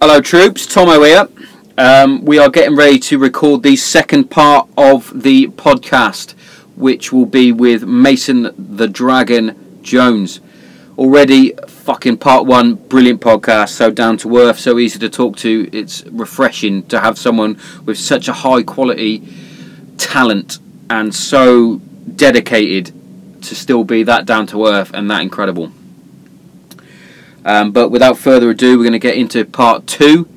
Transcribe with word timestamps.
Hello, 0.00 0.20
troops. 0.20 0.64
Tomo 0.64 1.02
here. 1.02 1.26
Um, 1.76 2.24
we 2.24 2.38
are 2.38 2.48
getting 2.48 2.76
ready 2.76 3.00
to 3.00 3.18
record 3.18 3.64
the 3.64 3.74
second 3.74 4.30
part 4.30 4.68
of 4.78 5.24
the 5.24 5.48
podcast, 5.48 6.34
which 6.76 7.12
will 7.12 7.26
be 7.26 7.50
with 7.50 7.82
Mason 7.82 8.54
the 8.56 8.86
Dragon 8.86 9.80
Jones. 9.82 10.38
Already, 10.96 11.52
fucking 11.66 12.18
part 12.18 12.46
one, 12.46 12.76
brilliant 12.76 13.20
podcast, 13.20 13.70
so 13.70 13.90
down 13.90 14.16
to 14.18 14.38
earth, 14.38 14.60
so 14.60 14.78
easy 14.78 15.00
to 15.00 15.08
talk 15.08 15.36
to. 15.38 15.68
It's 15.72 16.04
refreshing 16.06 16.84
to 16.84 17.00
have 17.00 17.18
someone 17.18 17.58
with 17.84 17.98
such 17.98 18.28
a 18.28 18.32
high 18.32 18.62
quality 18.62 19.26
talent 19.96 20.60
and 20.88 21.12
so 21.12 21.78
dedicated 22.14 22.94
to 23.42 23.56
still 23.56 23.82
be 23.82 24.04
that 24.04 24.26
down 24.26 24.46
to 24.46 24.64
earth 24.68 24.92
and 24.94 25.10
that 25.10 25.22
incredible. 25.22 25.72
Um, 27.48 27.72
but 27.72 27.88
without 27.88 28.18
further 28.18 28.50
ado, 28.50 28.76
we're 28.76 28.84
going 28.84 28.92
to 28.92 28.98
get 28.98 29.16
into 29.16 29.42
part 29.42 29.86
two 29.86 30.28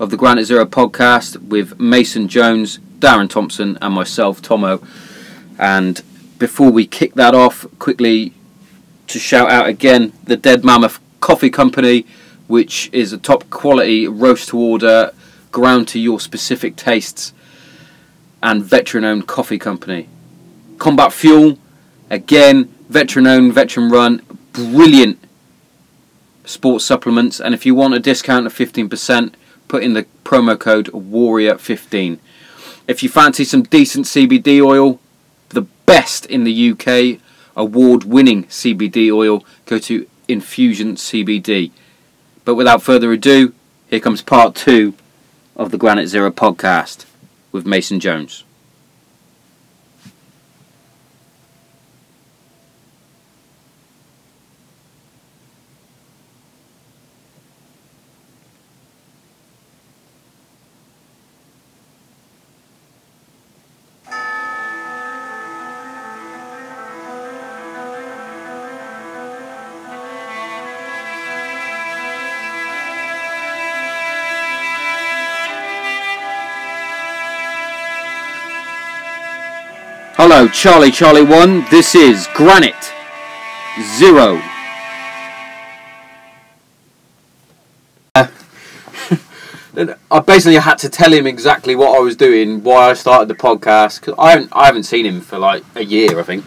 of 0.00 0.08
the 0.08 0.16
Granite 0.16 0.46
Zero 0.46 0.64
podcast 0.64 1.36
with 1.36 1.78
Mason 1.78 2.28
Jones, 2.28 2.78
Darren 2.98 3.28
Thompson, 3.28 3.76
and 3.82 3.92
myself, 3.92 4.40
Tomo. 4.40 4.80
And 5.58 6.02
before 6.38 6.70
we 6.70 6.86
kick 6.86 7.12
that 7.12 7.34
off, 7.34 7.66
quickly 7.78 8.32
to 9.08 9.18
shout 9.18 9.50
out 9.50 9.66
again 9.66 10.14
the 10.24 10.38
Dead 10.38 10.64
Mammoth 10.64 10.98
Coffee 11.20 11.50
Company, 11.50 12.06
which 12.46 12.88
is 12.90 13.12
a 13.12 13.18
top 13.18 13.50
quality 13.50 14.08
roast 14.08 14.48
to 14.48 14.58
order, 14.58 15.12
ground 15.52 15.88
to 15.88 15.98
your 15.98 16.18
specific 16.18 16.74
tastes, 16.74 17.34
and 18.42 18.64
veteran 18.64 19.04
owned 19.04 19.26
coffee 19.26 19.58
company. 19.58 20.08
Combat 20.78 21.12
Fuel, 21.12 21.58
again, 22.08 22.74
veteran 22.88 23.26
owned, 23.26 23.52
veteran 23.52 23.90
run, 23.90 24.22
brilliant 24.54 25.18
sports 26.46 26.86
supplements. 26.86 27.38
And 27.40 27.52
if 27.52 27.66
you 27.66 27.74
want 27.74 27.94
a 27.94 27.98
discount 27.98 28.46
of 28.46 28.54
15%, 28.54 29.34
put 29.68 29.82
in 29.82 29.92
the 29.92 30.06
promo 30.24 30.58
code 30.58 30.86
Warrior15. 30.86 32.18
If 32.88 33.02
you 33.02 33.08
fancy 33.08 33.44
some 33.44 33.64
decent 33.64 34.06
CBD 34.06 34.64
oil, 34.64 35.00
the 35.50 35.66
best 35.84 36.24
in 36.26 36.44
the 36.44 36.70
UK, 36.70 37.20
award 37.56 38.04
winning 38.04 38.44
CBD 38.44 39.12
oil, 39.12 39.44
go 39.66 39.78
to 39.80 40.06
Infusion 40.28 40.94
CBD. 40.94 41.72
But 42.44 42.54
without 42.54 42.82
further 42.82 43.12
ado, 43.12 43.52
here 43.88 44.00
comes 44.00 44.22
part 44.22 44.54
two 44.54 44.94
of 45.56 45.70
the 45.70 45.78
Granite 45.78 46.08
Zero 46.08 46.30
podcast 46.30 47.06
with 47.50 47.66
Mason 47.66 47.98
Jones. 47.98 48.45
Hello, 80.46 80.54
Charlie 80.54 80.92
Charlie 80.92 81.24
1. 81.24 81.66
This 81.72 81.96
is 81.96 82.28
Granite 82.32 82.92
Zero. 83.98 84.40
I 88.14 88.30
basically 90.24 90.54
had 90.54 90.78
to 90.78 90.88
tell 90.88 91.12
him 91.12 91.26
exactly 91.26 91.74
what 91.74 91.96
I 91.96 91.98
was 91.98 92.14
doing, 92.14 92.62
why 92.62 92.90
I 92.90 92.94
started 92.94 93.26
the 93.26 93.34
podcast. 93.34 94.02
Cause 94.02 94.14
I 94.16 94.30
haven't, 94.30 94.50
I 94.52 94.66
haven't 94.66 94.84
seen 94.84 95.04
him 95.04 95.20
for 95.20 95.36
like 95.36 95.64
a 95.74 95.84
year, 95.84 96.20
I 96.20 96.22
think. 96.22 96.44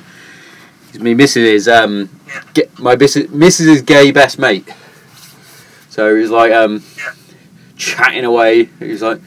He's 0.93 1.01
me 1.01 1.13
missing 1.13 1.43
his 1.43 1.67
um, 1.67 2.09
get, 2.53 2.79
my 2.79 2.95
missus, 2.95 3.27
Mrs. 3.27 3.85
gay 3.85 4.11
best 4.11 4.39
mate. 4.39 4.69
So 5.89 6.15
he's 6.15 6.29
like 6.29 6.53
um, 6.53 6.85
chatting 7.75 8.23
away. 8.23 8.69
He's 8.79 9.01
like, 9.01 9.19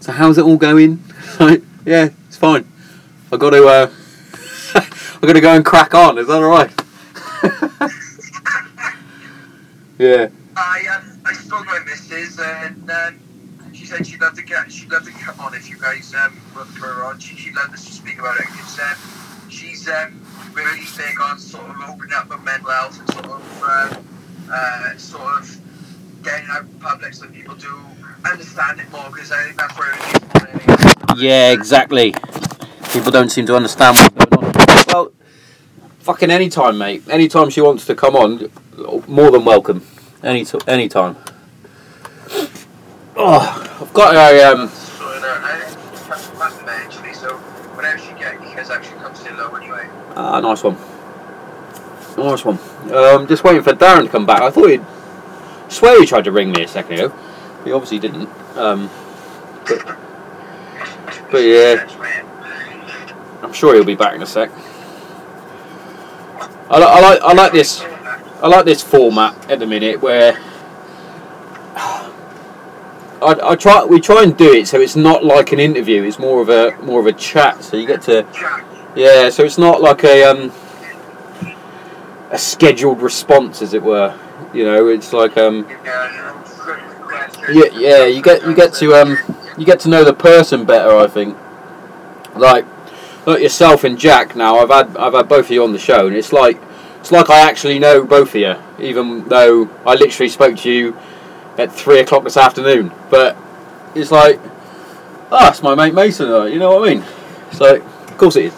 "So 0.00 0.10
how's 0.10 0.38
it 0.38 0.44
all 0.44 0.56
going?" 0.56 1.04
like, 1.38 1.62
"Yeah, 1.84 2.08
it's 2.26 2.36
fine." 2.36 2.66
I 3.32 3.36
got 3.36 3.50
to 3.50 3.66
uh, 3.66 3.90
I 4.74 5.26
got 5.26 5.32
to 5.32 5.40
go 5.40 5.54
and 5.54 5.64
crack 5.64 5.94
on. 5.94 6.16
Is 6.18 6.28
that 6.28 6.42
all 6.42 6.48
right? 6.48 6.70
yeah. 9.98 10.28
I 10.56 10.86
um, 10.96 11.18
I 11.24 11.32
spoke 11.32 11.60
to 11.60 11.66
my 11.66 11.80
missus 11.84 12.38
and 12.38 12.88
um, 12.88 13.18
she 13.72 13.84
said 13.84 14.06
she'd 14.06 14.20
love 14.20 14.34
to 14.34 14.42
get 14.42 14.70
she'd 14.70 14.90
love 14.90 15.04
to 15.04 15.10
come 15.10 15.40
on 15.40 15.54
if 15.54 15.68
you 15.68 15.76
guys 15.76 16.14
um 16.14 16.40
put 16.54 16.68
her 16.78 17.04
on. 17.04 17.18
She, 17.18 17.34
she'd 17.36 17.56
love 17.56 17.72
us 17.72 17.84
to 17.84 17.92
speak 17.92 18.20
about 18.20 18.36
it 18.38 18.46
because 18.46 18.78
um, 18.78 19.50
she's 19.50 19.88
um 19.88 20.22
really 20.54 20.86
big 20.96 21.20
on 21.20 21.38
sort 21.38 21.68
of 21.68 21.76
opening 21.88 22.14
up 22.14 22.28
with 22.28 22.42
mental 22.44 22.70
health 22.70 22.98
and 23.00 23.10
sort 23.10 23.26
of 23.26 23.62
uh, 23.62 23.96
uh, 24.52 24.96
sort 24.96 25.40
of 25.40 25.58
getting 26.22 26.46
out 26.48 26.62
in 26.62 26.68
public 26.78 27.12
so 27.12 27.26
people 27.28 27.56
do 27.56 27.74
understand 28.24 28.78
it 28.78 28.90
more 28.92 29.10
because 29.10 29.32
I 29.32 29.44
think 29.44 29.58
that's 29.58 29.76
where 29.76 29.92
it 29.92 29.98
is. 29.98 30.20
more 30.22 30.40
than 30.40 30.60
anything. 30.70 31.16
Yeah, 31.18 31.50
exactly. 31.50 32.14
People 32.92 33.10
don't 33.10 33.30
seem 33.30 33.46
to 33.46 33.56
understand 33.56 33.96
what's 33.96 34.26
going 34.26 34.44
on. 34.44 34.52
Well, 34.92 35.12
fucking 36.00 36.30
anytime, 36.30 36.78
mate. 36.78 37.02
Anytime 37.08 37.50
she 37.50 37.60
wants 37.60 37.84
to 37.86 37.94
come 37.94 38.16
on, 38.16 38.50
more 39.06 39.30
than 39.30 39.44
welcome. 39.44 39.86
Any 40.22 40.44
t- 40.44 40.58
anytime. 40.66 41.16
Oh, 43.16 43.78
I've 43.80 43.92
got 43.92 44.14
a 44.14 44.44
um. 44.50 44.68
So 44.68 45.04
I 45.04 45.60
think 45.60 46.02
it's 46.02 46.28
that's 46.38 46.60
eventually. 46.60 47.12
So 47.14 47.36
whenever 47.76 47.98
she 47.98 48.12
gets, 48.14 48.40
because 48.40 48.70
actually 48.70 48.98
comes 48.98 49.24
in 49.26 49.36
low 49.36 49.50
anyway. 49.54 49.88
Ah, 50.14 50.40
nice 50.40 50.62
one. 50.62 50.76
Nice 52.16 52.44
one. 52.44 52.58
Um, 52.92 53.26
just 53.26 53.44
waiting 53.44 53.62
for 53.62 53.72
Darren 53.72 54.04
to 54.04 54.08
come 54.08 54.24
back. 54.24 54.40
I 54.40 54.50
thought 54.50 54.70
he'd. 54.70 54.84
swear 55.68 56.00
he 56.00 56.06
tried 56.06 56.24
to 56.24 56.32
ring 56.32 56.50
me 56.50 56.64
a 56.64 56.68
second 56.68 56.94
ago. 56.94 57.14
He 57.64 57.72
obviously 57.72 57.98
didn't. 57.98 58.28
Um, 58.56 58.88
but, 59.66 59.84
but 61.30 61.38
yeah, 61.38 61.86
I'm 63.42 63.52
sure 63.52 63.74
he'll 63.74 63.84
be 63.84 63.94
back 63.94 64.14
in 64.14 64.22
a 64.22 64.26
sec. 64.26 64.50
I, 66.68 66.78
I 66.80 67.00
like 67.00 67.20
I 67.22 67.32
like 67.32 67.52
this 67.52 67.80
I 68.42 68.48
like 68.48 68.64
this 68.64 68.82
format 68.82 69.50
at 69.50 69.60
the 69.60 69.66
minute 69.66 70.02
where 70.02 70.32
I, 71.76 73.38
I 73.42 73.56
try 73.56 73.84
we 73.84 74.00
try 74.00 74.24
and 74.24 74.36
do 74.36 74.52
it 74.52 74.66
so 74.66 74.80
it's 74.80 74.96
not 74.96 75.24
like 75.24 75.52
an 75.52 75.60
interview. 75.60 76.02
It's 76.02 76.18
more 76.18 76.42
of 76.42 76.48
a 76.48 76.76
more 76.82 77.00
of 77.00 77.06
a 77.06 77.12
chat. 77.12 77.62
So 77.62 77.76
you 77.76 77.86
get 77.86 78.02
to 78.02 78.26
yeah. 78.94 79.30
So 79.30 79.44
it's 79.44 79.58
not 79.58 79.80
like 79.80 80.04
a 80.04 80.24
um 80.24 80.52
a 82.30 82.38
scheduled 82.38 83.00
response, 83.00 83.62
as 83.62 83.72
it 83.74 83.82
were. 83.82 84.18
You 84.52 84.64
know, 84.64 84.88
it's 84.88 85.12
like 85.12 85.36
um 85.36 85.66
yeah 87.48 87.64
yeah. 87.72 88.04
You 88.06 88.22
get 88.22 88.42
you 88.42 88.54
get 88.54 88.74
to 88.74 88.94
um 88.94 89.16
you 89.56 89.64
get 89.64 89.80
to 89.80 89.88
know 89.88 90.04
the 90.04 90.14
person 90.14 90.64
better. 90.64 90.96
I 90.96 91.06
think 91.06 91.36
like 92.34 92.66
like 93.26 93.42
yourself 93.42 93.84
and 93.84 93.98
Jack. 93.98 94.34
Now 94.36 94.58
I've 94.58 94.70
had 94.70 94.96
I've 94.96 95.12
had 95.14 95.28
both 95.28 95.46
of 95.46 95.50
you 95.50 95.62
on 95.64 95.72
the 95.72 95.78
show, 95.78 96.06
and 96.06 96.16
it's 96.16 96.32
like 96.32 96.58
it's 97.00 97.12
like 97.12 97.28
I 97.30 97.40
actually 97.48 97.78
know 97.78 98.04
both 98.04 98.30
of 98.34 98.40
you, 98.40 98.54
even 98.78 99.24
though 99.28 99.68
I 99.86 99.94
literally 99.94 100.28
spoke 100.28 100.56
to 100.58 100.70
you 100.70 100.96
at 101.58 101.72
three 101.72 102.00
o'clock 102.00 102.24
this 102.24 102.36
afternoon. 102.36 102.92
But 103.10 103.36
it's 103.94 104.10
like, 104.10 104.40
ah, 105.30 105.50
it's 105.50 105.62
my 105.62 105.74
mate 105.74 105.94
Mason. 105.94 106.30
uh, 106.30 106.44
You 106.44 106.58
know 106.58 106.74
what 106.78 106.88
I 106.88 106.94
mean? 106.94 107.04
So 107.52 107.76
of 107.76 108.18
course 108.18 108.36
it 108.36 108.46
is. 108.46 108.54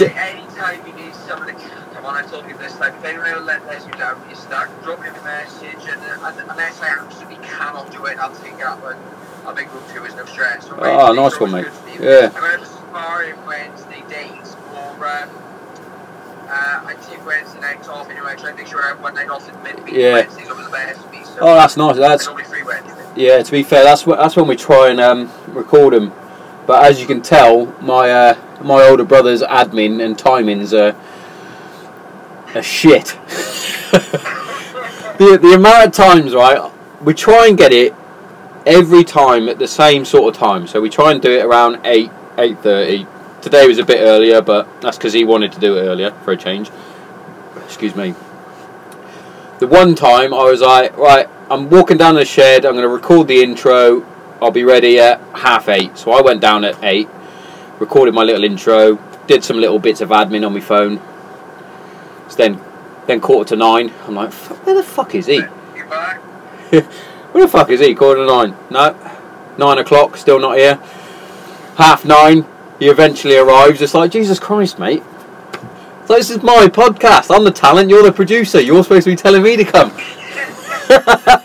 Anytime 0.00 0.86
you 0.86 0.92
need 0.92 1.14
somebody, 1.14 1.54
come 1.94 2.04
on, 2.04 2.14
I 2.16 2.22
told 2.22 2.46
you 2.48 2.56
this, 2.58 2.78
like, 2.78 2.92
if 2.94 3.04
anyone 3.04 3.26
ever 3.28 3.40
let 3.40 3.64
let 3.66 3.84
you 3.86 3.92
down, 3.92 4.22
you 4.28 4.34
start, 4.36 4.68
drop 4.84 5.00
me 5.00 5.08
a 5.08 5.12
message, 5.24 5.88
and, 5.88 6.00
uh, 6.02 6.26
and 6.26 6.50
unless 6.50 6.80
I 6.82 6.88
absolutely 6.88 7.36
cannot 7.46 7.90
do 7.90 8.04
it, 8.04 8.18
I'll 8.18 8.34
take 8.34 8.52
it 8.54 8.62
up, 8.62 8.84
and 8.84 8.98
I'll 9.46 9.54
make 9.54 9.72
room 9.72 9.82
two 9.92 10.04
is 10.04 10.14
no 10.14 10.26
stress. 10.26 10.66
So 10.66 10.76
Ah, 10.78 11.12
nice 11.12 11.40
one, 11.40 11.52
mate. 11.52 11.66
Yeah. 11.98 12.30
I'm 12.34 12.40
going 12.40 12.60
to 12.60 12.66
sparring 12.66 13.46
Wednesday 13.46 13.64
days, 13.64 13.79
or, 13.79 13.79
um, 15.10 15.28
uh, 16.48 16.82
I 16.86 16.96
Wednesday 17.26 17.60
nights 17.60 17.88
off 17.88 18.10
anyway, 18.10 18.32
I 18.32 18.34
try 18.34 18.50
to 18.50 18.56
make 18.56 18.66
sure 18.66 18.82
I 18.82 18.88
have 18.88 19.00
one 19.00 19.14
night 19.14 19.28
off 19.28 19.48
in 19.48 19.62
midweek. 19.62 19.94
Yeah. 19.94 20.14
Wednesday's 20.14 20.50
always 20.50 20.66
the 20.66 20.72
best 20.72 21.10
me, 21.10 21.24
so. 21.24 21.38
Oh, 21.40 21.54
that's 21.54 21.76
nice. 21.76 21.96
That's 21.96 22.26
only 22.26 22.44
free 22.44 22.62
Wednesday. 22.62 23.12
Yeah, 23.16 23.42
to 23.42 23.52
be 23.52 23.62
fair, 23.62 23.84
that's 23.84 24.02
wh- 24.02 24.16
that's 24.16 24.36
when 24.36 24.48
we 24.48 24.56
try 24.56 24.88
and 24.88 25.00
um, 25.00 25.30
record 25.48 25.94
them. 25.94 26.12
But 26.66 26.84
as 26.84 27.00
you 27.00 27.06
can 27.06 27.22
tell, 27.22 27.66
my 27.80 28.10
uh, 28.10 28.62
my 28.62 28.82
older 28.82 29.04
brother's 29.04 29.42
admin 29.42 30.04
and 30.04 30.16
timings 30.16 30.72
are 30.72 30.96
are 32.56 32.62
shit. 32.62 33.04
the 33.90 35.38
the 35.40 35.52
amount 35.54 35.86
of 35.86 35.92
times, 35.92 36.34
right? 36.34 36.70
We 37.02 37.14
try 37.14 37.46
and 37.46 37.56
get 37.56 37.72
it 37.72 37.94
every 38.66 39.04
time 39.04 39.48
at 39.48 39.58
the 39.58 39.68
same 39.68 40.04
sort 40.04 40.34
of 40.34 40.38
time. 40.38 40.66
So 40.66 40.80
we 40.80 40.90
try 40.90 41.12
and 41.12 41.22
do 41.22 41.30
it 41.30 41.44
around 41.44 41.80
eight 41.84 42.10
eight 42.38 42.58
thirty. 42.58 43.06
Today 43.42 43.66
was 43.66 43.78
a 43.78 43.84
bit 43.84 44.00
earlier, 44.00 44.42
but 44.42 44.82
that's 44.82 44.98
because 44.98 45.14
he 45.14 45.24
wanted 45.24 45.52
to 45.52 45.60
do 45.60 45.78
it 45.78 45.82
earlier 45.82 46.10
for 46.10 46.32
a 46.32 46.36
change. 46.36 46.70
Excuse 47.64 47.96
me. 47.96 48.14
The 49.60 49.66
one 49.66 49.94
time 49.94 50.34
I 50.34 50.44
was 50.44 50.60
like, 50.60 50.96
right, 50.96 51.28
I'm 51.50 51.70
walking 51.70 51.96
down 51.96 52.16
the 52.16 52.24
shed. 52.24 52.66
I'm 52.66 52.72
going 52.72 52.82
to 52.82 52.88
record 52.88 53.28
the 53.28 53.42
intro. 53.42 54.06
I'll 54.42 54.50
be 54.50 54.64
ready 54.64 54.98
at 54.98 55.20
half 55.34 55.68
eight. 55.68 55.96
So 55.96 56.12
I 56.12 56.20
went 56.20 56.40
down 56.40 56.64
at 56.64 56.82
eight, 56.82 57.08
recorded 57.78 58.14
my 58.14 58.24
little 58.24 58.44
intro, 58.44 58.96
did 59.26 59.42
some 59.42 59.56
little 59.56 59.78
bits 59.78 60.00
of 60.00 60.10
admin 60.10 60.46
on 60.46 60.52
my 60.52 60.60
phone. 60.60 61.00
So 62.28 62.36
then, 62.36 62.60
then 63.06 63.20
quarter 63.20 63.50
to 63.50 63.56
nine. 63.56 63.92
I'm 64.06 64.14
like, 64.14 64.32
where 64.32 64.74
the 64.74 64.82
fuck 64.82 65.14
is 65.14 65.26
he? 65.26 65.40
Where 66.70 67.44
the 67.44 67.48
fuck 67.48 67.70
is 67.70 67.80
he? 67.80 67.94
Quarter 67.94 68.20
to 68.20 68.26
nine. 68.26 68.56
No, 68.70 68.96
nine 69.56 69.78
o'clock. 69.78 70.16
Still 70.16 70.40
not 70.40 70.56
here. 70.56 70.76
Half 71.76 72.04
nine. 72.04 72.44
He 72.80 72.88
eventually 72.88 73.36
arrives. 73.36 73.82
It's 73.82 73.92
like 73.92 74.10
Jesus 74.10 74.40
Christ, 74.40 74.78
mate. 74.78 75.02
So 76.06 76.14
this 76.16 76.30
is 76.30 76.42
my 76.42 76.66
podcast. 76.66 77.32
I'm 77.32 77.44
the 77.44 77.50
talent. 77.50 77.90
You're 77.90 78.02
the 78.02 78.10
producer. 78.10 78.58
You're 78.58 78.82
supposed 78.82 79.04
to 79.04 79.10
be 79.10 79.16
telling 79.16 79.42
me 79.42 79.56
to 79.56 79.64
come. 79.64 79.90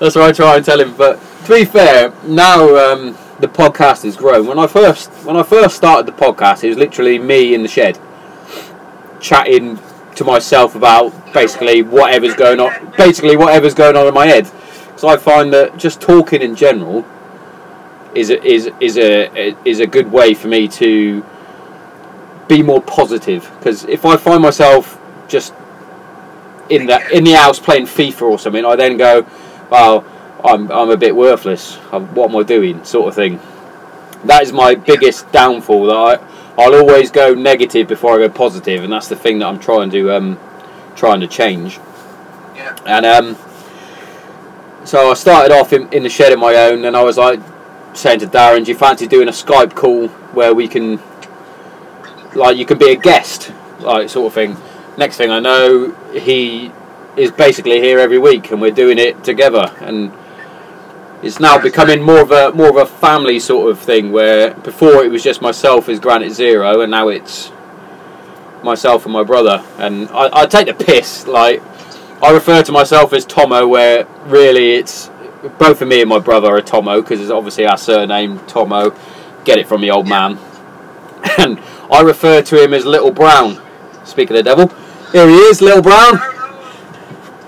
That's 0.00 0.16
what 0.16 0.24
I 0.24 0.32
try 0.32 0.56
and 0.56 0.64
tell 0.64 0.80
him. 0.80 0.96
But 0.96 1.20
to 1.44 1.54
be 1.54 1.64
fair, 1.64 2.12
now 2.24 2.92
um, 2.92 3.16
the 3.38 3.46
podcast 3.46 4.02
has 4.02 4.16
grown. 4.16 4.48
When 4.48 4.58
I 4.58 4.66
first 4.66 5.08
when 5.24 5.36
I 5.36 5.44
first 5.44 5.76
started 5.76 6.06
the 6.06 6.12
podcast, 6.12 6.64
it 6.64 6.70
was 6.70 6.76
literally 6.76 7.20
me 7.20 7.54
in 7.54 7.62
the 7.62 7.68
shed, 7.68 8.00
chatting 9.20 9.78
to 10.16 10.24
myself 10.24 10.74
about 10.74 11.32
basically 11.32 11.82
whatever's 11.82 12.34
going 12.34 12.58
on. 12.58 12.92
Basically, 12.96 13.36
whatever's 13.36 13.74
going 13.74 13.96
on 13.96 14.08
in 14.08 14.12
my 14.12 14.26
head. 14.26 14.50
So 14.96 15.08
I 15.08 15.16
find 15.16 15.52
that 15.52 15.76
just 15.76 16.00
talking 16.00 16.42
in 16.42 16.56
general 16.56 17.06
is 18.14 18.30
a, 18.30 18.42
is 18.44 18.70
is 18.80 18.96
a 18.98 19.54
is 19.68 19.80
a 19.80 19.86
good 19.86 20.10
way 20.10 20.34
for 20.34 20.48
me 20.48 20.68
to 20.68 21.24
be 22.48 22.62
more 22.62 22.82
positive. 22.82 23.50
Because 23.58 23.84
if 23.84 24.04
I 24.04 24.16
find 24.16 24.42
myself 24.42 25.00
just 25.28 25.54
in 26.68 26.86
the 26.86 27.16
in 27.16 27.24
the 27.24 27.32
house 27.32 27.58
playing 27.58 27.86
FIFA 27.86 28.22
or 28.22 28.38
something, 28.38 28.64
I 28.64 28.76
then 28.76 28.96
go, 28.96 29.26
"Well, 29.70 30.04
I'm 30.44 30.70
I'm 30.70 30.90
a 30.90 30.96
bit 30.96 31.14
worthless. 31.14 31.78
I'm, 31.92 32.14
what 32.14 32.30
am 32.30 32.36
I 32.36 32.42
doing?" 32.42 32.84
Sort 32.84 33.08
of 33.08 33.14
thing. 33.14 33.40
That 34.24 34.42
is 34.42 34.52
my 34.52 34.74
biggest 34.74 35.30
downfall. 35.32 35.86
That 35.86 35.96
I 35.96 36.18
I'll 36.60 36.74
always 36.74 37.10
go 37.10 37.34
negative 37.34 37.88
before 37.88 38.14
I 38.14 38.26
go 38.26 38.28
positive, 38.28 38.84
and 38.84 38.92
that's 38.92 39.08
the 39.08 39.16
thing 39.16 39.38
that 39.38 39.46
I'm 39.46 39.58
trying 39.58 39.90
to 39.90 40.12
um 40.12 40.38
trying 40.96 41.20
to 41.20 41.28
change. 41.28 41.78
Yeah. 42.54 42.76
And 42.84 43.06
um, 43.06 43.36
so 44.84 45.10
I 45.10 45.14
started 45.14 45.52
off 45.52 45.72
in, 45.72 45.90
in 45.92 46.02
the 46.02 46.10
shed 46.10 46.32
on 46.32 46.40
my 46.40 46.54
own, 46.56 46.84
and 46.84 46.96
I 46.96 47.02
was 47.02 47.16
like 47.16 47.40
saying 47.94 48.20
to 48.20 48.26
Darren, 48.26 48.64
"Do 48.64 48.72
you 48.72 48.76
fancy 48.76 49.06
doing 49.06 49.28
a 49.28 49.32
Skype 49.32 49.74
call 49.74 50.08
where 50.32 50.54
we 50.54 50.68
can, 50.68 51.00
like, 52.34 52.56
you 52.56 52.64
can 52.64 52.78
be 52.78 52.90
a 52.90 52.96
guest, 52.96 53.52
like, 53.80 54.08
sort 54.08 54.28
of 54.28 54.34
thing?" 54.34 54.56
Next 54.96 55.16
thing 55.16 55.30
I 55.30 55.40
know, 55.40 55.94
he 56.12 56.72
is 57.16 57.30
basically 57.30 57.80
here 57.80 57.98
every 57.98 58.18
week, 58.18 58.50
and 58.50 58.60
we're 58.60 58.70
doing 58.70 58.98
it 58.98 59.24
together, 59.24 59.72
and 59.80 60.12
it's 61.22 61.40
now 61.40 61.58
becoming 61.58 62.02
more 62.02 62.20
of 62.20 62.30
a 62.30 62.52
more 62.52 62.68
of 62.68 62.76
a 62.76 62.86
family 62.86 63.38
sort 63.38 63.70
of 63.70 63.78
thing. 63.78 64.12
Where 64.12 64.54
before 64.54 65.04
it 65.04 65.10
was 65.10 65.22
just 65.22 65.42
myself 65.42 65.88
as 65.88 66.00
Granite 66.00 66.32
Zero, 66.32 66.80
and 66.80 66.90
now 66.90 67.08
it's 67.08 67.50
myself 68.62 69.04
and 69.04 69.12
my 69.12 69.24
brother, 69.24 69.62
and 69.78 70.08
I, 70.10 70.42
I 70.42 70.46
take 70.46 70.66
the 70.66 70.84
piss 70.84 71.26
like. 71.26 71.62
I 72.22 72.32
refer 72.32 72.62
to 72.62 72.72
myself 72.72 73.14
as 73.14 73.24
Tomo, 73.24 73.66
where 73.66 74.06
really 74.26 74.74
it's 74.74 75.09
both 75.58 75.80
of 75.80 75.88
me 75.88 76.00
and 76.00 76.08
my 76.08 76.18
brother 76.18 76.48
are 76.48 76.60
Tomo 76.60 77.00
because 77.00 77.20
it's 77.20 77.30
obviously 77.30 77.66
our 77.66 77.78
surname 77.78 78.38
Tomo. 78.46 78.94
Get 79.44 79.58
it 79.58 79.66
from 79.66 79.80
the 79.80 79.90
old 79.90 80.06
man, 80.06 80.38
and 81.38 81.58
I 81.90 82.02
refer 82.02 82.42
to 82.42 82.62
him 82.62 82.74
as 82.74 82.84
Little 82.84 83.10
Brown. 83.10 83.60
Speaking 84.04 84.36
of 84.36 84.44
the 84.44 84.50
devil, 84.54 84.68
here 85.12 85.28
he 85.28 85.34
is, 85.34 85.62
Little 85.62 85.82
Brown. 85.82 86.18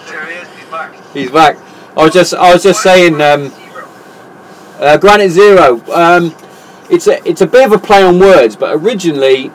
There 0.07 0.27
he 0.27 0.33
is, 0.39 0.49
he's 0.49 0.71
back. 0.71 1.13
He's 1.13 1.31
back. 1.31 1.59
I 1.97 2.05
was 2.05 2.13
just, 2.15 2.35
I 2.35 2.53
was 2.53 2.63
just 2.63 2.83
saying, 2.83 3.21
um, 3.21 3.53
uh, 4.79 4.97
Granite 4.97 5.31
Zero. 5.31 5.83
Um, 5.93 6.35
it's 6.91 7.07
a, 7.07 7.27
it's 7.29 7.41
a 7.43 7.47
bit 7.47 7.67
of 7.67 7.73
a 7.73 7.79
play 7.79 8.03
on 8.03 8.19
words, 8.19 8.57
but 8.57 8.75
originally, 8.75 9.51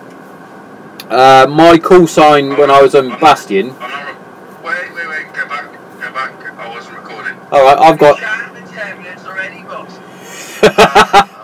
uh, 1.10 1.48
my 1.50 1.78
call 1.78 2.06
sign 2.06 2.58
when 2.58 2.70
I 2.70 2.82
was 2.82 2.94
on 2.94 3.10
Bastion. 3.20 3.72
I'm 3.80 3.90
not. 3.90 4.64
Wait, 4.64 4.94
wait, 4.94 5.08
wait. 5.08 5.34
Go 5.34 5.48
back. 5.48 5.72
Go 6.00 6.12
back. 6.14 6.58
I 6.58 6.70
wasn't 6.70 6.98
recording. 6.98 7.37
All 7.52 7.64
right, 7.64 7.78
I've 7.78 7.98
got. 7.98 8.20
Chatting 8.20 8.66
for 8.66 8.74
10 8.74 8.98
minutes 9.04 9.26
already, 9.26 9.64
boss. 9.64 11.34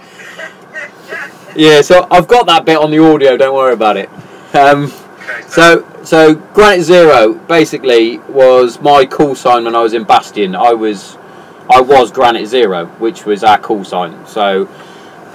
Yeah, 1.55 1.81
so 1.81 2.07
I've 2.09 2.27
got 2.27 2.47
that 2.47 2.65
bit 2.65 2.77
on 2.77 2.89
the 2.89 2.97
audio. 2.99 3.37
Don't 3.37 3.53
worry 3.53 3.73
about 3.73 3.95
it. 3.95 4.09
Um, 4.55 4.91
so, 5.47 5.87
so 6.03 6.33
Granite 6.35 6.83
Zero 6.83 7.35
basically 7.35 8.17
was 8.19 8.81
my 8.81 9.05
call 9.05 9.35
sign 9.35 9.65
when 9.65 9.75
I 9.75 9.81
was 9.81 9.93
in 9.93 10.03
Bastion. 10.03 10.55
I 10.55 10.73
was, 10.73 11.15
I 11.69 11.79
was 11.79 12.11
Granite 12.11 12.47
Zero, 12.47 12.87
which 12.97 13.25
was 13.25 13.43
our 13.43 13.59
call 13.59 13.83
sign. 13.83 14.25
So, 14.25 14.67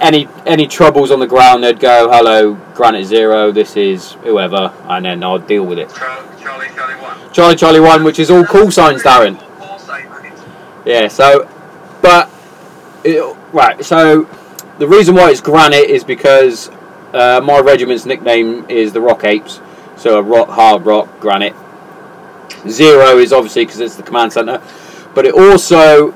any 0.01 0.27
any 0.45 0.67
troubles 0.67 1.11
on 1.11 1.19
the 1.19 1.27
ground, 1.27 1.63
they'd 1.63 1.79
go, 1.79 2.09
"Hello, 2.09 2.55
Granite 2.73 3.05
Zero. 3.05 3.51
This 3.51 3.75
is 3.77 4.13
whoever," 4.23 4.73
and 4.87 5.05
then 5.05 5.23
I'd 5.23 5.47
deal 5.47 5.65
with 5.65 5.79
it. 5.79 5.89
Charlie, 5.89 6.27
Charlie, 6.41 7.01
1. 7.01 7.33
Charlie 7.33 7.55
Charlie 7.55 7.79
One, 7.79 8.03
which 8.03 8.19
is 8.19 8.29
all 8.29 8.45
call 8.45 8.71
signs, 8.71 9.03
Darren. 9.03 9.41
Yeah, 10.85 11.07
so, 11.07 11.49
but, 12.01 12.29
it, 13.03 13.37
right, 13.53 13.83
so 13.83 14.23
the 14.77 14.87
reason 14.87 15.15
why 15.15 15.29
it's 15.29 15.41
granite 15.41 15.89
is 15.89 16.03
because 16.03 16.69
uh, 17.13 17.41
my 17.43 17.59
regiment's 17.59 18.05
nickname 18.05 18.65
is 18.69 18.93
the 18.93 19.01
Rock 19.01 19.23
Apes, 19.23 19.61
so 19.97 20.17
a 20.17 20.21
rock, 20.21 20.49
hard 20.49 20.85
rock, 20.85 21.19
granite. 21.19 21.55
Zero 22.67 23.17
is 23.17 23.33
obviously 23.33 23.65
because 23.65 23.79
it's 23.79 23.95
the 23.95 24.03
command 24.03 24.33
centre, 24.33 24.61
but 25.13 25.25
it 25.25 25.33
also 25.33 26.13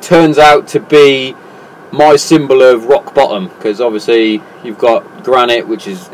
turns 0.00 0.38
out 0.38 0.66
to 0.68 0.80
be 0.80 1.34
my 1.92 2.16
symbol 2.16 2.62
of 2.62 2.86
rock 2.86 3.14
bottom 3.14 3.48
because 3.48 3.80
obviously 3.80 4.42
you've 4.62 4.78
got 4.78 5.24
granite, 5.24 5.66
which 5.66 5.86
is 5.86 6.08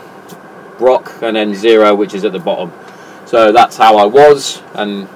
rock, 0.78 1.12
and 1.22 1.36
then 1.36 1.54
zero, 1.54 1.94
which 1.94 2.14
is 2.14 2.24
at 2.24 2.32
the 2.32 2.38
bottom. 2.38 2.72
So 3.26 3.52
that's 3.52 3.76
how 3.76 3.96
I 3.96 4.04
was, 4.04 4.62
and 4.74 5.08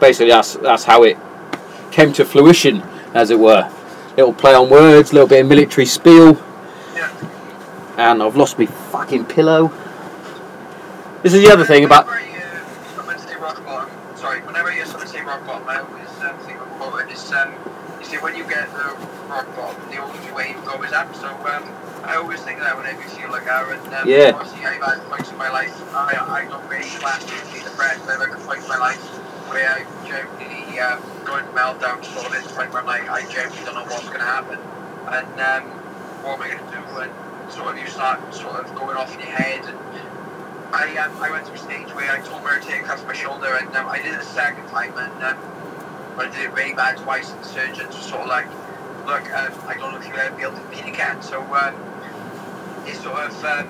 basically 0.00 0.30
that's 0.30 0.54
that's 0.54 0.84
how 0.84 1.02
it 1.02 1.18
came 1.94 2.12
to 2.12 2.24
fruition, 2.24 2.82
as 3.14 3.30
it 3.30 3.38
were. 3.38 3.70
Little 4.16 4.32
play 4.34 4.52
on 4.54 4.68
words, 4.68 5.12
little 5.12 5.28
bit 5.28 5.42
of 5.42 5.46
military 5.48 5.86
spiel, 5.86 6.36
Yeah. 6.94 7.08
and 7.96 8.20
I've 8.20 8.34
lost 8.36 8.58
my 8.58 8.66
fucking 8.66 9.26
pillow. 9.26 9.70
This 11.22 11.34
is 11.34 11.42
the 11.42 11.52
other 11.52 11.64
thing 11.64 11.84
about. 11.84 12.06
Whenever 12.06 12.26
you 12.26 12.32
hear 12.34 12.64
someone 12.96 13.18
say 13.18 13.36
rock 13.36 13.64
bottom, 13.64 13.90
sorry, 14.16 14.40
whenever 14.40 14.70
you 14.70 14.76
hear 14.82 14.86
someone 14.86 15.06
say 15.06 15.22
rock 15.22 15.46
bottom, 15.46 15.68
I 15.68 15.76
always 15.86 16.10
um, 16.26 16.36
think 16.46 16.58
of. 16.60 17.10
It's, 17.10 17.32
um, 17.32 17.54
you 18.00 18.06
see, 18.06 18.18
when 18.18 18.34
you 18.34 18.44
get 18.44 18.66
the 18.74 18.96
rock 19.30 19.46
bottom, 19.54 19.78
the 19.90 19.98
only 20.02 20.32
way 20.32 20.50
you 20.50 20.58
go 20.66 20.82
is 20.82 20.92
up. 20.92 21.14
So 21.14 21.28
um, 21.28 21.64
I 22.02 22.16
always 22.16 22.40
think 22.42 22.58
that 22.58 22.76
whenever 22.76 23.00
you 23.02 23.08
feel 23.08 23.30
like 23.30 23.46
um, 23.48 23.70
Yeah. 24.06 24.32
obviously, 24.34 24.66
I've 24.66 24.82
had 24.82 24.98
points 25.08 25.30
in 25.30 25.38
my 25.38 25.48
life. 25.50 25.72
I, 25.94 26.42
I 26.42 26.44
don't 26.50 26.66
really 26.68 26.90
class 26.98 27.22
it 27.24 27.32
as 27.54 27.66
a 27.66 27.70
friend, 27.78 28.00
but 28.04 28.18
I've 28.20 28.28
had 28.34 28.46
points 28.46 28.64
in 28.64 28.68
my 28.68 28.78
life 28.78 29.00
where 29.48 29.70
I 29.70 29.86
um, 30.80 31.02
going 31.24 31.44
meltdown 31.46 32.04
sort 32.04 32.26
of 32.26 32.42
the 32.42 32.54
point 32.54 32.72
where 32.72 32.82
I'm 32.82 32.86
like, 32.86 33.08
I 33.08 33.22
genuinely 33.30 33.64
don't 33.64 33.74
know 33.74 33.84
what's 33.84 34.08
going 34.08 34.20
to 34.20 34.24
happen. 34.24 34.58
And 35.08 35.40
um, 35.40 35.70
what 36.22 36.36
am 36.38 36.42
I 36.42 36.48
going 36.48 36.64
to 36.64 36.70
do? 36.70 36.82
And 37.00 37.52
sort 37.52 37.74
of 37.74 37.82
you 37.82 37.88
start 37.88 38.34
sort 38.34 38.56
of 38.56 38.74
going 38.74 38.96
off 38.96 39.12
in 39.14 39.20
your 39.20 39.30
head 39.30 39.64
and 39.66 39.78
I 40.74 40.96
um, 40.96 41.16
I 41.22 41.30
went 41.30 41.46
to 41.46 41.52
a 41.52 41.58
stage 41.58 41.86
where 41.94 42.10
I 42.10 42.18
told 42.18 42.42
her 42.42 42.58
to 42.58 42.66
take 42.66 42.82
across 42.82 43.04
my 43.04 43.14
shoulder, 43.14 43.54
and 43.54 43.74
um, 43.76 43.88
I 43.88 43.98
did 43.98 44.12
it 44.12 44.20
a 44.20 44.24
second 44.24 44.66
time, 44.70 44.92
and 44.98 45.22
um, 45.22 45.38
I 46.18 46.28
did 46.28 46.50
it 46.50 46.52
really 46.52 46.74
bad 46.74 46.98
twice, 46.98 47.30
and 47.30 47.40
the 47.40 47.46
surgeons 47.46 47.94
were 47.94 48.02
sort 48.02 48.22
of 48.22 48.28
like, 48.28 48.46
"Look, 49.06 49.22
um, 49.32 49.54
I 49.68 49.74
don't 49.78 49.92
know 49.92 50.00
if 50.00 50.08
you'll 50.08 50.18
ever 50.18 50.34
be 50.34 50.42
able 50.42 50.54
to 50.54 50.60
compete 50.62 50.86
again." 50.86 51.22
So 51.22 51.40
um, 51.54 51.76
it's 52.86 53.00
sort 53.04 53.20
of 53.20 53.44
um, 53.44 53.68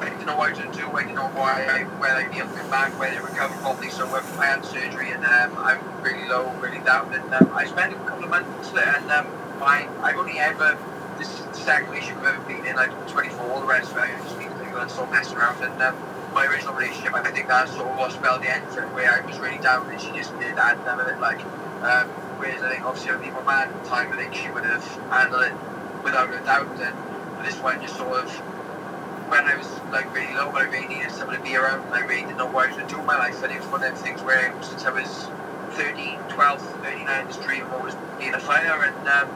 I 0.00 0.10
didn't 0.10 0.26
know 0.26 0.36
what 0.36 0.48
I 0.48 0.50
was 0.50 0.58
going 0.58 0.72
to 0.72 0.78
do. 0.78 0.90
I 0.90 1.02
didn't 1.02 1.16
know 1.16 1.28
why 1.28 1.64
I, 1.64 1.84
whether 1.98 2.14
I'd 2.14 2.30
be 2.30 2.38
able 2.38 2.50
to 2.50 2.56
come 2.56 2.70
back, 2.70 2.98
whether 2.98 3.16
I'd 3.16 3.22
recover 3.22 3.54
properly. 3.60 3.90
So 3.90 4.04
um, 4.06 4.24
I 4.38 4.46
had 4.46 4.64
surgery, 4.64 5.10
and 5.10 5.24
um, 5.24 5.56
I'm 5.58 5.80
really 6.02 6.28
low, 6.28 6.50
really 6.60 6.80
down, 6.80 7.12
and 7.14 7.32
um, 7.34 7.50
I 7.54 7.66
spent 7.66 7.92
a 7.92 7.96
couple 8.04 8.24
of 8.24 8.30
months 8.30 8.70
there, 8.70 8.96
and 8.96 9.10
um, 9.10 9.26
I 9.62 9.88
I've 10.02 10.16
only 10.16 10.38
ever 10.38 10.78
this 11.18 11.32
is 11.32 11.46
the 11.46 11.54
second 11.54 11.88
relationship 11.88 12.18
I've 12.18 12.34
ever 12.34 12.44
been 12.44 12.66
in. 12.66 12.76
Like 12.76 12.92
24, 13.08 13.50
all 13.50 13.60
the 13.60 13.66
rest 13.66 13.92
of 13.92 13.98
it, 13.98 14.00
I 14.02 14.22
just 14.22 14.38
been 14.38 14.52
and 14.80 14.90
still 14.90 15.06
messing 15.06 15.36
around. 15.36 15.62
And 15.62 15.80
um, 15.82 15.96
my 16.32 16.46
original 16.46 16.74
relationship, 16.74 17.14
I 17.14 17.30
think 17.30 17.48
that 17.48 17.68
sort 17.68 17.88
of 17.88 17.96
was 17.96 18.14
spelled 18.14 18.42
the 18.42 18.50
end 18.50 18.68
for 18.70 18.82
where 18.88 19.10
I 19.10 19.26
was 19.26 19.38
really 19.38 19.58
down 19.58 19.88
and 19.90 20.00
she 20.00 20.10
just 20.12 20.36
did 20.38 20.58
add 20.58 20.78
none 20.84 21.00
of 21.00 21.08
it. 21.08 21.18
Like, 21.20 21.40
um, 21.82 22.08
whereas 22.38 22.62
I 22.62 22.70
think 22.70 22.84
obviously 22.84 23.12
with 23.16 23.32
my 23.32 23.44
man 23.44 23.68
at 23.68 23.82
the 23.82 23.88
time, 23.88 24.12
I 24.12 24.16
think 24.16 24.34
she 24.34 24.50
would 24.50 24.64
have 24.64 24.84
handled 25.10 25.42
it 25.44 25.54
without 26.04 26.28
a 26.32 26.38
doubt. 26.44 26.68
And 26.80 27.46
this 27.46 27.56
one 27.60 27.80
just 27.80 27.96
sort 27.96 28.24
of 28.24 28.30
when 29.28 29.44
I 29.44 29.56
was 29.56 29.68
like 29.90 30.12
really 30.14 30.32
low, 30.34 30.50
I 30.50 30.64
really 30.64 30.88
needed 30.88 31.10
someone 31.10 31.36
to 31.36 31.42
be 31.42 31.56
around. 31.56 31.84
And 31.86 31.94
I 31.94 32.00
really 32.00 32.22
didn't 32.22 32.38
know 32.38 32.46
what 32.46 32.66
I 32.66 32.68
was 32.68 32.76
going 32.76 32.88
to 32.88 32.94
do 32.94 33.02
my 33.02 33.16
life. 33.16 33.42
And 33.42 33.52
it 33.52 33.60
was 33.60 33.68
one 33.68 33.82
of 33.82 33.92
them 33.92 34.02
things 34.02 34.22
where 34.22 34.54
since 34.62 34.84
I 34.84 34.90
was 34.90 35.28
13, 35.76 36.18
12, 36.28 36.60
39, 36.82 37.26
this 37.26 37.36
dream 37.38 37.62
of 37.64 37.72
always 37.72 37.94
being 38.18 38.34
a 38.34 38.40
fighter. 38.40 38.72
And 38.72 39.08
um, 39.08 39.28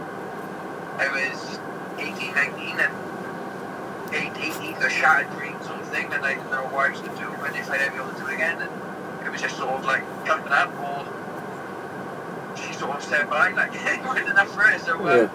I 0.98 1.08
was 1.08 1.58
18, 1.98 2.34
19, 2.34 2.80
and 2.80 2.94
8, 4.14 4.54
18, 4.54 4.74
a 4.82 4.90
shattered 4.90 5.30
dream 5.38 5.56
sort 5.62 5.80
of 5.80 5.88
thing. 5.88 6.12
And 6.12 6.24
I 6.24 6.34
didn't 6.34 6.50
know 6.50 6.64
what 6.70 6.86
I 6.86 6.90
was 6.90 7.00
going 7.00 7.16
to 7.16 7.22
do 7.22 7.30
and 7.44 7.56
if 7.56 7.70
I'd 7.70 7.80
ever 7.80 7.96
be 7.96 8.02
able 8.02 8.12
to 8.12 8.18
do 8.20 8.26
it 8.28 8.34
again. 8.34 8.62
And 8.62 8.70
it 8.70 8.80
it 9.30 9.30
was 9.30 9.40
just 9.40 9.56
sort 9.56 9.70
of 9.70 9.84
like 9.84 10.02
coming 10.24 10.48
up, 10.48 10.72
or 10.80 11.06
she 12.56 12.72
sort 12.72 12.96
of 12.96 13.02
said 13.02 13.30
bye, 13.30 13.50
like 13.50 13.72
good 14.02 14.28
enough 14.28 14.52
for 14.52 14.62
her. 14.62 14.78
So 14.78 14.98
uh, 15.06 15.28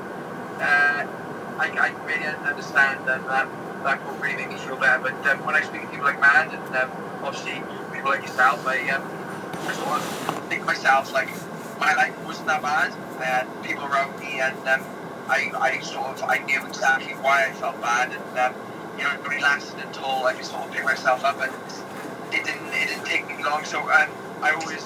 uh, 0.60 1.08
I, 1.58 1.70
I 1.70 1.90
really 2.06 2.20
didn't 2.20 2.46
understand 2.46 3.08
and 3.10 3.24
that 3.26 3.48
that 3.86 4.04
will 4.04 4.16
really 4.16 4.36
make 4.38 4.50
me 4.50 4.58
feel. 4.58 4.76
But 4.78 5.14
um, 5.28 5.46
when 5.46 5.56
I 5.56 5.62
speak 5.62 5.82
to 5.82 5.88
people 5.88 6.06
like 6.06 6.20
Mad 6.20 6.52
and 6.52 6.76
um, 6.76 6.92
obviously 7.24 7.62
people 7.94 8.10
like 8.10 8.24
yourself, 8.24 8.66
I, 8.68 8.90
um, 8.90 9.06
I 9.70 9.74
sort 9.74 10.02
of 10.02 10.48
think 10.50 10.66
myself 10.66 11.14
like 11.14 11.30
my 11.80 11.94
life 11.94 12.18
wasn't 12.26 12.48
that 12.48 12.62
bad. 12.62 12.92
I 13.22 13.24
had 13.26 13.64
people 13.64 13.86
around 13.86 14.20
me 14.20 14.42
and 14.42 14.58
um, 14.68 14.84
I, 15.30 15.52
I 15.56 15.80
sort 15.80 16.18
of 16.18 16.24
I 16.24 16.40
knew 16.40 16.66
exactly 16.66 17.14
why 17.14 17.46
I 17.48 17.52
felt 17.54 17.80
bad 17.80 18.12
and 18.12 18.40
um, 18.40 18.54
you 18.98 19.04
know 19.04 19.14
it 19.14 19.22
really 19.28 19.42
lasted 19.42 19.80
until 19.86 20.26
I 20.26 20.34
could 20.34 20.46
sort 20.46 20.66
of 20.66 20.72
pick 20.72 20.84
myself 20.84 21.24
up 21.24 21.40
and 21.42 21.54
it 22.34 22.44
didn't 22.44 22.68
it 22.74 22.90
didn't 22.90 23.06
take 23.06 23.28
me 23.28 23.44
long. 23.44 23.64
So 23.66 23.80
um, 23.82 24.10
I 24.42 24.52
always 24.52 24.82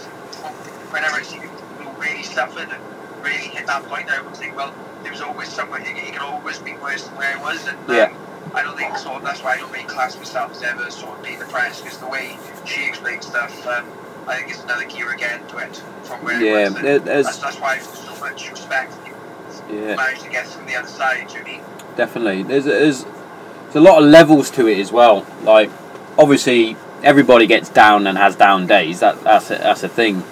whenever 0.91 1.15
I 1.15 1.23
see 1.23 1.39
people 1.39 1.55
who 1.55 2.01
really 2.01 2.23
suffered 2.23 2.67
and 2.69 3.23
really 3.23 3.47
hit 3.47 3.65
that 3.67 3.83
point, 3.85 4.09
I 4.09 4.21
would 4.21 4.35
think 4.35 4.57
well 4.57 4.75
there 5.03 5.11
was 5.13 5.21
always 5.21 5.47
somewhere 5.47 5.81
it 5.81 6.13
could 6.13 6.21
always 6.21 6.59
be 6.59 6.73
worse 6.73 7.07
than 7.07 7.15
where 7.15 7.37
I 7.37 7.41
was 7.41 7.65
and. 7.65 7.77
Um, 7.89 7.95
Yeah. 7.95 8.13
I 8.53 8.63
don't 8.63 8.77
think 8.77 8.97
sort 8.97 9.17
of 9.17 9.23
that's 9.23 9.41
why 9.43 9.53
I 9.53 9.57
don't 9.57 9.71
really 9.71 9.83
class 9.85 10.17
myself 10.17 10.51
as 10.51 10.63
ever 10.63 10.89
sort 10.89 11.17
of 11.17 11.23
being 11.23 11.39
depressed 11.39 11.83
because 11.83 11.99
the 11.99 12.07
way 12.07 12.37
she 12.65 12.87
explains 12.87 13.27
stuff, 13.27 13.65
um, 13.67 13.85
I 14.27 14.37
think 14.37 14.49
it's 14.49 14.63
another 14.63 14.85
gear 14.85 15.11
again 15.11 15.45
to 15.47 15.57
it 15.57 15.75
from 16.03 16.23
where 16.23 16.41
Yeah, 16.41 16.67
it 16.67 16.73
was. 16.73 16.81
There's- 16.81 17.03
that's, 17.25 17.37
that's 17.37 17.59
why 17.59 17.73
I 17.73 17.75
have 17.75 17.85
so 17.85 18.15
much 18.19 18.49
respect 18.49 18.93
for 18.93 19.01
people 19.01 19.19
who 19.67 19.75
Yeah. 19.87 19.95
managed 19.95 20.21
to 20.23 20.29
get 20.29 20.47
from 20.47 20.65
the 20.65 20.75
other 20.75 20.87
side. 20.87 21.17
You 21.17 21.23
know 21.25 21.33
what 21.33 21.41
I 21.41 21.51
mean? 21.51 21.61
definitely. 21.95 22.43
There's 22.43 22.65
there's 22.65 23.03
there's 23.03 23.75
a 23.75 23.79
lot 23.81 24.01
of 24.01 24.09
levels 24.09 24.49
to 24.51 24.67
it 24.67 24.79
as 24.79 24.91
well. 24.91 25.25
Like 25.43 25.69
obviously 26.17 26.75
everybody 27.03 27.45
gets 27.45 27.69
down 27.69 28.07
and 28.07 28.17
has 28.17 28.35
down 28.35 28.65
days. 28.67 28.99
That 29.01 29.21
that's 29.23 29.51
a, 29.51 29.55
that's 29.55 29.83
a 29.83 29.89
thing. 29.89 30.23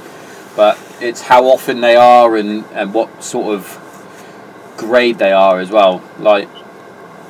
But 0.55 0.79
it's 1.01 1.21
how 1.21 1.45
often 1.45 1.81
they 1.81 1.95
are 1.95 2.35
and, 2.35 2.65
and 2.73 2.93
what 2.93 3.23
sort 3.23 3.53
of 3.53 4.73
grade 4.77 5.17
they 5.19 5.31
are 5.31 5.59
as 5.59 5.69
well. 5.69 6.01
Like 6.19 6.47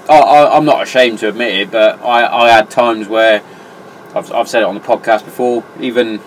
I, 0.09 0.17
I 0.19 0.57
I'm 0.57 0.65
not 0.65 0.83
ashamed 0.83 1.19
to 1.19 1.29
admit 1.29 1.55
it, 1.55 1.71
but 1.71 2.01
I, 2.01 2.45
I 2.45 2.49
had 2.49 2.69
times 2.69 3.07
where 3.07 3.41
I've 4.15 4.31
I've 4.31 4.47
said 4.47 4.61
it 4.61 4.65
on 4.65 4.75
the 4.75 4.81
podcast 4.81 5.25
before. 5.25 5.63
Even 5.79 6.19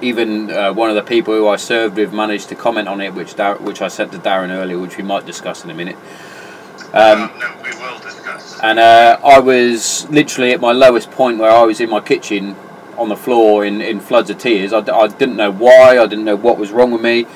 even 0.00 0.50
uh, 0.50 0.72
one 0.72 0.88
of 0.90 0.96
the 0.96 1.02
people 1.02 1.34
who 1.34 1.48
I 1.48 1.56
served 1.56 1.96
with 1.96 2.12
managed 2.12 2.48
to 2.50 2.54
comment 2.54 2.86
on 2.88 3.00
it, 3.00 3.14
which 3.14 3.34
Dar- 3.34 3.56
which 3.56 3.82
I 3.82 3.88
said 3.88 4.12
to 4.12 4.18
Darren 4.18 4.50
earlier, 4.50 4.78
which 4.78 4.96
we 4.96 5.02
might 5.02 5.26
discuss 5.26 5.64
in 5.64 5.70
a 5.70 5.74
minute. 5.74 5.96
Um, 6.92 7.22
Um, 7.22 7.30
no, 7.40 7.54
we 7.62 7.70
will 7.70 7.98
discuss. 7.98 8.58
and 8.62 8.78
uh, 8.78 9.18
I 9.24 9.40
was 9.40 10.08
literally 10.08 10.52
at 10.52 10.60
my 10.60 10.72
lowest 10.72 11.10
point 11.10 11.38
where 11.38 11.50
I 11.50 11.62
was 11.64 11.80
in 11.80 11.90
my 11.90 12.00
kitchen 12.00 12.54
on 12.96 13.08
the 13.08 13.16
floor 13.16 13.64
in, 13.64 13.80
in 13.80 14.00
floods 14.00 14.30
of 14.30 14.38
tears. 14.38 14.72
I, 14.72 14.80
d- 14.80 14.90
I 14.92 15.06
didn't 15.08 15.36
know 15.36 15.50
why, 15.52 15.98
I 15.98 16.06
didn't 16.06 16.24
know 16.24 16.36
what 16.36 16.58
was 16.58 16.70
wrong 16.70 16.90
with 16.90 17.02
me. 17.02 17.26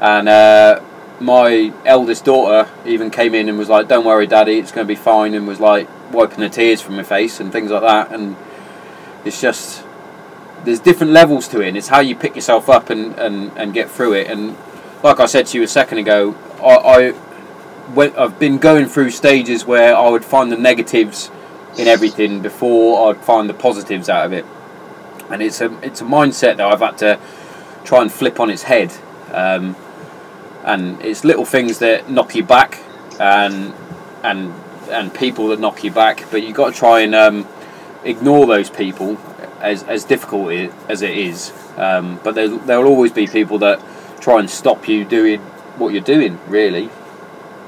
And 0.00 0.28
uh, 0.28 0.80
my 1.20 1.72
eldest 1.84 2.24
daughter 2.24 2.70
even 2.86 3.10
came 3.10 3.34
in 3.34 3.48
and 3.48 3.58
was 3.58 3.68
like, 3.68 3.88
Don't 3.88 4.04
worry, 4.04 4.26
daddy, 4.26 4.58
it's 4.58 4.72
going 4.72 4.86
to 4.86 4.88
be 4.88 4.96
fine. 4.96 5.34
And 5.34 5.46
was 5.46 5.60
like 5.60 5.88
wiping 6.12 6.40
the 6.40 6.48
tears 6.48 6.80
from 6.80 6.96
my 6.96 7.02
face 7.02 7.40
and 7.40 7.52
things 7.52 7.70
like 7.70 7.82
that. 7.82 8.12
And 8.12 8.36
it's 9.24 9.40
just, 9.40 9.84
there's 10.64 10.80
different 10.80 11.12
levels 11.12 11.46
to 11.48 11.60
it. 11.60 11.68
And 11.68 11.76
it's 11.76 11.88
how 11.88 12.00
you 12.00 12.16
pick 12.16 12.34
yourself 12.34 12.68
up 12.68 12.90
and, 12.90 13.18
and, 13.18 13.52
and 13.56 13.74
get 13.74 13.90
through 13.90 14.14
it. 14.14 14.28
And 14.28 14.56
like 15.02 15.20
I 15.20 15.26
said 15.26 15.46
to 15.48 15.58
you 15.58 15.64
a 15.64 15.68
second 15.68 15.98
ago, 15.98 16.34
I, 16.62 16.74
I 16.74 17.14
when 17.94 18.14
I've 18.16 18.38
been 18.38 18.58
going 18.58 18.86
through 18.86 19.10
stages 19.10 19.64
where 19.64 19.96
I 19.96 20.08
would 20.08 20.24
find 20.24 20.52
the 20.52 20.56
negatives 20.56 21.30
in 21.76 21.88
everything 21.88 22.40
before 22.40 23.10
I'd 23.10 23.20
find 23.20 23.48
the 23.48 23.54
positives 23.54 24.08
out 24.08 24.26
of 24.26 24.32
it, 24.32 24.44
and 25.30 25.42
it's 25.42 25.60
a 25.60 25.76
it's 25.84 26.00
a 26.00 26.04
mindset 26.04 26.56
that 26.56 26.60
I've 26.60 26.80
had 26.80 26.98
to 26.98 27.18
try 27.84 28.02
and 28.02 28.12
flip 28.12 28.38
on 28.38 28.50
its 28.50 28.62
head, 28.64 28.92
um, 29.32 29.74
and 30.64 31.00
it's 31.02 31.24
little 31.24 31.44
things 31.44 31.78
that 31.78 32.10
knock 32.10 32.34
you 32.34 32.44
back, 32.44 32.80
and 33.18 33.72
and 34.22 34.52
and 34.90 35.14
people 35.14 35.48
that 35.48 35.60
knock 35.60 35.84
you 35.84 35.90
back, 35.90 36.24
but 36.30 36.40
you 36.40 36.48
have 36.48 36.56
got 36.56 36.72
to 36.72 36.78
try 36.78 37.00
and 37.00 37.14
um, 37.14 37.46
ignore 38.04 38.46
those 38.46 38.70
people 38.70 39.18
as 39.60 39.82
as 39.84 40.04
difficult 40.04 40.50
as 40.88 41.02
it 41.02 41.16
is, 41.16 41.52
um, 41.76 42.20
but 42.24 42.34
there 42.34 42.48
there 42.48 42.80
will 42.80 42.88
always 42.88 43.12
be 43.12 43.26
people 43.26 43.58
that 43.58 43.80
try 44.20 44.38
and 44.38 44.50
stop 44.50 44.88
you 44.88 45.04
doing 45.04 45.40
what 45.78 45.92
you're 45.92 46.02
doing, 46.02 46.38
really. 46.46 46.90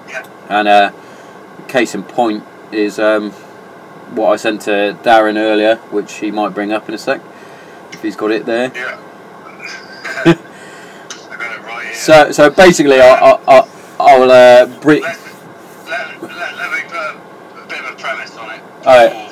Yeah. 0.08 0.26
And 0.48 0.68
uh, 0.68 0.92
case 1.68 1.94
in 1.94 2.02
point 2.02 2.44
is 2.70 2.98
um, 2.98 3.30
what 4.14 4.32
I 4.32 4.36
sent 4.36 4.62
to 4.62 4.96
Darren 5.02 5.36
earlier, 5.36 5.76
which 5.90 6.14
he 6.14 6.30
might 6.30 6.50
bring 6.50 6.72
up 6.72 6.88
in 6.88 6.94
a 6.94 6.98
sec, 6.98 7.20
if 7.92 8.02
he's 8.02 8.16
got 8.16 8.30
it 8.30 8.44
there. 8.44 8.70
Yeah. 8.74 9.00
I 10.24 10.34
got 11.36 11.58
it 11.58 11.62
right 11.62 11.86
here. 11.86 11.91
So, 12.02 12.32
so 12.32 12.50
basically, 12.50 13.00
I, 13.00 13.14
I, 13.14 13.38
I, 13.46 13.68
I'll 14.00 14.28
uh, 14.28 14.66
bring. 14.80 15.02
Let's, 15.02 15.22
let, 15.88 16.20
let, 16.20 16.56
let 16.56 16.72
me 16.72 16.82
put 16.90 17.62
a 17.62 17.66
bit 17.68 17.78
of 17.78 17.92
a 17.92 17.94
premise 17.94 18.36
on 18.36 18.50
it. 18.50 18.60
Alright. 18.84 19.30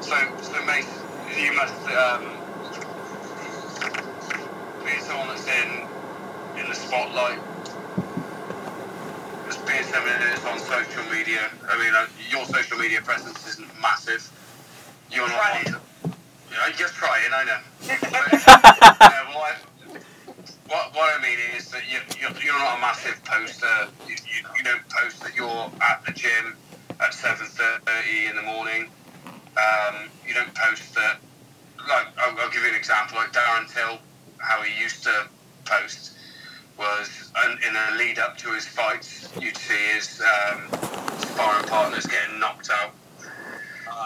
So, 0.00 0.16
so 0.40 0.64
mate, 0.64 0.86
you 1.36 1.52
must, 1.52 1.76
um, 1.92 2.32
being 4.86 5.00
someone 5.04 5.28
that's 5.28 5.46
in, 5.46 5.86
in 6.56 6.66
the 6.70 6.74
spotlight, 6.74 7.38
as 9.48 9.58
being 9.58 9.84
someone 9.84 10.16
that's 10.18 10.46
on 10.46 10.58
social 10.60 11.04
media, 11.12 11.50
I 11.68 11.76
mean, 11.76 11.92
uh, 11.94 12.06
your 12.30 12.46
social 12.46 12.78
media 12.78 13.02
presence 13.02 13.46
isn't 13.46 13.68
massive. 13.82 14.32
You're 15.10 15.28
not 15.28 15.36
one 15.36 15.62
Trying. 15.62 15.64
to, 15.64 15.80
you 16.08 16.56
know, 16.56 16.72
just 16.74 16.94
trying, 16.94 17.30
I 17.34 17.44
know. 17.44 17.58
yeah, 17.82 17.98
what, 18.08 19.52
I, 19.52 19.56
what, 20.72 20.94
what 20.94 21.20
I 21.20 21.22
mean 21.22 21.38
is 21.54 21.70
that 21.70 21.82
you, 21.86 21.98
you're, 22.18 22.32
you're 22.42 22.58
not 22.58 22.78
a 22.78 22.80
massive 22.80 23.22
poster. 23.24 23.88
You, 24.08 24.16
you, 24.24 24.40
you 24.56 24.64
don't 24.64 24.88
post 24.88 25.20
that 25.20 25.36
you're 25.36 25.70
at 25.82 26.02
the 26.06 26.12
gym 26.12 26.56
at 26.98 27.12
7.30 27.12 28.30
in 28.30 28.36
the 28.36 28.42
morning. 28.42 28.88
Um, 29.26 30.08
you 30.26 30.32
don't 30.32 30.54
post 30.54 30.94
that, 30.94 31.18
like, 31.86 32.06
I'll, 32.16 32.38
I'll 32.38 32.50
give 32.50 32.62
you 32.62 32.70
an 32.70 32.74
example, 32.74 33.18
like 33.18 33.32
Darren 33.32 33.68
Till, 33.72 33.98
how 34.38 34.62
he 34.62 34.82
used 34.82 35.02
to 35.02 35.26
post 35.66 36.16
was 36.78 37.30
in 37.66 37.76
a 37.76 37.96
lead 37.98 38.18
up 38.18 38.38
to 38.38 38.48
his 38.54 38.66
fights, 38.66 39.28
you'd 39.38 39.56
see 39.56 39.94
his 39.94 40.22
um, 40.22 40.62
sparring 41.18 41.66
partners 41.68 42.06
getting 42.06 42.40
knocked 42.40 42.70
out. 42.70 42.92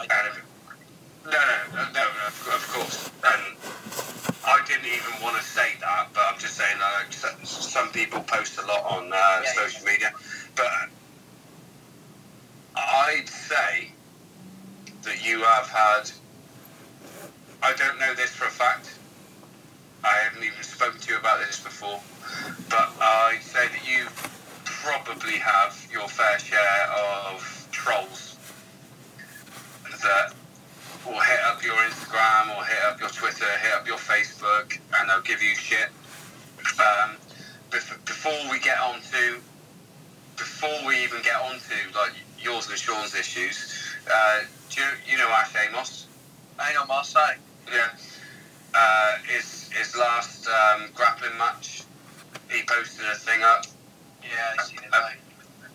And 0.03 0.29
if, 0.29 0.46
no, 1.27 1.33
no, 1.33 1.83
no, 1.83 1.93
no, 1.93 2.27
of, 2.55 2.69
course. 2.73 3.11
And 3.25 3.57
I 4.45 4.65
didn't 4.67 4.87
even 4.87 5.23
want 5.23 5.37
to 5.37 5.43
say 5.43 5.75
that, 5.81 6.09
but 6.15 6.23
I'm 6.29 6.39
just 6.39 6.55
saying 6.57 6.79
that 6.79 7.05
like, 7.05 7.13
some, 7.13 7.45
some 7.45 7.89
people 7.91 8.21
post 8.21 8.59
a 8.59 8.67
lot 8.67 8.85
on 8.85 9.13
uh, 9.13 9.17
Yeah, 9.17 9.53
social 9.55 9.85
media. 9.85 10.13
But 10.55 10.67
I'd 12.77 13.29
say 13.29 13.91
that 15.03 15.27
you 15.27 15.43
have 15.43 15.69
had. 15.69 16.11
I 17.63 17.73
don't 17.75 17.99
know 17.99 18.15
this 18.15 18.31
for 18.31 18.47
a 18.47 18.51
fact. 18.51 18.99
I 20.05 20.13
haven't 20.25 20.45
even 20.45 20.63
spoken 20.63 21.01
to 21.01 21.11
you 21.13 21.19
about 21.19 21.41
this 21.41 21.61
before, 21.61 22.01
but 22.69 22.93
I'd 23.01 23.41
say 23.43 23.67
that 23.69 23.89
you 23.89 24.07
probably 24.65 25.39
have 25.39 25.87
your 25.91 26.07
fair 26.07 26.39
share 26.39 26.87
of 26.93 27.69
trolls 27.73 28.37
that 30.03 30.33
will 31.07 31.21
hit 31.21 31.41
up 31.47 31.63
your 31.65 31.75
Instagram 31.77 32.57
or 32.57 32.65
hit 32.65 32.83
up 32.87 33.01
your 33.01 33.09
Twitter, 33.11 33.47
hit 33.63 33.73
up 33.73 33.87
your 33.87 33.99
Facebook, 33.99 34.79
and 34.99 35.09
they'll 35.09 35.23
give 35.23 35.43
you 35.43 35.55
shit. 35.55 35.89
Um, 36.79 37.17
bef- 37.71 38.05
before 38.05 38.39
we 38.51 38.59
get 38.61 38.79
on 38.79 39.01
to, 39.13 39.39
before 40.37 40.87
we 40.87 41.03
even 41.05 41.23
get 41.23 41.37
on 41.37 41.55
to 41.55 41.99
like 41.99 42.13
yours 42.39 42.69
and 42.69 42.79
Sean's 42.79 43.15
issues, 43.15 43.73
uh, 44.13 44.41
do 44.71 44.81
you, 44.81 44.87
you 45.13 45.19
know 45.19 45.29
Ash 45.29 45.53
Amos? 45.69 46.07
I 46.59 46.73
know 46.75 46.87
Marseille. 46.87 47.37
Yeah. 47.73 47.89
Uh, 48.75 49.17
his 49.29 49.71
his 49.73 49.97
last 49.97 50.47
um, 50.49 50.89
grappling 50.95 51.37
match, 51.39 51.83
he 52.51 52.63
posted 52.67 53.07
a 53.07 53.15
thing 53.15 53.43
up. 53.43 53.65
Yeah, 54.23 54.55
I 54.59 54.63
seen 54.65 54.79
it. 54.79 54.91
Uh, 54.93 55.09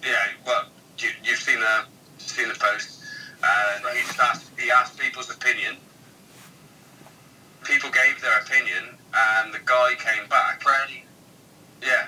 Yeah, 0.04 0.16
well, 0.46 0.66
you, 0.98 1.10
you've 1.24 1.40
seen 1.40 1.60
the 1.60 1.86
seen 2.18 2.50
the 2.50 2.56
post. 2.56 2.91
Uh, 3.44 3.94
he 3.94 4.02
asked 4.20 4.60
he 4.60 4.72
asked 4.72 4.98
people's 4.98 5.30
opinion. 5.30 5.78
People 7.64 7.90
gave 7.90 8.22
their 8.22 8.40
opinion, 8.40 8.98
and 9.14 9.54
the 9.54 9.60
guy 9.66 9.94
came 9.98 10.28
back. 10.30 10.64
Brownie. 10.64 11.06
Yeah, 11.82 12.08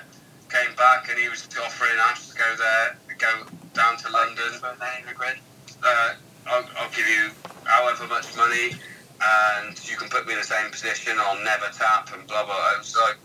came 0.50 0.74
back, 0.76 1.08
and 1.10 1.18
he 1.18 1.28
was 1.28 1.48
offering 1.58 1.98
Ash 1.98 2.28
to 2.28 2.36
go 2.36 2.54
there, 2.56 2.96
go 3.18 3.46
down 3.74 3.96
to 3.98 4.10
London. 4.10 4.52
For 4.60 4.76
900 4.78 5.16
quid. 5.16 5.36
Uh, 5.82 6.14
I'll, 6.46 6.64
I'll 6.78 6.90
give 6.90 7.08
you 7.08 7.30
however 7.64 8.06
much 8.06 8.36
money, 8.36 8.72
and 9.20 9.90
you 9.90 9.96
can 9.96 10.08
put 10.08 10.26
me 10.26 10.34
in 10.34 10.38
the 10.38 10.44
same 10.44 10.70
position. 10.70 11.16
I'll 11.18 11.42
never 11.44 11.66
tap, 11.72 12.10
and 12.14 12.26
blah 12.26 12.44
blah. 12.44 12.74
It 12.74 12.78
was 12.78 12.96
like 12.96 13.18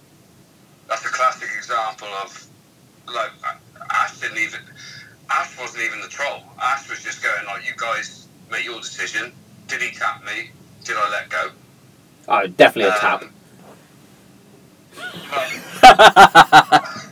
that's 0.88 1.06
a 1.06 1.10
classic 1.10 1.50
example 1.58 2.08
of 2.24 2.48
like 3.14 3.32
Ash 3.92 4.20
didn't 4.20 4.40
even. 4.40 4.62
Ash 5.32 5.58
wasn't 5.60 5.84
even 5.84 6.02
the 6.02 6.08
troll. 6.08 6.44
Ash 6.62 6.90
was 6.90 7.04
just 7.04 7.22
going 7.24 7.46
like, 7.46 7.66
"You 7.68 7.74
guys 7.78 8.28
make 8.52 8.66
your 8.66 8.80
decision. 8.80 9.32
Did 9.68 9.82
he 9.82 9.92
tap 9.92 10.24
me? 10.26 10.50
Did 10.84 10.98
I 10.98 11.10
let 11.10 11.30
go?" 11.30 11.52
Oh, 12.28 12.48
definitely 12.48 12.92
a 12.92 13.00
tap. 13.00 13.24
Um, 13.24 13.30
but 15.30 15.50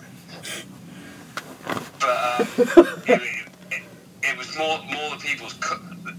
but 1.99 2.39
um, 2.39 2.47
it, 3.07 3.21
it, 3.71 3.83
it 4.23 4.37
was 4.37 4.57
more 4.57 4.79
more 4.93 5.11
the 5.11 5.21
people's 5.21 5.53
co- 5.53 5.79
the, 6.03 6.15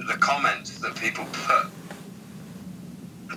the 0.00 0.16
comments 0.20 0.78
that 0.78 0.94
people 0.96 1.24
put 1.32 1.66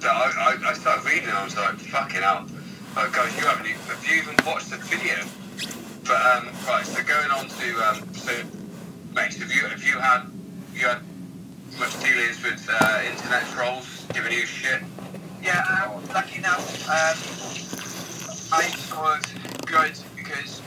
that 0.01 0.09
I, 0.09 0.57
I, 0.63 0.69
I 0.69 0.73
started 0.73 1.05
reading 1.05 1.29
and 1.29 1.37
I 1.37 1.43
was 1.43 1.55
like 1.55 1.75
fucking 1.75 2.21
hell 2.21 2.47
like 2.95 3.13
guys 3.13 3.35
you 3.37 3.45
haven't 3.45 3.67
even, 3.67 3.81
have 3.81 4.05
you 4.05 4.21
even 4.21 4.35
watched 4.45 4.69
the 4.69 4.77
video 4.77 5.15
but 6.05 6.21
um, 6.25 6.49
right 6.67 6.85
so 6.85 7.03
going 7.03 7.31
on 7.31 7.47
to 7.47 7.89
um, 7.89 8.13
so 8.13 8.33
mate 9.13 9.33
have 9.35 9.51
you 9.51 9.65
have 9.65 9.83
you 9.83 9.99
had 9.99 10.23
you 10.73 10.87
had 10.87 11.01
much 11.79 11.99
dealings 12.01 12.41
with 12.43 12.67
uh, 12.69 13.01
internet 13.09 13.43
trolls 13.51 14.05
giving 14.13 14.31
you 14.31 14.45
shit? 14.45 14.81
Yeah, 15.41 15.63
um, 15.85 16.03
lucky 16.13 16.37
enough, 16.37 16.61
um, 16.89 17.17
I'm 18.53 18.71
sort 18.71 19.17
of 19.17 19.65
good 19.65 19.97
because 20.15 20.61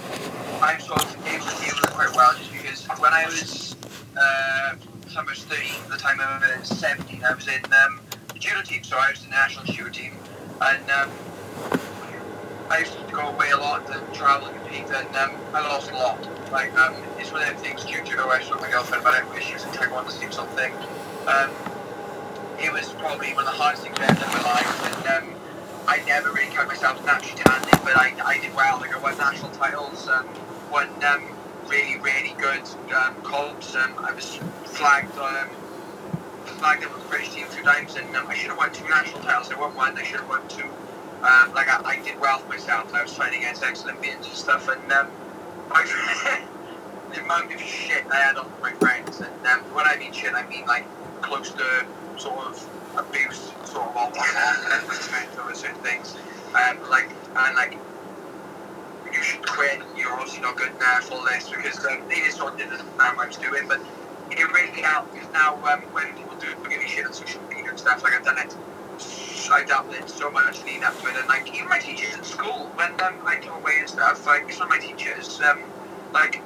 I'm 0.60 0.80
sort 0.80 1.04
of 1.04 1.26
able 1.26 1.46
to 1.46 1.56
deal 1.62 1.74
with 1.76 1.84
it 1.84 1.90
quite 1.90 2.14
well 2.16 2.32
just 2.36 2.52
because 2.52 2.86
when 2.98 3.12
I 3.12 3.26
was 3.26 3.76
uh, 4.16 4.74
30, 5.14 5.68
at 5.84 5.88
the 5.90 5.96
time 5.96 6.18
I 6.20 6.58
was 6.58 6.68
17, 6.68 7.22
I 7.24 7.34
was 7.34 7.46
in 7.46 7.64
um, 7.66 8.00
the 8.32 8.38
judo 8.38 8.62
team, 8.62 8.82
so 8.82 8.96
I 8.96 9.10
was 9.10 9.22
in 9.24 9.30
the 9.30 9.36
national 9.36 9.64
judo 9.66 9.90
team, 9.90 10.12
and 10.60 10.90
um, 10.90 11.10
I 12.70 12.78
used 12.78 12.92
to 12.96 13.12
go 13.12 13.28
away 13.28 13.50
a 13.50 13.56
lot 13.56 13.88
and 13.90 14.14
travel 14.14 14.48
and 14.48 14.60
compete, 14.60 14.86
and 14.90 15.16
um, 15.16 15.32
I 15.52 15.60
lost 15.60 15.90
a 15.90 15.94
lot. 15.94 16.18
Like, 16.50 16.74
um, 16.78 16.94
it's 17.18 17.30
one 17.32 17.42
of 17.42 17.48
the 17.48 17.54
things, 17.56 17.84
judo, 17.84 18.28
I 18.28 18.40
spoke 18.40 18.58
to 18.58 18.64
my 18.64 18.70
girlfriend 18.70 19.02
about 19.02 19.36
it, 19.36 19.42
she 19.42 19.52
was 19.52 19.64
in 19.64 19.70
Taekwondo 19.70 20.18
team 20.18 20.32
something. 20.32 20.72
Um, 21.26 21.50
it 22.58 22.72
was 22.72 22.88
probably 22.94 23.34
one 23.34 23.46
of 23.46 23.52
the 23.52 23.58
hardest 23.58 23.82
things 23.82 23.98
I've 23.98 24.10
ever 24.10 24.24
in 24.24 24.32
my 24.32 24.42
life, 24.42 25.06
and 25.06 25.24
um, 25.24 25.34
I 25.86 26.02
never 26.06 26.32
really 26.32 26.50
count 26.54 26.68
myself 26.68 27.04
naturally 27.04 27.42
talented, 27.42 27.80
but 27.82 27.96
I, 27.96 28.14
I 28.24 28.38
did 28.38 28.54
well. 28.54 28.78
Like 28.80 28.94
I 28.94 28.98
won 28.98 29.18
national 29.18 29.50
titles, 29.50 30.08
um, 30.08 30.28
won 30.70 30.88
um, 31.04 31.24
really 31.66 31.98
really 32.00 32.34
good 32.38 32.62
um, 32.94 33.14
comps. 33.22 33.74
Um, 33.74 33.94
I 33.98 34.12
was 34.12 34.36
flagged 34.64 35.16
um, 35.18 35.48
flagged 36.44 36.84
up 36.84 36.94
with 36.94 37.02
the 37.02 37.08
British 37.08 37.34
team 37.34 37.46
two 37.50 37.62
times, 37.62 37.96
and 37.96 38.14
um, 38.16 38.26
I 38.28 38.34
should 38.34 38.48
have 38.48 38.58
won 38.58 38.72
two 38.72 38.88
national 38.88 39.20
titles. 39.20 39.52
I 39.52 39.60
won 39.60 39.74
one, 39.74 39.98
I 39.98 40.02
should 40.04 40.20
have 40.20 40.28
won 40.28 40.46
two. 40.48 40.64
Um, 41.24 41.54
like 41.54 41.68
I, 41.68 41.80
I 41.82 42.02
did 42.04 42.20
well 42.20 42.38
for 42.38 42.48
myself. 42.50 42.92
I 42.92 43.02
was 43.02 43.16
training 43.16 43.40
against 43.40 43.62
ex-Olympians 43.62 44.26
and 44.26 44.36
stuff, 44.36 44.68
and 44.68 44.92
um, 44.92 45.08
I, 45.70 46.44
the 47.14 47.22
amount 47.24 47.54
of 47.54 47.58
shit 47.62 48.04
I 48.12 48.16
had 48.16 48.36
off 48.36 48.50
my 48.60 48.72
friends, 48.72 49.20
and 49.20 49.46
um, 49.46 49.60
when 49.72 49.86
I 49.86 49.96
mean 49.96 50.12
shit, 50.12 50.34
I 50.34 50.46
mean 50.48 50.66
like 50.66 50.84
close 51.22 51.50
to 51.52 51.86
sort 52.18 52.44
of 52.44 52.68
abuse, 52.98 53.52
sort 53.64 53.88
of 53.88 53.96
off 53.96 55.38
over 55.40 55.54
certain 55.54 55.80
things. 55.80 56.14
Um, 56.52 56.78
like 56.90 57.08
and 57.34 57.56
like 57.56 57.78
you 59.10 59.22
should 59.22 59.46
quit. 59.46 59.80
You're 59.96 60.12
obviously 60.12 60.42
not 60.42 60.56
good 60.56 60.76
enough. 60.76 61.10
All 61.10 61.24
this 61.24 61.48
because 61.48 61.78
um, 61.86 62.06
they 62.10 62.16
just 62.16 62.36
sort 62.36 62.52
of 62.52 62.58
didn't 62.58 62.72
understand 62.72 63.16
what 63.16 63.24
I 63.24 63.28
was 63.28 63.36
doing, 63.38 63.66
but 63.66 63.80
it 64.30 64.52
really 64.52 64.82
helped 64.82 65.14
because 65.14 65.32
now 65.32 65.54
um, 65.72 65.80
when 65.96 66.12
people 66.12 66.36
do 66.36 66.48
give 66.68 66.80
me 66.80 66.86
shit 66.86 67.06
on 67.06 67.14
social 67.14 67.40
media 67.48 67.70
and 67.70 67.78
stuff, 67.78 68.02
like 68.02 68.12
I've 68.12 68.24
done 68.24 68.38
it. 68.38 68.54
I 69.52 69.64
dabbled 69.64 69.94
in 69.94 70.06
so 70.08 70.30
much 70.30 70.64
leading 70.64 70.84
up 70.84 70.98
to 71.00 71.08
it, 71.08 71.16
and 71.16 71.28
like 71.28 71.52
even 71.54 71.68
my 71.68 71.78
teachers 71.78 72.14
at 72.14 72.24
school, 72.24 72.70
when 72.76 72.92
um, 73.02 73.20
I 73.26 73.40
go 73.40 73.54
away 73.54 73.76
and 73.80 73.88
stuff, 73.88 74.26
like 74.26 74.50
some 74.52 74.64
of 74.64 74.70
my 74.70 74.78
teachers, 74.78 75.40
um, 75.42 75.62
like 76.12 76.40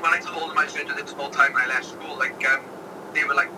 when 0.00 0.12
I 0.12 0.18
told 0.20 0.50
them 0.50 0.58
I 0.58 0.66
to 0.66 0.84
do 0.84 0.94
this 0.94 1.12
full 1.12 1.30
time 1.30 1.54
I 1.56 1.66
left 1.66 1.86
school, 1.86 2.16
like 2.16 2.42
um, 2.48 2.64
they 3.12 3.24
were 3.24 3.34
like, 3.34 3.50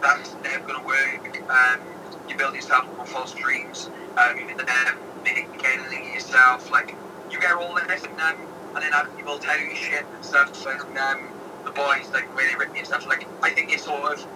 "That's 0.00 0.34
never 0.42 0.74
to 0.74 0.80
work. 0.84 1.50
Um, 1.50 1.80
you 2.28 2.36
build 2.36 2.54
yourself 2.54 2.86
on 2.98 3.06
false 3.06 3.32
dreams. 3.32 3.90
Um, 4.16 4.38
you 4.38 4.44
never 4.46 4.98
make 5.24 5.48
anything 5.64 6.12
yourself. 6.14 6.70
Like 6.70 6.94
you 7.30 7.40
get 7.40 7.54
all 7.54 7.74
this, 7.74 8.04
and 8.04 8.20
um, 8.20 8.36
and 8.74 8.82
then 8.82 8.92
other 8.92 9.10
people 9.16 9.38
tell 9.38 9.58
you 9.58 9.74
shit 9.74 10.04
and 10.14 10.24
stuff. 10.24 10.66
And 10.66 10.98
um, 10.98 11.28
the 11.64 11.70
boys, 11.70 12.10
like 12.12 12.34
where 12.36 12.48
they 12.48 12.56
rip 12.56 12.72
me 12.72 12.80
and 12.80 12.88
stuff. 12.88 13.06
Like 13.06 13.26
I 13.42 13.50
think 13.50 13.72
it's 13.72 13.84
sort 13.84 14.12
of 14.12 14.26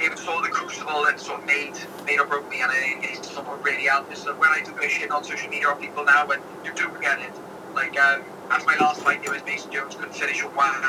it 0.00 0.10
was 0.10 0.20
sort 0.20 0.38
of 0.38 0.44
the 0.44 0.48
crucible 0.48 1.04
that 1.04 1.20
sort 1.20 1.40
of 1.40 1.46
made 1.46 1.74
made 2.06 2.18
or 2.18 2.26
broke 2.26 2.48
me, 2.48 2.62
and 2.62 2.70
I 2.70 2.80
think 2.80 3.04
it's 3.04 3.30
sort 3.30 3.46
of 3.46 3.62
really 3.64 3.84
helped. 3.84 4.16
So 4.16 4.34
when 4.34 4.48
I 4.48 4.62
do 4.64 4.72
a 4.78 4.88
shit 4.88 5.10
on 5.10 5.22
social 5.24 5.50
media 5.50 5.68
or 5.68 5.76
people 5.76 6.04
now, 6.04 6.26
when 6.26 6.40
you 6.64 6.72
do 6.74 6.90
get 7.00 7.20
it, 7.20 7.32
like 7.74 7.98
um, 8.00 8.22
after 8.50 8.66
my 8.66 8.76
last 8.80 9.02
fight, 9.02 9.22
it 9.22 9.30
was 9.30 9.44
Mason 9.44 9.70
Jones 9.70 9.94
couldn't 9.94 10.14
finish 10.14 10.42
a 10.42 10.46
one. 10.46 10.84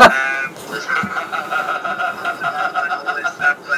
Um, 0.00 0.06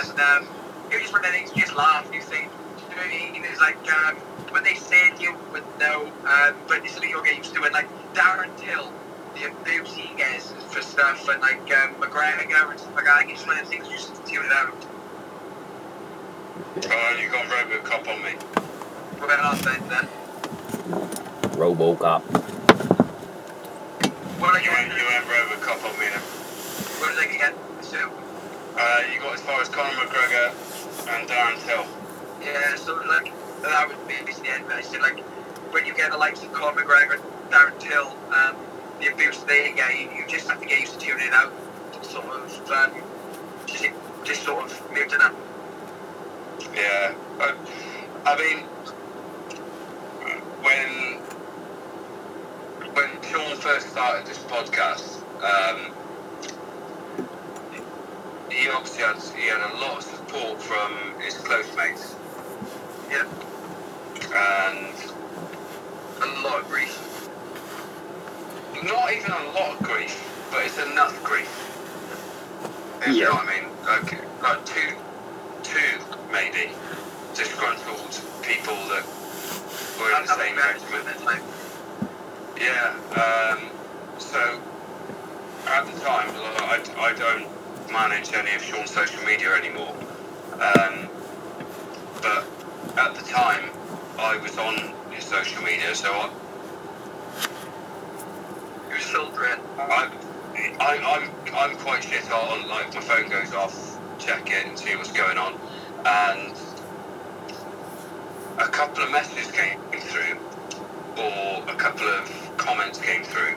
and 0.02 0.20
um, 0.20 0.46
it 0.90 0.94
was 0.94 1.02
just 1.02 1.12
one 1.12 1.24
of 1.24 1.34
you 1.34 1.62
just 1.62 1.74
laugh. 1.74 2.08
You 2.12 2.20
think, 2.20 2.50
you 2.90 2.96
know 2.96 3.02
what 3.02 3.06
I 3.06 3.32
mean? 3.32 3.44
It's 3.44 3.60
like 3.60 3.78
um, 3.92 4.16
when 4.50 4.64
they 4.64 4.74
said 4.74 5.20
you 5.20 5.36
would 5.52 5.64
know, 5.78 6.12
um, 6.26 6.54
but 6.68 6.82
what 6.82 7.08
you'll 7.08 7.22
get 7.22 7.36
used 7.38 7.54
to. 7.54 7.62
And 7.62 7.72
like 7.72 7.88
Darren 8.14 8.50
Till, 8.58 8.92
the 9.34 9.50
abuse 9.50 9.94
he 9.94 10.14
gets 10.16 10.52
for 10.72 10.82
stuff, 10.82 11.28
and 11.28 11.40
like 11.40 11.60
um, 11.60 11.94
McGregor 11.96 12.70
and 12.70 12.80
stuff 12.80 12.94
like 12.94 13.04
that. 13.04 13.16
Like, 13.26 13.30
it's 13.30 13.46
one 13.46 13.58
of 13.58 13.64
the 13.64 13.70
things 13.70 13.86
you 13.88 13.96
just 13.96 14.14
tune 14.26 14.44
it 14.44 14.52
out. 14.52 14.74
oh 16.84 17.18
you 17.20 17.28
got 17.30 17.46
Robocop 17.46 18.08
on 18.08 18.22
me 18.22 18.32
What 19.18 19.32
about 19.32 19.44
last 19.44 19.64
night 19.64 19.88
then? 19.88 20.08
Robocop. 21.56 22.22
What 24.40 24.54
did 24.54 24.64
you 24.64 24.70
I 24.72 24.74
went, 24.74 24.88
get? 24.90 24.98
you 24.98 25.06
went 25.06 25.24
Robocop 25.26 25.84
on 25.84 25.98
me 26.00 26.06
then 26.10 26.20
What 27.00 27.14
did 27.14 27.28
I 27.28 27.32
get? 27.38 27.54
So 27.84 27.98
uh, 28.78 29.02
you 29.12 29.20
got 29.20 29.34
as 29.34 29.40
far 29.42 29.60
as 29.60 29.68
Conor 29.68 29.90
McGregor 30.00 30.48
and 31.08 31.28
Darren 31.28 31.58
Till 31.66 31.86
yeah, 32.44 32.74
so 32.74 32.94
like 33.06 33.30
that 33.62 33.86
would 33.88 34.08
be 34.08 34.14
basically 34.24 34.48
the 34.50 34.54
end. 34.56 34.64
But 34.66 34.76
I 34.76 34.80
said 34.82 35.00
like 35.00 35.20
when 35.72 35.86
you 35.86 35.94
get 35.94 36.10
the 36.10 36.18
likes 36.18 36.42
of 36.42 36.52
Conor 36.52 36.82
McGregor, 36.82 37.20
Darren 37.50 37.78
Till, 37.78 38.08
um, 38.34 38.56
the 39.02 39.12
abuse 39.12 39.38
they 39.38 39.72
get, 39.72 39.92
you, 39.98 40.08
you 40.16 40.24
just 40.28 40.48
have 40.48 40.60
to 40.60 40.66
get 40.66 40.80
used 40.80 40.98
to 41.00 41.06
tuning 41.06 41.26
it 41.26 41.32
out. 41.32 41.52
Sort 42.02 42.24
of 42.26 42.70
um, 42.70 42.92
just 43.66 43.84
just 44.24 44.42
sort 44.44 44.64
of 44.64 44.92
muting 44.92 45.20
up. 45.20 45.34
Yeah, 46.74 47.14
but, 47.36 47.56
I 48.24 48.38
mean, 48.38 48.58
when 50.62 51.18
when 52.94 53.22
Sean 53.22 53.56
first 53.56 53.88
started 53.90 54.26
this 54.26 54.38
podcast, 54.38 55.22
um, 55.42 55.92
he 58.50 58.68
obviously 58.68 59.02
had 59.02 59.16
he 59.36 59.48
had 59.48 59.72
a 59.72 59.74
lot 59.78 59.98
of 59.98 60.02
support 60.04 60.62
from 60.62 61.20
his 61.20 61.34
close 61.38 61.74
mates, 61.76 62.14
Yeah, 63.10 63.26
and 64.34 64.94
a 66.22 66.42
lot 66.42 66.60
of 66.60 66.68
grief. 66.68 67.11
Not 68.84 69.12
even 69.12 69.30
a 69.30 69.44
lot 69.52 69.76
of 69.76 69.82
grief, 69.82 70.16
but 70.50 70.64
it's 70.64 70.78
enough 70.78 71.22
grief. 71.22 71.50
If 73.02 73.16
you 73.16 73.24
know 73.24 73.34
what 73.34 73.48
I 73.48 73.60
mean? 73.60 73.68
Like, 73.84 74.42
like 74.42 74.64
two, 74.66 74.94
two 75.62 75.98
maybe 76.30 76.70
disgruntled 77.34 78.20
people 78.42 78.74
that 78.90 79.04
were 79.98 80.16
in 80.16 80.26
the 80.26 80.34
same 80.36 80.56
regiment. 80.56 81.24
like 81.24 81.42
Yeah. 82.60 82.94
Um, 83.16 83.70
so 84.18 84.60
at 85.66 85.86
the 85.86 86.00
time, 86.00 86.30
I, 86.62 86.82
I 86.98 87.12
don't 87.14 87.46
manage 87.90 88.32
any 88.32 88.54
of 88.54 88.62
Sean's 88.62 88.90
social 88.90 89.22
media 89.24 89.54
anymore. 89.54 89.94
Um, 90.54 91.08
but 92.20 92.46
at 92.96 93.14
the 93.14 93.22
time, 93.28 93.70
I 94.18 94.36
was 94.36 94.56
on 94.58 94.92
his 95.10 95.24
social 95.24 95.62
media, 95.62 95.94
so 95.94 96.10
I, 96.12 96.30
your 98.92 99.00
children. 99.00 99.58
I, 99.78 100.10
I, 100.78 100.98
I'm 100.98 101.54
I'm 101.54 101.76
quite 101.78 102.04
shit 102.04 102.30
on 102.30 102.68
like 102.68 102.94
my 102.94 103.00
phone 103.00 103.28
goes 103.28 103.52
off, 103.54 103.98
check 104.18 104.50
it 104.50 104.66
and 104.66 104.78
see 104.78 104.94
what's 104.96 105.12
going 105.12 105.38
on, 105.38 105.54
and 106.04 106.54
a 108.58 108.68
couple 108.68 109.02
of 109.02 109.10
messages 109.10 109.50
came 109.50 109.80
through, 109.92 110.36
or 111.16 111.64
a 111.68 111.76
couple 111.76 112.06
of 112.06 112.52
comments 112.58 112.98
came 112.98 113.22
through 113.24 113.56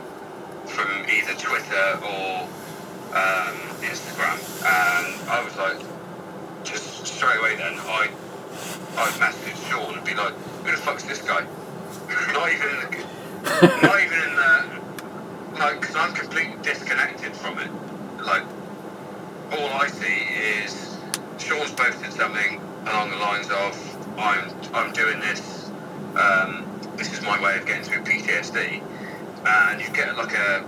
from 0.65 1.05
either 1.09 1.33
Twitter 1.33 1.99
or 2.03 2.47
um, 3.13 3.55
Instagram, 3.83 4.39
and 4.63 5.29
I 5.29 5.43
was 5.43 5.55
like, 5.57 5.79
just 6.63 7.05
straight 7.07 7.37
away 7.39 7.55
then 7.57 7.77
I 7.79 8.09
I'd 8.97 9.19
message 9.19 9.57
Sean 9.69 9.95
and 9.97 10.05
be 10.05 10.13
like, 10.13 10.33
who 10.63 10.71
the 10.71 10.77
fuck's 10.77 11.03
this 11.03 11.21
guy? 11.21 11.45
not 12.33 12.51
even 12.51 12.69
in 12.69 12.75
the, 12.79 13.79
not 13.83 14.01
even 14.01 14.19
in 14.19 14.35
the 14.35 14.84
like, 15.59 15.81
because 15.81 15.95
I'm 15.95 16.13
completely 16.13 16.55
disconnected 16.61 17.35
from 17.35 17.59
it. 17.59 17.69
Like, 18.23 18.43
all 19.51 19.69
I 19.69 19.87
see 19.87 20.23
is 20.61 20.97
Sean's 21.37 21.71
posted 21.71 22.11
something 22.13 22.61
along 22.87 23.11
the 23.11 23.17
lines 23.17 23.49
of, 23.51 24.17
"I'm 24.17 24.51
I'm 24.73 24.93
doing 24.93 25.19
this. 25.19 25.69
Um, 26.15 26.65
this 26.97 27.13
is 27.13 27.21
my 27.21 27.41
way 27.41 27.57
of 27.57 27.65
getting 27.65 27.83
through 27.83 28.03
PTSD," 28.03 28.81
and 29.45 29.81
you 29.81 29.89
get 29.93 30.17
like 30.17 30.33
a 30.33 30.63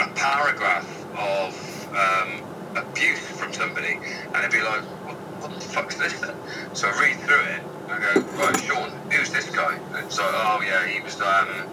a 0.00 0.08
paragraph 0.14 0.88
of 1.16 1.88
um, 1.94 2.42
abuse 2.76 3.26
from 3.30 3.52
somebody, 3.52 3.94
and 3.94 4.36
it'd 4.36 4.50
be 4.50 4.62
like, 4.62 4.82
"What 5.06 5.16
what 5.40 5.54
the 5.54 5.60
fuck's 5.60 5.96
this 5.96 6.18
then? 6.20 6.34
So 6.72 6.88
I 6.88 7.00
read 7.00 7.16
through 7.20 7.44
it. 7.54 7.62
I 7.88 7.98
go, 8.00 8.20
right, 8.38 8.60
Sean, 8.60 8.90
who's 9.10 9.30
this 9.30 9.50
guy? 9.50 9.76
And 9.76 10.06
like, 10.06 10.18
oh 10.18 10.62
yeah, 10.66 10.86
he 10.86 11.00
was 11.00 11.20
um, 11.20 11.68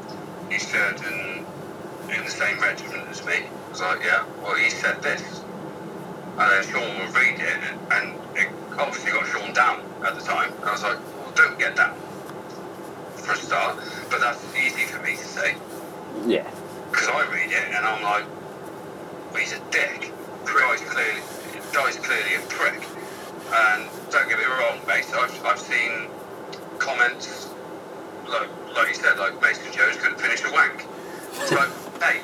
he 0.51 0.59
served 0.59 1.03
in 1.05 1.45
in 2.13 2.23
the 2.25 2.29
same 2.31 2.59
regiment 2.59 3.07
as 3.09 3.25
me. 3.25 3.33
I 3.35 3.69
was 3.71 3.81
like, 3.81 4.01
yeah, 4.03 4.25
well 4.43 4.55
he 4.55 4.69
said 4.69 5.01
this. 5.01 5.41
And 6.37 6.51
then 6.51 6.63
Sean 6.63 6.99
would 6.99 7.15
read 7.15 7.39
it, 7.39 7.57
and, 7.91 8.15
it 8.35 8.47
obviously 8.79 9.11
got 9.11 9.27
Sean 9.27 9.53
down 9.53 9.81
at 10.05 10.15
the 10.15 10.21
time. 10.21 10.51
And 10.53 10.63
I 10.65 10.71
was 10.71 10.81
like, 10.83 10.97
well, 11.17 11.31
don't 11.35 11.59
get 11.59 11.75
down 11.75 11.93
for 13.15 13.33
a 13.33 13.35
start. 13.35 13.77
But 14.09 14.21
that's 14.21 14.43
easy 14.55 14.85
for 14.85 15.01
me 15.03 15.11
to 15.17 15.25
say 15.25 15.55
Yeah. 16.25 16.49
because 16.89 17.07
I 17.09 17.27
read 17.31 17.51
it 17.51 17.67
and 17.75 17.85
I'm 17.85 18.01
like, 18.01 18.25
well, 19.31 19.39
he's 19.41 19.53
a 19.53 19.59
dick. 19.71 20.11
Guy's 20.45 20.81
clearly, 20.81 21.21
guy's 21.73 21.97
clearly 21.97 22.35
a 22.35 22.41
prick. 22.47 22.81
And 23.53 23.89
don't 24.09 24.27
get 24.29 24.39
me 24.39 24.45
wrong, 24.45 24.79
mate. 24.87 25.05
I've, 25.13 25.45
I've 25.45 25.59
seen 25.59 26.07
comments 26.79 27.50
like, 28.29 28.49
like 28.75 28.87
you 28.89 28.95
said, 28.95 29.17
like 29.17 29.41
Mason 29.41 29.71
Jones 29.71 29.97
couldn't 29.97 30.19
finish 30.19 30.43
a 30.43 30.51
wank. 30.51 30.85
Like, 31.51 31.69
hey, 32.01 32.21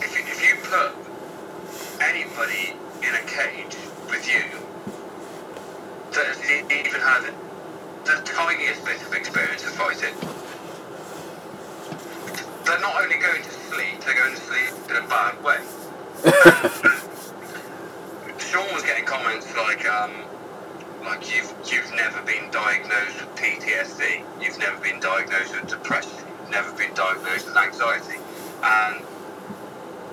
if 0.00 0.14
you, 0.16 0.22
if 0.26 0.42
you 0.42 0.56
put 0.62 0.94
anybody 2.02 2.74
in 3.06 3.14
a 3.14 3.22
cage 3.26 3.76
with 4.10 4.26
you 4.26 4.44
that 6.12 6.26
has 6.26 6.40
even 6.50 7.00
had 7.00 7.32
the 8.04 8.22
tiniest 8.24 8.84
bit 8.84 9.00
of 9.02 9.12
experience 9.14 9.64
of 9.64 9.72
fighting, 9.74 10.14
they're 12.64 12.80
not 12.80 13.02
only 13.02 13.16
going 13.16 13.42
to 13.42 13.50
sleep, 13.50 14.00
they're 14.04 14.14
going 14.14 14.34
to 14.34 14.40
sleep 14.40 14.90
in 14.90 14.96
a 14.96 15.06
bad 15.08 15.42
way. 15.42 15.58
Sean 18.38 18.74
was 18.74 18.82
getting 18.82 19.04
comments 19.04 19.54
like, 19.56 19.88
um, 19.88 20.12
like 21.04 21.34
you've 21.34 21.52
you've 21.70 21.92
never 21.94 22.22
been 22.22 22.50
diagnosed 22.50 23.20
with 23.20 23.34
PTSD, 23.36 24.24
you've 24.40 24.58
never 24.58 24.78
been 24.80 25.00
diagnosed 25.00 25.54
with 25.54 25.68
depression, 25.68 26.12
you've 26.40 26.50
never 26.50 26.72
been 26.76 26.92
diagnosed 26.94 27.46
with 27.46 27.56
anxiety, 27.56 28.18
and 28.62 29.02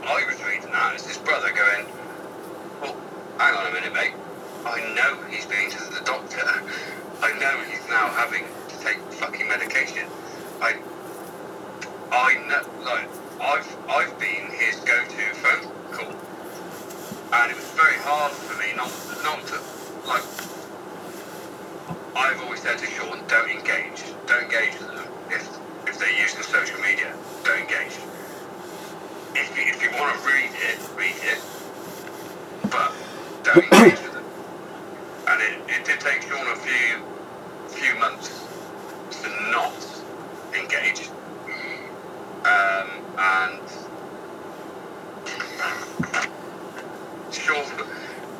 I 0.03 0.23
was 0.25 0.41
reading 0.43 0.71
that 0.71 0.95
as 0.95 1.05
his 1.05 1.17
brother 1.17 1.51
going, 1.51 1.85
well, 2.81 2.95
hang 3.37 3.55
on 3.55 3.67
a 3.67 3.73
minute, 3.73 3.93
mate. 3.93 4.13
I 4.65 4.79
know 4.95 5.21
he's 5.29 5.45
been 5.45 5.69
to 5.69 5.77
the 5.77 6.01
doctor. 6.05 6.43
I 7.21 7.33
know 7.39 7.61
he's 7.69 7.87
now 7.89 8.07
having 8.09 8.45
to 8.69 8.79
take 8.79 8.97
fucking 9.13 9.47
medication. 9.47 10.07
I 10.61 10.77
I 12.11 12.33
know, 12.47 12.63
like, 12.85 13.09
I've 13.41 13.89
I've 13.89 14.19
been 14.19 14.47
his 14.51 14.77
go-to 14.77 15.35
phone 15.35 15.71
call, 15.91 16.13
and 17.33 17.51
it 17.51 17.55
was 17.57 17.69
very 17.71 17.97
hard 17.97 18.31
for 18.31 18.57
me 18.61 18.73
not 18.75 18.91
not 19.23 19.45
to 19.47 20.07
like. 20.07 20.56
I've 22.17 22.41
always 22.41 22.61
said 22.61 22.79
to 22.79 22.85
Sean, 22.87 23.21
don't 23.27 23.49
engage, 23.49 24.03
don't 24.25 24.43
engage 24.43 24.73
with 24.79 24.87
them 24.87 25.07
if 25.29 25.47
if 25.87 25.99
they're 25.99 26.19
using 26.19 26.41
social 26.41 26.79
media, 26.81 27.13
don't 27.43 27.59
engage. 27.61 27.93
If 29.35 29.55
you, 29.55 29.63
if 29.67 29.81
you 29.83 29.91
want 29.91 30.19
to 30.19 30.25
read 30.27 30.49
it, 30.51 30.79
read 30.97 31.15
it, 31.21 31.41
but 32.71 32.91
don't 33.43 33.63
engage 33.71 34.01
with 34.01 34.13
them. 34.13 34.25
And 35.27 35.41
it, 35.41 35.79
it 35.79 35.85
did 35.85 35.99
take 35.99 36.23
Sean 36.23 36.47
a 36.47 36.55
few 36.55 37.03
few 37.69 37.95
months 37.99 38.43
to 39.21 39.29
not 39.51 39.75
engage. 40.57 41.09
Um, 42.45 42.89
and 43.17 43.61
Sean, 47.31 47.65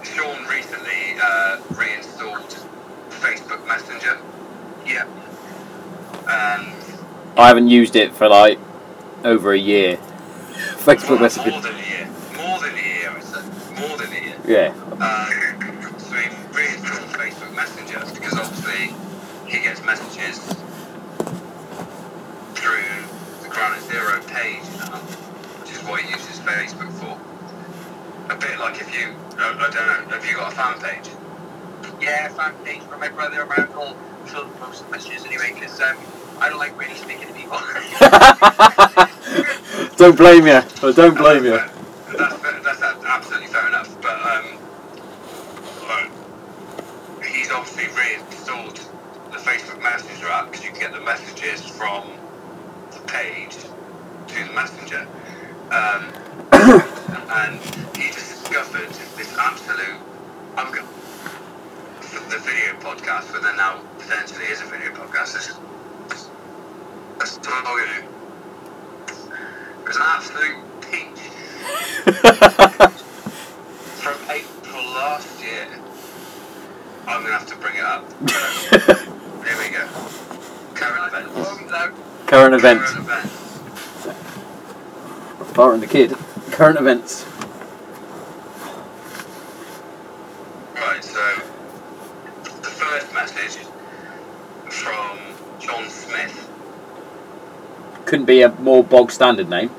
Sean 0.03 0.47
recently 0.47 1.15
uh, 1.21 1.59
reinstalled 1.75 2.57
Facebook 3.17 3.65
Messenger. 3.67 4.17
Yeah. 4.85 5.05
And 6.29 6.73
I 7.37 7.47
haven't 7.47 7.67
used 7.67 7.95
it 7.95 8.13
for 8.13 8.27
like 8.27 8.59
over 9.23 9.53
a 9.53 9.57
year. 9.57 9.97
Facebook 10.85 11.09
more, 11.09 11.19
Messenger. 11.19 11.51
more 11.51 11.61
than 11.61 11.75
a 11.75 11.87
year. 11.87 12.07
More 12.35 12.59
than 12.59 12.73
a 12.73 12.81
year, 12.81 13.09
I 13.11 13.19
said. 13.19 13.45
More 13.79 13.97
than 13.97 14.11
a 14.11 14.21
year. 14.21 14.35
Yeah. 14.47 14.73
Um, 14.97 15.29
so 15.99 16.15
he 16.15 16.29
reinstalled 16.55 17.09
Facebook 17.13 17.55
Messenger 17.55 17.99
because 18.13 18.33
obviously 18.33 18.95
he 19.45 19.63
gets 19.63 19.83
messages 19.85 20.39
through 22.55 23.03
the 23.43 23.49
Granite 23.49 23.83
Zero 23.83 24.21
page 24.27 24.63
now, 24.79 24.97
which 25.61 25.71
is 25.71 25.83
what 25.83 26.01
he 26.01 26.09
uses 26.11 26.39
Facebook 26.39 26.91
for. 26.93 27.19
A 28.33 28.35
bit 28.35 28.59
like 28.59 28.81
if 28.81 28.93
you, 28.93 29.13
I 29.37 29.69
don't 29.71 29.73
know, 29.73 30.15
have 30.15 30.25
you 30.25 30.35
got 30.35 30.51
a 30.51 30.55
fan 30.55 30.79
page? 30.81 31.09
Yeah, 32.01 32.29
fan 32.29 32.53
page 32.63 32.81
for 32.83 32.97
my 32.97 33.09
brother 33.09 33.41
or 33.41 33.45
my 33.45 33.55
uncle. 33.57 33.95
She'll 34.29 34.45
post 34.61 34.89
messages 34.91 35.25
anyway 35.25 35.51
because 35.53 35.79
um, 35.81 35.97
I 36.39 36.49
don't 36.49 36.59
like 36.59 36.77
really 36.79 36.95
speaking 36.95 37.27
to 37.27 37.33
people. 37.33 37.57
don't 39.97 40.17
blame 40.17 40.45
you. 40.47 40.61
Oh, 40.83 40.91
don't 40.93 41.17
blame 41.17 41.45
you. 41.45 41.59
That's, 42.17 42.35
fair- 42.37 42.61
that's 42.63 42.81
absolutely 43.05 43.47
fair 43.47 43.67
enough, 43.67 43.89
but 44.01 44.19
um, 44.21 44.57
like, 45.87 46.11
he's 47.25 47.51
obviously 47.51 47.87
reinstalled 47.95 48.77
the 49.31 49.37
Facebook 49.37 49.81
Messenger 49.81 50.27
app 50.27 50.51
because 50.51 50.65
you 50.65 50.71
can 50.71 50.79
get 50.79 50.93
the 50.93 51.01
messages 51.01 51.61
from 51.61 52.07
the 52.91 52.99
page 53.07 53.55
to 54.27 54.43
the 54.45 54.53
Messenger. 54.53 55.07
Um, 55.71 56.13
and 56.53 57.59
he 57.97 58.07
just 58.11 58.43
discovered 58.43 58.89
this 59.17 59.35
absolute. 59.37 59.99
I'm 60.55 60.71
the 62.37 62.43
video 62.43 62.73
podcast, 62.79 63.31
but 63.31 63.41
then 63.41 63.55
now 63.57 63.79
potentially 63.97 64.45
is 64.45 64.61
a 64.61 64.65
video 64.65 64.91
podcast. 64.91 65.35
It's, 65.35 66.29
it's 67.19 67.37
targeted. 67.37 68.05
It 69.07 69.87
was 69.87 69.95
an 69.95 70.03
absolute 70.05 70.57
peach 70.81 71.19
from 73.97 74.17
April 74.29 74.83
last 74.93 75.41
year. 75.41 75.67
I'm 77.07 77.23
gonna 77.23 77.33
have 77.33 77.47
to 77.47 77.55
bring 77.55 77.75
it 77.75 77.83
up. 77.83 78.05
Here 79.45 79.57
we 79.57 79.69
go. 79.69 79.87
Current 80.75 81.07
events. 81.07 81.31
Oh, 81.35 81.57
Current 82.27 82.53
events. 82.53 82.91
Current 82.91 83.05
events. 83.05 83.47
Barton 85.55 85.79
the 85.79 85.87
kid. 85.87 86.15
Current 86.51 86.77
events. 86.77 87.25
Right, 90.75 91.03
so 91.03 91.41
the 92.43 92.69
first 92.69 93.13
message 93.13 93.57
from 94.69 95.17
John 95.59 95.89
Smith. 95.89 96.49
Couldn't 98.17 98.25
be 98.25 98.41
a 98.41 98.49
more 98.49 98.83
bog 98.83 99.11
standard 99.11 99.47
name. 99.47 99.69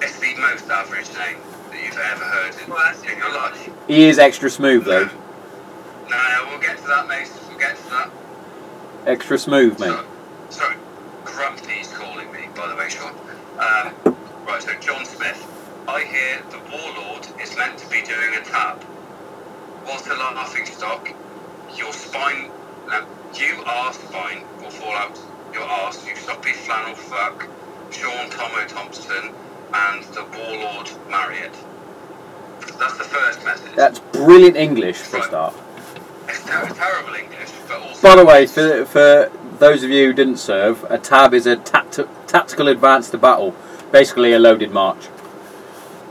It's 0.00 0.18
the 0.18 0.34
most 0.36 0.66
average 0.70 1.08
name 1.08 1.36
that 1.68 1.84
you've 1.84 1.98
ever 1.98 2.24
heard 2.24 2.54
in, 2.64 2.70
Well, 2.70 3.02
in 3.02 3.18
your 3.18 3.34
life. 3.34 3.70
He 3.86 4.04
is 4.08 4.18
extra 4.18 4.48
smooth 4.48 4.86
though. 4.86 5.04
No, 5.04 6.08
no, 6.08 6.46
we'll 6.48 6.58
get 6.58 6.78
to 6.78 6.86
that, 6.86 7.06
mate. 7.06 7.30
We'll 7.50 7.58
get 7.58 7.76
to 7.76 7.90
that. 7.90 8.10
Extra 9.04 9.38
smooth, 9.38 9.78
mate. 9.78 9.88
So, 9.88 10.04
sorry, 10.48 10.76
Grumpy's 11.26 11.88
calling 11.88 12.32
me, 12.32 12.48
by 12.56 12.66
the 12.66 12.76
way, 12.76 12.88
Sean. 12.88 13.12
Um, 13.58 14.16
right, 14.46 14.62
so 14.62 14.72
John 14.80 15.04
Smith. 15.04 15.44
I 15.86 16.04
hear 16.04 16.42
the 16.48 16.60
Warlord 16.72 17.26
is 17.42 17.54
meant 17.58 17.76
to 17.76 17.90
be 17.90 18.00
doing 18.00 18.36
a 18.40 18.42
tap. 18.42 18.82
What's 19.84 20.06
a 20.06 20.14
laughing 20.14 20.64
stock? 20.64 21.06
Your 21.76 21.92
spine, 21.92 22.50
no, 22.88 23.04
you 23.34 23.62
are 23.66 23.92
spine 23.92 24.44
will 24.62 24.70
fall 24.70 24.94
out 24.94 25.20
your 25.58 26.08
you 26.08 26.16
soppy 26.16 26.52
flannel 26.52 26.94
fuck. 26.94 27.48
Sean 27.90 28.30
Tomo 28.30 28.66
Thompson 28.66 29.34
and 29.72 30.04
the 30.04 30.24
Warlord 30.36 30.90
Marriott. 31.08 31.52
That's 32.78 32.96
the 32.98 33.04
first 33.04 33.44
message. 33.44 33.74
That's 33.74 33.98
brilliant 33.98 34.56
English 34.56 34.96
for 34.96 35.18
a 35.18 35.22
start. 35.22 35.54
It's 36.28 36.44
ter- 36.44 36.68
terrible 36.74 37.14
English, 37.14 37.50
but 37.66 37.80
also. 37.80 38.02
By 38.02 38.16
the 38.16 38.24
way, 38.24 38.46
for, 38.46 38.84
for 38.84 39.32
those 39.58 39.82
of 39.82 39.90
you 39.90 40.06
who 40.08 40.12
didn't 40.12 40.36
serve, 40.36 40.84
a 40.90 40.98
tab 40.98 41.34
is 41.34 41.46
a 41.46 41.56
tact- 41.56 41.98
tactical 42.26 42.68
advance 42.68 43.10
to 43.10 43.18
battle, 43.18 43.54
basically 43.90 44.32
a 44.32 44.38
loaded 44.38 44.70
march. 44.70 45.08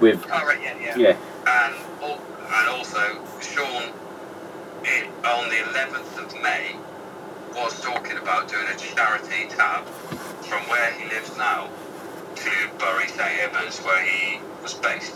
With 0.02 0.24
Oh, 0.32 0.46
right, 0.46 0.60
yeah, 0.62 0.78
yeah. 0.80 0.98
yeah, 0.98 1.18
and 1.48 1.76
and 2.04 2.70
also 2.70 3.00
Sean 3.42 3.92
it, 4.84 5.08
on 5.26 5.50
the 5.50 5.56
11th 5.56 6.24
of 6.24 6.42
May 6.42 6.76
was 7.58 7.82
talking 7.82 8.18
about 8.18 8.48
doing 8.48 8.68
a 8.68 8.78
charity 8.78 9.48
tab 9.50 9.84
from 9.86 10.62
where 10.70 10.92
he 10.94 11.10
lives 11.10 11.36
now 11.38 11.68
to 12.36 12.52
Bury 12.78 13.08
St 13.08 13.40
Edmunds 13.42 13.80
where 13.80 14.04
he 14.06 14.40
was 14.62 14.76
based. 14.76 15.16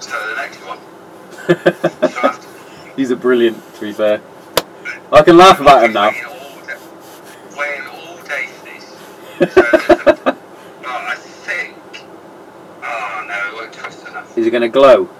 So 0.00 0.26
the 0.26 0.34
next 0.36 0.58
one. 0.64 0.78
So 2.10 2.18
after, 2.22 2.48
he's 2.96 3.10
a 3.10 3.16
brilliant. 3.16 3.62
To 3.74 3.80
be 3.80 3.92
fair, 3.92 4.22
I 5.12 5.22
can 5.22 5.36
laugh 5.36 5.60
about 5.60 5.84
him 5.84 5.92
now. 5.92 6.06
All 6.06 6.12
day, 6.12 6.76
waiting 7.56 7.86
all 7.86 8.16
day 8.24 8.46
for 8.46 8.64
this. 8.64 9.54
So 9.54 9.60
a, 9.60 10.24
well, 10.82 11.06
I 11.06 11.14
think. 11.16 11.76
Oh 12.82 13.24
no, 13.28 13.48
it 13.48 13.54
won't 13.54 13.72
twist 13.72 14.08
enough. 14.08 14.38
Is 14.38 14.46
he 14.46 14.50
going 14.50 14.62
to 14.62 14.68
glow? 14.68 15.10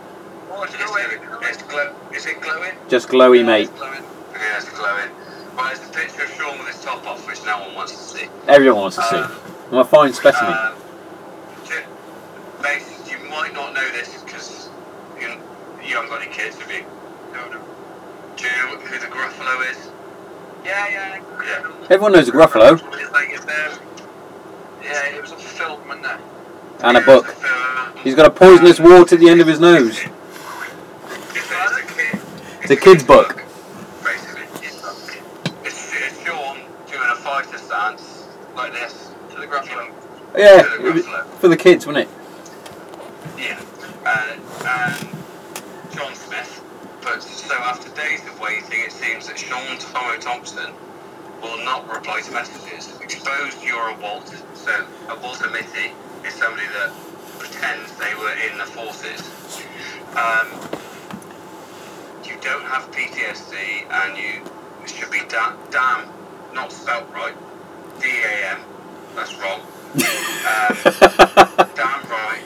Oh, 0.50 0.62
It's 0.62 0.72
do 0.72 2.03
gonna, 2.32 2.66
it. 2.66 2.74
it's 2.82 2.90
Just 2.90 3.08
glowy, 3.08 3.44
mate. 3.44 3.70
Yeah, 3.76 4.56
it's 4.56 4.68
glowing. 4.70 5.10
Well, 5.56 5.66
there's 5.66 5.88
a 5.88 5.92
picture 5.92 6.24
of 6.24 6.30
Sean 6.30 6.58
with 6.58 6.68
his 6.68 6.82
top 6.82 7.06
off, 7.06 7.26
which 7.26 7.44
no 7.44 7.60
one 7.60 7.74
wants 7.74 7.92
to 7.92 7.98
see. 8.18 8.28
Everyone 8.48 8.80
wants 8.82 8.96
to 8.96 9.02
see. 9.02 9.16
Um, 9.16 9.32
I'm 9.70 9.78
a 9.78 9.84
fine 9.84 10.12
specimen. 10.12 10.52
Um, 10.52 10.74
basically, 12.62 13.12
you 13.12 13.18
might 13.28 13.52
not 13.52 13.74
know 13.74 13.88
this 13.92 14.22
because 14.22 14.68
you, 15.20 15.28
you 15.86 15.94
haven't 15.94 16.10
got 16.10 16.22
any 16.22 16.32
kids, 16.32 16.58
have 16.58 16.70
you? 16.70 16.82
No, 17.32 17.48
no. 17.50 17.60
Do 18.36 18.44
you 18.44 18.50
know 18.50 18.78
who 18.78 18.98
the 18.98 19.06
Gruffalo 19.06 19.70
is? 19.70 19.90
Yeah, 20.64 20.88
yeah. 20.88 21.22
Yeah. 21.44 21.72
Everyone 21.90 22.12
knows 22.12 22.26
the 22.26 22.32
Gruffalo. 22.32 22.74
It's 23.00 23.12
like 23.12 23.28
it's 23.30 23.44
there. 23.44 23.70
Yeah, 24.82 25.16
it 25.16 25.20
was 25.22 25.32
a 25.32 25.36
film, 25.36 25.86
wasn't 25.86 26.06
it? 26.06 26.20
And 26.82 26.96
a 26.96 27.00
book. 27.00 27.26
a. 27.28 27.98
He's 28.00 28.14
got 28.14 28.26
a 28.26 28.30
poisonous 28.30 28.80
wart 28.80 29.12
at 29.12 29.20
the 29.20 29.28
end 29.28 29.40
of 29.40 29.46
his 29.46 29.60
nose. 29.60 30.00
It's, 31.36 31.50
it's 31.50 31.78
a 31.78 31.82
kid. 31.94 32.20
It's 32.64 32.70
a 32.70 32.76
kid's 32.76 33.04
book. 33.04 33.44
Basically, 34.02 34.44
it's, 34.66 34.82
it's, 35.64 35.92
it's 35.92 36.24
Sean 36.24 36.56
doing 36.86 37.10
a 37.10 37.16
fighter 37.16 37.58
stance 37.58 38.26
like 38.56 38.72
this 38.72 39.10
To 39.34 39.36
the 39.36 39.46
Gruffalo. 39.46 39.92
Yeah, 40.34 40.62
to 40.62 40.78
the 40.80 40.96
it 40.96 41.26
for 41.40 41.48
the 41.48 41.58
kids, 41.58 41.86
wasn't 41.86 42.08
it? 42.08 42.14
Yeah, 43.36 43.60
uh, 44.06 44.38
and 44.64 45.08
John 45.92 46.14
Smith. 46.14 46.64
But 47.02 47.22
so 47.22 47.54
after 47.54 47.90
days 47.90 48.26
of 48.26 48.40
waiting, 48.40 48.80
it 48.80 48.92
seems 48.92 49.26
that 49.26 49.38
Sean 49.38 49.76
Tomo 49.76 50.16
Thompson 50.16 50.72
will 51.42 51.62
not 51.66 51.86
reply 51.92 52.22
to 52.22 52.32
messages. 52.32 52.98
Exposed 53.02 53.62
you're 53.62 53.90
a 53.90 54.00
Walt. 54.00 54.34
So 54.54 54.86
a 55.10 55.20
Walter-Mitty 55.20 55.92
is 56.26 56.32
somebody 56.32 56.66
that 56.68 56.94
pretends 57.38 57.94
they 57.98 58.14
were 58.14 58.32
in 58.50 58.56
the 58.56 58.64
forces. 58.64 59.20
Um, 60.16 60.80
don't 62.44 62.64
have 62.66 62.90
PTSD, 62.92 63.90
and 63.90 64.18
you 64.18 64.42
should 64.86 65.10
be 65.10 65.20
da- 65.28 65.56
damn 65.70 66.08
not 66.54 66.72
spelt 66.72 67.10
right. 67.12 67.34
D-A-M. 68.00 68.60
That's 69.16 69.34
wrong. 69.36 69.62
Um, 69.62 70.76
damn 71.74 72.10
right 72.10 72.42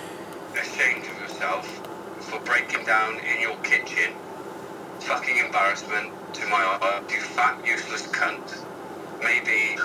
ashamed 0.56 1.04
of 1.06 1.20
yourself 1.20 1.66
for 2.20 2.40
breaking 2.40 2.84
down 2.86 3.16
in 3.20 3.40
your 3.40 3.56
kitchen. 3.58 4.12
Fucking 5.00 5.38
embarrassment 5.38 6.12
to 6.34 6.46
my 6.46 6.56
eye. 6.80 7.02
You 7.10 7.20
fat, 7.20 7.64
useless 7.66 8.06
cunt. 8.08 8.64
Maybe, 9.22 9.76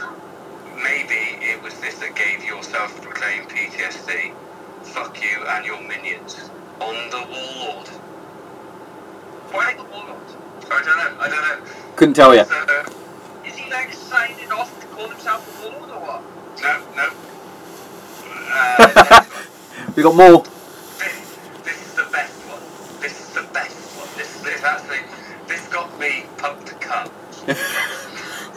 maybe 0.84 1.44
it 1.46 1.62
was 1.64 1.74
this 1.82 1.96
that 2.00 2.16
gave 2.16 2.46
your 2.46 2.64
self-proclaimed 2.64 3.50
PTSD. 3.50 4.34
Fuck 4.84 5.22
you 5.22 5.44
and 5.48 5.66
your 5.66 5.82
minions. 5.82 6.50
On 6.82 6.96
the 7.12 7.26
Warlord. 7.30 7.90
Why 9.54 9.76
the 9.76 9.84
Warlord? 9.84 10.18
I 10.72 10.82
don't 10.84 10.98
know. 10.98 11.22
I 11.22 11.30
don't 11.30 11.42
know. 11.42 11.72
Couldn't 11.96 12.16
tell 12.16 12.34
you. 12.36 12.44
So, 12.44 12.56
uh, 12.56 12.90
Is 13.46 13.56
he 13.56 13.70
like 13.70 13.94
signing 13.94 14.52
off 14.52 14.80
to 14.82 14.88
call 14.88 15.08
himself 15.10 15.48
a 15.48 15.70
Warlord 15.70 15.92
or 15.92 16.00
what? 16.02 16.22
no, 16.62 16.82
no. 16.96 17.10
Uh, 18.50 19.26
We 19.96 20.02
got 20.02 20.16
more. 20.16 20.42
this, 20.98 21.38
this 21.64 21.86
is 21.86 21.94
the 21.94 22.08
best 22.12 22.34
one. 22.50 22.62
This 23.00 23.20
is 23.20 23.30
the 23.36 23.44
best 23.54 23.78
one. 23.96 24.08
This, 24.18 24.42
this 24.42 24.64
actually, 24.64 25.02
this 25.48 25.68
got 25.68 26.00
me 26.00 26.26
pumped 26.38 26.68
to 26.68 26.74
come. 26.76 27.12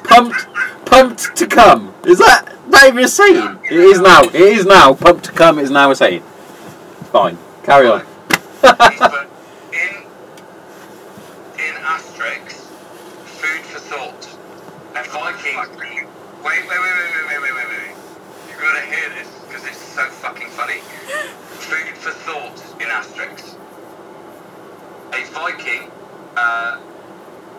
Pumped, 0.04 0.46
pumped 0.86 1.36
to 1.36 1.46
come. 1.48 1.92
Is 2.04 2.18
that 2.18 2.48
not 2.68 2.86
even 2.86 3.04
a 3.04 3.08
saying? 3.08 3.58
It 3.64 3.72
is 3.72 4.00
now. 4.00 4.22
It 4.22 4.34
is 4.36 4.64
now. 4.64 4.94
Pumped 4.94 5.24
to 5.24 5.32
come 5.32 5.58
is 5.58 5.70
now 5.70 5.90
a 5.90 5.96
saying. 5.96 6.22
Fine. 7.12 7.36
Carry 7.64 7.88
on. 7.88 8.06
Viking. 25.36 25.90
Uh, 26.34 26.80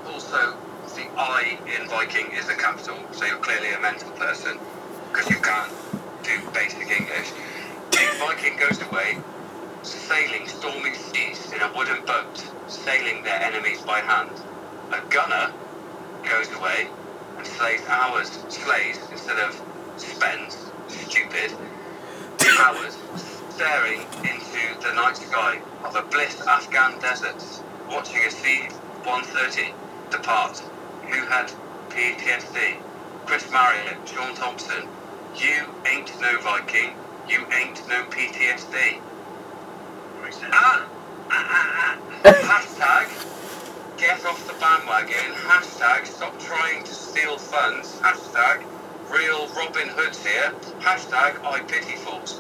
also, 0.08 0.58
the 0.96 1.06
I 1.16 1.60
in 1.78 1.88
Viking 1.88 2.32
is 2.32 2.50
a 2.50 2.56
capital, 2.56 2.98
so 3.12 3.24
you're 3.26 3.38
clearly 3.38 3.72
a 3.72 3.80
mental 3.80 4.10
person 4.14 4.58
because 5.12 5.30
you 5.30 5.36
can't 5.36 5.72
do 6.24 6.42
basic 6.56 6.90
English. 6.90 7.30
A 7.94 8.18
Viking 8.18 8.58
goes 8.58 8.82
away 8.82 9.20
sailing 9.84 10.48
stormy 10.48 10.96
seas 10.96 11.54
in 11.54 11.62
a 11.62 11.72
wooden 11.78 12.04
boat, 12.04 12.44
sailing 12.66 13.22
their 13.22 13.40
enemies 13.44 13.80
by 13.84 14.00
hand. 14.00 14.32
A 14.92 15.00
gunner 15.12 15.54
goes 16.28 16.52
away 16.56 16.88
and 17.38 17.46
slays 17.46 17.82
hours, 17.88 18.30
slays 18.50 18.98
instead 19.12 19.38
of 19.38 19.54
spends, 19.98 20.58
stupid, 20.88 21.52
hours 22.60 22.98
staring 23.58 24.02
into 24.22 24.88
the 24.88 24.94
night 24.94 25.18
sky 25.18 25.60
of 25.84 25.96
a 25.96 26.04
bliss 26.04 26.40
Afghan 26.42 27.00
desert, 27.00 27.44
watching 27.90 28.22
a 28.24 28.30
C-130 28.30 29.74
depart. 30.12 30.60
Who 31.10 31.26
had 31.26 31.52
PTSD? 31.90 32.76
Chris 33.26 33.50
Marriott, 33.50 33.98
Sean 34.08 34.36
Thompson. 34.36 34.88
You 35.36 35.74
ain't 35.92 36.22
no 36.22 36.38
Viking. 36.42 36.94
You 37.28 37.48
ain't 37.52 37.82
no 37.88 38.04
PTSD. 38.04 39.02
Ah, 40.54 40.88
ah, 41.32 41.48
ah, 41.50 41.98
ah. 42.26 42.34
Hashtag 42.52 43.98
get 43.98 44.24
off 44.24 44.46
the 44.46 44.54
bandwagon. 44.60 45.34
Hashtag 45.34 46.06
stop 46.06 46.40
trying 46.40 46.84
to 46.84 46.94
steal 46.94 47.40
funds. 47.40 47.98
Hashtag 48.02 48.64
real 49.10 49.48
Robin 49.56 49.88
Hoods 49.88 50.24
here. 50.24 50.54
Hashtag 50.80 51.44
I 51.44 51.62
pity 51.62 51.96
fools. 51.96 52.40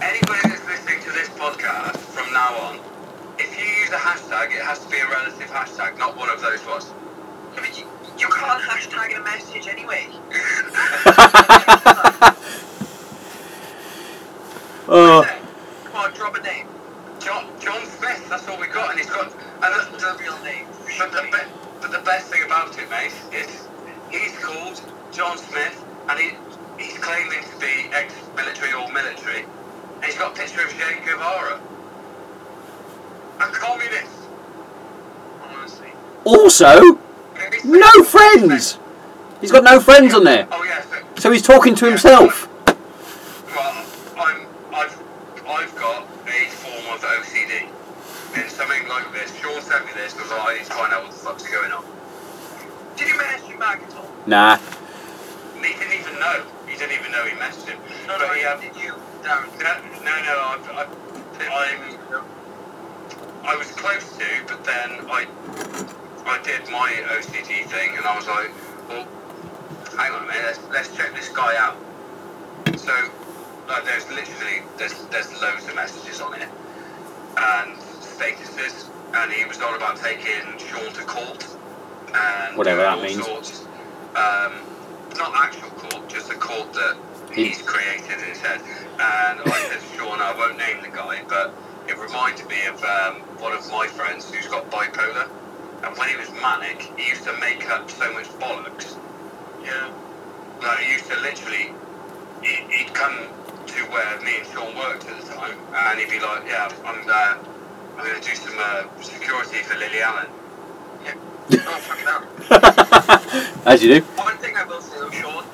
Anybody 0.00 0.40
that's 0.48 0.64
listening 0.66 1.00
to 1.04 1.10
this 1.12 1.28
podcast 1.30 1.96
from 2.16 2.32
now 2.32 2.54
on, 2.56 2.80
if 3.38 3.52
you 3.58 3.64
use 3.80 3.90
a 3.90 3.96
hashtag, 3.98 4.50
it 4.56 4.62
has 4.62 4.78
to 4.84 4.90
be 4.90 4.98
a 4.98 5.06
relative 5.08 5.48
hashtag, 5.50 5.98
not 5.98 6.16
one 6.16 6.30
of 6.30 6.40
those 6.40 6.64
ones. 6.66 6.90
I 7.56 7.60
mean, 7.60 7.72
you, 7.74 7.84
you 8.18 8.28
can't 8.28 8.62
hashtag 8.62 9.16
a 9.18 9.22
message 9.22 9.66
anyway. 9.68 10.06
oh, 14.88 15.24
Come 15.84 15.96
on, 15.96 16.12
drop 16.14 16.36
a 16.36 16.42
name. 16.42 16.66
John, 17.20 17.46
John 17.60 17.84
Smith, 17.86 18.26
that's 18.28 18.48
all 18.48 18.58
we 18.58 18.68
got, 18.68 18.90
and 18.90 18.98
he's 18.98 19.10
got. 19.10 19.32
And 19.32 19.62
That's 19.62 19.86
the, 19.88 19.98
the 19.98 20.16
real 20.22 20.38
name. 20.44 20.66
but, 20.98 21.10
the, 21.12 21.22
be- 21.22 21.50
but 21.80 21.90
the 21.90 21.98
best 22.04 22.28
thing 22.30 22.42
about 22.44 22.78
it, 22.78 22.88
mate, 22.90 23.12
is 23.32 23.66
he's 24.10 24.38
called 24.38 24.80
John 25.12 25.36
Smith, 25.38 25.84
and 26.08 26.18
he 26.18 26.30
he's 26.78 26.98
claiming 26.98 27.42
to 27.42 27.58
be 27.58 27.88
ex-military 27.94 28.72
or 28.74 28.92
military, 28.92 29.44
and 29.96 30.04
he's 30.04 30.16
got 30.18 30.32
a 30.36 30.38
picture 30.40 30.60
of 30.62 30.68
Che 30.78 31.00
Guevara. 31.06 31.58
A 33.40 33.46
communist. 33.46 34.12
Honestly. 35.42 35.92
Also, 36.62 36.98
no 37.64 38.02
friends. 38.04 38.78
He's 39.40 39.52
got 39.52 39.64
no 39.64 39.78
friends 39.80 40.14
on 40.14 40.24
there, 40.24 40.48
Oh 40.50 40.64
yeah. 40.64 40.82
So, 40.82 41.20
so 41.20 41.32
he's 41.32 41.42
talking 41.42 41.74
to 41.74 41.84
himself. 41.86 42.48
Well, 43.54 43.84
I'm, 44.16 44.46
I've, 44.72 44.96
I've 45.46 45.76
got 45.76 46.04
a 46.26 46.48
form 46.48 46.94
of 46.94 47.02
OCD. 47.02 47.68
In 48.36 48.48
something 48.48 48.88
like 48.88 49.12
this, 49.12 49.34
Sean 49.40 49.60
sent 49.62 49.86
me 49.86 49.92
this 49.96 50.12
because 50.14 50.30
I 50.32 50.54
need 50.54 50.64
to 50.64 50.72
find 50.72 50.92
out 50.92 51.04
what 51.04 51.12
the 51.12 51.18
fuck's 51.18 51.48
going 51.48 51.72
on. 51.72 51.84
Did 52.96 53.08
you 53.08 53.14
him 53.14 53.58
back 53.58 53.82
at 53.82 53.96
all? 53.96 54.10
Nah. 54.26 54.56
He 55.56 55.72
didn't 55.72 55.92
even 55.92 56.18
know. 56.18 56.44
He 56.66 56.76
didn't 56.76 56.98
even 56.98 57.12
know 57.12 57.24
he 57.24 57.36
messaged 57.36 57.68
him. 57.68 57.78
No, 58.06 58.18
no, 58.18 58.28
but 58.28 58.36
he, 58.36 58.44
um, 58.44 58.60
did 58.60 58.76
you, 58.76 58.92
Darren? 59.22 59.52
no, 59.60 59.72
no, 60.04 60.22
no. 60.24 60.36
I, 60.72 60.86
I, 61.40 61.76
I'm, 61.76 62.24
I 63.44 63.56
was 63.56 63.70
close 63.72 64.16
to, 64.16 64.26
but 64.48 64.64
then 64.64 65.06
I, 65.08 65.26
I 66.26 66.42
did 66.42 66.68
my 66.70 66.90
OCD 67.14 67.64
thing, 67.70 67.96
and 67.96 68.04
I 68.04 68.16
was 68.16 68.26
like, 68.26 68.50
well, 68.88 69.06
hang 69.96 70.10
on 70.10 70.24
a 70.24 70.26
minute, 70.26 70.42
let's, 70.44 70.60
let's 70.72 70.96
check 70.96 71.14
this 71.14 71.28
guy 71.28 71.54
out. 71.56 71.76
So, 72.76 72.92
uh, 73.68 73.80
there's 73.84 74.10
literally 74.10 74.62
there's 74.76 74.94
there's 75.06 75.30
loads 75.40 75.68
of 75.68 75.76
messages 75.76 76.20
on 76.20 76.34
it, 76.34 76.48
and 77.38 77.78
statuses, 78.02 78.90
and 79.14 79.32
he 80.04 80.16
was 80.16 80.36
on 80.36 80.46
about 80.46 80.58
taking 80.58 80.58
Sean 80.58 80.92
to 80.92 81.02
court, 81.02 81.46
and 82.14 82.56
Whatever 82.56 82.82
that 82.82 83.02
means. 83.02 83.24
Sorts, 83.24 83.60
um, 84.14 84.52
not 85.16 85.32
actual 85.34 85.70
court, 85.70 86.08
just 86.08 86.30
a 86.30 86.34
court 86.34 86.72
that 86.72 86.96
he's 87.32 87.62
created 87.62 88.18
in 88.18 88.28
his 88.28 88.40
head. 88.40 88.60
And 88.60 89.40
I 89.40 89.68
said 89.70 89.80
to 89.80 89.96
Sean, 89.96 90.20
I 90.20 90.34
won't 90.36 90.58
name 90.58 90.82
the 90.82 90.96
guy, 90.96 91.22
but 91.28 91.54
it 91.88 91.98
reminded 91.98 92.48
me 92.48 92.66
of 92.66 92.82
um, 92.84 93.14
one 93.40 93.52
of 93.52 93.70
my 93.70 93.86
friends 93.86 94.30
who's 94.30 94.46
got 94.48 94.70
bipolar. 94.70 95.28
And 95.84 95.96
when 95.98 96.08
he 96.08 96.16
was 96.16 96.30
manic, 96.32 96.82
he 96.96 97.08
used 97.10 97.24
to 97.24 97.36
make 97.38 97.68
up 97.70 97.90
so 97.90 98.12
much 98.12 98.26
bollocks. 98.40 98.96
Yeah. 99.62 99.92
Like 100.62 100.78
he 100.78 100.92
used 100.92 101.10
to 101.10 101.20
literally, 101.20 101.72
he, 102.42 102.56
he'd 102.70 102.94
come 102.94 103.28
to 103.66 103.82
where 103.92 104.20
me 104.20 104.38
and 104.38 104.46
Sean 104.48 104.76
worked 104.76 105.06
at 105.06 105.20
the 105.20 105.34
time, 105.34 105.58
and 105.74 106.00
he'd 106.00 106.08
be 106.10 106.18
like, 106.18 106.46
"Yeah, 106.46 106.72
I'm 106.84 107.04
uh, 107.08 107.36
I'm 107.96 108.04
going 108.04 108.20
to 108.20 108.28
do 108.28 108.34
some 108.36 108.54
uh, 108.58 108.84
security 109.02 109.58
for 109.62 109.78
Lily 109.78 110.00
Allen. 110.00 110.26
Oh, 111.48 111.78
fucking 111.78 112.06
hell. 112.06 113.62
As 113.66 113.80
you 113.82 114.00
do. 114.00 114.06
One 114.16 114.36
thing 114.38 114.56
I 114.56 114.64
will 114.64 114.80
say 114.80 114.98
though, 114.98 115.10
Sean, 115.10 115.44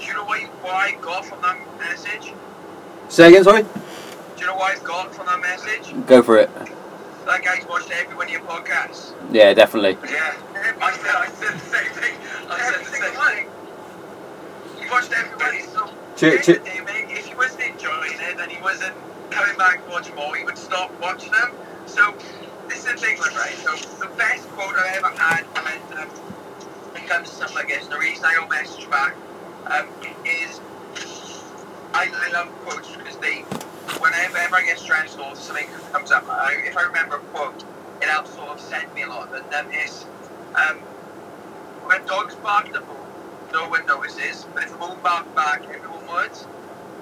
do 0.00 0.06
you 0.06 0.14
know 0.14 0.24
why, 0.24 0.44
why 0.62 0.72
I 0.96 1.00
got 1.02 1.26
from 1.26 1.42
that 1.42 1.58
message? 1.78 2.32
Say 3.10 3.28
again, 3.28 3.44
sorry. 3.44 3.64
Do 3.64 3.68
you 4.38 4.46
know 4.46 4.56
why 4.56 4.72
I 4.80 4.82
got 4.82 5.14
from 5.14 5.26
that 5.26 5.40
message? 5.42 5.92
Go 6.06 6.22
for 6.22 6.38
it. 6.38 6.48
That 7.26 7.42
guy's 7.44 7.66
watched 7.68 7.90
every 7.90 8.16
one 8.16 8.26
of 8.28 8.32
your 8.32 8.40
podcasts. 8.42 9.12
Yeah, 9.30 9.52
definitely. 9.52 9.98
Yeah, 10.10 10.34
I 10.80 10.92
said, 10.96 11.14
I 11.14 11.26
said 11.28 11.52
the 11.52 11.58
same 11.58 11.92
thing. 11.92 12.14
I 12.48 12.58
said 12.60 12.74
Every 12.80 12.84
the 12.86 12.90
same 12.96 13.14
one. 13.14 13.34
thing. 13.34 13.48
He 14.84 14.90
watched 14.90 15.12
everybody, 15.12 15.60
so 15.68 15.90
Che- 16.16 16.38
at 16.38 16.44
che- 16.44 16.52
the 16.54 16.70
end 16.70 16.80
of 16.80 16.86
the 16.86 16.92
day, 16.92 17.04
mate, 17.06 17.18
if 17.18 17.26
he 17.26 17.34
wasn't 17.34 17.60
enjoying 17.62 18.12
it 18.20 18.38
and 18.40 18.50
he 18.50 18.60
wasn't 18.62 18.94
coming 19.30 19.56
back 19.56 19.84
to 19.84 19.90
watch 19.90 20.12
more, 20.14 20.34
he 20.36 20.44
would 20.44 20.58
stop 20.58 20.92
watching 21.00 21.32
them. 21.32 21.52
So 21.86 22.14
this 22.68 22.86
is 22.86 23.00
thing, 23.00 23.18
right? 23.18 23.54
So 23.62 23.76
the 23.98 24.10
best 24.16 24.48
quote 24.50 24.74
I've 24.76 24.96
ever 24.96 25.10
had 25.16 25.44
when 25.64 25.98
um, 26.00 26.08
it 26.96 27.06
comes 27.08 27.28
to 27.30 27.34
stuff 27.36 27.54
like 27.54 27.68
this, 27.68 27.86
the 27.86 27.98
reason 27.98 28.24
I 28.24 28.34
don't 28.34 28.50
message 28.50 28.88
back 28.90 29.14
um, 29.66 29.88
is 30.24 30.60
I, 31.94 32.10
I 32.12 32.32
love 32.32 32.48
quotes 32.64 32.90
because 32.96 33.16
they, 33.18 33.42
whenever 34.00 34.56
I 34.56 34.62
get 34.64 34.78
stressed 34.78 35.18
or 35.18 35.34
something 35.36 35.66
comes 35.92 36.10
up, 36.10 36.28
I, 36.28 36.54
if 36.66 36.76
I 36.76 36.82
remember 36.82 37.16
a 37.16 37.20
quote, 37.20 37.64
it 38.02 38.08
helps 38.08 38.34
sort 38.34 38.48
of 38.48 38.60
send 38.60 38.92
me 38.94 39.02
a 39.02 39.08
lot. 39.08 39.32
And 39.32 39.54
um, 39.54 39.72
is 39.72 40.04
um, 40.54 40.78
when 41.86 42.04
dogs 42.06 42.34
bark 42.36 42.72
the 42.72 42.80
moon, 42.80 42.96
no 43.52 43.68
one 43.68 43.86
notices, 43.86 44.44
but 44.52 44.64
if 44.64 44.70
the 44.72 44.78
moon 44.78 44.98
barked 45.02 45.34
back, 45.34 45.62
everyone 45.68 46.06
would. 46.08 46.32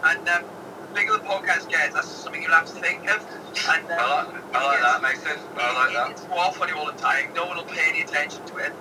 And 0.04 0.28
um, 0.28 0.44
bigger 0.92 1.12
the 1.12 1.18
podcast 1.24 1.68
gets, 1.68 1.94
that's 1.94 2.08
something 2.08 2.42
you'll 2.42 2.52
have 2.52 2.66
to 2.66 2.74
think 2.80 3.08
of. 3.10 3.26
And 3.68 3.90
um, 3.92 3.98
I 3.98 4.24
like, 4.24 4.54
I 4.54 4.64
like 4.66 4.80
that, 4.80 5.02
makes 5.02 5.22
sense. 5.22 5.40
I 5.56 5.74
like 5.74 5.92
that. 5.94 6.10
It's 6.12 6.24
off 6.30 6.60
on 6.60 6.68
you 6.68 6.76
all 6.76 6.86
the 6.86 6.98
time. 6.98 7.32
No 7.34 7.46
one 7.46 7.56
will 7.56 7.64
pay 7.64 7.88
any 7.88 8.02
attention 8.02 8.44
to 8.46 8.56
it. 8.58 8.72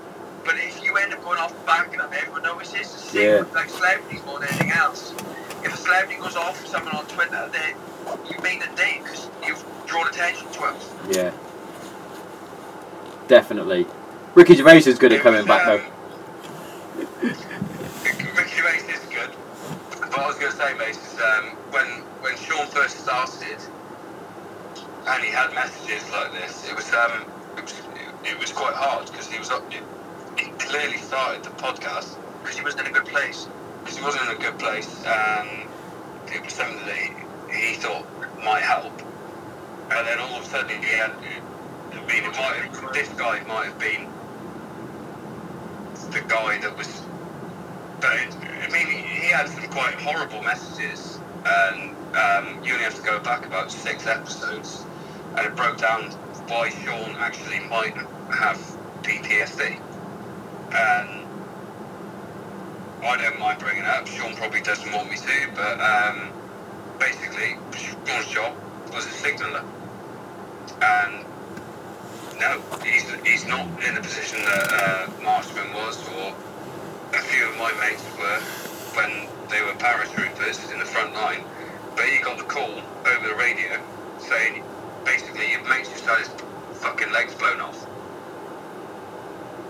But 0.43 0.55
if 0.55 0.83
you 0.83 0.95
end 0.97 1.13
up 1.13 1.23
going 1.23 1.39
off 1.39 1.57
the 1.57 1.65
back 1.65 1.87
of 1.87 1.93
them, 1.93 2.09
everyone 2.13 2.43
notices. 2.43 2.79
It's 2.79 2.93
the 2.93 3.09
same 3.09 3.21
Yeah. 3.29 3.39
with 3.39 3.53
like 3.53 3.69
celebrities 3.69 4.25
more 4.25 4.39
than 4.39 4.49
anything 4.49 4.71
else. 4.71 5.13
If 5.63 5.73
a 5.73 5.77
celebrity 5.77 6.19
goes 6.19 6.35
off 6.35 6.61
with 6.61 6.71
someone 6.71 6.95
on 6.95 7.05
Twitter, 7.05 7.49
then 7.51 7.75
you 8.29 8.41
made 8.41 8.61
a 8.63 8.75
day 8.75 8.99
because 9.03 9.29
you've 9.45 9.63
drawn 9.85 10.07
attention 10.07 10.49
to 10.51 10.59
them. 10.59 10.75
Yeah. 11.09 11.31
Definitely. 13.27 13.85
Ricky 14.33 14.55
Gervais 14.55 14.89
is 14.89 14.97
good 14.97 15.13
at 15.13 15.21
coming 15.21 15.39
was, 15.41 15.47
back 15.47 15.67
um, 15.67 15.77
though. 15.77 17.01
Ricky 17.21 18.55
Gervais 18.55 18.83
is 18.91 19.05
good. 19.13 19.29
But 19.99 20.17
I 20.17 20.27
was 20.27 20.37
going 20.37 20.51
to 20.51 20.57
say, 20.57 20.73
mate, 20.77 20.89
is 20.89 21.19
um, 21.19 21.45
when 21.45 21.57
when 21.57 21.60
Sean 22.51 22.67
first 22.67 22.99
started, 22.99 23.57
and 25.07 25.23
he 25.23 25.31
had 25.31 25.53
messages 25.53 26.03
like 26.11 26.33
this, 26.33 26.69
it 26.69 26.75
was 26.75 26.91
um, 26.93 27.23
it 27.55 27.63
was, 27.63 27.81
it 28.25 28.39
was 28.39 28.51
quite 28.51 28.73
hard 28.73 29.05
because 29.09 29.31
he 29.31 29.39
was 29.39 29.49
up. 29.49 29.63
He 29.71 30.49
clearly 30.59 30.97
started 30.97 31.43
the 31.43 31.49
podcast 31.51 32.17
Because 32.41 32.57
he 32.57 32.63
wasn't 32.63 32.87
in 32.87 32.93
a 32.93 32.97
good 32.99 33.05
place. 33.05 33.47
because 33.79 33.97
he 33.97 34.03
wasn't 34.03 34.29
in 34.29 34.35
a 34.35 34.39
good 34.39 34.59
place, 34.59 35.05
and 35.05 35.69
it 36.27 36.43
was 36.43 36.53
something 36.53 36.85
that 36.85 36.95
he, 36.95 37.69
he 37.69 37.75
thought 37.75 38.05
might 38.43 38.63
help. 38.63 38.91
And 39.91 40.07
then 40.07 40.19
all 40.19 40.35
of 40.35 40.43
a 40.43 40.45
sudden, 40.45 40.81
he 40.83 40.89
had. 40.89 41.11
I 41.11 41.95
mean, 42.05 42.23
it 42.25 42.35
might 42.35 42.55
have, 42.59 42.93
this 42.93 43.09
guy 43.09 43.41
might 43.47 43.67
have 43.67 43.79
been 43.79 44.07
the 46.11 46.21
guy 46.27 46.57
that 46.59 46.77
was. 46.77 47.01
But 48.01 48.11
I 48.11 48.67
mean, 48.73 48.87
he 48.87 49.27
had 49.27 49.47
some 49.47 49.67
quite 49.69 49.93
horrible 49.95 50.41
messages, 50.41 51.19
and 51.45 51.95
um, 52.15 52.63
you 52.63 52.73
only 52.73 52.83
have 52.83 52.95
to 52.95 53.03
go 53.03 53.19
back 53.19 53.45
about 53.45 53.71
six 53.71 54.07
episodes, 54.07 54.83
and 55.37 55.45
it 55.45 55.55
broke 55.55 55.77
down 55.77 56.11
why 56.47 56.69
Sean 56.69 57.15
actually 57.17 57.59
might 57.61 57.95
have 58.33 58.57
PTSD. 59.03 59.79
And 60.73 61.27
I 63.03 63.17
don't 63.17 63.39
mind 63.39 63.59
bringing 63.59 63.83
it 63.83 63.87
up. 63.89 64.07
Sean 64.07 64.35
probably 64.35 64.61
doesn't 64.61 64.91
want 64.91 65.09
me 65.09 65.17
to, 65.17 65.49
but 65.55 65.79
um, 65.79 66.31
basically, 66.99 67.57
Sean's 67.73 68.27
job 68.27 68.55
was 68.93 69.05
a 69.05 69.09
signaller, 69.09 69.63
and 70.81 71.25
no, 72.39 72.61
he's 72.83 73.09
he's 73.25 73.47
not 73.47 73.65
in 73.83 73.95
the 73.95 74.01
position 74.01 74.39
that 74.45 74.67
uh, 74.73 75.23
Marshman 75.23 75.73
was, 75.73 75.97
or 76.09 76.35
a 77.13 77.21
few 77.23 77.47
of 77.49 77.57
my 77.57 77.71
mates 77.79 78.03
were 78.17 78.39
when 78.95 79.27
they 79.49 79.61
were 79.61 79.73
paratroopers 79.79 80.71
in 80.71 80.79
the 80.79 80.85
front 80.85 81.13
line. 81.13 81.43
He 81.99 82.23
got 82.23 82.37
the 82.37 82.43
call 82.43 82.81
over 83.05 83.27
the 83.27 83.35
radio 83.35 83.81
saying, 84.19 84.63
basically, 85.05 85.51
your 85.51 85.63
mate's 85.63 85.89
just 85.89 86.05
had 86.05 86.19
his 86.19 86.29
fucking 86.79 87.11
legs 87.11 87.33
blown 87.35 87.59
off. 87.61 87.87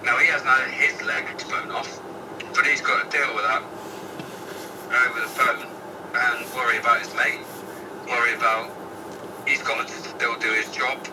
Now 0.04 0.18
he 0.18 0.28
hasn't 0.28 0.50
had 0.50 0.70
his 0.72 1.02
legs 1.04 1.44
blown 1.44 1.72
off, 1.72 2.02
but 2.54 2.66
he's 2.66 2.82
got 2.82 3.10
to 3.10 3.18
deal 3.18 3.36
with 3.36 3.46
that 3.46 3.64
over 4.92 5.20
the 5.22 5.28
phone 5.28 5.68
and 6.14 6.56
worry 6.56 6.78
about 6.78 7.00
his 7.00 7.14
mate, 7.16 7.40
worry 8.08 8.34
about 8.34 8.70
he's 9.48 9.62
got 9.62 9.88
to 9.88 9.94
still 9.94 10.38
do 10.40 10.52
his 10.52 10.70
job, 10.72 11.08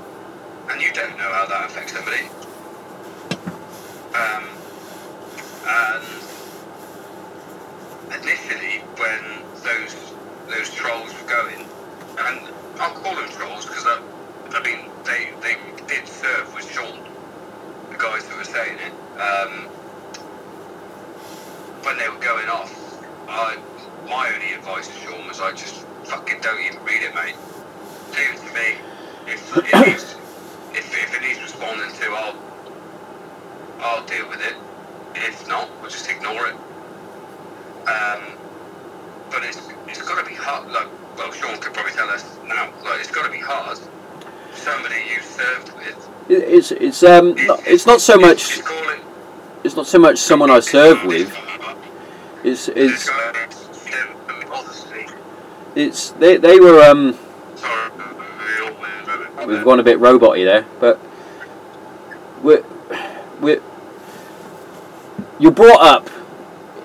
and 0.71 0.81
you 0.81 0.93
don't 0.93 1.17
know 1.17 1.31
how 1.33 1.47
that 1.47 1.67
affects 1.67 1.93
somebody. 1.93 2.29
Um, 4.15 4.49
and 5.67 6.05
initially, 8.23 8.81
when 8.97 9.43
those 9.63 9.95
those 10.49 10.71
trolls 10.75 11.13
were 11.15 11.29
going, 11.29 11.61
and 12.19 12.49
I'll 12.81 12.95
call 12.95 13.15
them 13.17 13.29
trolls 13.31 13.67
because 13.67 13.85
I, 13.87 14.03
I 14.53 14.63
mean 14.63 14.91
they 15.05 15.31
they 15.43 15.57
did 15.87 16.07
serve 16.09 16.55
with 16.55 16.71
Sean, 16.73 17.01
the 17.91 17.97
guys 17.99 18.27
that 18.29 18.37
were 18.37 18.45
saying 18.45 18.79
it. 18.79 18.93
Um, 19.21 19.69
when 21.85 21.99
they 21.99 22.09
were 22.09 22.19
going 22.21 22.49
off, 22.49 22.73
I 23.29 23.59
my 24.09 24.33
only 24.35 24.55
advice 24.55 24.89
to 24.89 24.95
Sean 24.95 25.27
was 25.29 25.41
I 25.41 25.53
just 25.53 25.85
fucking 26.05 26.41
don't 26.41 26.61
even 26.61 26.83
read 26.85 27.03
it, 27.03 27.15
mate. 27.15 27.37
Leave 28.13 28.35
it 28.35 28.39
to 28.47 28.55
me. 28.55 28.79
If 29.27 29.57
it 29.57 29.87
needs, 29.87 30.17
if, 30.73 30.87
if 30.95 31.15
it 31.17 31.23
needs 31.23 31.41
responding 31.43 31.93
to, 31.95 32.07
I'll 32.13 32.37
I'll 33.81 34.07
deal 34.07 34.29
with 34.29 34.41
it. 34.41 34.55
If 35.15 35.47
not, 35.49 35.69
we'll 35.81 35.91
just 35.91 36.11
ignore 36.11 36.49
it. 36.49 36.57
Um, 37.89 38.38
but 39.31 39.45
it's 39.45 39.69
it's 39.87 40.03
got 40.03 40.23
to 40.23 40.29
be 40.29 40.35
hard. 40.37 40.71
Like, 40.71 40.89
well, 41.17 41.33
Sean 41.33 41.59
could 41.59 41.75
probably 41.75 41.93
tell 41.93 42.09
us 42.09 42.25
now. 42.47 42.71
Like, 42.85 43.01
it's 43.01 43.11
got 43.11 43.25
to 43.27 43.31
be 43.33 43.39
hard. 43.41 43.79
Somebody 44.55 44.97
you 45.15 45.21
served 45.23 45.73
with. 45.77 46.09
It's 46.29 46.73
it's 46.73 47.03
um 47.03 47.35
not- 47.47 47.67
it's 47.67 47.87
not 47.87 48.01
so 48.01 48.19
much 48.19 48.59
It's 48.59 48.63
it's 49.65 49.77
not 49.77 49.87
so 49.87 49.99
much 49.99 50.19
someone 50.19 50.51
I 50.51 50.61
serve 50.61 51.05
with. 51.05 51.35
It's 52.45 52.69
it's 52.69 53.09
it's 55.75 56.11
they 56.13 56.37
they 56.37 56.61
were 56.61 56.83
um 56.83 57.17
We've 59.47 59.65
gone 59.65 59.81
a 59.81 59.83
bit 59.83 59.99
roboty 59.99 60.45
there, 60.45 60.67
but 60.79 61.01
we're 62.43 62.63
we're 63.41 63.63
you're 65.39 65.53
brought 65.53 65.81
up 65.81 66.11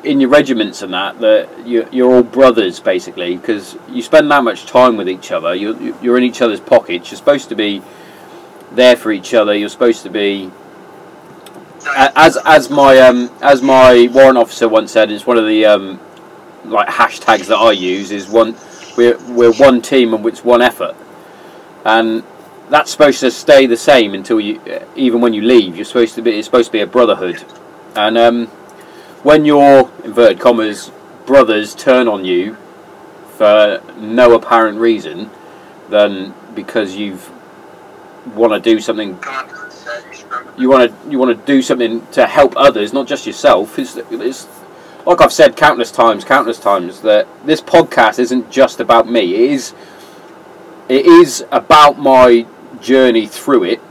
in 0.04 0.20
your 0.20 0.30
regiments 0.30 0.82
and 0.82 0.94
that 0.94 1.20
that 1.20 1.66
you 1.66 1.88
you're 1.92 2.14
all 2.14 2.24
brothers 2.24 2.80
basically 2.80 3.38
because 3.38 3.78
you 3.90 4.02
spend 4.02 4.30
that 4.30 4.44
much 4.44 4.66
time 4.66 4.98
with 4.98 5.10
each 5.10 5.32
other. 5.32 5.56
You 5.56 5.98
you're 6.02 6.18
in 6.18 6.24
each 6.24 6.42
other's 6.42 6.60
pockets. 6.60 7.12
You're 7.12 7.18
supposed 7.18 7.50
to 7.50 7.56
be 7.56 7.82
there 8.72 8.96
for 8.96 9.12
each 9.12 9.34
other. 9.34 9.56
You're 9.56 9.70
supposed 9.70 10.04
to 10.04 10.10
be 10.10 10.52
as 11.86 12.38
as 12.46 12.70
my 12.70 12.98
um 13.00 13.30
as 13.42 13.62
my 13.62 14.10
warrant 14.12 14.38
officer 14.38 14.68
once 14.68 14.92
said, 14.92 15.12
it's 15.12 15.26
one 15.26 15.38
of 15.38 15.46
the 15.46 15.66
um 15.66 16.00
like 16.66 16.88
hashtags 16.88 17.48
that 17.48 17.58
I 17.58 17.72
use 17.72 18.12
is 18.12 18.28
one 18.28 18.56
we're 18.98 19.18
we're 19.30 19.54
one 19.54 19.82
team 19.82 20.14
and 20.14 20.26
it's 20.26 20.44
one 20.44 20.62
effort, 20.62 20.96
and 21.86 22.24
that's 22.70 22.92
supposed 22.92 23.20
to 23.20 23.32
stay 23.32 23.66
the 23.66 23.78
same 23.78 24.14
until 24.14 24.40
you 24.40 24.62
even 24.96 25.22
when 25.22 25.34
you 25.34 25.42
leave. 25.42 25.76
You're 25.76 25.86
supposed 25.86 26.16
to 26.16 26.22
be 26.22 26.38
it's 26.38 26.46
supposed 26.48 26.68
to 26.68 26.72
be 26.72 26.82
a 26.82 26.88
brotherhood, 26.88 27.44
and 27.96 28.18
um 28.18 28.52
when 29.24 29.46
your 29.46 29.92
inverted 30.04 30.40
commas 30.40 30.92
brothers 31.26 31.74
turn 31.74 32.08
on 32.08 32.26
you 32.26 32.56
for 33.38 33.82
no 33.98 34.36
apparent 34.36 34.78
reason, 34.78 35.30
then 35.90 36.34
because 36.54 36.96
you've 36.96 37.32
want 38.36 38.54
to 38.54 38.60
do 38.60 38.80
something 38.80 39.20
you 40.58 40.70
want 40.70 40.90
to 40.90 41.12
you 41.12 41.20
want 41.20 41.38
to 41.38 41.46
do 41.46 41.62
something 41.62 42.06
to 42.08 42.26
help 42.26 42.54
others, 42.56 42.94
not 42.94 43.08
just 43.08 43.26
yourself. 43.26 43.78
It's, 43.78 43.98
it's 43.98 44.48
like 45.06 45.22
I've 45.22 45.34
said 45.34 45.56
countless 45.56 45.92
times, 45.92 46.24
countless 46.24 46.60
times 46.60 47.02
that 47.02 47.28
this 47.46 47.62
podcast 47.62 48.20
isn't 48.20 48.50
just 48.50 48.80
about 48.80 49.10
me. 49.10 49.34
It 49.36 49.52
is 49.52 49.74
it 50.90 51.06
is 51.06 51.44
about 51.52 51.98
my 51.98 52.46
journey 52.82 53.26
through 53.28 53.64
it. 53.64 53.82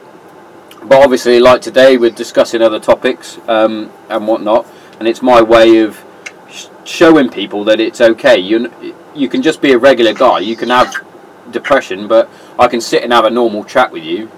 But 0.84 1.02
obviously, 1.02 1.38
like 1.38 1.62
today, 1.62 1.96
we're 1.96 2.10
discussing 2.10 2.60
other 2.60 2.80
topics 2.80 3.38
um, 3.46 3.92
and 4.08 4.26
whatnot, 4.26 4.66
and 5.03 5.09
it's 5.09 5.20
my 5.20 5.42
way 5.42 5.78
of 5.78 6.05
sh- 6.48 6.68
showing 6.84 7.28
people 7.28 7.64
that 7.64 7.80
it's 7.80 8.00
okay. 8.00 8.38
You 8.38 8.72
you 9.16 9.28
can 9.28 9.42
just 9.42 9.61
be 9.61 9.72
a 9.72 9.78
regular 9.78 10.14
guy. 10.14 10.38
You 10.38 10.55
can 10.55 10.68
have 10.68 10.94
depression, 11.50 12.07
but 12.07 12.30
I 12.57 12.68
can 12.68 12.80
sit 12.80 13.03
and 13.03 13.12
have 13.12 13.24
a 13.24 13.30
normal 13.30 13.64
chat 13.64 13.90
with 13.90 14.05
you, 14.05 14.30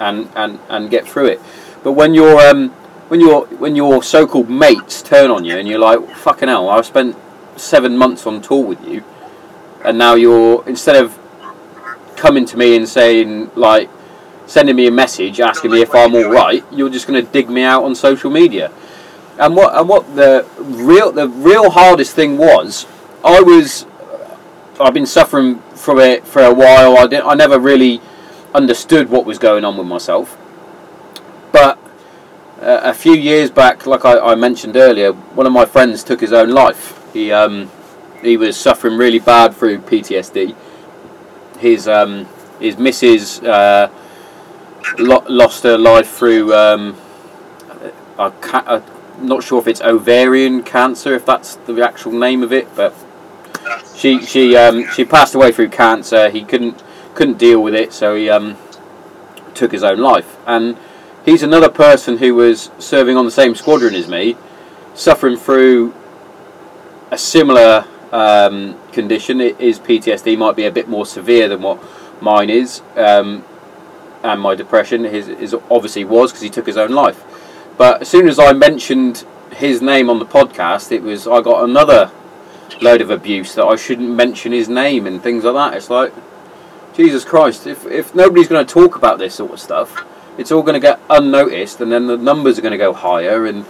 and 0.00 0.30
and 0.34 0.58
and 0.70 0.88
get 0.88 1.06
through 1.06 1.26
it. 1.26 1.40
But 1.84 1.92
when 1.92 2.14
you're 2.14 2.40
um, 2.48 2.70
when 3.08 3.20
your 3.20 3.44
when 3.58 3.76
your 3.76 4.02
so-called 4.02 4.48
mates 4.48 5.02
turn 5.02 5.30
on 5.30 5.44
you 5.44 5.58
and 5.58 5.68
you're 5.68 5.78
like, 5.78 6.00
fucking 6.16 6.48
hell, 6.48 6.70
I've 6.70 6.86
spent 6.86 7.14
seven 7.56 7.98
months 7.98 8.26
on 8.26 8.40
tour 8.40 8.64
with 8.64 8.82
you, 8.88 9.04
and 9.84 9.98
now 9.98 10.14
you're 10.14 10.66
instead 10.66 10.96
of 10.96 11.18
coming 12.16 12.46
to 12.46 12.56
me 12.56 12.74
and 12.74 12.88
saying 12.88 13.50
like 13.54 13.90
sending 14.46 14.76
me 14.76 14.86
a 14.86 14.90
message 14.90 15.40
asking 15.40 15.72
me 15.72 15.82
if 15.82 15.94
I'm 15.94 16.14
all 16.14 16.30
right, 16.30 16.64
you're 16.72 16.88
just 16.88 17.06
going 17.06 17.22
to 17.22 17.30
dig 17.30 17.50
me 17.50 17.64
out 17.64 17.84
on 17.84 17.94
social 17.94 18.30
media. 18.30 18.72
And 19.38 19.54
what 19.54 19.74
and 19.74 19.88
what 19.88 20.16
the 20.16 20.46
real 20.58 21.12
the 21.12 21.28
real 21.28 21.70
hardest 21.70 22.14
thing 22.14 22.38
was, 22.38 22.86
I 23.24 23.40
was 23.42 23.86
I've 24.80 24.94
been 24.94 25.06
suffering 25.06 25.58
from 25.74 25.98
it 25.98 26.26
for 26.26 26.42
a 26.42 26.54
while. 26.54 26.96
I 26.96 27.06
didn't 27.06 27.26
I 27.26 27.34
never 27.34 27.58
really 27.58 28.00
understood 28.54 29.10
what 29.10 29.26
was 29.26 29.38
going 29.38 29.64
on 29.64 29.76
with 29.76 29.86
myself, 29.86 30.38
but 31.52 31.78
uh, 32.60 32.80
a 32.84 32.94
few 32.94 33.12
years 33.12 33.50
back, 33.50 33.86
like 33.86 34.06
I, 34.06 34.18
I 34.18 34.34
mentioned 34.34 34.76
earlier, 34.76 35.12
one 35.12 35.46
of 35.46 35.52
my 35.52 35.66
friends 35.66 36.02
took 36.02 36.20
his 36.20 36.32
own 36.32 36.50
life. 36.50 36.98
He 37.12 37.30
um, 37.30 37.70
he 38.22 38.38
was 38.38 38.56
suffering 38.56 38.96
really 38.96 39.18
bad 39.18 39.54
through 39.54 39.78
PTSD. 39.78 40.56
His 41.58 41.86
um, 41.86 42.26
his 42.58 42.78
missus 42.78 43.42
uh, 43.42 43.90
lo- 44.98 45.24
lost 45.28 45.62
her 45.64 45.76
life 45.76 46.10
through 46.10 46.54
um, 46.54 46.96
a, 48.18 48.82
not 49.18 49.42
sure 49.42 49.60
if 49.60 49.66
it's 49.66 49.80
ovarian 49.80 50.62
cancer, 50.62 51.14
if 51.14 51.26
that's 51.26 51.56
the 51.56 51.82
actual 51.82 52.12
name 52.12 52.42
of 52.42 52.52
it, 52.52 52.74
but 52.74 52.94
she 53.96 54.24
she 54.24 54.56
um, 54.56 54.88
she 54.90 55.04
passed 55.04 55.34
away 55.34 55.52
through 55.52 55.70
cancer. 55.70 56.30
He 56.30 56.44
couldn't 56.44 56.82
couldn't 57.14 57.38
deal 57.38 57.62
with 57.62 57.74
it, 57.74 57.92
so 57.92 58.14
he 58.14 58.28
um, 58.28 58.56
took 59.54 59.72
his 59.72 59.82
own 59.82 59.98
life. 59.98 60.36
And 60.46 60.76
he's 61.24 61.42
another 61.42 61.68
person 61.68 62.18
who 62.18 62.34
was 62.34 62.70
serving 62.78 63.16
on 63.16 63.24
the 63.24 63.30
same 63.30 63.54
squadron 63.54 63.94
as 63.94 64.06
me, 64.06 64.36
suffering 64.94 65.36
through 65.36 65.94
a 67.10 67.18
similar 67.18 67.86
um, 68.12 68.76
condition. 68.92 69.40
It 69.40 69.60
is 69.60 69.78
PTSD, 69.78 70.36
might 70.38 70.56
be 70.56 70.66
a 70.66 70.70
bit 70.70 70.88
more 70.88 71.06
severe 71.06 71.48
than 71.48 71.62
what 71.62 71.82
mine 72.20 72.50
is, 72.50 72.82
um, 72.96 73.44
and 74.22 74.40
my 74.40 74.54
depression. 74.54 75.04
His, 75.04 75.26
his 75.26 75.54
obviously 75.70 76.04
was 76.04 76.32
because 76.32 76.42
he 76.42 76.50
took 76.50 76.66
his 76.66 76.76
own 76.76 76.90
life. 76.90 77.24
But 77.76 78.02
as 78.02 78.08
soon 78.08 78.28
as 78.28 78.38
I 78.38 78.52
mentioned 78.52 79.24
his 79.54 79.82
name 79.82 80.08
on 80.10 80.18
the 80.18 80.26
podcast, 80.26 80.92
it 80.92 81.02
was 81.02 81.26
I 81.26 81.40
got 81.40 81.64
another 81.64 82.10
load 82.80 83.00
of 83.00 83.10
abuse 83.10 83.54
that 83.54 83.64
I 83.64 83.76
shouldn't 83.76 84.10
mention 84.10 84.52
his 84.52 84.68
name 84.68 85.06
and 85.06 85.22
things 85.22 85.44
like 85.44 85.54
that. 85.54 85.76
It's 85.76 85.90
like 85.90 86.12
Jesus 86.94 87.24
Christ, 87.24 87.66
if 87.66 87.84
if 87.86 88.14
nobody's 88.14 88.48
going 88.48 88.66
to 88.66 88.72
talk 88.72 88.96
about 88.96 89.18
this 89.18 89.34
sort 89.34 89.52
of 89.52 89.60
stuff, 89.60 90.04
it's 90.38 90.50
all 90.50 90.62
going 90.62 90.74
to 90.74 90.80
get 90.80 91.00
unnoticed, 91.10 91.80
and 91.80 91.92
then 91.92 92.06
the 92.06 92.16
numbers 92.16 92.58
are 92.58 92.62
going 92.62 92.72
to 92.72 92.78
go 92.78 92.92
higher, 92.92 93.44
and 93.46 93.66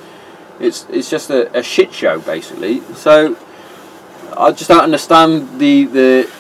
it's 0.60 0.86
it's 0.90 1.10
just 1.10 1.30
a, 1.30 1.56
a 1.58 1.62
shit 1.62 1.92
show 1.92 2.20
basically. 2.20 2.80
So 2.94 3.36
I 4.36 4.52
just 4.52 4.68
don't 4.68 4.84
understand 4.84 5.58
the 5.58 5.84
the 5.86 6.30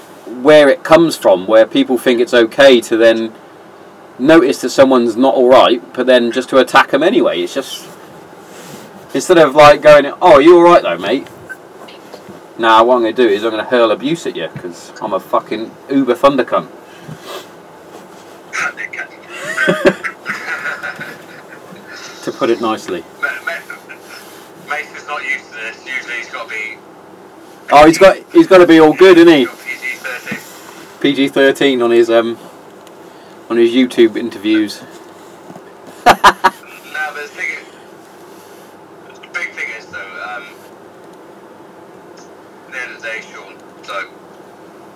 where 0.42 0.68
it 0.68 0.84
comes 0.84 1.16
from, 1.16 1.46
where 1.46 1.66
people 1.66 1.98
think 1.98 2.20
it's 2.20 2.34
okay 2.34 2.80
to 2.82 2.96
then 2.96 3.32
notice 4.18 4.60
that 4.62 4.70
someone's 4.70 5.16
not 5.16 5.34
all 5.34 5.48
right, 5.48 5.82
but 5.94 6.06
then 6.06 6.32
just 6.32 6.48
to 6.50 6.58
attack 6.58 6.90
them 6.90 7.02
anyway. 7.02 7.40
It's 7.40 7.54
just 7.54 7.88
instead 9.14 9.38
of 9.38 9.54
like 9.54 9.82
going, 9.82 10.12
"Oh, 10.20 10.38
you 10.38 10.56
all 10.56 10.62
right 10.62 10.82
though, 10.82 10.98
mate?" 10.98 11.28
Now, 12.58 12.84
what 12.84 12.96
I'm 12.96 13.02
going 13.02 13.14
to 13.14 13.22
do 13.22 13.28
is 13.28 13.44
I'm 13.44 13.50
going 13.50 13.62
to 13.62 13.68
hurl 13.68 13.90
abuse 13.90 14.26
at 14.26 14.34
you 14.34 14.48
because 14.48 14.92
I'm 15.02 15.12
a 15.12 15.20
fucking 15.20 15.70
uber 15.90 16.14
thunder 16.14 16.44
cunt. 16.44 16.68
to 22.24 22.32
put 22.32 22.48
it 22.48 22.60
nicely. 22.60 23.04
Mason's 24.68 25.06
not 25.06 25.22
used 25.22 25.50
to 25.50 25.54
this. 25.54 25.86
Usually 25.86 26.16
he's 26.16 26.30
got 26.30 26.44
to 26.44 26.54
be. 26.54 26.78
Oh, 27.70 27.86
he's 27.86 27.98
got 27.98 28.16
he's 28.32 28.46
got 28.46 28.58
to 28.58 28.66
be 28.66 28.80
all 28.80 28.94
good, 28.94 29.18
isn't 29.18 29.32
he? 29.32 29.46
PG 29.46 29.96
13. 29.96 30.38
PG 31.00 31.28
thirteen 31.28 31.82
on 31.82 31.90
his 31.90 32.08
um 32.08 32.38
on 33.48 33.56
his 33.56 33.72
YouTube 33.72 34.16
interviews. 34.16 34.82
No, 36.06 37.12
but 37.12 37.22
the 37.22 37.28
thing 37.28 37.50
is, 37.50 39.20
the 39.20 39.28
big 39.28 39.50
thing 39.50 39.68
is 39.76 39.86
though, 39.86 39.98
um, 39.98 40.44
at 42.66 42.72
the 42.72 42.80
end 42.80 42.92
of 42.92 43.02
the 43.02 43.06
day, 43.06 43.20
Sean, 43.20 43.54
so 43.84 44.08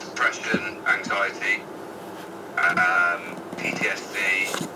depression, 0.00 0.78
anxiety, 0.86 1.62
um, 2.56 3.36
PTSD, 3.56 4.68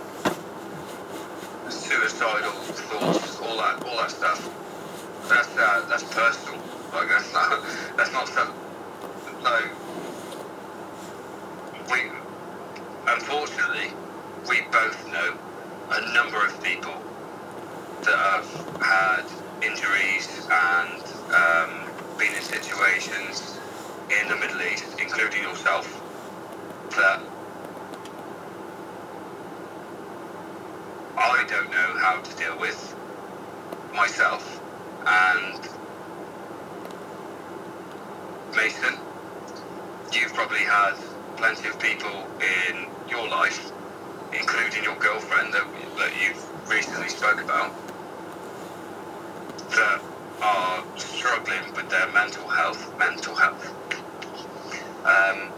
suicidal 1.71 2.53
thoughts, 2.53 3.41
all 3.41 3.57
that, 3.57 3.83
all 3.85 3.97
that 3.97 4.11
stuff. 4.11 4.51
That's 5.29 5.49
uh, 5.57 5.87
that's 5.89 6.05
personal. 6.05 6.61
Like 6.93 7.09
that's 7.09 7.33
not 7.33 7.65
that's 7.97 8.13
not 8.13 8.29
stuff. 8.29 8.53
Like 9.43 9.71
we, 11.91 12.11
unfortunately, 13.07 13.91
we 14.55 14.61
both 14.71 15.05
know 15.09 15.37
a 15.91 16.15
number 16.15 16.45
of 16.47 16.63
people 16.63 16.95
that 18.03 18.17
have 18.17 18.47
had 18.81 19.25
injuries 19.67 20.47
and 20.49 21.03
um, 21.35 21.71
been 22.19 22.33
in 22.33 22.41
situations 22.41 23.59
in 24.23 24.29
the 24.29 24.37
Middle 24.37 24.63
East, 24.63 24.85
including 25.01 25.43
yourself, 25.43 25.89
that 26.91 27.21
I 31.19 31.45
don't 31.49 31.71
know 31.73 31.99
how 31.99 32.21
to 32.21 32.37
deal 32.37 32.57
with 32.61 32.95
myself. 33.93 34.63
And 35.05 35.69
Mason, 38.55 38.95
you've 40.13 40.33
probably 40.33 40.61
had 40.61 40.95
plenty 41.37 41.67
of 41.67 41.81
people 41.81 42.31
in 42.71 42.87
your 43.09 43.29
life, 43.29 43.73
including 44.35 44.85
your 44.85 44.97
girlfriend 44.97 45.55
that, 45.55 45.67
that 45.99 46.13
you've 46.21 46.69
recently 46.69 47.09
spoke 47.09 47.41
about, 47.41 47.73
that 49.71 50.01
are 50.43 50.85
struggling 50.97 51.73
with 51.75 51.89
their 51.91 52.11
mental 52.13 52.47
health. 52.49 52.97
Mental 52.99 53.35
health. 53.35 53.75
Um, 55.05 55.53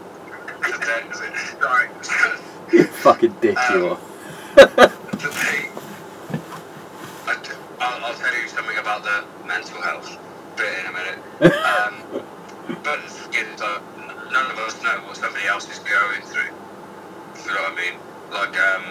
sorry. 1.59 1.89
You 2.71 2.83
fucking 2.83 3.35
dick 3.41 3.57
you 3.71 3.87
are. 3.87 3.99
that 4.55 4.91
they, 5.21 5.69
I 7.25 7.35
d- 7.43 7.49
I'll, 7.79 8.05
I'll 8.05 8.13
tell 8.13 8.35
you 8.35 8.47
something 8.47 8.77
about 8.77 9.03
the 9.03 9.23
mental 9.45 9.81
health 9.81 10.17
bit 10.55 10.79
in 10.79 10.85
a 10.87 10.91
minute. 10.91 11.19
Um, 11.41 12.23
but 12.83 12.99
uh, 13.61 13.79
none 14.31 14.51
of 14.51 14.57
us 14.59 14.81
know 14.83 14.99
what 15.05 15.17
somebody 15.17 15.45
else 15.47 15.69
is 15.71 15.79
going 15.79 16.21
through. 16.23 16.51
You 17.45 17.53
know 17.53 17.61
what 17.61 17.73
I 17.73 17.75
mean? 17.75 17.99
Like, 18.31 18.59
um, 18.59 18.83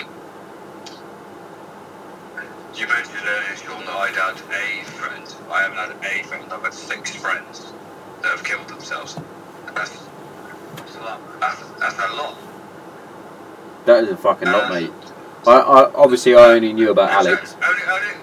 you 2.74 2.86
mentioned 2.88 3.16
earlier, 3.26 3.56
Sean, 3.56 3.80
that 3.86 3.96
I'd 3.96 4.14
had 4.14 4.34
a 4.36 4.84
friend. 4.84 5.34
I 5.50 5.62
haven't 5.62 5.78
had 5.78 5.90
a 6.20 6.22
friend. 6.24 6.52
I've 6.52 6.62
had 6.62 6.74
six 6.74 7.14
friends 7.14 7.72
that 8.22 8.30
have 8.32 8.44
killed 8.44 8.68
themselves. 8.68 9.18
That's, 9.74 10.06
that's 10.76 10.96
a 10.96 11.00
lot. 11.00 11.40
That's, 11.40 11.60
that's 11.80 11.94
a 11.98 12.14
lot. 12.16 12.36
That 13.86 14.04
is 14.04 14.10
a 14.10 14.16
fucking 14.16 14.48
lot, 14.50 14.70
mate. 14.72 14.90
I, 15.46 15.52
I 15.58 15.92
obviously 15.94 16.34
I 16.34 16.52
only 16.54 16.72
knew 16.72 16.90
about 16.90 17.10
Alex. 17.10 17.54
Only, 17.64 17.82
only, 17.88 18.14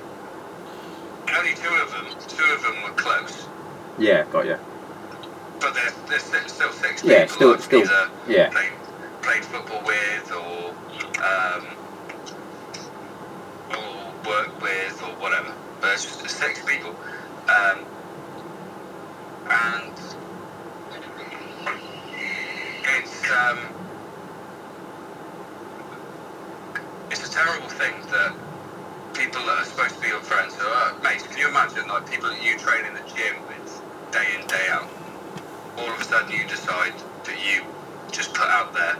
only 1.38 1.54
two 1.56 1.74
of 1.82 1.92
them. 1.92 2.06
Two 2.28 2.44
of 2.54 2.62
them 2.64 2.84
were 2.84 2.90
close, 2.98 3.48
Yeah, 3.98 4.26
got 4.32 4.46
you. 4.46 4.58
but 5.62 5.74
there's, 5.74 5.94
there's 6.10 6.22
still- 6.24 6.48
still 6.50 6.72
six 6.74 7.02
Yeah, 7.04 7.22
people 7.26 7.36
still- 7.36 7.58
still- 7.60 7.80
either 7.82 8.10
yeah. 8.28 8.50
played, 8.50 8.72
played 9.22 9.46
football 9.46 9.82
with 9.86 10.32
or 10.34 10.74
um, 11.24 11.66
or 13.72 14.30
worked 14.30 14.62
with 14.62 15.02
or 15.04 15.14
whatever. 15.22 15.54
But 15.82 15.94
it's 15.94 16.06
just 16.06 16.38
six 16.38 16.62
people, 16.66 16.96
um, 17.50 17.86
and 19.50 19.94
it's 22.98 23.32
um, 23.32 23.60
it's 27.10 27.28
a 27.28 27.32
terrible 27.32 27.70
thing 27.70 27.94
that 28.12 28.34
people 29.14 29.42
that 29.46 29.60
are 29.60 29.66
supposed 29.66 29.96
to 29.96 30.02
be 30.02 30.08
your 30.08 30.22
friends. 30.22 30.56
So, 30.56 30.64
uh, 30.66 30.96
mate, 31.04 31.24
can 31.24 31.38
you 31.38 31.48
imagine 31.48 31.88
like 31.88 32.10
people 32.10 32.30
that 32.30 32.44
you 32.44 32.58
train 32.58 32.86
in 32.86 32.94
the 32.94 33.02
gym 33.16 33.36
with 33.48 33.82
day 34.12 34.26
in 34.40 34.48
day 34.48 34.68
out? 34.70 34.90
All 35.78 35.92
of 35.92 36.00
a 36.00 36.04
sudden, 36.04 36.32
you 36.32 36.46
decide 36.48 36.94
that 37.26 37.38
you 37.46 37.64
just 38.12 38.34
put 38.34 38.48
out 38.48 38.74
there 38.74 38.98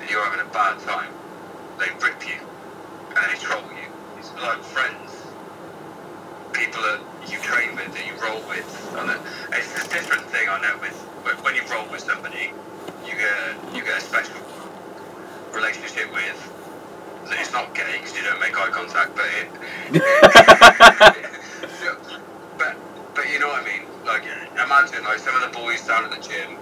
that 0.00 0.10
you're 0.10 0.24
having 0.24 0.40
a 0.40 0.52
bad 0.52 0.78
time. 0.80 1.10
They 1.80 1.90
rip 2.04 2.28
you 2.28 2.40
and 3.00 3.32
they 3.32 3.38
troll 3.40 3.62
you. 3.72 3.88
It's 4.18 4.32
like 4.34 4.62
friends, 4.62 5.12
people 6.52 6.82
that 6.82 7.00
you 7.30 7.38
train 7.40 7.76
with, 7.76 7.92
that 7.94 8.06
you 8.06 8.14
roll 8.22 8.40
with. 8.48 8.68
It's 9.52 9.86
a 9.86 9.88
different 9.90 10.24
thing, 10.26 10.48
I 10.48 10.60
know. 10.60 10.78
With 10.80 10.96
when- 11.24 11.36
you 11.56 11.62
roll 11.72 11.86
with 11.90 12.02
somebody, 12.02 12.52
you 13.06 13.12
get 13.16 13.74
you 13.74 13.82
get 13.84 13.98
a 13.98 14.00
special 14.00 14.36
relationship 15.52 16.12
with. 16.12 16.38
It's 17.32 17.52
not 17.52 17.74
gay 17.74 17.98
because 17.98 18.16
you 18.16 18.24
don't 18.24 18.40
make 18.40 18.56
eye 18.58 18.70
contact, 18.70 19.16
but 19.16 19.26
it. 19.40 19.48
but 22.58 22.76
but 23.14 23.32
you 23.32 23.38
know 23.40 23.48
what 23.48 23.62
I 23.62 23.66
mean. 23.66 23.86
Like 24.06 24.24
imagine 24.54 25.04
like 25.04 25.18
some 25.20 25.36
of 25.36 25.42
the 25.42 25.58
boys 25.58 25.86
down 25.86 26.04
at 26.04 26.10
the 26.12 26.28
gym, 26.28 26.58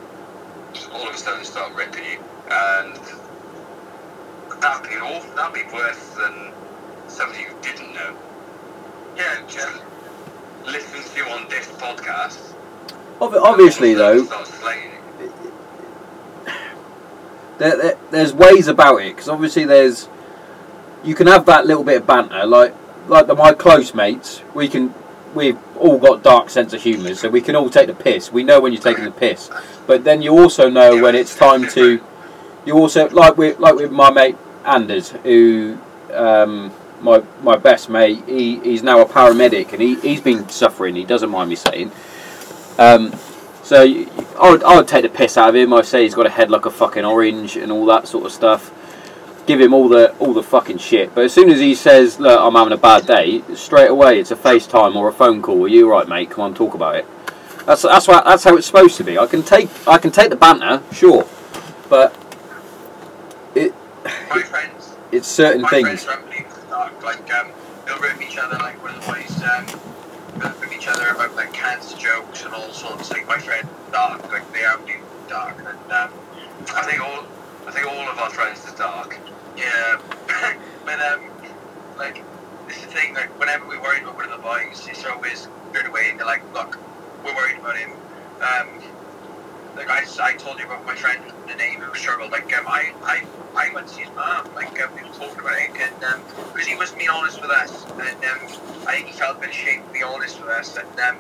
all 0.92 1.08
of 1.08 1.14
a 1.14 1.18
sudden 1.18 1.44
start 1.44 1.74
ripping 1.74 2.04
you, 2.04 2.18
and 2.50 2.98
that'd 4.60 4.88
be 4.90 4.96
awful. 4.96 5.34
That'd 5.36 5.54
be 5.54 5.72
worse 5.74 6.08
than 6.10 6.52
somebody 7.08 7.42
you 7.42 7.48
didn't 7.62 7.94
know. 7.94 8.16
Yeah, 9.16 9.40
Just 9.48 9.80
listen 10.66 11.02
to 11.02 11.16
you 11.16 11.24
on 11.32 11.48
this 11.48 11.66
podcast. 11.68 12.54
Ob- 13.20 13.34
Obviously, 13.34 13.94
all 13.96 14.02
of 14.02 14.16
a 14.16 14.18
though, 14.20 14.24
sudden 14.24 14.46
start 14.46 14.60
slating 14.60 14.92
you. 15.20 16.52
there, 17.58 17.76
there, 17.76 17.98
there's 18.10 18.32
ways 18.32 18.68
about 18.68 18.98
it 18.98 19.14
because 19.14 19.28
obviously 19.28 19.64
there's 19.64 20.08
you 21.04 21.14
can 21.14 21.26
have 21.26 21.44
that 21.46 21.66
little 21.66 21.82
bit 21.84 21.96
of 22.00 22.06
banter 22.06 22.46
like 22.46 22.74
like 23.08 23.26
the, 23.26 23.34
my 23.34 23.52
close 23.52 23.94
mates 23.94 24.42
we 24.54 24.68
can 24.68 24.94
we've 25.34 25.58
all 25.76 25.98
got 25.98 26.22
dark 26.22 26.48
sense 26.50 26.72
of 26.72 26.82
humour 26.82 27.14
so 27.14 27.28
we 27.28 27.40
can 27.40 27.56
all 27.56 27.68
take 27.70 27.86
the 27.88 27.94
piss 27.94 28.30
we 28.32 28.44
know 28.44 28.60
when 28.60 28.72
you're 28.72 28.80
taking 28.82 29.04
the 29.04 29.10
piss 29.10 29.50
but 29.86 30.04
then 30.04 30.22
you 30.22 30.38
also 30.38 30.68
know 30.70 31.00
when 31.02 31.14
it's 31.14 31.34
time 31.34 31.66
to 31.68 32.00
you 32.64 32.74
also 32.74 33.08
like 33.10 33.36
with 33.36 33.58
like 33.58 33.74
with 33.74 33.90
my 33.90 34.10
mate 34.10 34.36
Anders 34.68 35.10
who 35.10 35.78
um, 36.12 36.72
my 37.00 37.22
my 37.42 37.56
best 37.56 37.88
mate 37.88 38.22
he, 38.26 38.58
he's 38.60 38.82
now 38.82 39.00
a 39.00 39.06
paramedic 39.06 39.72
and 39.72 39.80
he, 39.80 39.94
he's 40.00 40.20
been 40.20 40.48
suffering 40.48 40.94
he 40.94 41.04
doesn't 41.04 41.30
mind 41.30 41.50
me 41.50 41.56
saying 41.56 41.90
um, 42.78 43.12
so 43.68 43.82
I 43.82 44.50
would, 44.50 44.62
I 44.62 44.76
would 44.76 44.88
take 44.88 45.02
the 45.02 45.10
piss 45.10 45.36
out 45.36 45.50
of 45.50 45.54
him. 45.54 45.74
I 45.74 45.82
say 45.82 46.04
he's 46.04 46.14
got 46.14 46.24
a 46.24 46.30
head 46.30 46.50
like 46.50 46.64
a 46.64 46.70
fucking 46.70 47.04
orange 47.04 47.56
and 47.56 47.70
all 47.70 47.84
that 47.86 48.08
sort 48.08 48.24
of 48.24 48.32
stuff. 48.32 48.72
Give 49.46 49.60
him 49.60 49.74
all 49.74 49.90
the 49.90 50.12
all 50.18 50.32
the 50.32 50.42
fucking 50.42 50.78
shit. 50.78 51.14
But 51.14 51.24
as 51.24 51.34
soon 51.34 51.50
as 51.50 51.60
he 51.60 51.74
says, 51.74 52.18
"Look, 52.18 52.40
I'm 52.40 52.54
having 52.54 52.72
a 52.72 52.78
bad 52.78 53.06
day," 53.06 53.42
straight 53.54 53.90
away 53.90 54.20
it's 54.20 54.30
a 54.30 54.36
FaceTime 54.36 54.94
or 54.94 55.08
a 55.08 55.12
phone 55.12 55.42
call. 55.42 55.64
Are 55.64 55.68
you 55.68 55.90
right, 55.90 56.08
mate? 56.08 56.30
Come 56.30 56.44
on, 56.44 56.54
talk 56.54 56.72
about 56.72 56.96
it. 56.96 57.06
That's 57.66 57.82
that's 57.82 58.08
what, 58.08 58.24
that's 58.24 58.44
how 58.44 58.56
it's 58.56 58.66
supposed 58.66 58.96
to 58.96 59.04
be. 59.04 59.18
I 59.18 59.26
can 59.26 59.42
take 59.42 59.68
I 59.86 59.98
can 59.98 60.12
take 60.12 60.30
the 60.30 60.36
banter, 60.36 60.82
sure, 60.92 61.28
but 61.90 62.16
it 63.54 63.74
my 64.30 64.42
friends. 64.42 64.94
it's 65.12 65.28
certain 65.28 65.62
my 65.62 65.68
things. 65.68 66.04
friends 66.04 66.06
are 66.06 66.22
unbelievably 66.22 66.62
dark. 66.68 67.02
Like 67.02 67.34
um, 67.34 67.50
they'll 67.86 67.98
rip 67.98 68.20
each 68.22 68.38
other. 68.38 68.56
Like 68.58 68.82
one 68.82 68.94
of 68.94 69.00
the 69.04 69.12
boys 69.12 69.42
um, 69.42 69.66
they'll 70.38 70.60
rip 70.60 70.72
each 70.76 70.88
other 70.88 71.08
about 71.08 71.34
like 71.36 71.52
cancer 71.52 71.96
jokes 71.96 72.44
and 72.44 72.54
all 72.54 72.70
sorts. 72.70 73.10
Like 73.10 73.26
my 73.26 73.38
friend 73.38 73.68
dark. 73.92 74.30
Like 74.30 74.50
they 74.52 74.64
are 74.64 74.78
dark. 75.28 75.58
And 75.58 75.92
um, 75.92 76.12
I 76.74 76.82
think 76.82 77.00
all 77.00 77.24
I 77.66 77.70
think 77.70 77.86
all 77.86 78.08
of 78.08 78.18
our 78.18 78.30
friends 78.30 78.66
are 78.66 78.76
dark. 78.76 79.18
yeah, 79.56 80.00
but 80.84 81.00
um, 81.00 81.30
like 81.98 82.22
is 82.68 82.80
the 82.80 82.86
thing. 82.86 83.14
Like 83.14 83.38
whenever 83.38 83.66
we 83.66 83.78
worry 83.78 84.00
about 84.00 84.16
one 84.16 84.24
of 84.24 84.30
the 84.30 84.42
boys, 84.42 84.86
it's 84.90 85.04
always 85.04 85.48
straight 85.70 85.86
away. 85.86 86.12
They're 86.16 86.26
like, 86.26 86.42
look, 86.54 86.78
we're 87.24 87.34
worried 87.34 87.58
about 87.58 87.76
him. 87.76 87.90
Um, 88.40 88.68
like 89.78 89.90
I, 89.90 90.04
I 90.22 90.34
told 90.34 90.60
you 90.60 90.66
about 90.66 90.86
my 90.86 90.96
friend, 90.96 91.22
the 91.48 91.56
name 91.56 91.80
who 91.80 91.94
struggled. 91.96 92.32
Like 92.32 92.52
um, 92.58 92.66
I, 92.68 92.92
I, 93.04 93.24
I 93.56 93.74
went 93.74 93.88
to 93.88 93.94
see 93.94 94.02
his 94.02 94.14
mom. 94.16 94.52
Like 94.54 94.80
um, 94.82 94.90
we 94.96 95.02
were 95.02 95.14
talking 95.14 95.40
about 95.40 95.56
it, 95.58 95.70
and 95.80 96.04
um, 96.04 96.22
because 96.52 96.68
he 96.68 96.76
wasn't 96.76 96.98
being 97.00 97.10
honest 97.10 97.40
with 97.42 97.50
us, 97.52 97.86
and 97.92 98.18
um, 98.26 98.86
I 98.88 98.96
think 98.96 99.08
he 99.08 99.14
felt 99.14 99.38
a 99.38 99.40
bit 99.40 99.50
ashamed 99.50 99.86
to 99.88 99.94
be 99.94 100.04
honest 100.04 100.40
with 100.40 100.50
us, 100.50 100.76
and 100.76 101.00
um, 101.00 101.16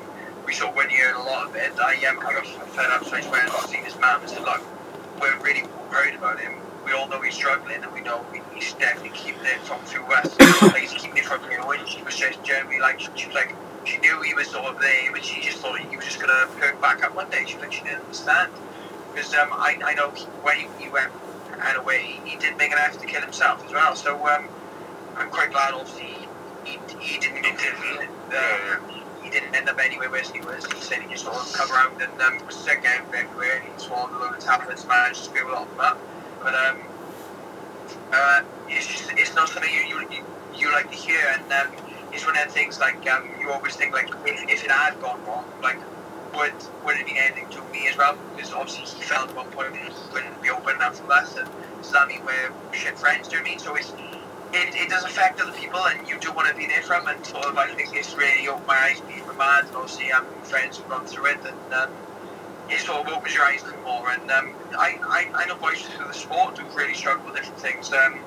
we 0.46 0.54
saw 0.54 0.72
one 0.74 0.90
year 0.90 1.08
and 1.10 1.18
a 1.18 1.22
lot 1.22 1.48
of 1.48 1.56
it. 1.56 1.72
I 1.80 1.94
um, 2.06 2.20
I 2.20 2.34
got 2.34 2.46
fed 2.46 2.90
up, 2.90 3.04
so 3.04 3.16
I 3.16 3.20
just 3.20 3.30
went 3.32 3.44
and 3.44 3.52
seen 3.70 3.84
his 3.84 3.98
mom 4.00 4.22
and 4.22 4.30
said, 4.30 4.42
look, 4.42 4.62
we're 5.20 5.38
really 5.40 5.64
worried 5.90 6.16
about 6.16 6.40
him. 6.40 6.54
We 6.86 6.92
all 6.92 7.08
know 7.08 7.22
he's 7.22 7.34
struggling, 7.34 7.82
and 7.82 7.92
we 7.92 8.02
know 8.02 8.24
he- 8.32 8.40
he's 8.54 8.72
definitely 8.74 9.10
keeping 9.16 9.44
it 9.44 9.60
from 9.60 9.80
through 9.82 10.06
us. 10.14 10.36
he's 10.76 10.92
keeping 10.94 11.18
it 11.18 11.26
from 11.26 11.42
you. 11.50 11.58
And 11.62 11.88
she 11.88 12.02
was 12.02 12.16
just 12.16 12.42
generally 12.44 12.80
like, 12.80 13.00
she 13.00 13.26
was 13.26 13.34
like, 13.34 13.54
she 13.88 13.98
knew 13.98 14.20
he 14.22 14.34
was 14.34 14.48
sort 14.48 14.66
of 14.66 14.80
there, 14.80 15.10
but 15.12 15.24
she 15.24 15.40
just 15.40 15.58
thought 15.58 15.78
he 15.80 15.96
was 15.96 16.04
just 16.04 16.20
gonna 16.20 16.46
perk 16.58 16.80
back 16.80 17.02
up 17.02 17.14
one 17.16 17.30
day. 17.30 17.44
She 17.46 17.56
like, 17.58 17.72
she 17.72 17.82
didn't 17.82 18.02
understand 18.02 18.52
because 19.14 19.34
um, 19.34 19.48
I, 19.52 19.78
I 19.82 19.94
know 19.94 20.10
he, 20.10 20.24
when 20.44 20.56
he, 20.56 20.66
he 20.78 20.88
went 20.90 21.10
and 21.60 21.76
away, 21.78 22.20
he 22.24 22.36
did 22.36 22.56
make 22.56 22.70
an 22.70 22.78
effort 22.78 23.00
to 23.00 23.06
kill 23.06 23.22
himself 23.22 23.64
as 23.64 23.72
well. 23.72 23.96
So 23.96 24.14
um, 24.28 24.48
I'm 25.16 25.30
quite 25.30 25.50
glad, 25.50 25.74
obviously, 25.74 26.28
he, 26.64 26.78
he 27.00 27.18
didn't. 27.18 27.44
He 27.44 27.52
didn't, 27.56 28.10
uh, 28.32 28.78
he 29.22 29.30
didn't 29.30 29.54
end 29.54 29.68
up 29.68 29.78
anywhere 29.78 30.10
where 30.10 30.22
he 30.22 30.40
was. 30.40 30.64
He 30.66 30.80
said 30.80 31.02
he 31.02 31.08
just 31.10 31.24
sort 31.24 31.36
of 31.36 31.52
come 31.52 31.70
around 31.72 32.00
and 32.00 32.22
um, 32.22 32.46
was 32.46 32.54
sick 32.54 32.84
out 32.86 33.12
everywhere. 33.14 33.56
And 33.56 33.72
he 33.72 33.80
swallowed 33.80 34.12
a 34.12 34.18
load 34.18 34.34
of 34.34 34.40
tablets, 34.40 34.86
managed 34.86 35.18
to 35.18 35.24
screw 35.24 35.50
a 35.50 35.52
lot 35.52 35.62
of 35.62 35.70
them 35.70 35.80
up. 35.80 35.98
But 36.42 36.54
um, 36.54 36.78
uh, 38.12 38.42
it's 38.68 38.86
just 38.86 39.10
it's 39.12 39.34
not 39.34 39.48
something 39.48 39.70
you 39.72 39.80
you, 39.80 40.08
you, 40.10 40.24
you 40.56 40.72
like 40.72 40.90
to 40.90 40.96
hear, 40.96 41.20
and 41.34 41.52
um, 41.52 41.72
it's 42.12 42.24
one 42.24 42.36
of 42.36 42.44
the 42.46 42.52
things 42.52 42.78
like 42.78 43.08
um, 43.10 43.28
you 43.40 43.50
always 43.50 43.76
think 43.76 43.92
like 43.92 44.10
if, 44.26 44.50
if 44.50 44.64
it 44.64 44.70
had 44.70 45.00
gone 45.00 45.24
wrong, 45.26 45.44
like 45.62 45.78
would 46.34 46.52
would 46.84 46.96
it 46.96 47.06
be 47.06 47.18
anything 47.18 47.48
to 47.50 47.62
me 47.72 47.88
as 47.88 47.96
well? 47.96 48.16
Because 48.36 48.52
obviously 48.52 48.84
he 48.84 49.02
felt 49.02 49.30
at 49.30 49.36
one 49.36 49.50
point 49.50 49.68
and 49.68 49.78
he 49.78 50.12
wouldn't 50.12 50.42
be 50.42 50.50
open 50.50 50.76
enough 50.76 50.98
for 50.98 51.12
us, 51.12 51.36
and 51.36 51.48
does 51.82 51.92
that 51.92 52.08
mean 52.08 52.24
we're 52.24 52.52
shit 52.72 52.98
friends? 52.98 53.28
Do 53.28 53.36
you 53.36 53.42
I 53.42 53.44
mean? 53.44 53.58
So 53.58 53.74
it's 53.74 53.92
it, 54.52 54.74
it 54.74 54.88
does 54.88 55.04
affect 55.04 55.40
other 55.40 55.52
people, 55.52 55.80
and 55.86 56.08
you 56.08 56.18
do 56.18 56.32
want 56.32 56.48
to 56.48 56.54
be 56.54 56.66
there 56.66 56.82
for 56.82 56.98
them. 56.98 57.08
And 57.08 57.24
sort 57.24 57.44
of, 57.44 57.56
I 57.56 57.72
think 57.74 57.90
it's 57.94 58.14
really 58.14 58.48
opened 58.48 58.66
my 58.66 58.76
eyes, 58.76 59.00
being 59.00 59.24
mad, 59.36 59.66
and 59.66 59.76
obviously 59.76 60.06
having 60.06 60.30
friends 60.42 60.78
who've 60.78 60.88
gone 60.88 61.06
through 61.06 61.26
it, 61.26 61.38
and 61.44 61.74
um, 61.74 61.90
it 62.70 62.80
sort 62.80 63.06
of 63.06 63.12
opens 63.12 63.34
your 63.34 63.44
eyes 63.44 63.62
a 63.62 63.66
little 63.66 63.82
more. 63.82 64.10
And 64.10 64.30
um, 64.30 64.54
I, 64.78 64.98
I, 65.02 65.42
I 65.42 65.46
know 65.46 65.56
boys 65.56 65.80
through 65.82 66.06
the 66.06 66.14
sport 66.14 66.58
who've 66.58 66.74
really 66.74 66.94
struggled 66.94 67.26
with 67.26 67.36
different 67.36 67.60
things. 67.60 67.92
Um, 67.92 68.18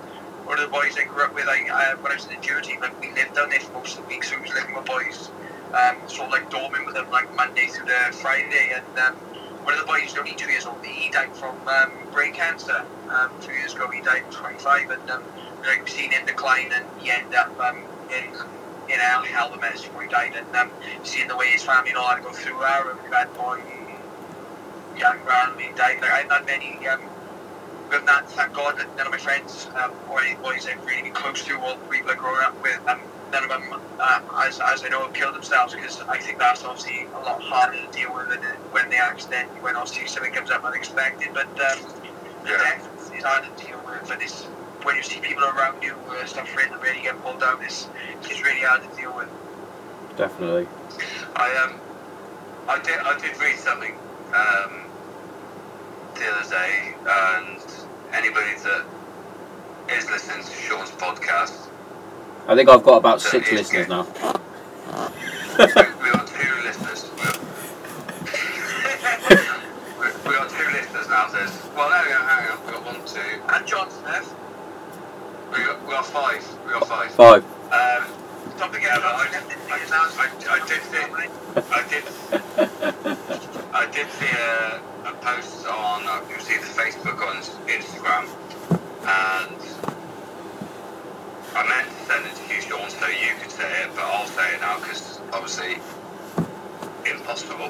one 0.52 0.60
of 0.60 0.66
the 0.66 0.72
boys 0.76 0.98
I 1.00 1.06
grew 1.06 1.24
up 1.24 1.34
with, 1.34 1.48
I, 1.48 1.64
uh, 1.70 1.96
when 2.04 2.12
I 2.12 2.16
was 2.16 2.26
in 2.26 2.36
the 2.36 2.42
junior 2.42 2.60
team, 2.60 2.82
like 2.82 3.00
we 3.00 3.10
lived 3.14 3.36
there 3.36 3.48
for 3.62 3.72
most 3.72 3.98
of 3.98 4.04
the 4.04 4.10
week, 4.10 4.26
so 4.26 4.36
we 4.36 4.42
was 4.42 4.54
living 4.54 4.76
with 4.76 4.84
boys, 4.84 5.32
um, 5.72 5.96
sort 6.10 6.28
of 6.28 6.32
like 6.34 6.52
dorming 6.52 6.86
with 6.86 6.94
them 6.94 7.10
like 7.10 7.34
Monday 7.38 7.68
through 7.68 7.86
the 7.86 8.12
Friday. 8.20 8.76
And 8.76 9.00
um, 9.00 9.16
one 9.64 9.76
of 9.76 9.80
the 9.80 9.86
boys, 9.86 10.14
only 10.18 10.36
two 10.36 10.52
years 10.52 10.66
old, 10.66 10.84
he 10.84 11.10
died 11.10 11.34
from 11.38 11.56
um, 11.70 11.94
brain 12.12 12.34
cancer. 12.34 12.84
Um, 13.08 13.32
two 13.40 13.54
years 13.54 13.74
ago, 13.74 13.88
he 13.88 14.02
died 14.02 14.24
at 14.28 14.32
25, 14.32 14.90
and 14.90 15.10
um, 15.12 15.24
like, 15.64 15.88
seen 15.88 16.12
him 16.12 16.26
decline, 16.26 16.70
and 16.74 16.86
he 17.00 17.12
ended 17.12 17.34
up 17.34 17.58
um, 17.58 17.78
in 18.12 18.36
in 18.92 19.00
hell, 19.00 19.24
hell 19.24 19.50
the 19.52 19.58
mess 19.58 19.84
before 19.84 20.02
he 20.04 20.10
died. 20.10 20.36
And 20.36 20.54
um, 20.58 20.70
seeing 21.04 21.30
the 21.30 21.38
way 21.38 21.48
his 21.48 21.64
family 21.64 21.92
and 21.92 21.98
all 21.98 22.10
had 22.10 22.18
to 22.18 22.24
go 22.24 22.34
through 22.34 22.58
we've 22.58 23.14
had 23.14 23.34
boy, 23.36 23.64
young 24.98 25.18
grandma 25.24 25.76
died. 25.78 26.02
Like, 26.02 26.12
I've 26.12 26.28
not 26.28 26.46
many. 26.46 26.86
Um, 26.90 27.00
with 27.92 28.06
that, 28.06 28.30
thank 28.32 28.54
God 28.54 28.78
that 28.78 28.88
none 28.98 29.06
of 29.08 29.12
my 29.12 29.18
friends 29.18 29.68
um, 29.76 29.92
or 30.10 30.22
any 30.22 30.36
boys 30.42 30.66
I've 30.68 30.84
really 30.86 31.04
been 31.04 31.14
close 31.14 31.44
to 31.46 31.56
or 31.56 31.76
people 31.90 32.12
I've 32.12 32.18
grown 32.18 32.42
up 32.44 32.62
with, 32.64 32.80
um, 32.88 33.00
none 33.32 33.44
of 33.44 33.50
them, 33.50 33.80
uh, 34.00 34.22
as, 34.46 34.60
as 34.60 34.84
I 34.84 34.90
know, 34.90 35.02
have 35.06 35.14
killed 35.14 35.36
themselves 35.36 35.74
because 35.76 36.02
I 36.02 36.18
think 36.18 36.40
that's 36.40 36.64
obviously 36.64 37.06
a 37.14 37.20
lot 37.20 37.42
harder 37.42 37.78
to 37.86 37.92
deal 37.92 38.14
with 38.16 38.30
than 38.30 38.40
when 38.72 38.90
they 38.90 38.98
accidentally, 38.98 39.60
when 39.62 39.76
obviously 39.76 40.08
something 40.08 40.34
comes 40.34 40.50
up 40.52 40.64
unexpected. 40.64 41.30
But 41.34 41.48
um, 41.48 41.80
the 42.44 42.52
Yeah. 42.52 42.58
death 42.58 43.12
is 43.16 43.24
harder 43.24 43.48
to 43.56 43.66
deal 43.66 43.80
with. 43.86 44.08
But 44.08 44.22
it's, 44.22 44.44
when 44.84 44.96
you 44.96 45.04
see 45.04 45.20
people 45.20 45.44
around 45.44 45.84
you 45.84 45.94
uh, 46.10 46.26
suffering 46.26 46.72
and 46.72 46.82
really 46.82 47.02
get 47.02 47.22
pulled 47.24 47.40
down, 47.40 47.62
it's, 47.62 47.88
it's 48.24 48.42
really 48.42 48.62
hard 48.62 48.82
to 48.90 48.96
deal 49.00 49.14
with. 49.16 49.30
Definitely. 50.18 50.68
I 51.36 51.56
um, 51.64 51.80
I 52.68 52.80
did 52.80 53.00
I 53.00 53.18
did 53.20 53.40
read 53.40 53.58
something 53.58 53.94
um, 54.34 54.82
the 56.16 56.28
other 56.28 56.50
day, 56.50 56.94
and 57.08 57.62
anybody 58.14 58.54
that 58.64 58.86
is 59.90 60.10
listening 60.10 60.44
to 60.44 60.52
Sean's 60.52 60.92
podcast, 60.92 61.68
I 62.48 62.56
think 62.56 62.70
I've 62.70 62.84
got 62.84 62.98
about 62.98 63.22
six 63.22 63.52
listeners 63.52 63.88
now. 63.88 64.04
we, 64.04 64.10
we 65.66 66.12
got 66.12 66.28
two 66.28 66.62
listeners. 66.64 67.10
We, 67.16 67.22
we, 70.00 70.06
we 70.26 70.32
got 70.36 70.50
two 70.50 70.68
listeners 70.74 71.08
now. 71.08 71.28
There's 71.28 71.52
well, 71.76 71.90
no, 71.90 72.04
no, 72.10 72.18
hang 72.26 72.52
on. 72.52 72.58
We 72.66 72.72
got 72.74 72.84
one, 72.86 73.02
two. 73.06 73.42
And 73.50 73.66
John 73.68 73.90
Smith, 73.92 74.34
We 75.52 75.58
got, 75.64 75.82
we 75.84 75.90
got 75.92 76.06
five. 76.06 76.44
We 76.66 76.72
got 76.74 76.88
five. 76.88 77.12
Five. 77.12 77.44
Um, 77.72 78.04
forget 78.58 78.82
Yeah, 78.84 79.00
I-. 79.04 79.08
I- 79.08 79.12
I- 79.72 79.80
I 80.52 80.60
did 80.68 80.82
think- 80.82 81.12
I 81.72 81.74
did. 81.88 82.04
I 83.74 83.86
did 83.92 84.08
see 84.20 84.32
a, 84.38 84.82
a 85.06 85.14
post 85.22 85.66
on. 85.68 86.04
It 86.30 86.38
was 86.38 86.50
either 86.50 86.66
Facebook 86.66 87.20
or 87.22 87.34
Instagram, 87.68 88.28
and 89.02 89.58
I 91.56 91.68
meant 91.68 91.90
to 91.90 92.06
send 92.06 92.26
it 92.26 92.36
to 92.36 92.54
you, 92.54 92.62
Sean, 92.62 92.90
so 92.90 93.08
you 93.08 93.34
could 93.42 93.52
say 93.52 93.84
it, 93.84 93.90
but 93.96 94.04
I'll 94.04 94.28
say 94.28 94.56
it 94.56 94.62
now 94.62 94.80
because 94.80 95.20
obviously 95.34 95.78
impossible. 97.06 97.70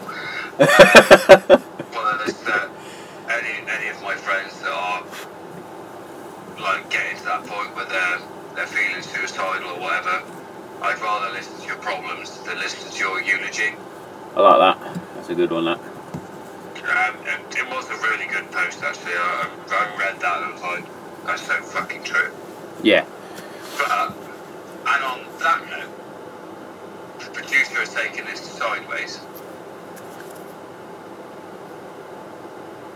One 1.91 2.21
of 2.21 2.47
uh, 2.47 2.69
any 3.29 3.53
any 3.69 3.87
of 3.89 4.01
my 4.03 4.15
friends 4.15 4.59
that 4.61 4.71
are 4.71 5.03
like 6.61 6.89
getting 6.89 7.17
to 7.17 7.25
that 7.25 7.45
point 7.45 7.75
where 7.75 7.85
they're 7.85 8.19
they're 8.55 8.67
feeling 8.67 9.01
suicidal 9.01 9.71
or 9.71 9.79
whatever, 9.79 10.23
I'd 10.81 10.99
rather 11.01 11.33
listen 11.33 11.59
to 11.61 11.67
your 11.67 11.77
problems 11.77 12.39
than 12.41 12.57
listen 12.59 12.91
to 12.91 12.97
your 12.97 13.21
eulogy. 13.21 13.73
I 14.35 14.41
like 14.41 14.59
that. 14.59 15.01
That's 15.15 15.29
a 15.29 15.35
good 15.35 15.51
one. 15.51 15.65
That. 15.65 15.79
Um, 16.83 17.15
it, 17.25 17.57
it 17.57 17.69
was 17.69 17.89
a 17.89 17.95
really 17.97 18.25
good 18.27 18.51
post 18.51 18.81
actually. 18.83 19.13
I, 19.13 19.49
I 19.69 19.97
read 19.97 20.19
that 20.19 20.37
and 20.37 20.45
I 20.45 20.51
was 20.53 20.61
like, 20.61 20.85
that's 21.25 21.41
so 21.45 21.53
fucking 21.61 22.03
true. 22.03 22.31
Yeah. 22.83 23.05
But, 23.77 24.13
and 24.85 25.03
on 25.03 25.25
that 25.39 25.69
note, 25.69 27.19
the 27.19 27.25
producer 27.31 27.75
has 27.75 27.93
taken 27.93 28.25
this 28.25 28.41
sideways. 28.41 29.19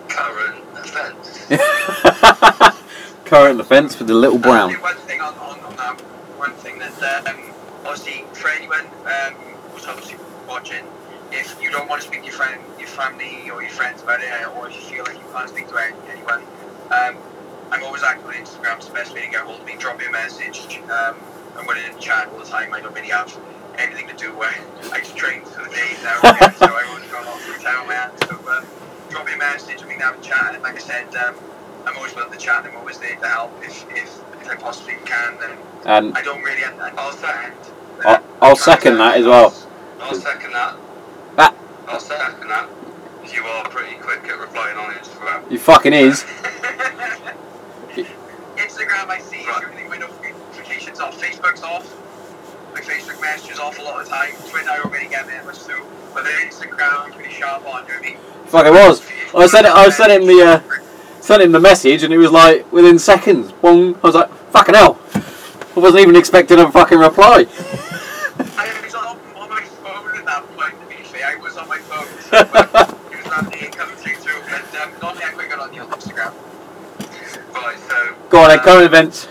Current 0.10 0.66
events. 0.76 1.46
Current 3.26 3.60
offence 3.60 4.00
with 4.00 4.08
the 4.08 4.14
little 4.14 4.40
brown. 4.40 4.76
Uh, 4.76 4.80
one 4.80 4.96
thing 4.98 5.22
on, 5.22 5.34
on, 5.36 5.60
on 5.60 5.76
that, 5.76 6.02
one 6.38 6.54
thing 6.54 6.80
that 6.80 7.28
um, 7.28 7.40
obviously 7.86 8.26
for 8.34 8.50
anyone 8.50 8.86
um, 9.06 9.34
who's 9.72 9.86
obviously 9.86 10.18
watching, 10.48 10.86
if 11.36 11.62
you 11.62 11.70
don't 11.72 11.90
want 11.90 12.02
to 12.02 12.08
speak 12.08 12.22
to 12.22 12.28
your 12.28 12.36
friend, 12.36 12.62
your 12.80 12.88
family 12.88 13.50
or 13.52 13.62
your 13.62 13.72
friends 13.72 14.02
about 14.02 14.22
it, 14.22 14.30
or 14.56 14.70
if 14.70 14.76
you 14.76 14.82
feel 14.82 15.04
like 15.06 15.16
you 15.18 15.28
can't 15.34 15.50
speak 15.50 15.68
to 15.70 15.78
anyone, 16.10 16.42
um, 16.92 17.18
I'm 17.72 17.84
always 17.84 18.04
active 18.04 18.28
on 18.28 18.34
Instagram. 18.34 18.78
It's 18.78 18.88
the 18.88 18.94
best 18.94 19.14
way 19.14 19.26
to 19.26 19.32
get 19.32 19.42
hold 19.42 19.62
of 19.62 19.66
me. 19.66 19.76
Drop 19.78 20.00
me 20.00 20.06
a 20.06 20.12
message. 20.12 20.80
Um, 20.90 21.16
I'm 21.58 21.68
willing 21.68 21.84
to 21.94 22.00
chat 22.00 22.30
all 22.32 22.40
the 22.40 22.46
time. 22.46 22.74
I 22.74 22.82
don't 22.82 22.94
really 22.96 23.10
have 23.10 23.36
anything 23.78 24.08
to 24.08 24.16
do 24.16 24.30
where 24.38 24.54
I 24.94 25.00
just 25.00 25.18
train 25.18 25.42
for 25.44 25.64
the 25.64 25.70
day 25.70 25.92
now, 26.04 26.22
so 26.52 26.66
I 26.68 26.84
won't 26.92 27.12
go 27.12 27.18
off 27.20 27.46
the 27.46 27.62
town, 27.64 27.88
man. 27.88 28.12
So 28.28 28.40
uh, 28.48 28.64
drop 29.10 29.26
me 29.26 29.34
a 29.34 29.38
message 29.38 29.82
and 29.82 29.88
we 29.88 29.94
can 29.96 30.04
have 30.04 30.20
a 30.20 30.22
chat. 30.22 30.56
And 30.56 30.64
like 30.64 30.76
I 30.76 30.80
said, 30.80 31.14
um, 31.16 31.36
I'm 31.86 31.98
always 31.98 32.16
willing 32.16 32.32
to 32.32 32.38
chat. 32.40 32.66
And 32.66 32.74
I'm 32.74 32.78
always 32.78 33.00
there 33.00 33.16
to 33.16 33.28
help 33.28 33.52
if, 33.64 33.86
if, 33.92 34.20
if 34.42 34.50
I 34.50 34.56
possibly 34.56 34.96
can. 35.06 35.38
And 35.44 35.60
And 35.86 36.18
I 36.18 36.22
don't 36.24 36.42
really. 36.44 36.64
I'll 36.64 37.12
second. 37.14 37.54
I'll, 38.06 38.24
I'll 38.42 38.56
second 38.56 38.98
that 38.98 39.18
as 39.18 39.26
well. 39.26 39.56
I'll 40.02 40.16
second 40.16 40.54
that. 40.54 40.76
I'll 41.88 42.00
second 42.00 42.48
that. 42.48 42.70
You 43.34 43.44
are 43.44 43.68
pretty 43.70 43.96
quick 43.96 44.24
at 44.24 44.40
replying 44.40 44.78
on 44.78 44.94
Instagram. 44.94 45.50
He 45.50 45.58
fucking 45.58 45.94
is. 45.94 46.24
Instagram, 48.56 49.10
I 49.10 49.20
see 49.20 49.46
everything. 49.48 49.90
My 49.90 49.98
notifications 49.98 51.00
off. 51.00 51.20
Facebook's 51.22 51.64
off. 51.64 51.86
My 52.74 52.82
Facebook 52.82 53.22
messages 53.22 53.60
off 53.60 53.80
a 53.80 53.82
lot 53.82 54.02
of 54.02 54.06
the 54.06 54.12
time. 54.12 54.32
Twitter, 54.50 54.70
I 54.70 54.78
don't 54.78 54.92
really 54.92 55.08
get 55.08 55.28
that 55.28 55.46
much 55.46 55.58
through. 55.58 55.86
But 56.14 56.24
then 56.24 56.34
Instagram, 56.48 57.06
I'm 57.06 57.12
pretty 57.14 57.34
sharp 57.34 57.66
on. 57.68 57.84
You 57.84 57.94
know 57.94 58.00
what 58.00 58.06
I 58.06 58.10
mean? 58.10 58.18
Fuck 58.48 58.66
it 58.66 58.72
was. 58.72 59.02
I 59.36 59.48
sent 59.48 59.66
it. 59.66 59.72
I 59.74 59.90
sent 59.90 60.12
him 60.12 60.28
the 60.28 60.44
uh, 60.44 60.62
sent 61.22 61.42
him 61.42 61.52
the 61.52 61.60
message, 61.60 62.04
and 62.04 62.14
it 62.14 62.18
was 62.18 62.32
like 62.32 62.72
within 62.72 63.00
seconds. 63.00 63.52
Boom. 63.52 64.00
I 64.04 64.08
was 64.08 64.16
like, 64.16 64.30
fucking 64.52 64.76
hell. 64.76 65.00
I 65.14 65.80
wasn't 65.80 66.02
even 66.02 66.16
expecting 66.16 66.60
a 66.60 66.72
fucking 66.72 67.00
reply. 67.00 67.48
Go 78.30 78.44
on 78.44 78.52
uh, 78.52 78.62
current 78.62 78.86
events. 78.86 79.30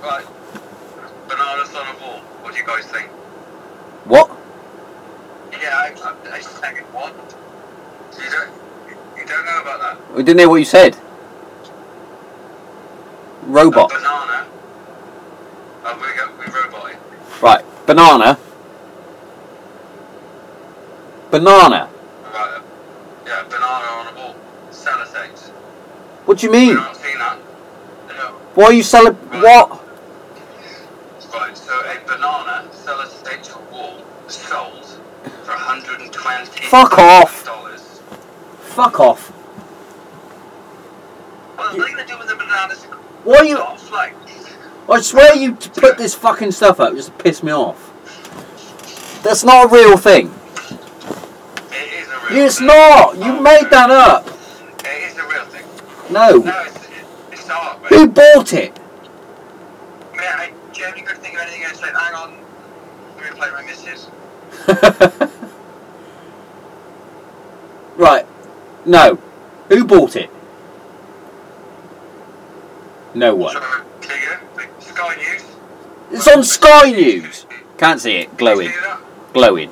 Right. 0.00 0.24
Bananas 1.28 1.74
on 1.74 1.96
a 1.96 1.98
wall. 2.00 2.20
What 2.42 2.52
do 2.52 2.60
you 2.60 2.64
guys 2.64 2.84
think? 2.84 3.08
What? 4.04 4.30
Yeah, 5.50 5.74
I, 5.74 6.14
I, 6.30 6.36
I 6.36 6.40
second 6.40 6.84
one. 6.92 7.12
You 8.22 8.30
don't, 8.30 8.50
you 9.18 9.26
don't 9.26 9.44
know 9.46 9.60
about 9.62 9.80
that? 9.80 10.14
We 10.14 10.22
didn't 10.22 10.38
hear 10.38 10.48
what 10.48 10.56
you 10.56 10.64
said. 10.64 10.96
Robot. 13.42 13.90
A 13.90 13.94
banana. 13.96 14.46
Oh, 15.86 15.96
we 15.96 16.16
got 16.16 16.38
we 16.38 16.44
robot. 16.46 16.94
Right. 17.42 17.86
Banana. 17.86 18.38
Banana. 21.34 21.90
Right. 22.32 22.62
Yeah, 23.26 23.42
banana 23.50 23.66
on 23.66 24.06
a 24.06 24.16
wall. 24.16 24.36
Sellotape. 24.70 25.36
What 26.26 26.38
do 26.38 26.46
you 26.46 26.52
mean? 26.52 26.74
not 26.74 26.94
seen 26.96 27.18
that. 27.18 27.40
No. 28.06 28.26
Why 28.54 28.66
are 28.66 28.72
you 28.72 28.84
selling? 28.84 29.14
What? 29.14 29.80
Right, 31.32 31.58
so 31.58 31.72
a 31.80 31.98
banana 32.06 32.68
sellotape 32.70 33.42
to 33.42 33.58
a 33.58 33.62
wall 33.72 34.04
sold 34.28 34.84
for 35.42 35.54
120 35.56 36.66
Fuck 36.68 36.98
off. 36.98 37.44
dollars. 37.44 38.00
Fuck 38.60 39.00
off. 39.00 39.32
Well, 41.58 41.76
nothing 41.76 41.96
to 41.96 42.06
do 42.06 42.16
with 42.16 42.28
the 42.28 42.36
bananas. 42.36 42.84
Why 43.24 43.38
are 43.38 43.44
you? 43.44 43.58
Off, 43.58 43.90
like, 43.90 44.14
I 44.88 45.00
swear 45.00 45.34
you 45.34 45.56
put 45.56 45.98
this 45.98 46.14
fucking 46.14 46.52
stuff 46.52 46.78
up 46.78 46.94
just 46.94 47.08
to 47.08 47.24
piss 47.24 47.42
me 47.42 47.50
off. 47.50 47.90
That's 49.24 49.42
not 49.42 49.66
a 49.66 49.68
real 49.68 49.96
thing. 49.96 50.32
It 51.76 51.92
is 51.92 52.06
a 52.06 52.12
real 52.12 52.13
It's 52.30 52.60
not. 52.60 53.16
You 53.16 53.40
made 53.40 53.68
that 53.70 53.90
up. 53.90 54.26
It 54.26 55.10
is 55.10 55.16
a 55.18 55.26
real 55.26 55.44
thing. 55.46 55.64
No. 56.12 56.36
No, 56.38 56.62
it's, 56.64 56.88
it's 57.32 57.50
art, 57.50 57.82
mate. 57.82 57.88
Who 57.90 58.06
bought 58.08 58.52
it? 58.52 58.78
man, 60.16 60.38
I 60.38 60.52
genuinely 60.72 61.02
couldn't 61.02 61.22
think 61.22 61.34
of 61.34 61.40
anything 61.42 61.64
else. 61.64 61.80
Like, 61.80 61.94
hang 61.94 62.14
on. 62.14 62.36
Let 63.16 63.32
me 63.32 63.38
play 63.38 63.50
my 63.50 63.62
missus. 63.62 64.08
right. 67.96 68.26
No. 68.86 69.18
Who 69.68 69.84
bought 69.84 70.16
it? 70.16 70.30
No 73.14 73.34
one. 73.34 73.54
So, 73.54 73.60
there 74.00 74.20
you 74.20 74.28
go. 74.56 74.62
Sky 74.80 75.16
News. 75.16 75.44
It's 76.10 76.28
on 76.28 76.44
Sky 76.44 76.90
News. 76.90 77.46
Can't 77.78 78.00
see 78.00 78.16
it. 78.16 78.36
Glowing. 78.36 78.72
Glowing. 79.32 79.70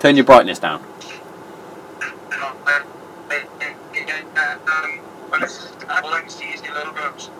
Turn 0.00 0.16
your 0.16 0.24
brightness 0.24 0.58
down. 0.58 0.84
Um, 4.68 5.00
well, 5.30 5.42
it's, 5.42 5.72
all 5.88 6.12
I 6.14 6.20
can 6.20 6.30
see 6.30 6.46
is 6.46 6.60
the 6.62 6.72
little 6.72 6.92
groups. 6.92 7.30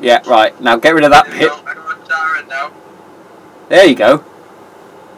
Yeah, 0.00 0.22
right. 0.28 0.58
Now 0.60 0.76
get 0.76 0.94
rid 0.94 1.04
of 1.04 1.10
that 1.10 1.26
There 1.26 1.34
we 1.34 1.40
bit. 1.40 1.48
go. 1.48 1.60
I 1.66 1.74
know 1.74 1.80
what 1.82 2.08
Darren 2.08 2.48
now. 2.48 2.72
There 3.68 3.86
you 3.86 3.94
go. 3.94 4.24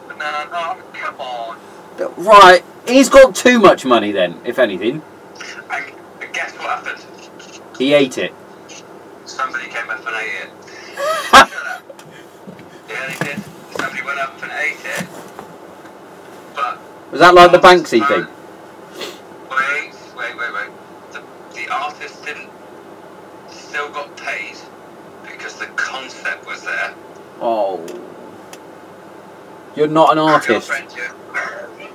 But 0.07 0.17
no, 0.17 0.77
come 0.93 1.19
on. 1.19 1.57
Right. 2.17 2.63
He's 2.87 3.09
got 3.09 3.35
too 3.35 3.59
much 3.59 3.85
money 3.85 4.11
then, 4.11 4.39
if 4.43 4.57
anything. 4.59 5.01
And 5.69 6.33
guess 6.33 6.51
what 6.53 6.83
happened? 6.83 7.05
He 7.77 7.93
ate 7.93 8.17
it. 8.17 8.33
Somebody 9.25 9.65
came 9.67 9.89
up 9.89 10.05
and 10.05 10.15
ate 10.15 10.43
it. 10.43 10.49
Shut 11.31 11.67
up. 11.67 12.01
Yeah, 12.89 13.07
they 13.07 13.25
did. 13.25 13.43
Somebody 13.77 14.01
went 14.03 14.19
up 14.19 14.41
and 14.43 14.51
ate 14.51 14.83
it. 14.83 15.07
But 16.55 16.79
Was 17.11 17.19
that 17.21 17.33
like 17.33 17.51
the 17.51 17.59
Banksy 17.59 18.05
thing? 18.07 18.27
Wait, 19.49 19.93
wait, 20.17 20.37
wait, 20.37 20.53
wait. 20.53 20.71
The, 21.11 21.23
the 21.55 21.69
artist 21.73 22.25
didn't 22.25 22.49
still 23.49 23.89
got 23.89 24.15
paid 24.17 24.57
because 25.23 25.55
the 25.55 25.67
concept 25.77 26.45
was 26.45 26.61
there. 26.63 26.93
Oh. 27.41 27.83
You're 29.75 29.87
not 29.87 30.11
an 30.11 30.19
artist. 30.19 30.69
Yeah. 30.69 31.13
we 31.77 31.85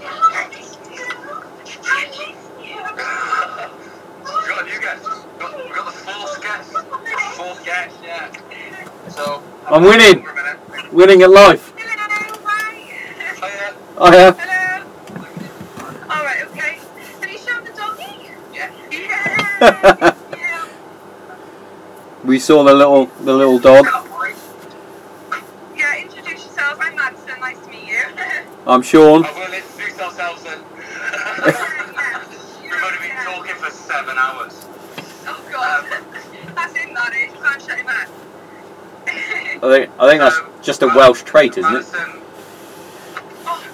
got 4.48 4.62
a 4.62 4.64
new 4.64 4.80
guest. 4.80 5.04
We 5.04 5.38
got, 5.38 5.56
we 5.56 5.70
got 5.70 5.84
the 5.86 5.92
fourth 5.92 6.42
guest. 6.42 6.72
Fourth 7.36 7.64
guest, 7.64 7.96
yeah. 8.02 8.30
So. 9.10 9.42
I'm 9.66 9.82
winning. 9.82 10.22
For 10.24 10.30
a 10.30 10.34
minute. 10.34 10.92
Winning 10.92 11.22
at 11.22 11.30
life. 11.30 11.72
Hello. 13.38 13.76
Oh. 13.98 14.06
Oh. 14.06 14.32
Hello. 14.32 14.84
All 16.10 16.24
right, 16.24 16.44
okay. 16.48 16.78
Have 17.20 17.30
you 17.30 17.38
shown 17.38 17.64
the 17.64 17.70
doggy? 17.70 18.30
Yeah. 18.52 18.70
Yeah. 18.90 20.14
yeah. 20.36 20.68
We 22.24 22.38
saw 22.38 22.62
the 22.64 22.74
little 22.74 23.06
the 23.24 23.32
little 23.32 23.58
dog. 23.58 23.86
Oh, 23.88 24.02
Yeah, 25.76 25.96
introduce 26.02 26.44
yourself. 26.46 26.78
I'm 26.80 26.96
Madison. 26.96 27.40
Nice 27.40 27.58
to 27.60 27.68
meet 27.70 27.88
you. 27.88 28.55
I'm 28.66 28.82
Sean. 28.82 29.24
I 29.24 29.32
will 29.32 29.52
introduce 29.52 29.98
ourselves 30.00 30.42
then. 30.42 30.58
We've 32.62 32.72
only 32.82 32.98
been 32.98 33.16
talking 33.24 33.54
for 33.54 33.70
seven 33.70 34.16
hours. 34.18 34.66
Oh, 35.28 35.44
God. 35.52 35.84
Um, 35.92 36.04
that's 36.54 36.74
him, 36.76 36.94
that 36.94 37.14
is. 37.14 37.32
You 37.32 37.40
can't 37.40 37.62
shut 37.62 37.78
him 37.78 37.86
out. 37.88 38.08
I 39.08 39.70
think 39.70 39.90
I 40.00 40.08
think 40.08 40.20
that's 40.20 40.40
just 40.66 40.82
a 40.82 40.88
Welsh 40.88 41.22
trait, 41.22 41.56
isn't 41.56 41.64
it? 41.64 41.72
Madison, 41.74 42.20
oh. 43.46 43.64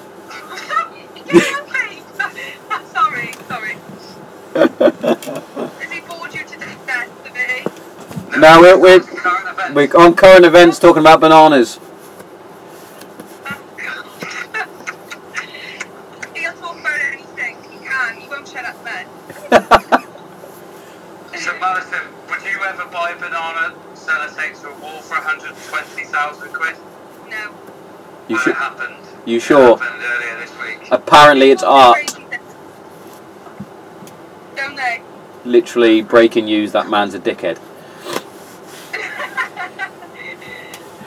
yeah, 1.32 1.62
okay. 1.62 2.02
sorry, 2.92 3.32
sorry. 3.48 3.76
Has 4.54 5.90
he 5.92 6.00
bored 6.00 6.34
you 6.34 6.44
to 6.44 6.58
death, 6.86 7.10
the 7.24 7.30
bit? 7.30 8.38
No, 8.38 8.60
we're- 8.60 8.78
we're- 8.78 9.04
We're 9.74 9.96
on 9.96 10.14
current 10.14 10.44
events 10.44 10.78
talking 10.78 11.00
about 11.00 11.20
bananas. 11.20 11.78
He'll 16.34 16.52
talk 16.52 16.78
about 16.78 17.00
anything. 17.00 17.56
He 17.70 17.78
can. 17.86 18.16
He 18.20 18.28
won't 18.28 18.46
shut 18.46 18.64
up, 18.66 18.84
man. 18.84 19.06
So 21.38 21.58
Madison, 21.58 22.00
would 22.28 22.42
you 22.42 22.60
ever 22.64 22.84
buy 22.86 23.10
a 23.10 23.16
banana 23.18 23.74
sellotape 23.94 24.60
to 24.60 24.68
a 24.68 24.74
wall 24.80 25.00
for 25.00 25.14
120,000 25.14 26.52
quid? 26.52 26.76
No. 27.28 27.50
You 28.28 28.36
when 28.36 28.38
should. 28.44 28.50
it 28.50 28.56
happened. 28.56 28.94
You 29.24 29.36
It 29.38 29.42
sure? 29.42 29.76
happened 29.78 30.02
earlier 30.04 30.36
this 30.38 30.52
week. 30.60 30.88
Apparently, 31.32 31.50
it's 31.50 31.62
art. 31.62 31.96
Don't 34.54 34.76
they? 34.76 35.00
Literally 35.46 36.02
breaking 36.02 36.44
news. 36.44 36.72
That 36.72 36.90
man's 36.90 37.14
a 37.14 37.18
dickhead. 37.18 37.58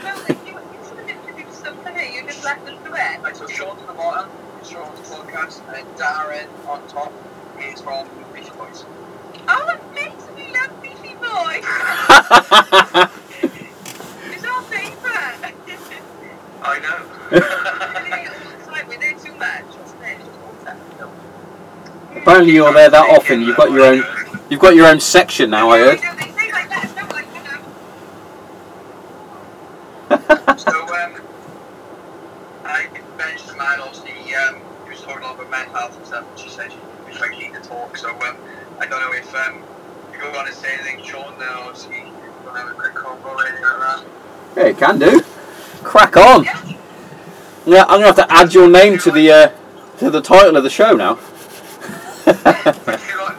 Well, 0.01 0.17
you, 0.27 0.53
you 0.55 0.83
sort 0.83 0.97
of 0.99 1.07
introduced 1.07 1.63
them 1.63 1.77
to 1.83 1.91
me. 1.93 2.15
You 2.15 2.23
just 2.23 2.43
left 2.43 2.65
them 2.65 2.83
to 2.85 2.93
it. 2.93 3.21
Right, 3.21 3.37
so 3.37 3.45
Sean's 3.45 3.79
on 3.81 3.85
the 3.85 3.93
bottom, 3.93 4.31
Sean's 4.63 4.99
podcast, 5.07 5.61
and 5.77 5.87
Darren 5.95 6.47
on 6.67 6.87
top 6.87 7.13
is 7.61 7.79
from 7.81 8.09
Beach 8.33 8.51
Boys. 8.57 8.83
Oh, 9.47 9.69
it 9.69 9.93
makes 9.93 10.27
me 10.35 10.51
love 10.51 10.81
Beefy 10.81 11.13
Boy. 11.21 11.61
It's 14.33 14.43
our 14.43 14.61
favourite. 14.63 15.53
I 16.63 16.79
know. 16.79 17.05
it's 17.31 18.67
like 18.67 18.87
we're 18.87 18.99
there 18.99 19.13
too 19.19 19.33
much, 19.35 19.65
wasn't 19.77 20.01
it? 20.01 20.17
It's 20.17 20.25
just 20.25 20.39
awesome. 20.65 21.11
Apparently, 22.15 22.44
you're 22.55 22.73
there 22.73 22.89
that 22.89 23.09
often. 23.09 23.41
You've 23.41 23.57
got 23.57 23.71
your 23.71 23.85
own. 23.85 24.03
You've 24.49 24.59
got 24.59 24.75
your 24.75 24.87
own 24.87 24.99
section 24.99 25.49
now. 25.51 25.69
I 25.69 25.77
heard. 25.79 26.01
know, 26.01 26.15
they 26.15 26.31
say 26.31 26.51
like 26.51 26.69
that, 26.69 26.91
don't 26.95 27.11
like, 27.11 27.27
you 27.35 27.43
know. 27.43 27.61
So, 30.57 30.71
um, 30.95 31.15
I 32.63 32.87
mentioned 33.17 33.49
to 33.49 33.55
man, 33.57 33.79
obviously, 33.81 34.35
um, 34.35 34.55
he 34.85 34.89
was 34.91 35.01
talking 35.01 35.23
a 35.23 35.25
lot 35.25 35.35
about 35.35 35.49
mental 35.49 35.73
health 35.75 35.97
and 35.97 36.05
stuff, 36.05 36.25
and 36.29 36.39
she 36.39 36.49
said 36.49 36.71
she 36.71 36.77
was 37.09 37.17
quite 37.17 37.31
keen 37.31 37.53
to 37.53 37.59
talk, 37.61 37.97
so, 37.97 38.09
um, 38.11 38.37
I 38.79 38.85
don't 38.85 39.01
know 39.01 39.11
if, 39.13 39.33
um, 39.35 39.63
you 40.13 40.19
go 40.19 40.27
on 40.37 40.45
and 40.47 40.55
say 40.55 40.73
anything, 40.75 41.03
Sean, 41.03 41.33
then 41.39 41.49
obviously, 41.49 42.03
we'll 42.43 42.53
have 42.53 42.69
a 42.69 42.73
quick 42.73 42.93
combo 42.93 43.29
or 43.29 43.41
anything 43.47 43.63
like 43.63 43.79
that. 43.79 44.03
Yeah, 44.57 44.67
you 44.67 44.75
can 44.75 44.99
do. 44.99 45.21
Crack 45.83 46.15
on. 46.17 46.43
Yeah. 46.43 46.61
Yeah, 47.65 47.81
I'm 47.83 47.99
gonna 48.01 48.05
have 48.07 48.15
to 48.17 48.31
add 48.31 48.53
your 48.53 48.69
name 48.69 48.97
to 48.99 49.11
the 49.11 49.31
uh, 49.31 49.49
to 49.97 50.09
the 50.11 50.21
title 50.21 50.55
of 50.55 50.63
the 50.63 50.69
show 50.69 50.93
now. 50.95 51.17
Would 52.25 52.35
you 52.35 52.41
like? 53.21 53.37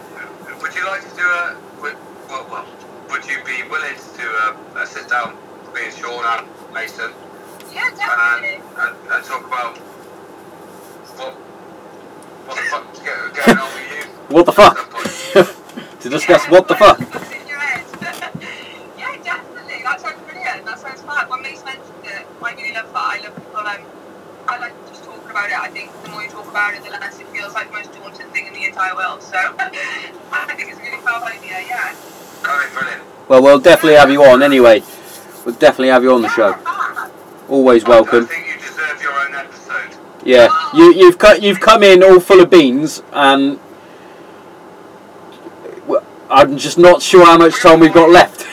Would 0.61 0.73
you 0.75 0.85
like 0.85 1.01
to 1.09 1.15
do 1.15 1.23
a? 1.23 1.55
Would, 1.81 1.95
well, 2.29 2.45
well, 2.51 2.65
would 3.09 3.25
you 3.25 3.37
be 3.45 3.63
willing 3.69 3.95
to 3.95 4.17
do 4.21 4.27
a, 4.29 4.55
a 4.81 4.85
sit 4.85 5.07
down 5.09 5.35
with 5.65 5.73
me 5.75 5.81
and 5.85 5.93
Sean 5.95 6.23
and 6.25 6.47
Mason 6.73 7.11
Yeah, 7.73 7.87
and, 7.87 7.95
definitely. 7.97 8.59
and, 8.77 8.95
and 9.11 9.23
talk 9.25 9.45
about 9.47 9.77
what 11.17 11.33
what 12.47 12.55
the 12.57 12.63
fuck's 12.69 12.99
go- 12.99 13.31
going 13.45 13.57
on 13.57 13.71
with 13.73 13.91
you? 13.91 14.03
what 14.35 14.45
the 14.45 14.51
at 14.51 14.55
some 14.55 14.75
fuck? 14.75 14.89
point? 14.91 15.11
to 16.01 16.09
discuss 16.09 16.43
Yeah, 16.45 16.46
what 16.57 16.67
the 16.67 16.75
fuck. 16.75 16.97
what's 16.99 17.31
in 17.31 17.47
your 17.47 17.59
head. 17.59 17.85
yeah, 18.97 19.13
definitely. 19.21 19.83
That 19.83 20.01
sounds 20.01 20.21
brilliant. 20.25 20.65
That 20.65 20.79
sounds 20.79 21.01
fun. 21.01 21.29
When 21.29 21.41
Mace 21.43 21.63
mentioned 21.63 22.01
it, 22.03 22.25
I 22.41 22.53
really 22.53 22.73
love 22.73 22.91
that. 22.93 22.97
I 22.97 23.21
love 23.21 23.35
people. 23.35 23.57
Um, 23.57 23.81
I 24.47 24.57
like 24.57 24.73
just 24.89 25.03
talking 25.03 25.29
about 25.29 25.49
it. 25.49 25.59
I 25.59 25.69
think 25.69 25.91
the 26.03 26.09
more 26.09 26.23
you 26.23 26.29
talk 26.29 26.47
about 26.49 26.73
it, 26.73 26.83
the 26.83 26.89
less 26.89 27.19
it 27.19 27.27
feels 27.27 27.53
like 27.53 27.67
the 27.67 27.73
most 27.77 27.93
daunting 27.93 28.27
thing 28.33 28.47
in 28.47 28.53
the 28.53 28.65
entire 28.65 28.95
world. 28.95 29.21
So 29.21 29.37
I 29.59 30.53
think 30.55 30.71
it's 30.71 30.79
a 30.79 30.81
really 30.81 30.97
fun 31.03 31.21
idea. 31.23 31.61
Yeah. 31.67 31.95
Okay, 32.41 32.73
brilliant. 32.73 33.03
Well, 33.29 33.43
we'll 33.43 33.59
definitely 33.59 33.99
have 33.99 34.09
you 34.09 34.23
on 34.23 34.41
anyway. 34.41 34.81
We'll 35.45 35.55
definitely 35.55 35.89
have 35.89 36.01
you 36.03 36.13
on 36.13 36.21
the 36.23 36.29
show. 36.29 36.49
Yeah. 36.49 37.09
Always 37.49 37.83
I 37.83 37.89
welcome. 37.89 38.25
think 38.25 38.47
you 38.47 38.57
deserve 38.57 39.01
your 39.01 39.13
own 39.13 39.35
episode. 39.35 39.95
Yeah, 40.25 40.49
you 40.73 40.93
you've 40.93 41.17
cut 41.19 41.43
you've 41.43 41.59
come 41.59 41.83
in 41.83 42.03
all 42.03 42.19
full 42.19 42.41
of 42.41 42.49
beans, 42.49 43.03
and 43.13 43.57
well, 43.57 43.66
I'm 46.37 46.55
just 46.59 46.77
not 46.77 47.01
sure 47.01 47.25
how 47.25 47.35
much 47.39 47.59
time 47.61 47.79
we've 47.79 47.91
got 47.91 48.11
left. 48.11 48.45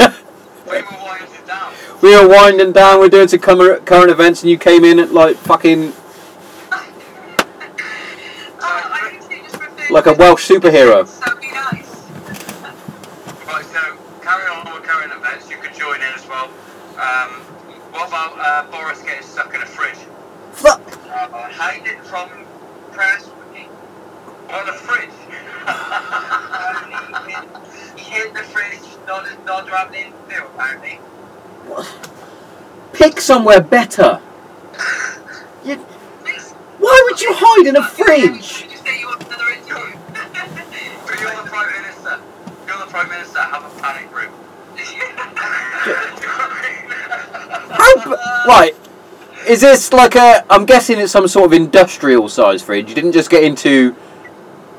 We 0.68 0.82
were 0.82 0.88
winding 0.90 1.46
down. 1.46 1.72
we 2.02 2.16
were 2.16 2.28
winding 2.28 2.72
down. 2.72 2.98
We're 2.98 3.08
doing 3.08 3.28
some 3.28 3.38
current 3.38 3.86
current 3.86 4.10
events, 4.10 4.42
and 4.42 4.50
you 4.50 4.58
came 4.58 4.84
in 4.84 4.98
at 4.98 5.12
like 5.12 5.36
fucking 5.36 5.92
I 8.60 9.08
think 9.10 9.28
they 9.30 9.38
just 9.38 9.60
referred 9.60 9.90
like 9.90 10.06
a 10.06 10.14
Welsh 10.14 10.48
superhero. 10.50 11.06
So 11.06 11.36
be 11.40 11.46
nice. 11.52 11.88
Right, 13.46 13.64
so 13.64 13.96
carry 14.20 14.48
on 14.50 14.74
with 14.74 14.82
current 14.82 15.12
events. 15.12 15.48
You 15.48 15.56
could 15.58 15.74
join 15.74 15.96
in 15.96 16.12
as 16.14 16.26
well. 16.26 16.46
Um, 16.98 17.30
what 17.94 18.08
about 18.08 18.34
uh, 18.38 18.70
Boris 18.70 19.00
getting 19.02 19.22
stuck 19.22 19.54
in 19.54 19.62
a 19.62 19.66
fridge? 19.66 19.98
Fuck. 20.52 20.82
Uh, 21.06 21.48
hiding 21.52 22.02
from 22.02 22.28
press, 22.92 23.30
he, 23.54 23.68
On 24.52 24.68
a 24.68 24.72
fridge? 24.72 25.08
uh, 25.66 27.24
he, 27.96 28.02
he 28.02 28.10
hid 28.10 28.34
the 28.34 28.42
fridge, 28.42 28.80
apparently. 29.68 31.00
Pick 32.92 33.20
somewhere 33.20 33.60
better. 33.60 34.20
You, 35.64 35.76
why 36.78 37.02
would 37.10 37.20
you 37.20 37.32
hide 37.34 37.66
in 37.66 37.76
a 37.76 37.82
fridge? 37.82 38.66
You're 42.66 42.78
the 42.78 42.86
Prime 42.86 43.08
Minister. 43.08 43.40
Have 43.40 43.64
a 43.64 43.80
panic 43.80 44.14
room. 44.14 44.32
Right. 48.46 48.74
Is 49.46 49.60
this 49.60 49.92
like 49.92 50.14
a? 50.14 50.44
I'm 50.50 50.66
guessing 50.66 50.98
it's 50.98 51.12
some 51.12 51.28
sort 51.28 51.46
of 51.46 51.52
industrial 51.52 52.28
size 52.28 52.62
fridge. 52.62 52.88
You 52.88 52.94
didn't 52.94 53.12
just 53.12 53.30
get 53.30 53.44
into 53.44 53.94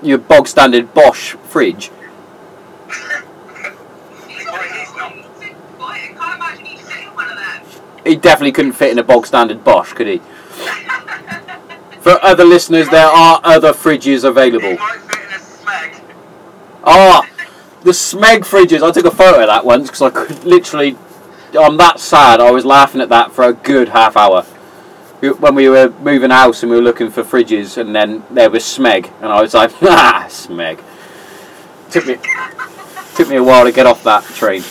your 0.01 0.17
bog 0.17 0.47
standard 0.47 0.93
Bosch 0.93 1.35
fridge. 1.35 1.91
He's 4.27 4.45
a 4.45 4.53
big 5.39 5.55
boy. 5.77 5.85
I 5.85 6.13
can't 6.17 6.35
imagine 6.35 6.65
he's 6.65 6.81
sitting 6.81 7.07
in 7.07 7.13
one 7.15 7.29
of 7.29 7.35
them. 7.37 7.63
He 8.05 8.15
definitely 8.15 8.51
couldn't 8.51 8.73
fit 8.73 8.91
in 8.91 8.99
a 8.99 9.03
bog 9.03 9.25
standard 9.25 9.63
Bosch, 9.63 9.93
could 9.93 10.07
he? 10.07 10.21
For 12.01 12.23
other 12.23 12.45
listeners, 12.45 12.89
there 12.89 13.07
are 13.07 13.41
other 13.43 13.73
fridges 13.73 14.23
available. 14.23 14.77
Ah, 16.83 17.27
the 17.83 17.91
Smeg 17.91 18.39
fridges. 18.39 18.81
I 18.81 18.91
took 18.91 19.05
a 19.05 19.11
photo 19.11 19.41
of 19.41 19.47
that 19.47 19.65
once 19.65 19.87
because 19.87 20.01
I 20.01 20.09
could 20.09 20.43
literally. 20.45 20.97
I'm 21.59 21.77
that 21.77 21.99
sad. 21.99 22.39
I 22.39 22.51
was 22.51 22.63
laughing 22.65 23.01
at 23.01 23.09
that 23.09 23.31
for 23.31 23.43
a 23.43 23.53
good 23.53 23.89
half 23.89 24.15
hour. 24.15 24.43
When 25.21 25.55
we 25.55 25.67
were 25.67 25.89
moving 25.99 26.29
house 26.29 26.63
and 26.63 26.71
we 26.71 26.77
were 26.77 26.83
looking 26.83 27.09
for 27.09 27.23
fridges, 27.23 27.77
and 27.77 27.93
then 27.93 28.23
there 28.31 28.49
was 28.49 28.63
Smeg, 28.63 29.11
and 29.21 29.25
I 29.25 29.41
was 29.41 29.53
like, 29.53 29.71
ah, 29.81 30.25
Smeg. 30.29 30.81
Took 31.91 32.05
me, 32.05 32.17
took 33.15 33.27
me 33.27 33.35
a 33.35 33.43
while 33.43 33.65
to 33.65 33.71
get 33.71 33.85
off 33.85 34.03
that 34.03 34.23
train. 34.23 34.61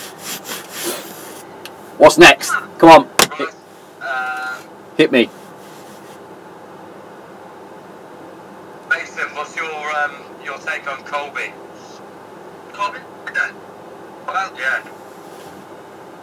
What's 1.98 2.16
next? 2.16 2.50
Come 2.78 2.90
on, 2.90 3.10
hit, 4.98 5.12
me. 5.12 5.30
Mason, 8.90 9.28
what's 9.34 9.56
your 9.56 9.96
um, 9.96 10.16
your 10.44 10.58
take 10.58 10.86
on 10.90 11.04
Colby? 11.04 11.52
Colby? 12.74 13.00
Well, 14.26 14.52
Yeah. 14.58 14.82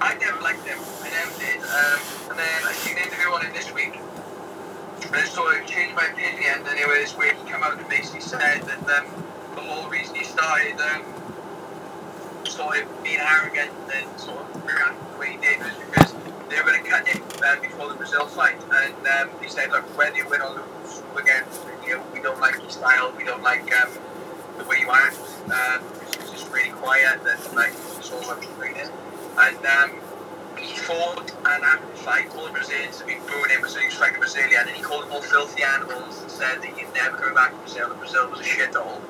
I 0.01 0.15
never 0.15 0.41
liked 0.41 0.67
him. 0.67 0.79
I 1.03 1.09
never 1.09 1.39
did. 1.39 1.61
Um, 1.63 1.99
and 2.31 2.39
then 2.39 2.63
I 2.65 2.73
seen 2.73 2.97
an 2.97 3.03
interview 3.03 3.29
on 3.33 3.45
him 3.45 3.53
this 3.53 3.73
week. 3.73 3.99
And 5.13 5.27
sort 5.29 5.59
of 5.59 5.67
changed 5.67 5.95
my 5.95 6.07
opinion. 6.07 6.67
And 6.67 6.79
it 6.79 6.87
was 6.87 7.13
where 7.13 7.33
he 7.33 7.43
came 7.51 7.63
out 7.63 7.77
and 7.79 7.89
basically 7.89 8.21
said 8.21 8.63
that 8.63 8.79
um, 8.99 9.07
the 9.55 9.61
whole 9.61 9.89
reason 9.89 10.15
he 10.15 10.25
started 10.25 10.79
um, 10.81 11.03
sort 12.45 12.79
of 12.81 13.03
being 13.03 13.19
arrogant 13.19 13.71
and 13.95 14.19
sort 14.19 14.39
of 14.39 14.65
reacting 14.65 15.13
the 15.13 15.19
way 15.19 15.31
he 15.33 15.37
did 15.37 15.59
was 15.59 15.73
because 15.89 16.14
they 16.49 16.61
were 16.61 16.77
cut 16.83 17.07
him 17.07 17.23
uh, 17.43 17.59
before 17.61 17.89
the 17.89 17.95
Brazil 17.95 18.25
fight. 18.27 18.57
And 18.71 19.07
um, 19.07 19.29
he 19.41 19.49
said, 19.49 19.71
look, 19.71 19.85
whether 19.97 20.15
you 20.15 20.27
win 20.29 20.41
or 20.41 20.51
lose, 20.51 21.01
again, 21.17 21.43
you 21.85 21.95
know, 21.95 22.03
we 22.13 22.21
don't 22.21 22.39
like 22.39 22.55
your 22.61 22.69
style, 22.69 23.13
we 23.17 23.23
don't 23.23 23.43
like 23.43 23.73
um, 23.75 23.89
the 24.57 24.63
way 24.65 24.77
you 24.79 24.89
act. 24.89 25.17
Um, 25.45 25.83
it's 26.07 26.31
just 26.31 26.51
really 26.51 26.71
quiet 26.71 27.19
and 27.25 27.55
like 27.55 27.73
it's 27.97 28.11
all 28.11 28.23
about 28.23 28.43
training. 28.57 28.89
And 29.37 29.65
um, 29.65 29.91
he 30.57 30.75
fought 30.77 31.31
and 31.45 31.63
after 31.63 31.87
the 31.87 31.97
fight, 31.97 32.35
all 32.35 32.45
the 32.45 32.51
Brazilians 32.51 32.99
have 32.99 33.07
been 33.07 33.21
booing 33.27 33.49
him 33.49 33.63
as 33.63 33.75
he 33.75 33.85
was 33.85 33.93
fighting 33.95 34.19
Brazilian, 34.19 34.67
and 34.67 34.75
he 34.75 34.81
called 34.81 35.03
them 35.03 35.11
all 35.11 35.21
filthy 35.21 35.63
animals 35.63 36.21
and 36.21 36.31
said 36.31 36.61
that 36.61 36.65
he'd 36.65 36.93
never 36.93 37.17
come 37.17 37.33
back 37.33 37.51
to 37.51 37.57
Brazil, 37.57 37.89
that 37.89 37.99
Brazil 37.99 38.29
was 38.29 38.39
a 38.39 38.43
shithole. 38.43 39.01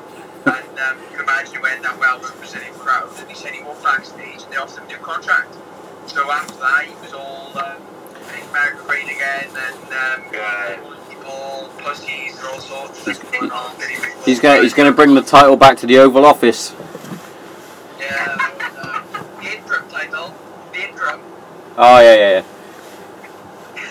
And 0.45 0.79
um, 0.79 1.01
you 1.01 1.17
can 1.17 1.21
imagine 1.21 1.55
it 1.55 1.61
went 1.61 1.81
that 1.83 1.99
well 1.99 2.19
with 2.19 2.31
the 2.31 2.37
Brazilian 2.37 2.73
crowd. 2.73 3.09
And 3.19 3.29
he 3.29 3.35
said 3.35 3.53
he 3.53 3.63
walked 3.63 3.83
backstage 3.83 4.43
and 4.43 4.53
they 4.53 4.57
offered 4.57 4.83
him 4.83 4.89
a 4.89 4.93
new 4.93 4.97
contract. 4.99 5.55
So 6.07 6.29
after 6.31 6.55
that, 6.59 6.85
he 6.85 6.95
was 7.01 7.13
all 7.13 7.51
um, 7.57 7.77
America 8.49 8.83
great 8.85 9.05
again 9.05 9.47
and 9.49 9.75
um, 9.83 10.33
Yeah. 10.33 10.79
all 10.83 10.95
people, 11.09 11.69
pussies, 11.83 12.37
and 12.37 12.47
all 12.47 12.59
sorts 12.59 12.99
of 12.99 13.03
things 13.05 13.19
going 13.19 13.51
on. 13.51 13.75
Then 13.79 13.89
he 13.89 13.95
was- 13.97 14.25
He's 14.25 14.39
going. 14.39 14.63
He's 14.63 14.73
going 14.73 14.89
to 14.91 14.95
bring 14.95 15.13
the 15.13 15.21
title 15.21 15.55
back 15.57 15.77
to 15.79 15.85
the 15.87 15.97
Oval 15.99 16.25
Office. 16.25 16.73
Yeah, 17.99 18.37
uh, 18.39 19.03
the 19.41 19.57
interim 19.57 19.87
title, 19.89 20.33
the 20.73 20.89
interim. 20.89 21.19
Oh 21.77 21.99
yeah, 21.99 22.15
yeah, 22.15 22.29
yeah. 22.29 22.43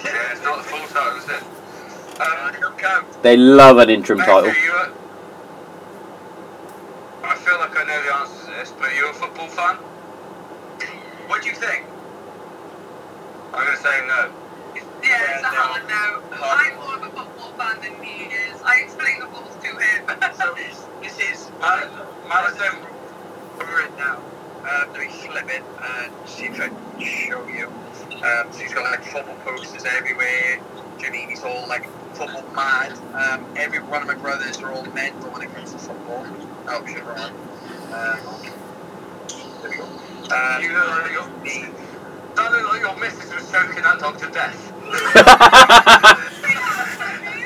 Yeah, 0.05 0.33
it's 0.33 0.43
not 0.43 0.57
the 0.59 0.65
full 0.65 0.87
title, 0.89 1.19
is 1.19 1.25
it? 1.29 1.43
Uh, 2.21 2.25
Um, 2.25 2.55
I 2.55 2.57
don't 2.61 2.79
count. 2.79 3.23
They 3.23 3.37
love 3.37 3.79
an 3.79 3.91
interim 3.91 4.19
Matthew, 4.21 4.35
title. 4.53 4.63
you 4.63 4.73
a- 4.73 4.93
I 7.27 7.35
feel 7.37 7.59
like 7.59 7.77
I 7.79 7.85
know 7.85 8.03
the 8.03 8.15
answer 8.15 8.47
to 8.47 8.51
this, 8.59 8.73
but 8.79 8.91
are 8.91 8.95
you 8.95 9.09
a 9.11 9.13
football 9.13 9.49
fan? 9.49 9.77
What 11.27 11.43
do 11.43 11.49
you 11.49 11.55
think? 11.55 11.85
I'm 13.55 13.65
going 13.67 13.77
to 13.77 13.83
say 13.83 14.07
no. 14.09 14.33
Is, 14.77 14.85
Yeah, 15.05 15.39
it's 15.39 15.47
a 15.47 15.53
Yeah, 15.53 15.63
hard 15.63 15.83
no. 15.89 16.37
Hard 16.37 16.73
I'm 16.73 16.77
more 16.77 16.97
of 16.97 17.03
a 17.03 17.11
football 17.17 17.53
fan 17.59 17.81
than 17.83 18.03
he 18.05 18.25
is. 18.25 18.63
I 18.65 18.81
explain 18.83 19.21
the 19.21 19.27
rules 19.29 19.55
to 19.57 19.71
him. 19.79 20.07
So 20.37 20.55
this 21.03 21.19
is 21.21 21.51
Mad- 21.61 21.91
Madison. 22.29 22.81
we're 23.59 23.87
in 23.87 23.97
now. 23.97 24.19
Um, 24.65 24.93
let 24.93 25.01
me 25.01 25.09
flip 25.09 25.49
it 25.51 25.63
and 25.83 26.13
see 26.29 26.47
if 26.47 26.61
I 26.61 26.69
can 26.69 27.01
show 27.01 27.47
you. 27.49 27.69
Um, 28.25 28.53
so 28.53 28.59
he's 28.61 28.75
got 28.75 28.85
like 28.91 29.05
football 29.05 29.37
posters 29.45 29.85
everywhere. 29.85 30.61
Janini's 30.99 31.45
all 31.45 31.69
like 31.69 31.89
football 32.15 32.45
mad. 32.55 32.93
Um, 33.15 33.47
every 33.57 33.81
one 33.81 34.03
of 34.03 34.09
my 34.09 34.15
brothers 34.15 34.59
are 34.63 34.73
all 34.73 34.85
mental 34.87 35.31
when 35.31 35.43
it 35.43 35.55
comes 35.55 35.73
to 35.73 35.79
football. 35.79 36.27
Oh, 36.69 36.87
shit, 36.87 37.05
wrong 37.05 37.19
one. 37.19 37.35
Um, 37.95 38.21
there 39.63 39.71
we 39.71 39.77
go. 39.77 39.85
Um, 39.85 40.63
You 40.63 40.73
know, 40.73 40.87
there 41.03 41.13
you 41.13 41.19
go. 41.19 41.29
me. 41.45 41.67
That 42.37 42.51
looked 42.51 42.69
like 42.69 42.81
your 42.81 42.97
missus 42.99 43.33
was 43.33 43.51
choking 43.51 43.83
that 43.83 43.99
dog 44.01 44.19
to 44.19 44.27
death. 44.31 44.73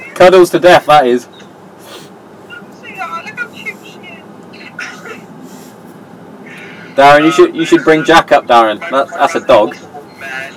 Cuddles 0.15 0.51
to 0.51 0.59
death, 0.59 0.87
that 0.87 1.07
is. 1.07 1.25
See 1.25 2.95
that? 2.95 3.25
Look 3.25 3.39
how 3.39 3.49
cute 3.53 3.77
she 3.85 3.99
is. 3.99 4.25
Darren, 6.97 7.25
you 7.25 7.31
should 7.33 7.55
you 7.55 7.65
should 7.65 7.85
bring 7.85 8.03
Jack 8.05 8.33
up, 8.33 8.47
Darren. 8.47 8.81
That's 8.91 9.11
that's 9.13 9.35
a 9.35 9.47
dog. 9.47 9.75
Man, 10.19 10.55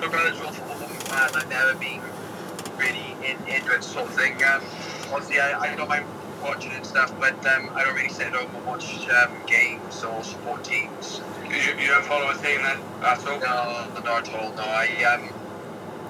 my 0.00 0.08
brother's 0.08 0.40
all 0.40 0.52
football 0.52 0.88
man. 1.10 1.30
I've 1.34 1.48
never 1.48 1.74
been 1.78 2.02
really 2.76 3.16
into 3.22 3.74
it 3.74 3.84
sort 3.84 4.06
of 4.06 4.14
thing. 4.14 4.34
Um, 4.44 4.62
obviously, 5.12 5.40
I, 5.40 5.58
I 5.58 5.74
don't 5.76 5.88
mind 5.88 6.04
watching 6.44 6.72
and 6.72 6.86
stuff, 6.86 7.12
but 7.18 7.34
um, 7.46 7.70
I 7.74 7.84
don't 7.84 7.94
really 7.94 8.10
sit 8.10 8.26
at 8.28 8.34
home 8.34 8.54
and 8.54 8.66
watch 8.66 9.08
um, 9.08 9.32
games 9.46 10.04
or 10.04 10.22
support 10.22 10.62
teams. 10.62 11.22
You, 11.48 11.56
you 11.56 11.88
don't 11.88 12.04
follow 12.04 12.30
a 12.30 12.34
team 12.34 12.62
then 12.62 12.78
at 13.02 13.26
all? 13.26 13.40
No, 13.40 14.02
not 14.04 14.28
at 14.28 14.34
all. 14.34 14.52
No, 14.52 14.62
I 14.62 14.86
um, 15.04 15.28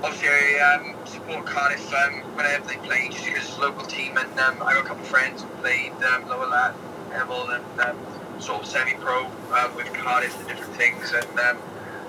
obviously 0.03 0.29
I 0.29 0.75
um, 0.75 1.07
support 1.07 1.47
Cardiff 1.47 1.93
um, 1.95 2.15
whenever 2.35 2.67
they 2.67 2.77
play, 2.79 3.09
just 3.11 3.25
because 3.25 3.45
it's 3.45 3.57
a 3.57 3.61
local 3.61 3.87
team, 3.87 4.17
and 4.19 4.41
um, 4.41 4.61
I 4.63 4.75
got 4.75 4.85
a 4.85 4.89
couple 4.89 5.03
of 5.03 5.09
friends 5.09 5.43
who 5.43 5.49
played 5.63 5.93
um, 6.03 6.29
lower 6.29 6.49
lat 6.49 6.75
level 7.11 7.49
and 7.51 7.81
um, 7.81 7.97
sort 8.41 8.63
of 8.63 8.67
semi-pro 8.67 9.31
uh, 9.53 9.71
with 9.77 9.93
Cardiff 9.95 10.37
and 10.39 10.49
different 10.49 10.75
things, 10.75 11.13
and 11.13 11.41
um, 11.41 11.59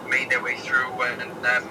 made 0.10 0.30
their 0.30 0.42
way 0.42 0.56
through. 0.58 0.92
And, 1.04 1.22
um, 1.22 1.70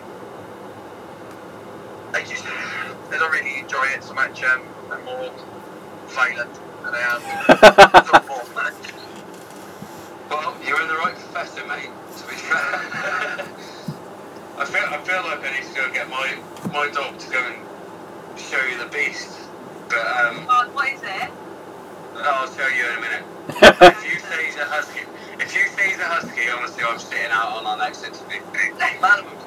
I 2.15 2.23
just 2.23 2.45
I 2.47 3.19
don't 3.19 3.33
really 3.33 3.59
enjoy 3.59 3.87
it 3.87 4.05
so 4.05 4.15
much. 4.15 4.45
Um, 4.45 4.63
I'm 4.93 5.05
more 5.05 5.33
violent 6.15 6.55
than 6.85 6.95
I 6.95 7.01
am 7.11 7.21
football. 8.15 8.47
Well, 10.31 10.57
you're 10.67 10.81
in 10.81 10.89
the 10.89 10.95
right 10.95 11.15
profession, 11.15 11.67
mate. 11.69 11.91
To 12.17 12.23
be 12.29 12.35
fair, 12.37 12.55
I 14.59 14.65
feel 14.65 14.87
I 14.87 14.99
feel 15.03 15.23
like 15.27 15.43
I 15.43 15.51
need 15.59 15.67
to 15.67 15.75
go 15.75 15.91
get 15.93 16.09
my 16.09 16.37
my 16.73 16.89
dog 16.91 17.19
to 17.19 17.31
go 17.31 17.39
and 17.43 17.57
show 18.39 18.63
you 18.71 18.79
the 18.79 18.87
beast. 18.91 19.31
But 19.89 20.07
um, 20.07 20.47
Oh, 20.49 20.71
what 20.73 20.93
is 20.93 21.03
it? 21.03 21.31
I'll 22.17 22.47
show 22.55 22.69
you 22.69 22.87
in 22.87 22.99
a 22.99 23.01
minute. 23.01 23.25
if 23.83 24.05
you 24.07 24.19
say 24.21 24.47
he's 24.47 24.57
a 24.57 24.65
husky, 24.65 25.01
if 25.41 25.55
you 25.55 25.67
say 25.77 25.89
he's 25.91 25.99
a 25.99 26.05
husky, 26.05 26.49
honestly, 26.49 26.85
I'm 26.87 26.99
sitting 26.99 27.31
out 27.31 27.57
on 27.59 27.67
our 27.67 27.77
next 27.77 28.05
interview. 28.05 28.41
Malamute. 29.03 29.43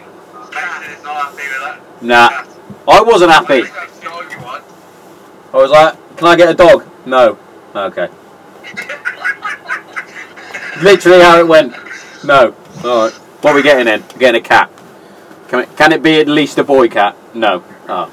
Mason 0.54 0.92
is 0.92 1.04
not 1.04 1.26
happy 1.26 1.36
with 1.36 1.60
that. 1.60 1.82
Nah, 2.02 2.46
I 2.88 3.02
wasn't 3.02 3.32
happy. 3.32 3.64
What 3.64 4.02
dog 4.02 4.32
you 4.32 4.40
want? 4.42 4.64
I 5.54 5.58
was 5.58 5.72
like, 5.72 5.98
"Can 6.18 6.28
I 6.28 6.38
get 6.38 6.50
a 6.50 6.54
dog?" 6.54 6.86
No. 7.06 7.38
Okay. 7.76 8.08
Literally 10.82 11.22
how 11.22 11.38
it 11.40 11.48
went. 11.48 11.76
No. 12.24 12.56
All 12.86 13.06
right. 13.06 13.14
What 13.14 13.52
are 13.52 13.56
we 13.56 13.62
getting 13.62 13.86
then? 13.86 14.04
We're 14.14 14.20
getting 14.20 14.40
a 14.40 14.44
cat. 14.44 14.72
Can 15.50 15.60
it, 15.62 15.76
can 15.76 15.92
it 15.92 16.02
be 16.02 16.22
at 16.22 16.28
least 16.28 16.58
a 16.58 16.64
boy 16.64 16.88
cat? 16.88 17.18
No. 17.36 17.62
Oh. 17.90 18.10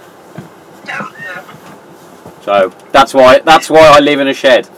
So 2.43 2.73
that's 2.93 3.13
why 3.15 3.41
that's 3.41 3.69
why 3.69 3.81
I 3.97 4.01
live 4.01 4.21
in 4.21 4.29
a 4.29 4.35
shed. 4.35 4.69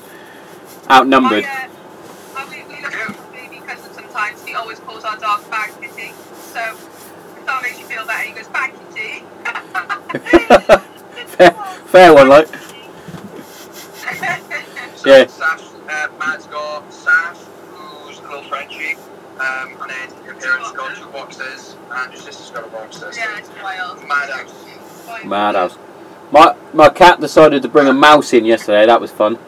Outnumbered. 0.91 1.45
I, 1.45 1.65
uh, 1.65 1.69
I, 2.37 2.49
we, 2.51 2.63
we 2.75 2.83
look 2.83 2.93
at 2.95 3.09
my 3.09 3.37
baby 3.37 3.61
cousin 3.65 3.93
sometimes. 3.95 4.45
He 4.45 4.55
always 4.55 4.81
calls 4.81 5.05
our 5.05 5.17
dog 5.19 5.49
Bag 5.51 5.71
Kitty. 5.81 6.13
So 6.53 6.61
if 6.61 7.47
that 7.47 7.63
makes 7.63 7.79
you 7.79 7.87
feel 7.87 8.05
better, 8.07 8.23
he 8.29 8.33
goes 8.35 8.49
Bag 8.49 8.73
Kitty. 8.95 9.25
fair, 11.29 11.51
fair 11.87 12.15
one, 12.15 12.29
like. 12.29 12.49
So 14.97 15.09
Yeah. 15.09 15.25
Saf, 15.25 15.61
uh, 15.89 16.09
Matt's 16.17 16.47
got 16.47 16.89
Saf, 16.91 17.37
who's 17.73 18.19
a 18.21 18.23
little 18.23 18.45
Frenchie, 18.45 18.95
um, 19.41 19.75
and 19.83 19.91
then 19.91 20.25
your 20.25 20.35
parents 20.37 20.71
got 20.71 20.95
two 20.97 21.07
boxers, 21.07 21.75
and 21.91 22.13
your 22.13 22.23
sister's 22.23 22.51
got 22.51 22.65
a 22.67 22.71
boxer. 22.71 23.13
So 23.13 23.21
yeah, 23.21 23.39
it's 23.39 23.49
wild. 23.61 23.99
Mad 24.07 24.31
house. 24.31 24.55
Wild. 25.09 25.27
Madhouse. 25.27 25.77
My 26.33 26.57
my 26.72 26.89
cat 26.89 27.20
decided 27.20 27.62
to 27.62 27.68
bring 27.68 27.87
a 27.87 27.93
mouse 27.93 28.33
in 28.33 28.45
yesterday. 28.45 28.87
That 28.87 29.01
was 29.01 29.12
fun. 29.12 29.39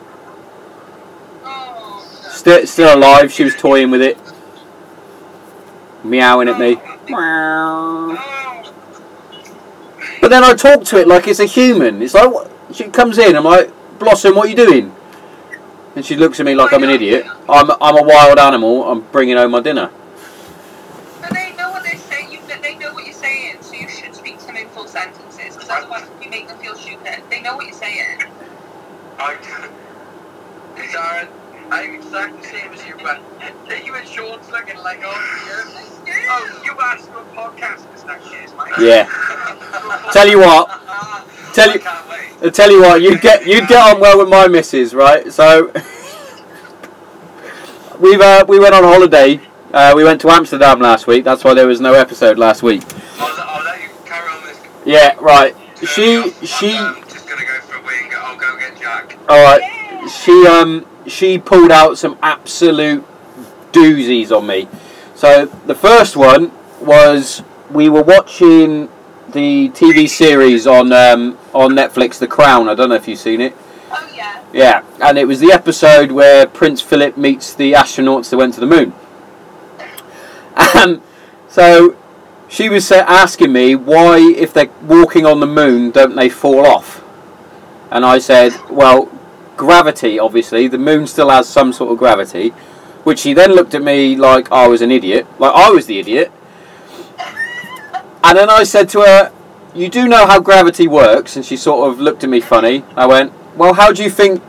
Still 2.30 2.66
still 2.66 2.96
alive. 2.96 3.32
She 3.32 3.42
was 3.42 3.56
toying 3.56 3.90
with 3.90 4.02
it, 4.02 4.18
meowing 6.04 6.48
at 6.48 6.60
me. 6.60 6.76
But 10.20 10.28
then 10.28 10.44
I 10.44 10.54
talk 10.54 10.84
to 10.84 10.98
it 10.98 11.08
like 11.08 11.26
it's 11.26 11.40
a 11.40 11.46
human. 11.46 12.00
It's 12.00 12.14
like 12.14 12.32
what? 12.32 12.50
she 12.72 12.84
comes 12.84 13.18
in. 13.18 13.36
I'm 13.36 13.44
like, 13.44 13.70
Blossom, 13.98 14.34
what 14.34 14.46
are 14.46 14.50
you 14.50 14.56
doing? 14.56 14.94
And 15.96 16.04
she 16.04 16.16
looks 16.16 16.40
at 16.40 16.46
me 16.46 16.54
like 16.54 16.72
I'm 16.72 16.82
an 16.82 16.90
idiot. 16.90 17.26
I'm 17.48 17.70
I'm 17.80 17.96
a 17.96 18.02
wild 18.02 18.38
animal. 18.38 18.90
I'm 18.90 19.02
bringing 19.12 19.36
home 19.36 19.52
my 19.52 19.60
dinner. 19.60 19.90
But 21.20 21.32
they 21.32 21.54
know 21.56 21.70
what 21.70 21.84
they're 21.84 21.96
saying. 21.96 22.32
You, 22.32 22.40
they 22.62 22.74
know 22.76 22.92
what 22.92 23.04
you're 23.04 23.14
saying, 23.14 23.58
so 23.60 23.74
you 23.74 23.88
should 23.88 24.14
speak 24.14 24.38
to 24.40 24.46
them 24.46 24.56
in 24.56 24.68
full 24.70 24.88
sentences. 24.88 25.54
Because 25.54 25.70
otherwise, 25.70 26.08
you 26.20 26.30
make 26.30 26.48
them 26.48 26.58
feel 26.58 26.74
stupid. 26.74 27.22
They 27.30 27.33
know 27.44 27.56
what 27.56 27.66
you're 27.66 27.74
saying. 27.74 28.22
I, 29.18 29.34
Darren, 30.74 31.28
I'm 31.70 31.94
exactly 31.94 32.40
the 32.40 32.46
same 32.46 32.72
as 32.72 32.86
you, 32.86 32.94
but 33.02 33.20
are 33.70 33.76
you 33.76 33.94
and 33.94 34.08
Sean's 34.08 34.50
looking 34.50 34.78
like, 34.78 35.00
oh, 35.04 36.02
yeah. 36.06 36.24
Oh, 36.28 36.62
you 36.64 36.74
asked 36.82 37.08
for 37.08 37.20
a 37.20 37.24
podcast 37.36 38.00
in 38.00 38.06
that 38.08 38.22
case, 38.22 38.52
mate. 38.58 38.72
Yeah. 38.80 39.08
Tell 40.12 40.28
you 40.28 40.38
what. 40.40 40.68
Tell 41.54 41.72
you. 41.72 41.80
I 42.44 42.50
tell 42.50 42.70
you 42.70 42.82
what, 42.82 43.00
you'd 43.00 43.20
get 43.22 43.46
you'd 43.46 43.68
get 43.68 43.94
on 43.94 44.00
well 44.00 44.18
with 44.18 44.28
my 44.28 44.48
missus, 44.48 44.92
right? 44.92 45.32
So 45.32 45.66
we've 48.00 48.20
uh, 48.20 48.44
we 48.46 48.58
went 48.58 48.74
on 48.74 48.82
holiday. 48.82 49.40
Uh, 49.72 49.92
we 49.96 50.04
went 50.04 50.20
to 50.22 50.30
Amsterdam 50.30 50.80
last 50.80 51.06
week. 51.06 51.24
That's 51.24 51.42
why 51.42 51.54
there 51.54 51.66
was 51.66 51.80
no 51.80 51.94
episode 51.94 52.38
last 52.38 52.62
week. 52.62 52.82
I'll, 53.18 53.58
I'll 53.58 53.64
let 53.64 53.80
you 53.80 53.88
carry 54.04 54.28
on 54.28 54.42
this. 54.46 54.60
Yeah, 54.84 55.16
right. 55.20 55.56
She 55.78 56.32
she 56.44 56.76
um, 56.76 57.02
just 57.08 57.26
gonna 57.28 57.46
go 57.46 57.60
for 57.60 57.78
a 57.78 57.82
wee 57.82 57.94
and 58.02 58.10
go, 58.10 58.18
I'll 58.20 58.36
go 58.36 58.58
get 58.58 58.78
Jack. 58.78 59.13
All 59.28 59.42
right. 59.42 60.08
She 60.10 60.46
um 60.46 60.86
she 61.06 61.38
pulled 61.38 61.70
out 61.70 61.98
some 61.98 62.18
absolute 62.22 63.04
doozies 63.72 64.30
on 64.36 64.46
me. 64.46 64.68
So 65.14 65.46
the 65.46 65.74
first 65.74 66.16
one 66.16 66.52
was 66.80 67.42
we 67.70 67.88
were 67.88 68.02
watching 68.02 68.88
the 69.28 69.68
TV 69.70 70.08
series 70.08 70.66
on 70.66 70.92
um, 70.92 71.38
on 71.52 71.72
Netflix, 71.72 72.18
The 72.18 72.26
Crown. 72.26 72.68
I 72.68 72.74
don't 72.74 72.88
know 72.88 72.94
if 72.94 73.08
you've 73.08 73.18
seen 73.18 73.40
it. 73.40 73.56
Oh 73.90 74.12
yeah. 74.14 74.42
Yeah, 74.52 74.84
and 75.00 75.18
it 75.18 75.26
was 75.26 75.40
the 75.40 75.52
episode 75.52 76.12
where 76.12 76.46
Prince 76.46 76.80
Philip 76.80 77.16
meets 77.16 77.54
the 77.54 77.72
astronauts 77.72 78.30
that 78.30 78.36
went 78.36 78.54
to 78.54 78.60
the 78.60 78.66
moon. 78.66 78.92
And 80.56 81.02
so 81.48 81.96
she 82.48 82.68
was 82.68 82.90
asking 82.92 83.52
me 83.52 83.74
why, 83.74 84.18
if 84.36 84.52
they're 84.52 84.70
walking 84.82 85.26
on 85.26 85.40
the 85.40 85.46
moon, 85.46 85.90
don't 85.90 86.14
they 86.14 86.28
fall 86.28 86.64
off? 86.64 87.02
And 87.90 88.04
I 88.04 88.18
said, 88.18 88.52
well, 88.70 89.06
gravity, 89.56 90.18
obviously. 90.18 90.68
The 90.68 90.78
moon 90.78 91.06
still 91.06 91.30
has 91.30 91.48
some 91.48 91.72
sort 91.72 91.92
of 91.92 91.98
gravity. 91.98 92.52
which 93.04 93.20
she 93.20 93.34
then 93.34 93.52
looked 93.52 93.74
at 93.74 93.82
me 93.82 94.16
like 94.16 94.50
I 94.50 94.66
was 94.66 94.80
an 94.82 94.90
idiot, 94.90 95.26
like 95.38 95.52
I 95.54 95.70
was 95.70 95.86
the 95.86 95.98
idiot. 95.98 96.32
And 98.24 98.38
then 98.38 98.48
I 98.48 98.64
said 98.64 98.88
to 98.90 99.00
her, 99.02 99.30
"You 99.74 99.88
do 99.90 100.08
know 100.08 100.26
how 100.26 100.40
gravity 100.40 100.88
works?" 100.88 101.36
And 101.36 101.44
she 101.44 101.56
sort 101.56 101.90
of 101.90 102.00
looked 102.00 102.24
at 102.24 102.30
me 102.30 102.40
funny. 102.40 102.82
I 102.96 103.06
went, 103.06 103.32
"Well, 103.56 103.74
how 103.74 103.92
do 103.92 104.02
you 104.02 104.10
think 104.10 104.42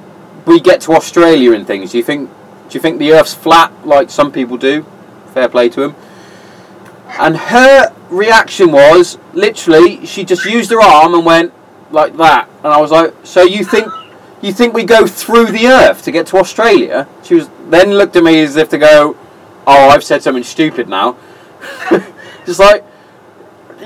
we 0.45 0.59
get 0.59 0.81
to 0.81 0.93
Australia 0.93 1.51
and 1.51 1.67
things? 1.67 1.91
Do 1.91 1.97
you 1.97 2.03
think 2.03 2.29
do 2.69 2.75
you 2.75 2.81
think 2.81 2.97
the 2.97 3.11
Earth's 3.13 3.33
flat 3.33 3.71
like 3.83 4.09
some 4.09 4.31
people 4.31 4.57
do?" 4.57 4.85
Fair 5.33 5.49
play 5.49 5.67
to 5.69 5.83
him. 5.83 5.95
And 7.19 7.37
her 7.37 7.91
reaction 8.09 8.71
was 8.71 9.17
literally 9.33 10.05
she 10.05 10.23
just 10.23 10.45
used 10.45 10.71
her 10.71 10.81
arm 10.81 11.13
and 11.13 11.25
went 11.25 11.51
like 11.91 12.15
that, 12.17 12.47
and 12.63 12.71
I 12.73 12.79
was 12.79 12.91
like, 12.91 13.13
"So 13.23 13.43
you 13.43 13.65
think 13.65 13.91
you 14.47 14.53
think 14.53 14.73
we 14.73 14.83
go 14.83 15.07
through 15.07 15.47
the 15.47 15.67
Earth 15.67 16.03
to 16.03 16.11
get 16.11 16.27
to 16.27 16.37
Australia?" 16.37 17.07
She 17.23 17.35
was 17.35 17.49
then 17.69 17.91
looked 17.91 18.15
at 18.15 18.23
me 18.23 18.43
as 18.43 18.55
if 18.55 18.69
to 18.69 18.77
go, 18.77 19.15
"Oh, 19.65 19.89
I've 19.89 20.03
said 20.03 20.23
something 20.23 20.43
stupid 20.43 20.87
now." 20.89 21.17
just 22.45 22.59
like, 22.59 22.83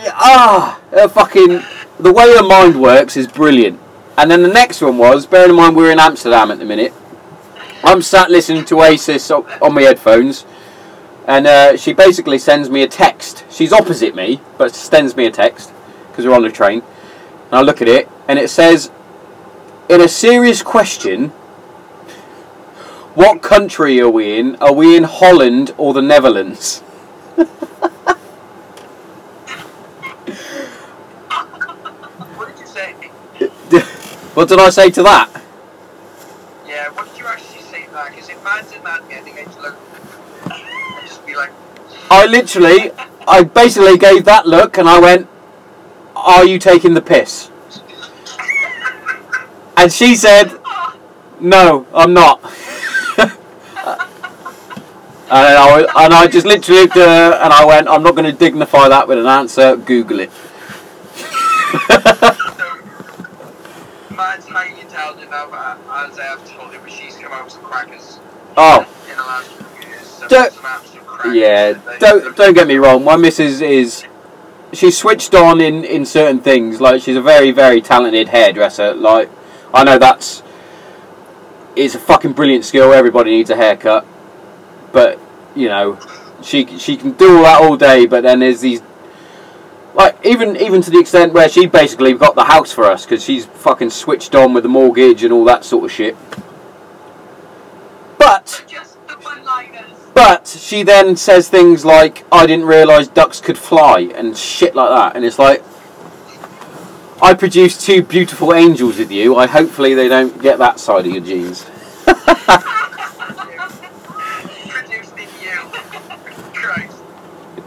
ah, 0.07 0.80
fucking 1.12 1.62
the 1.99 2.14
way 2.14 2.36
her 2.36 2.43
mind 2.43 2.82
works 2.82 3.18
is 3.18 3.28
brilliant. 3.28 3.80
And 4.18 4.30
then 4.30 4.41
the 4.41 4.49
next 4.49 4.82
one 4.82 4.97
was, 4.97 5.26
bearing 5.26 5.51
in 5.51 5.55
mind 5.55 5.76
we're 5.76 5.91
in 5.91 5.99
Amsterdam 5.99 6.51
at 6.51 6.60
the 6.60 6.66
minute. 6.66 6.93
I'm 7.84 8.01
sat 8.01 8.30
listening 8.30 8.66
to 8.66 8.80
Oasis 8.80 9.32
on 9.32 9.74
my 9.74 9.84
headphones, 9.84 10.45
and 11.26 11.47
uh, 11.47 11.78
she 11.78 11.93
basically 11.93 12.38
sends 12.38 12.70
me 12.70 12.84
a 12.84 12.88
text. 12.88 13.45
She's 13.49 13.72
opposite 13.72 14.16
me, 14.16 14.41
but 14.57 14.76
sends 14.76 15.16
me 15.16 15.26
a 15.26 15.32
text 15.32 15.72
because 16.10 16.26
we're 16.26 16.36
on 16.36 16.43
the 16.43 16.51
train. 16.51 16.82
And 17.45 17.53
I 17.53 17.62
look 17.62 17.82
at 17.82 17.88
it, 17.88 18.10
and 18.28 18.38
it 18.38 18.49
says, 18.49 18.91
"In 19.90 20.02
a 20.02 20.08
serious 20.08 20.62
question, 20.62 21.30
what 23.16 23.42
country 23.42 24.00
are 24.00 24.10
we 24.10 24.38
in? 24.38 24.56
Are 24.58 24.72
we 24.72 24.96
in 24.96 25.04
Holland 25.04 25.74
or 25.80 25.96
the 25.96 26.02
Netherlands?" 26.04 26.82
What 32.38 32.50
did 32.50 32.60
you 32.60 32.68
say? 32.68 32.94
what 34.36 34.48
did 34.48 34.60
I 34.60 34.70
say 34.70 34.92
to 34.92 35.02
that? 35.02 35.28
Yeah, 36.68 36.90
what 36.92 37.10
did 37.10 37.18
you 37.18 37.26
actually 37.26 37.64
say? 37.64 37.88
Because 37.88 38.30
if 38.30 38.38
in 38.38 38.44
that, 38.84 39.02
I 39.10 39.22
think 39.22 39.40
I'd 39.40 39.60
look. 39.60 39.76
I'd 40.52 41.08
just 41.08 41.26
be 41.26 41.36
like, 41.36 41.50
I 42.12 42.28
literally, 42.28 42.92
I 43.28 43.42
basically 43.42 43.98
gave 43.98 44.26
that 44.26 44.46
look, 44.46 44.78
and 44.78 44.88
I 44.88 45.00
went, 45.00 45.28
"Are 46.16 46.46
you 46.46 46.60
taking 46.60 46.94
the 46.94 47.02
piss?" 47.02 47.50
And 49.80 49.94
she 49.94 50.16
said, 50.16 50.52
"No, 51.40 51.88
I'm 51.94 52.14
not." 52.14 52.44
and, 53.18 53.32
I, 55.32 55.86
and 56.04 56.14
I 56.14 56.28
just 56.28 56.46
literally 56.46 56.82
looked 56.82 56.98
at 56.98 57.08
her, 57.08 57.38
and 57.42 57.54
I 57.54 57.64
went, 57.66 57.88
"I'm 57.88 58.04
not 58.04 58.14
going 58.16 58.26
to 58.30 58.38
dignify 58.38 58.90
that 58.90 59.08
with 59.08 59.20
an 59.20 59.26
answer. 59.26 59.78
Google 59.78 60.20
it." 60.20 60.32
so, 60.32 60.46
man's 64.14 64.48
highly 64.48 64.82
intelligent 64.82 65.32
now, 65.32 65.48
but 65.50 65.78
as 66.10 66.20
I 66.20 66.24
have 66.24 66.46
told 66.50 66.74
you, 66.74 66.80
but 66.80 66.92
she's 66.92 67.16
come 67.16 67.32
out 67.32 67.46
with 67.46 67.54
some 67.54 67.64
crackers 67.64 68.20
oh, 68.58 68.86
in 69.10 69.16
the 69.16 69.24
last 69.24 69.50
few 69.50 69.88
years. 69.90 70.02
Some, 70.08 70.28
Don't- 70.28 70.52
some 70.52 70.66
absolute 70.66 71.08
crackers. 71.08 71.36
yeah. 71.36 71.72
They- 71.72 72.00
Don't 72.00 72.36
don't 72.36 72.54
get 72.54 72.68
me 72.68 72.76
wrong. 72.76 73.06
My 73.06 73.16
missus 73.16 73.62
is. 73.62 74.04
She's 74.74 74.98
switched 74.98 75.34
on 75.34 75.62
in, 75.62 75.84
in 75.86 76.06
certain 76.06 76.42
things. 76.42 76.80
Like 76.82 77.02
she's 77.02 77.16
a 77.16 77.22
very 77.22 77.52
very 77.52 77.82
talented 77.82 78.28
hairdresser. 78.28 78.94
Like 78.94 79.30
I 79.74 79.84
know 79.84 79.97
that's 79.97 80.41
it's 81.76 81.95
a 81.95 81.99
fucking 81.99 82.34
brilliant 82.34 82.65
skill. 82.65 82.93
Everybody 82.93 83.32
needs 83.32 83.49
a 83.49 83.55
haircut, 83.55 84.05
but 84.91 85.20
you 85.55 85.67
know, 85.67 85.99
she 86.41 86.65
she 86.78 86.97
can 86.97 87.11
do 87.11 87.38
all 87.38 87.43
that 87.43 87.61
all 87.61 87.78
day. 87.78 88.05
But 88.05 88.24
then 88.24 88.39
there's 88.39 88.61
these, 88.61 88.82
like 89.93 90.17
even 90.26 90.57
even 90.57 90.82
to 90.82 90.89
the 90.91 90.99
extent 90.99 91.34
where 91.34 91.47
she 91.47 91.67
basically 91.67 92.13
got 92.13 92.36
the 92.36 92.45
house 92.45 92.72
for 92.72 92.86
us 92.86 93.05
because 93.05 93.24
she's 93.24 93.45
fucking 93.45 93.91
switched 93.91 94.36
on 94.36 94.53
with 94.53 94.63
the 94.63 94.70
mortgage 94.70 95.24
and 95.24 95.32
all 95.32 95.45
that 95.45 95.63
sort 95.63 95.86
of 95.86 95.91
shit. 95.91 96.17
But 98.17 98.65
Just 98.67 99.07
the 99.07 99.15
one-liners. 99.15 99.91
but 100.13 100.47
she 100.47 100.84
then 100.84 101.15
says 101.15 101.47
things 101.49 101.86
like, 101.86 102.26
"I 102.32 102.45
didn't 102.45 102.65
realise 102.65 103.07
ducks 103.07 103.39
could 103.39 103.57
fly" 103.57 104.09
and 104.15 104.36
shit 104.36 104.76
like 104.76 104.89
that, 104.89 105.15
and 105.15 105.24
it's 105.24 105.39
like. 105.39 105.63
I 107.22 107.34
produced 107.34 107.82
two 107.82 108.01
beautiful 108.01 108.53
angels 108.53 108.97
with 108.97 109.11
you. 109.11 109.36
I 109.36 109.45
hopefully 109.47 109.93
they 109.93 110.07
don't 110.07 110.41
get 110.41 110.57
that 110.59 110.80
side 110.80 111.05
of 111.05 111.11
your 111.11 111.24
genes. 111.24 111.65
Produced 114.70 115.17
in 115.17 115.28
you. 115.41 115.70
Christ. 116.53 116.97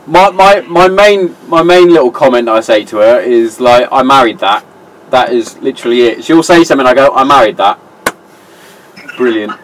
My, 0.07 0.31
my 0.31 0.61
my 0.63 0.89
main 0.89 1.37
my 1.49 1.63
main 1.63 1.89
little 1.91 2.11
comment 2.11 2.49
I 2.49 2.61
say 2.61 2.85
to 2.87 2.97
her 2.99 3.21
is 3.21 3.61
like 3.61 3.89
I 3.93 4.03
married 4.03 4.39
that. 4.39 4.65
That 5.11 5.33
is 5.33 5.59
literally 5.59 6.03
it. 6.03 6.25
She'll 6.25 6.43
say 6.43 6.65
something. 6.65 6.87
I 6.87 6.95
go 6.95 7.15
I 7.15 7.25
married 7.25 7.59
that. 7.59 7.79
Brilliant. 9.17 9.53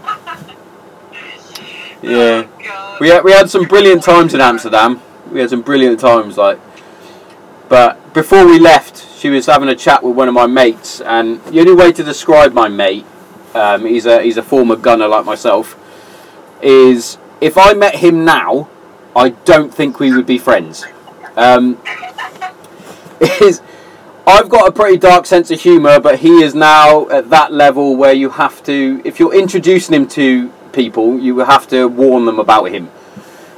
Yeah. 2.00 2.46
Oh, 2.70 2.96
We 3.00 3.08
had, 3.08 3.24
we 3.24 3.32
had 3.32 3.50
some 3.50 3.64
brilliant 3.64 4.04
times 4.04 4.32
in 4.32 4.40
Amsterdam. 4.40 5.00
We 5.32 5.40
had 5.40 5.50
some 5.50 5.62
brilliant 5.62 5.98
times, 5.98 6.36
like. 6.38 6.60
But 7.68 8.14
before 8.14 8.46
we 8.46 8.58
left, 8.58 8.97
she 9.18 9.30
was 9.30 9.46
having 9.46 9.68
a 9.68 9.74
chat 9.74 10.02
with 10.02 10.14
one 10.14 10.28
of 10.28 10.34
my 10.34 10.46
mates, 10.46 11.00
and 11.00 11.42
the 11.46 11.60
only 11.60 11.74
way 11.74 11.92
to 11.92 12.04
describe 12.04 12.52
my 12.52 12.68
mate, 12.68 13.04
um, 13.54 13.84
he's 13.84 14.06
a 14.06 14.22
he's 14.22 14.36
a 14.36 14.42
former 14.42 14.76
gunner 14.76 15.08
like 15.08 15.24
myself, 15.24 15.76
is 16.62 17.18
if 17.40 17.58
I 17.58 17.74
met 17.74 17.96
him 17.96 18.24
now, 18.24 18.68
I 19.16 19.30
don't 19.30 19.74
think 19.74 19.98
we 19.98 20.14
would 20.14 20.26
be 20.26 20.38
friends. 20.38 20.84
Um, 21.36 21.80
is 23.20 23.60
I've 24.24 24.48
got 24.48 24.68
a 24.68 24.72
pretty 24.72 24.98
dark 24.98 25.26
sense 25.26 25.50
of 25.50 25.60
humour, 25.60 25.98
but 25.98 26.20
he 26.20 26.42
is 26.42 26.54
now 26.54 27.08
at 27.08 27.30
that 27.30 27.52
level 27.52 27.96
where 27.96 28.12
you 28.12 28.30
have 28.30 28.62
to, 28.64 29.02
if 29.04 29.18
you're 29.18 29.34
introducing 29.34 29.94
him 29.94 30.06
to 30.08 30.50
people, 30.72 31.18
you 31.18 31.38
have 31.38 31.66
to 31.68 31.88
warn 31.88 32.24
them 32.24 32.38
about 32.38 32.66
him. 32.66 32.90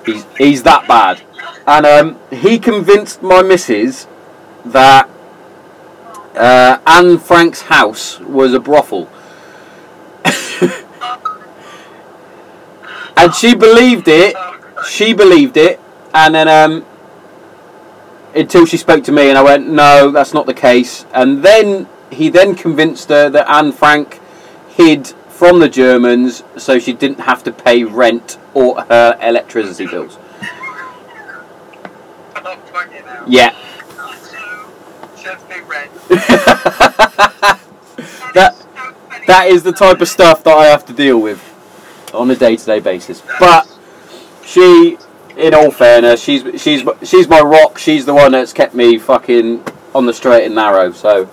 He's 0.06 0.24
he's 0.38 0.62
that 0.62 0.88
bad, 0.88 1.20
and 1.66 1.84
um, 1.84 2.18
he 2.30 2.58
convinced 2.58 3.22
my 3.22 3.42
missus 3.42 4.06
that 4.64 5.10
uh, 6.36 6.78
Anne 6.86 7.18
Frank's 7.18 7.62
house 7.62 8.20
was 8.20 8.54
a 8.54 8.60
brothel, 8.60 9.08
and 13.16 13.34
she 13.34 13.54
believed 13.54 14.08
it. 14.08 14.36
She 14.88 15.12
believed 15.12 15.56
it, 15.56 15.80
and 16.14 16.34
then 16.34 16.48
um, 16.48 16.84
until 18.34 18.66
she 18.66 18.76
spoke 18.76 19.04
to 19.04 19.12
me, 19.12 19.28
and 19.28 19.38
I 19.38 19.42
went, 19.42 19.68
"No, 19.68 20.10
that's 20.10 20.32
not 20.32 20.46
the 20.46 20.54
case." 20.54 21.04
And 21.12 21.42
then 21.42 21.88
he 22.10 22.28
then 22.28 22.54
convinced 22.54 23.08
her 23.08 23.28
that 23.30 23.48
Anne 23.48 23.72
Frank 23.72 24.20
hid 24.68 25.08
from 25.28 25.58
the 25.58 25.68
Germans, 25.68 26.42
so 26.56 26.78
she 26.78 26.92
didn't 26.92 27.20
have 27.20 27.42
to 27.44 27.52
pay 27.52 27.84
rent 27.84 28.38
or 28.54 28.82
her 28.82 29.18
electricity 29.20 29.86
bills. 29.86 30.18
Yeah. 33.26 33.54
To 35.22 35.38
pay 35.48 35.60
rent. 35.60 35.90
that 36.10 37.58
is 37.98 38.08
so 38.08 38.34
funny. 38.34 39.26
that 39.26 39.46
is 39.48 39.62
the 39.62 39.72
type 39.72 40.00
of 40.00 40.08
stuff 40.08 40.42
that 40.42 40.56
I 40.56 40.66
have 40.66 40.84
to 40.86 40.92
deal 40.92 41.20
with 41.20 41.40
on 42.12 42.28
a 42.30 42.36
day-to-day 42.36 42.80
basis. 42.80 43.22
But 43.38 43.68
she, 44.44 44.98
in 45.36 45.54
all 45.54 45.70
fairness, 45.70 46.20
she's 46.20 46.60
she's 46.60 46.82
she's 47.04 47.28
my 47.28 47.40
rock. 47.40 47.78
She's 47.78 48.06
the 48.06 48.14
one 48.14 48.32
that's 48.32 48.52
kept 48.52 48.74
me 48.74 48.98
fucking 48.98 49.64
on 49.94 50.06
the 50.06 50.12
straight 50.12 50.46
and 50.46 50.56
narrow. 50.56 50.90
So 50.90 51.30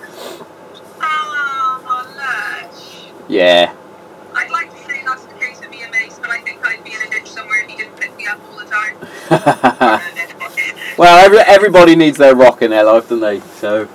Oh, 1.00 2.04
yeah. 3.28 3.74
I'd 4.34 4.50
like 4.50 4.70
to 4.70 4.76
say 4.84 5.02
that's 5.04 5.24
the 5.24 5.34
case 5.34 5.60
and 5.60 5.70
Mace, 5.90 6.18
but 6.20 6.30
I 6.30 6.40
think 6.42 6.64
I'd 6.64 6.84
be 6.84 6.94
in 6.94 7.02
a 7.02 7.10
ditch 7.10 7.28
somewhere 7.28 7.64
if 7.64 7.70
he 7.70 7.76
didn't 7.76 7.96
pick 7.96 8.16
me 8.16 8.26
up 8.26 8.40
all 8.48 8.58
the 8.58 8.64
time. 8.64 8.96
well, 10.98 11.24
every, 11.24 11.38
everybody 11.40 11.96
needs 11.96 12.16
their 12.16 12.36
rock 12.36 12.62
in 12.62 12.70
their 12.70 12.84
life, 12.84 13.08
don't 13.08 13.20
they? 13.20 13.40
So 13.40 13.88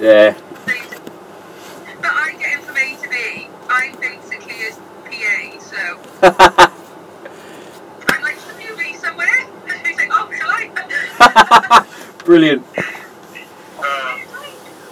yeah. 0.00 0.36
But 2.00 2.12
I 2.12 2.32
get 2.38 2.58
him 2.58 2.62
from 2.62 2.76
A 2.76 2.96
to 2.96 3.08
B. 3.08 3.48
I'm 3.68 3.94
basically 4.00 4.54
his 4.54 4.76
PA, 5.04 5.60
so 5.60 5.76
I'm 8.08 8.22
like, 8.22 8.38
should 8.40 8.62
you 8.62 8.76
be 8.76 8.94
somewhere? 8.94 9.28
He's 9.86 9.96
like, 9.96 10.08
oh, 10.10 10.30
shall 10.36 10.50
I? 10.50 11.86
Brilliant. 12.24 12.64
Uh, 13.78 14.18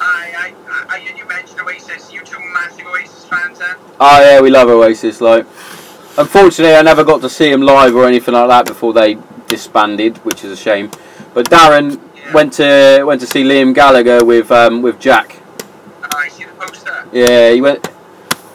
I, 0.01 0.55
I, 0.71 0.87
I, 0.89 0.97
you 1.17 1.27
mentioned 1.27 1.61
Oasis. 1.61 2.13
You 2.13 2.23
two 2.23 2.39
massive 2.53 2.87
Oasis 2.87 3.25
fans, 3.25 3.59
then? 3.59 3.77
Oh 3.99 4.21
yeah, 4.21 4.41
we 4.41 4.51
love 4.51 4.69
Oasis. 4.69 5.21
Like, 5.21 5.47
unfortunately, 6.19 6.75
I 6.75 6.83
never 6.83 7.05
got 7.05 7.21
to 7.23 7.31
see 7.31 7.51
them 7.51 7.63
live 7.63 7.95
or 7.97 8.07
anything 8.07 8.35
like 8.35 8.49
that 8.49 8.67
before 8.67 8.93
they 8.93 9.19
disbanded, 9.49 10.19
which 10.19 10.45
is 10.45 10.53
a 10.53 10.57
shame. 10.57 10.91
But 11.35 11.49
Darren 11.51 11.99
Yeah. 12.17 12.33
went 12.33 12.53
to 12.55 13.03
went 13.05 13.21
to 13.23 13.27
see 13.27 13.43
Liam 13.45 13.75
Gallagher 13.75 14.25
with 14.25 14.51
um, 14.53 14.83
with 14.83 14.99
Jack. 15.01 15.37
Oh, 16.05 16.09
I 16.17 16.29
see 16.29 16.45
the 16.45 16.51
poster. 16.53 17.05
Yeah, 17.13 17.51
he 17.53 17.61
went. 17.61 17.89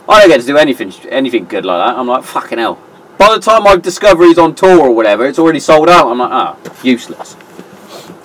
I 0.07 0.19
don't 0.19 0.29
get 0.29 0.41
to 0.41 0.47
do 0.47 0.57
anything 0.57 0.93
anything 1.09 1.45
good 1.45 1.65
like 1.65 1.79
that. 1.87 1.97
I'm 1.99 2.07
like 2.07 2.23
fucking 2.23 2.57
hell. 2.59 2.77
by 3.17 3.29
the 3.33 3.39
time 3.39 3.65
I 3.67 3.75
discover 3.77 4.25
he's 4.25 4.37
on 4.37 4.53
tour 4.55 4.79
or 4.81 4.91
whatever, 4.91 5.25
it's 5.25 5.39
already 5.39 5.59
sold 5.59 5.89
out. 5.89 6.07
I'm 6.11 6.19
like, 6.19 6.31
ah, 6.31 6.57
useless. 6.83 7.35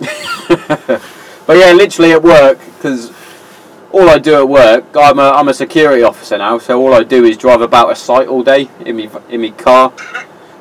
but 1.47 1.57
yeah, 1.57 1.73
literally 1.73 2.13
at 2.13 2.23
work, 2.23 2.59
because 2.77 3.13
all 3.93 4.09
I 4.09 4.19
do 4.19 4.35
at 4.37 4.49
work, 4.49 4.85
I'm 4.97 5.19
a, 5.19 5.31
I'm 5.39 5.49
a 5.49 5.55
security 5.55 6.03
officer 6.03 6.39
now, 6.39 6.59
so 6.59 6.81
all 6.81 6.95
I 6.95 7.05
do 7.05 7.25
is 7.25 7.37
drive 7.37 7.61
about 7.61 7.91
a 7.93 7.97
site 7.97 8.29
all 8.29 8.43
day 8.43 8.69
in 8.85 8.97
me 8.97 9.09
in 9.29 9.41
me 9.41 9.51
car. 9.53 9.93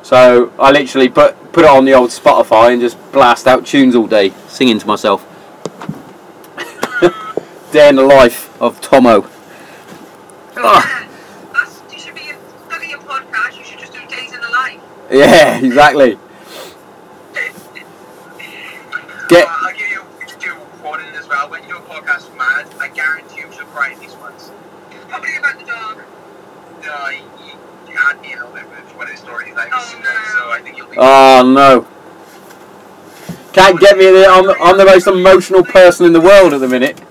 So 0.08 0.50
I 0.58 0.70
literally 0.70 1.10
put 1.10 1.36
put 1.52 1.64
it 1.64 1.70
on 1.70 1.84
the 1.84 1.92
old 1.92 2.08
Spotify 2.08 2.72
and 2.72 2.80
just 2.80 2.96
blast 3.12 3.46
out 3.46 3.66
tunes 3.66 3.94
all 3.94 4.06
day, 4.06 4.30
singing 4.46 4.78
to 4.78 4.86
myself. 4.86 5.20
Day 7.72 7.90
in 7.90 7.96
the 7.96 8.06
life 8.06 8.58
of 8.58 8.80
Tomo. 8.80 9.28
Ugh. 10.56 11.08
That's, 11.52 11.82
you 11.92 11.98
should 11.98 12.14
be 12.14 12.22
studying 12.66 12.94
a 12.94 12.98
podcast. 13.00 13.58
You 13.58 13.64
should 13.64 13.80
just 13.80 13.92
do 13.92 14.00
days 14.06 14.32
in 14.32 14.40
the 14.40 14.48
life. 14.48 14.80
Yeah, 15.12 15.58
exactly. 15.58 16.18
Get 19.28 19.46
Uh, 19.46 19.56
I'll 19.60 19.76
give 19.76 19.90
you 19.90 20.02
do 20.40 20.54
one 20.80 21.04
in 21.04 21.14
as 21.16 21.28
well. 21.28 21.50
When 21.50 21.64
you 21.64 21.68
do 21.68 21.76
a 21.76 21.80
podcast 21.82 22.30
with 22.30 22.38
Mad, 22.38 22.66
I 22.80 22.88
guarantee 22.88 23.40
you 23.40 23.52
she'll 23.52 23.66
cry 23.66 23.92
at 23.92 24.00
least 24.00 24.18
once. 24.20 24.50
Probably 25.10 25.36
about 25.36 25.58
the 25.58 25.66
dog. 25.66 26.00
Uh, 26.82 27.10
you, 27.44 27.58
you 27.90 27.96
had 27.96 28.20
me 28.20 28.32
a 28.32 28.36
little 28.36 28.52
bit 28.52 28.70
with 28.70 28.96
one 28.96 29.06
of 29.06 29.12
the 29.12 29.18
stories, 29.18 29.54
like, 29.54 29.67
Oh, 31.00 31.42
no. 31.54 31.86
Oh. 31.86 31.94
Can't 33.52 33.78
get 33.80 33.96
me 33.96 34.04
there. 34.06 34.28
I'm, 34.28 34.50
I'm 34.60 34.76
the 34.76 34.84
most 34.84 35.06
emotional 35.06 35.62
person 35.64 36.06
in 36.06 36.12
the 36.12 36.20
world 36.20 36.52
at 36.52 36.60
the 36.60 36.68
minute. 36.68 36.96
do 36.96 37.02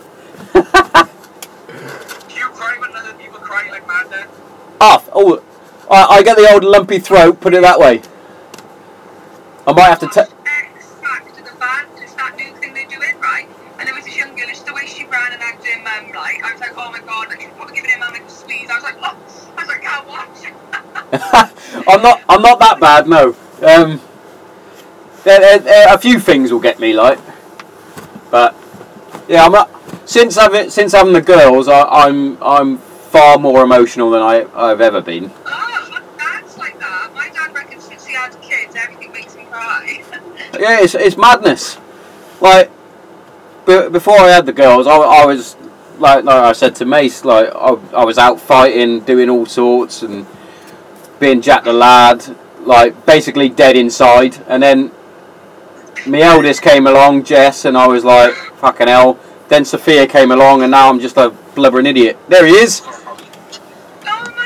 you 2.36 2.48
cry 2.50 2.78
when 2.80 2.96
other 2.96 3.14
people 3.14 3.40
cry 3.40 3.70
like 3.70 3.88
Mad? 3.88 4.28
Off. 4.82 5.10
Oh, 5.14 5.42
I, 5.90 6.18
I 6.18 6.24
get 6.24 6.38
the 6.38 6.52
old 6.52 6.64
lumpy 6.64 7.00
throat, 7.00 7.40
put 7.40 7.54
it 7.54 7.62
that 7.62 7.80
way. 7.80 8.02
I 9.66 9.72
might 9.74 9.88
have 9.88 10.00
to 10.00 10.08
take. 10.08 10.28
X 10.46 10.86
Factor, 11.02 11.44
the 11.44 11.58
band. 11.58 11.88
It's 11.98 12.14
that 12.16 12.36
new 12.38 12.54
thing 12.56 12.74
they're 12.74 12.88
doing, 12.88 13.20
right? 13.20 13.48
And 13.80 13.88
there 13.88 13.96
was 13.96 14.06
this 14.06 14.16
young 14.18 14.36
girl, 14.36 14.48
it's 14.50 14.62
the 14.62 14.74
way 14.74 14.86
she 14.86 15.06
ran 15.06 15.34
and 15.34 15.42
acted 15.42 15.72
him, 15.72 15.88
um, 15.88 16.12
like, 16.14 16.44
I 16.44 16.52
was 16.52 16.62
like, 16.62 16.78
oh 16.78 16.92
my 16.92 17.00
god, 17.00 17.30
like, 17.30 17.42
she 17.42 17.48
was 17.48 17.56
probably 17.56 17.76
giving 17.76 17.92
him 17.92 18.04
um, 18.04 18.14
like 18.14 18.24
a 18.24 18.30
squeeze. 18.30 18.70
I 18.70 18.76
was 18.76 18.84
like, 18.84 18.98
oh, 19.02 19.18
I 19.58 19.62
was 19.62 19.68
like, 19.70 19.82
can't 19.82 20.08
watch. 20.08 20.94
I'm 21.88 22.02
not. 22.02 22.22
I'm 22.28 22.42
not 22.42 22.60
that 22.60 22.80
bad. 22.80 23.08
No. 23.08 23.30
Um, 23.62 24.02
there, 25.24 25.40
there, 25.40 25.60
there- 25.60 25.94
a 25.94 25.98
few 25.98 26.20
things 26.20 26.52
will 26.52 26.60
get 26.60 26.80
me 26.80 26.94
like, 26.94 27.20
but 28.30 28.56
yeah, 29.28 29.46
I'm 29.46 29.52
not. 29.52 29.72
Since 30.10 30.36
having 30.36 30.70
since 30.70 30.94
having 30.94 31.14
the 31.14 31.22
girls, 31.22 31.68
I, 31.68 31.82
I'm 31.84 32.42
I'm 32.42 32.78
far 32.78 33.38
more 33.38 33.64
emotional 33.64 34.10
than 34.10 34.22
I 34.22 34.46
I've 34.54 34.82
ever 34.82 35.02
been. 35.02 35.32
Oh, 35.46 35.90
my 35.92 36.02
dad's 36.18 36.58
like 36.58 36.80
that. 36.80 37.12
My 37.14 37.30
dad 37.30 37.54
reckons 37.54 37.84
since 37.86 38.06
he 38.06 38.14
had 38.14 38.32
kids, 38.42 38.76
everything 38.76 39.12
makes 39.12 39.34
him 39.34 39.46
cry. 39.48 40.04
Yeah, 40.60 40.80
it's, 40.82 40.96
it's 40.96 41.18
madness. 41.18 41.78
Like, 42.42 42.72
be, 43.68 43.90
before 43.90 44.18
I 44.18 44.30
had 44.30 44.46
the 44.48 44.54
girls, 44.54 44.88
I, 44.88 44.96
I 44.96 45.26
was 45.26 45.56
like 46.00 46.24
like 46.24 46.36
I 46.36 46.54
said 46.54 46.76
to 46.78 46.86
Mace, 46.86 47.24
like 47.26 47.50
I, 47.54 47.74
I 47.94 48.06
was 48.06 48.18
out 48.18 48.40
fighting, 48.40 49.02
doing 49.02 49.30
all 49.30 49.46
sorts, 49.46 50.02
and 50.04 50.26
being 51.20 51.42
Jack 51.42 51.64
the 51.64 51.74
lad, 51.74 52.36
like 52.62 53.06
basically 53.06 53.50
dead 53.50 53.76
inside. 53.76 54.38
And 54.48 54.62
then 54.62 54.92
my 56.06 56.22
eldest 56.22 56.62
came 56.62 56.88
along, 56.88 57.24
Jess, 57.24 57.66
and 57.66 57.78
I 57.78 57.88
was 57.88 58.04
like, 58.06 58.34
fucking 58.58 58.88
hell. 58.88 59.20
Then 59.50 59.64
Sophia 59.66 60.08
came 60.08 60.32
along, 60.32 60.62
and 60.64 60.72
now 60.72 60.90
I'm 60.90 61.00
just 61.00 61.18
a 61.18 61.30
blubbering 61.56 61.86
idiot. 61.86 62.18
There 62.28 62.46
he 62.46 62.54
is. 62.54 62.82
oh 62.86 63.18
my 64.06 64.46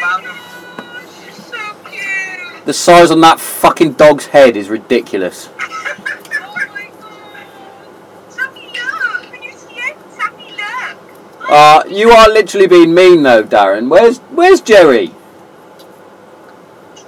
gosh, 0.78 1.26
you're 1.26 1.34
so 1.34 1.76
cute. 1.90 2.66
The 2.66 2.74
size 2.74 3.12
on 3.12 3.22
that 3.22 3.40
fucking 3.40 3.94
dog's 3.94 4.28
head 4.28 4.56
is 4.56 4.70
ridiculous. 4.70 5.50
Oh 6.44 6.56
my 6.74 6.90
god. 7.00 7.48
Sammy, 8.30 8.68
look. 8.68 9.32
Can 9.32 9.44
you 9.44 9.52
see 9.54 9.74
it? 9.74 9.98
Sammy, 10.12 10.52
look. 10.52 11.50
Uh, 11.50 11.84
you 11.90 12.12
are 12.12 12.30
literally 12.30 12.68
being 12.68 12.94
mean 12.94 13.24
though, 13.24 13.44
Darren. 13.44 13.90
Where's 13.90 14.20
Where's 14.20 14.62
Jerry? 14.62 15.12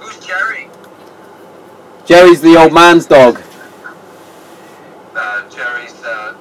Who's 0.00 0.18
Jerry? 0.26 0.68
Jerry's 2.06 2.40
the 2.42 2.56
old 2.56 2.72
man's 2.72 3.06
dog. 3.06 3.40
Uh, 5.14 5.48
Jerry's, 5.48 5.94
uh, 6.04 6.34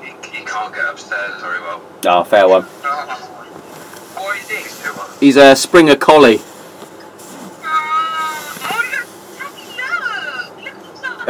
he, 0.00 0.12
he 0.30 0.44
can't 0.44 0.74
get 0.74 0.86
upstairs 0.86 1.40
very 1.42 1.60
well. 1.60 1.82
Ah, 2.06 2.22
fair 2.22 2.48
one. 2.48 2.62
What 2.62 4.38
is 4.38 4.48
this? 4.48 5.20
He's 5.20 5.36
a 5.36 5.54
Springer 5.54 5.96
Collie. 5.96 6.40
Oh, 7.62 7.66
oh 8.62 8.82
look. 8.92 9.06
Sammy, 9.36 9.66
look. 9.76 10.64
Look 10.64 10.74
who's 10.84 11.00
that. 11.02 11.20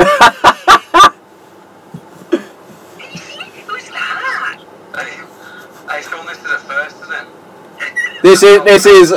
Can 2.97 3.11
you 3.11 3.19
see? 3.19 3.41
Who's 3.67 3.89
that? 3.91 4.59
Hey, 4.95 5.11
hey, 5.91 6.03
Sean, 6.03 6.27
this 6.27 6.39
is 6.39 6.45
a 6.45 6.59
first, 6.59 6.97
isn't 7.03 7.13
it? 7.13 7.27
This 8.23 8.43
is 8.43 8.63
this 8.65 8.87
is 8.87 9.13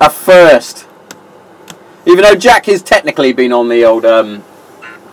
a 0.00 0.10
first. 0.10 0.86
Even 2.10 2.24
though 2.24 2.34
Jack 2.34 2.66
has 2.66 2.82
technically 2.82 3.32
been 3.32 3.52
on 3.52 3.68
the 3.68 3.84
old 3.84 4.04
um, 4.04 4.42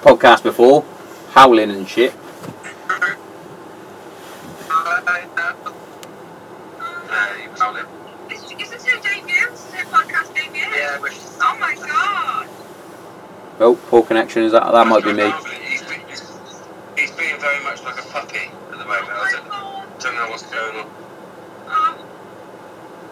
podcast 0.02 0.42
before, 0.42 0.84
howling 1.30 1.70
and 1.70 1.88
shit. 1.88 2.12
Yeah, 7.08 7.38
he 7.42 7.48
was 7.48 7.62
on 7.62 7.78
it. 7.78 7.86
Is, 8.34 8.44
is 8.44 8.70
this 8.72 8.86
her 8.86 9.00
debut? 9.02 9.52
Is 9.52 9.60
podcast 9.92 10.34
debut? 10.34 10.62
Yeah, 10.76 11.00
which 11.00 11.14
Oh 11.40 11.58
my 11.60 11.76
god. 11.76 12.48
Oh, 13.60 13.76
poor 13.88 14.04
connection. 14.04 14.44
Is 14.44 14.52
that 14.54 14.72
that 14.72 14.88
might 14.88 15.04
be 15.04 15.14
me? 15.14 15.32
He's, 15.70 15.84
been- 15.84 16.02
he's, 16.98 17.12
being 17.12 17.40
very 17.40 17.64
much 17.64 17.84
like 17.84 18.00
a 18.00 18.08
puppy 18.10 18.50
at 18.72 18.72
the 18.72 18.78
moment. 18.78 19.10
I 19.10 19.32
don't, 19.32 20.00
don't 20.00 20.16
know 20.16 20.30
what's 20.30 20.44
going 20.44 20.78
on. 20.78 20.90
Um, 21.68 21.96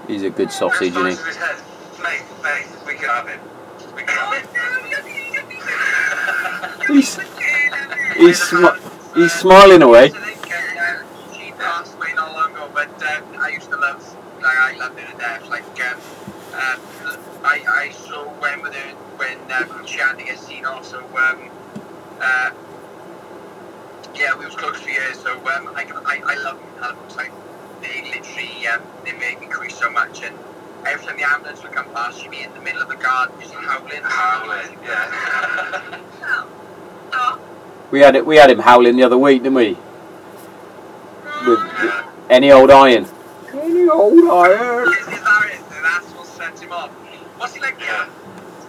He's 0.07 0.23
a 0.23 0.29
good 0.29 0.51
sausage, 0.51 0.89
isn't 0.91 1.05
he? 1.05 1.11
of 1.13 1.25
his 1.25 1.35
head. 1.37 1.57
Mate, 2.01 2.23
mate, 2.43 2.67
we 2.85 2.93
can 2.95 3.09
have 3.09 3.27
him. 3.27 3.39
We 3.95 4.03
can 4.03 4.17
oh 4.19 4.31
have 4.31 4.43
him. 4.43 4.49
no, 4.53 4.61
look 4.89 5.05
at 5.05 5.15
you, 5.15 5.41
look 6.61 6.74
He's-. 6.87 7.19
He's 8.15 8.53
he's 9.15 9.33
smiling 9.33 9.81
away. 9.81 10.09
She 10.09 11.51
passed 11.51 11.95
away 11.95 12.13
not 12.15 12.33
long 12.33 12.51
ago, 12.51 12.69
but 12.73 12.89
um, 13.03 13.23
I 13.39 13.49
used 13.49 13.69
to 13.69 13.77
love, 13.77 14.15
I 14.43 14.75
loved 14.77 14.99
her 14.99 15.11
to 15.11 15.17
death. 15.17 15.49
Like, 15.49 15.63
um, 15.81 15.99
um, 16.53 16.79
I, 17.43 17.61
I 17.67 17.91
saw 17.91 18.25
when 18.39 18.61
with 18.61 18.73
when 19.17 19.37
um, 19.51 19.85
she 19.85 19.97
had 19.99 20.17
to 20.17 20.23
get 20.23 20.39
seen 20.39 20.65
also. 20.65 20.99
Um, 20.99 21.49
uh, 22.21 22.51
yeah, 24.15 24.37
we 24.37 24.45
was 24.45 24.55
close 24.55 24.79
for 24.79 24.89
years, 24.89 25.19
so 25.19 25.33
um, 25.33 25.67
I, 25.75 25.85
I, 26.05 26.21
I 26.25 26.35
love 26.43 26.59
them. 26.79 26.97
They 27.81 28.01
literally, 28.03 28.67
um, 28.67 28.81
they 29.03 29.11
made 29.11 29.39
me 29.41 29.47
cry 29.47 29.67
so 29.67 29.89
much, 29.91 30.23
and 30.23 30.37
every 30.85 31.05
time 31.05 31.17
the 31.17 31.29
ambulance 31.29 31.61
would 31.63 31.73
come 31.73 31.89
past, 31.91 32.21
she'd 32.21 32.31
be 32.31 32.41
in 32.41 32.53
the 32.53 32.61
middle 32.61 32.81
of 32.81 32.87
the 32.87 32.95
garden 32.95 33.35
just 33.41 33.53
howling, 33.53 34.01
Howling, 34.03 34.77
yeah. 34.83 36.49
We 37.91 37.99
had 37.99 38.15
it. 38.15 38.25
We 38.25 38.37
had 38.37 38.49
him 38.49 38.59
howling 38.59 38.95
the 38.95 39.03
other 39.03 39.17
week, 39.17 39.43
didn't 39.43 39.55
we? 39.55 39.77
With 41.47 41.59
any 42.29 42.51
old 42.51 42.71
iron. 42.71 43.07
Any 43.53 43.89
old 43.89 44.29
iron. 44.29 44.89
Is, 44.89 44.99
is 44.99 45.05
that 45.05 45.49
it? 45.51 45.59
That's 45.81 46.11
what 46.13 46.27
sent 46.27 46.59
him 46.59 46.71
off. 46.71 46.91
What's 47.37 47.53
he 47.53 47.61
like? 47.61 47.79
Yeah. 47.79 48.09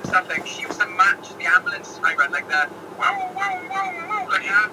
Stuff 0.04 0.28
like 0.28 0.46
she 0.46 0.62
used 0.62 0.80
to 0.80 0.86
match 0.86 1.36
the 1.36 1.44
ambulance 1.44 1.98
I 2.02 2.14
run 2.14 2.30
like 2.30 2.48
the 2.48 2.68
wow 2.98 3.32
wow 3.34 3.62
wow 3.68 4.08
wow 4.08 4.28
like 4.28 4.42
that. 4.42 4.70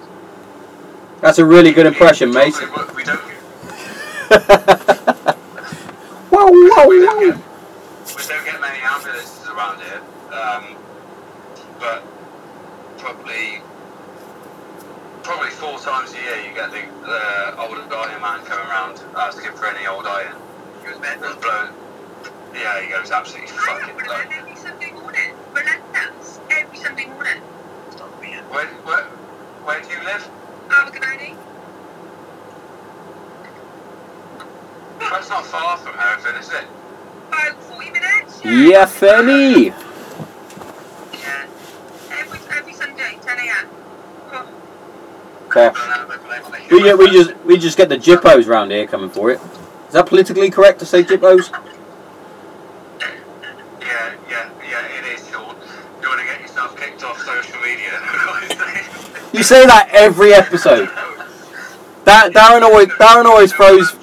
That's 1.20 1.38
a 1.38 1.44
really 1.44 1.72
good 1.72 1.86
impression, 1.86 2.32
mate. 2.32 2.54
Wow, 6.34 6.50
wow, 6.50 6.50
wow. 6.50 6.88
get, 6.88 6.90
we 6.90 6.98
don't 8.26 8.44
get 8.44 8.60
many 8.60 8.80
ambulances 8.82 9.46
around 9.46 9.80
here. 9.80 10.02
Um, 10.32 10.76
but 11.78 12.02
probably, 12.98 13.62
probably 15.22 15.50
four 15.50 15.72
times 15.84 16.14
a 16.14 16.16
year 16.16 16.36
you 16.48 16.54
get 16.54 16.70
the, 16.70 16.80
the 17.04 17.60
old 17.60 17.76
iron 17.76 18.22
man 18.22 18.40
coming 18.46 18.66
around 18.72 18.98
asking 19.16 19.52
for 19.52 19.66
any 19.66 19.86
old 19.86 20.06
iron. 20.06 20.34
He 20.80 20.88
was 20.88 20.98
meant 20.98 21.20
That's 21.20 21.36
blown. 21.36 21.68
Yeah, 22.54 22.80
he 22.80 22.88
goes 22.88 23.10
absolutely 23.10 23.52
I 23.52 23.60
have 23.68 23.80
fucking 23.80 23.94
one 23.94 24.06
like. 24.06 24.32
every 24.32 24.56
Sunday 24.56 24.92
morning. 24.92 25.34
Relentless. 25.52 26.40
Every 26.50 26.78
Sunday 26.78 27.04
morning. 27.04 27.42
Stop 27.90 28.18
being. 28.18 28.38
Where, 28.48 28.66
where, 28.88 29.04
where 29.68 29.82
do 29.82 29.90
you 29.90 30.02
live? 30.04 30.26
Abergavenny. 30.70 31.36
That's 34.98 35.28
not 35.28 35.44
far 35.44 35.76
from 35.76 35.98
Hereford, 35.98 36.40
is 36.40 36.48
it? 36.48 36.64
About 37.28 37.62
40 37.64 37.90
minutes. 37.90 38.40
Yeah, 38.42 38.86
Fanny. 38.86 39.66
Yeah. 41.12 41.46
Every, 42.10 42.38
every 42.56 42.72
Sunday, 42.72 43.18
10 43.20 43.38
a.m. 43.38 43.68
We, 46.70 46.94
we 46.94 47.10
just 47.10 47.36
we 47.44 47.58
just 47.58 47.76
get 47.76 47.88
the 47.88 47.96
jippos 47.96 48.46
round 48.48 48.70
here 48.72 48.86
coming 48.86 49.10
for 49.10 49.30
it. 49.30 49.40
Is 49.86 49.92
that 49.92 50.06
politically 50.06 50.50
correct 50.50 50.78
to 50.80 50.86
say 50.86 51.02
jippos? 51.02 51.50
Yeah, 53.80 54.14
yeah, 54.28 54.50
yeah, 54.68 54.98
it 54.98 55.04
is. 55.14 55.30
You 55.30 55.38
want 55.38 55.60
to 55.60 56.24
get 56.24 56.40
yourself 56.40 56.76
kicked 56.76 57.04
off 57.04 57.20
social 57.22 57.60
media. 57.60 57.90
you 59.32 59.42
say 59.42 59.66
that 59.66 59.88
every 59.92 60.32
episode. 60.34 60.88
That 62.04 62.32
Darren 62.32 62.62
always 62.62 62.88
Darren 62.88 63.24
always 63.24 63.52
throws 63.52 63.96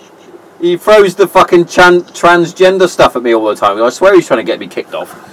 he 0.62 0.78
throws 0.78 1.16
the 1.16 1.28
fucking 1.28 1.66
tran- 1.66 2.04
transgender 2.12 2.88
stuff 2.88 3.16
at 3.16 3.24
me 3.24 3.34
all 3.34 3.46
the 3.46 3.56
time. 3.56 3.82
I 3.82 3.90
swear 3.90 4.14
he's 4.14 4.28
trying 4.28 4.40
to 4.40 4.44
get 4.44 4.60
me 4.60 4.68
kicked 4.68 4.94
off. 4.94 5.31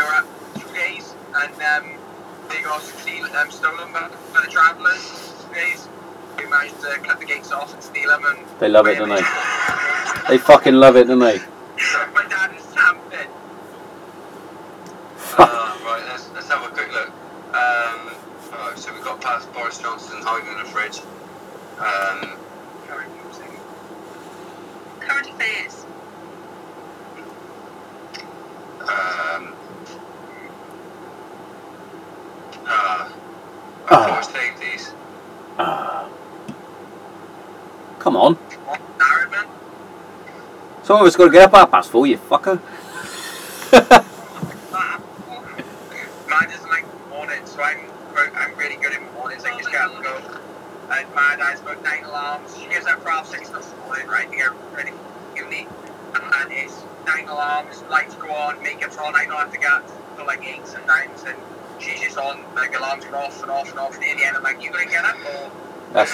I 0.00 0.22
think 0.22 0.54
they 0.54 0.60
two 0.60 0.74
days, 0.74 1.14
and 1.34 1.52
um, 1.62 1.98
they 2.48 2.62
got 2.62 2.80
steal, 2.82 3.24
um, 3.26 3.50
stolen 3.50 3.92
by, 3.92 4.08
by 4.32 4.40
the 4.44 4.50
travellers. 4.50 5.32
Two 5.46 5.54
days, 5.54 5.88
we 6.38 6.46
managed 6.48 6.80
to 6.80 6.98
cut 7.02 7.20
the 7.20 7.26
gates 7.26 7.52
off 7.52 7.72
and 7.74 7.82
steal 7.82 8.08
them, 8.08 8.24
and 8.24 8.38
They 8.58 8.68
love 8.68 8.86
it, 8.86 8.98
don't 8.98 9.08
they? 9.08 9.22
They 10.28 10.38
fucking 10.38 10.74
love 10.74 10.96
it, 10.96 11.08
don't 11.08 11.18
they? 11.18 11.38
My 12.14 12.24
dad 12.28 12.54
is 12.56 12.62
stamping. 12.64 13.28
Uh, 15.36 15.78
right, 15.84 16.02
let's, 16.08 16.30
let's 16.32 16.48
have 16.48 16.62
a 16.64 16.68
quick 16.72 16.92
look. 16.92 17.08
Um, 17.54 18.14
alright, 18.52 18.78
so 18.78 18.92
we've 18.94 19.02
got 19.02 19.20
past 19.20 19.52
Boris 19.52 19.78
Johnson 19.78 20.18
hiding 20.22 20.50
in 20.52 20.58
the 20.58 20.64
fridge. 20.64 21.00
Um, 21.78 22.38
Current 22.86 23.10
using. 23.26 23.58
Current 25.00 25.28
affairs. 25.30 25.84
um, 28.82 29.54
uh, 32.66 32.68
Ah. 32.68 33.12
I 33.86 33.88
thought 33.88 34.10
I 34.10 34.20
saved 34.22 34.60
these. 34.60 34.92
Ah. 35.58 36.08
Come 38.02 38.16
on. 38.16 38.36
Some 40.82 41.00
of 41.00 41.06
us 41.06 41.14
got 41.14 41.26
to 41.26 41.30
get 41.30 41.42
up 41.42 41.52
half 41.52 41.70
past 41.70 41.88
four, 41.88 42.04
you 42.04 42.18
fucker. 42.18 42.58
Mine 46.28 46.48
doesn't 46.50 46.68
like 46.68 46.84
mornings, 47.10 47.52
so 47.52 47.62
I'm 47.62 47.78
I'm 48.34 48.56
really 48.56 48.74
good 48.74 48.92
in 48.92 49.04
mornings. 49.14 49.44
I 49.44 49.56
just 49.56 49.70
get 49.70 49.82
up 49.82 49.94
and 49.94 50.02
go. 50.02 50.16
And 50.90 51.14
my 51.14 51.36
dad's 51.38 51.60
got 51.60 51.80
nine 51.84 52.02
alarms. 52.02 52.58
She 52.58 52.68
gets 52.68 52.86
up 52.88 53.04
for 53.04 53.10
half 53.10 53.28
six 53.28 53.50
this 53.50 53.72
morning, 53.86 54.08
right, 54.08 54.28
to 54.28 54.36
get 54.36 54.50
ready 54.74 54.90
for 54.90 55.36
uni. 55.36 55.68
And 56.16 56.52
it's 56.52 56.82
nine 57.06 57.28
alarms, 57.28 57.84
lights 57.88 58.16
go 58.16 58.32
on, 58.32 58.60
makeup's 58.64 58.98
on. 58.98 59.14
I 59.14 59.26
don't 59.26 59.36
have 59.36 59.52
to 59.52 59.58
get 59.60 59.70
up 59.70 60.16
till 60.16 60.26
like 60.26 60.44
eight 60.44 60.66
sometimes, 60.66 61.22
and 61.22 61.36
she's 61.78 62.00
just 62.00 62.18
on. 62.18 62.42
Like 62.56 62.76
alarms 62.76 63.04
go 63.04 63.18
off 63.18 63.40
and 63.42 63.50
off 63.52 63.70
and 63.70 63.78
off. 63.78 63.94
And 63.94 64.02
in 64.02 64.16
the 64.16 64.24
end, 64.24 64.36
I'm 64.36 64.42
like, 64.42 64.60
you 64.60 64.72
gonna 64.72 64.86
get 64.86 65.04
up 65.04 65.14
or? 65.24 65.52
That's 65.92 66.12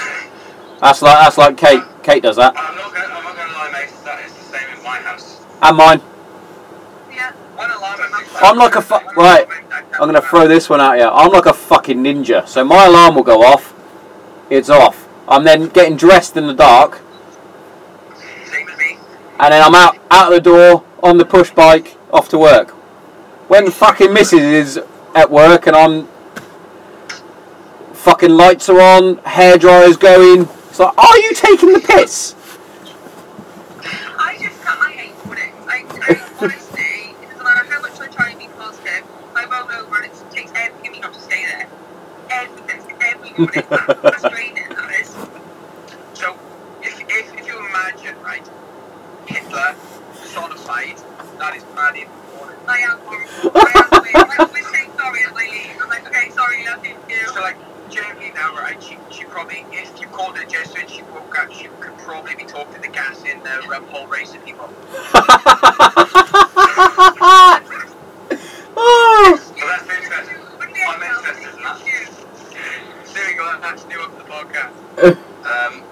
that's 0.81 1.03
like 1.03 1.19
that's 1.25 1.39
like 1.39 1.57
Kate. 1.57 1.83
Kate 2.03 2.23
does 2.23 2.37
that, 2.37 2.55
I'm 2.57 2.75
not 2.77 2.95
gonna, 2.95 3.15
I'm 3.15 3.25
not 3.25 3.37
gonna 3.37 3.53
lie, 3.53 3.71
mate. 3.73 3.91
That 4.05 4.25
is 4.25 4.33
the 4.33 4.45
same 4.45 4.77
in 4.77 4.83
my 4.83 4.99
house. 4.99 5.41
and 5.63 5.77
mine. 5.77 6.01
Yeah. 7.13 7.33
One 7.57 7.71
alarm. 7.71 8.01
I'm 8.41 8.57
like 8.57 8.77
a 8.77 8.83
fu- 8.83 9.21
right, 9.21 9.47
I'm 9.95 10.07
gonna 10.09 10.23
throw 10.23 10.47
this 10.49 10.69
one 10.71 10.81
at 10.81 10.97
you. 10.99 11.05
I'm 11.05 11.31
like 11.33 11.47
a 11.47 11.53
fucking 11.53 11.99
ninja. 11.99 12.47
So 12.49 12.65
my 12.65 12.87
alarm 12.87 13.15
will 13.17 13.25
go 13.25 13.43
off. 13.43 13.75
It's 14.51 14.71
off. 14.71 15.07
I'm 15.27 15.45
then 15.45 15.69
getting 15.69 15.97
dressed 15.97 16.37
in 16.39 16.47
the 16.47 16.55
dark, 16.55 17.01
Same 18.51 18.67
as 18.69 18.79
me. 18.79 18.97
and 19.39 19.53
then 19.53 19.63
I'm 19.63 19.75
out 19.75 19.99
out 20.11 20.31
the 20.31 20.41
door 20.41 20.85
on 21.03 21.19
the 21.19 21.27
push 21.27 21.51
bike 21.51 21.97
off 22.13 22.29
to 22.31 22.39
work. 22.39 22.71
When 23.51 23.67
the 23.67 23.71
fucking 23.71 24.13
missus 24.13 24.41
is 24.41 24.81
at 25.15 25.31
work 25.31 25.67
and 25.67 25.77
I'm 25.77 26.09
fucking 27.93 28.31
lights 28.31 28.69
are 28.69 28.81
on, 28.81 29.19
hair 29.19 29.59
dryer's 29.59 29.97
going. 29.97 30.49
Like, 30.79 30.97
are 30.97 31.19
you 31.19 31.35
taking 31.35 31.73
the 31.73 31.81
piss? 31.81 32.37
I 34.17 34.39
just 34.41 34.63
cut 34.63 34.79
my 34.79 34.93
hate 34.93 35.15
for 35.17 35.35
it. 35.35 35.53
Like, 35.67 35.87
I, 36.09 36.23
honestly, 36.41 37.15
it 37.21 37.31
doesn't 37.31 37.43
matter 37.43 37.65
how 37.69 37.83
much 37.83 38.01
I 38.01 38.07
try 38.07 38.31
and 38.31 38.39
be 38.39 38.47
positive, 38.57 39.05
I 39.35 39.45
roll 39.47 39.71
over 39.83 39.97
and 39.97 40.07
it 40.07 40.31
takes 40.31 40.53
everything 40.55 40.87
in 40.87 40.93
me 40.93 41.01
not 41.01 41.15
to 41.15 41.21
stay 41.21 41.45
there. 41.47 41.69
Everything, 42.31 42.97
every 43.01 43.31
morning. 43.31 43.65
That's 44.03 44.23
draining, 44.23 44.69
that 44.69 44.91
is. 45.01 45.09
So, 46.15 46.37
if, 46.83 47.01
if, 47.11 47.35
if 47.35 47.47
you 47.47 47.59
imagine, 47.59 48.15
right, 48.23 48.47
Hitler 49.27 49.75
personified, 50.15 50.99
that 51.39 51.57
is 51.57 51.65
Maddie 51.75 52.07
Morning. 52.37 52.59
I 52.69 52.79
am 52.79 52.99
horrible. 53.01 53.51
I 53.59 53.89
am 53.91 54.03
weird. 54.03 54.15
I 54.15 54.37
always 54.45 54.67
say 54.71 54.87
sorry 54.97 55.21
as 55.25 55.33
I 55.33 55.51
leave. 55.51 55.83
I'm 55.83 55.89
like, 55.89 56.07
okay, 56.07 56.31
sorry, 56.31 56.65
love 56.67 56.87
you. 56.87 56.95
So, 57.35 57.41
like, 57.41 57.57
Germany 57.91 58.31
now, 58.35 58.55
right, 58.55 58.81
she, 58.83 58.97
she 59.11 59.25
probably, 59.39 59.65
if 59.71 60.01
you 60.01 60.09
called 60.09 60.37
her 60.37 60.45
Jesuit, 60.47 60.91
she 60.91 61.03
woke 61.15 61.39
up, 61.39 61.53
she 61.53 61.69
could 61.79 61.97
probably 61.99 62.35
be 62.35 62.43
talking 62.43 62.75
to 62.75 62.81
the 62.81 62.89
gas 62.89 63.23
in 63.23 63.41
the 63.45 63.77
um, 63.77 63.85
whole 63.85 64.09
race 64.09 64.35
of 64.35 64.45
people. 64.45 64.69
Oh. 68.81 69.41
Well, 69.57 69.67
that's 69.67 69.91
interesting. 69.91 70.37
I'm 70.87 71.03
interested 71.03 71.53
in 71.53 71.63
that. 71.65 71.79
There 73.13 73.27
we 73.27 73.35
go, 73.35 73.59
that's 73.61 73.85
new 73.87 74.01
up 74.01 74.17
the 74.17 74.25
podcast. 74.25 74.73
Um, 75.03 75.83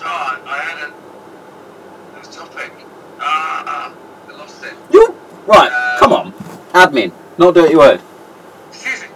oh, 0.00 0.42
I 0.46 0.58
had 0.62 0.78
a, 0.88 2.20
a 2.20 2.22
topic. 2.32 2.72
Ah, 3.18 3.92
I 4.28 4.32
lost 4.36 4.62
it. 4.62 4.74
You 4.92 5.16
right? 5.46 5.96
Come 5.98 6.12
on, 6.12 6.32
admin, 6.72 7.12
not 7.38 7.56
a 7.56 7.62
dirty 7.62 7.74
word. 7.74 8.00
Excuse 8.70 9.02
me. 9.02 9.08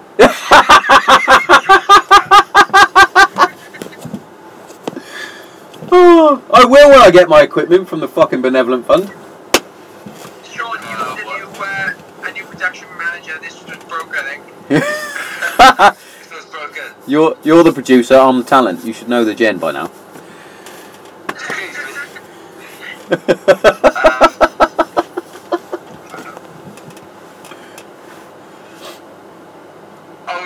Oh, 5.90 6.42
I 6.52 6.57
will 6.68 6.90
when 6.90 7.00
I 7.00 7.10
get 7.10 7.28
my 7.28 7.42
equipment 7.42 7.88
from 7.88 8.00
the 8.00 8.08
fucking 8.08 8.42
benevolent 8.42 8.86
fund. 8.86 9.08
Sean, 10.44 10.76
you 10.76 10.84
uh, 10.84 11.16
the 11.16 11.22
new, 11.22 11.62
uh, 11.62 11.94
a 12.28 12.32
new 12.32 12.44
production 12.44 12.86
manager. 12.96 13.38
This 13.40 13.62
was 13.64 13.76
broke, 13.84 14.16
I 14.16 14.22
think. 14.22 14.42
this 16.28 16.30
was 16.30 16.46
broken. 16.46 16.92
You're 17.06 17.36
you're 17.42 17.64
the 17.64 17.72
producer. 17.72 18.14
I'm 18.16 18.38
the 18.38 18.44
talent. 18.44 18.84
You 18.84 18.92
should 18.92 19.08
know 19.08 19.24
the 19.24 19.34
gen 19.34 19.58
by 19.58 19.72
now. 19.72 19.86
Um, 19.86 19.90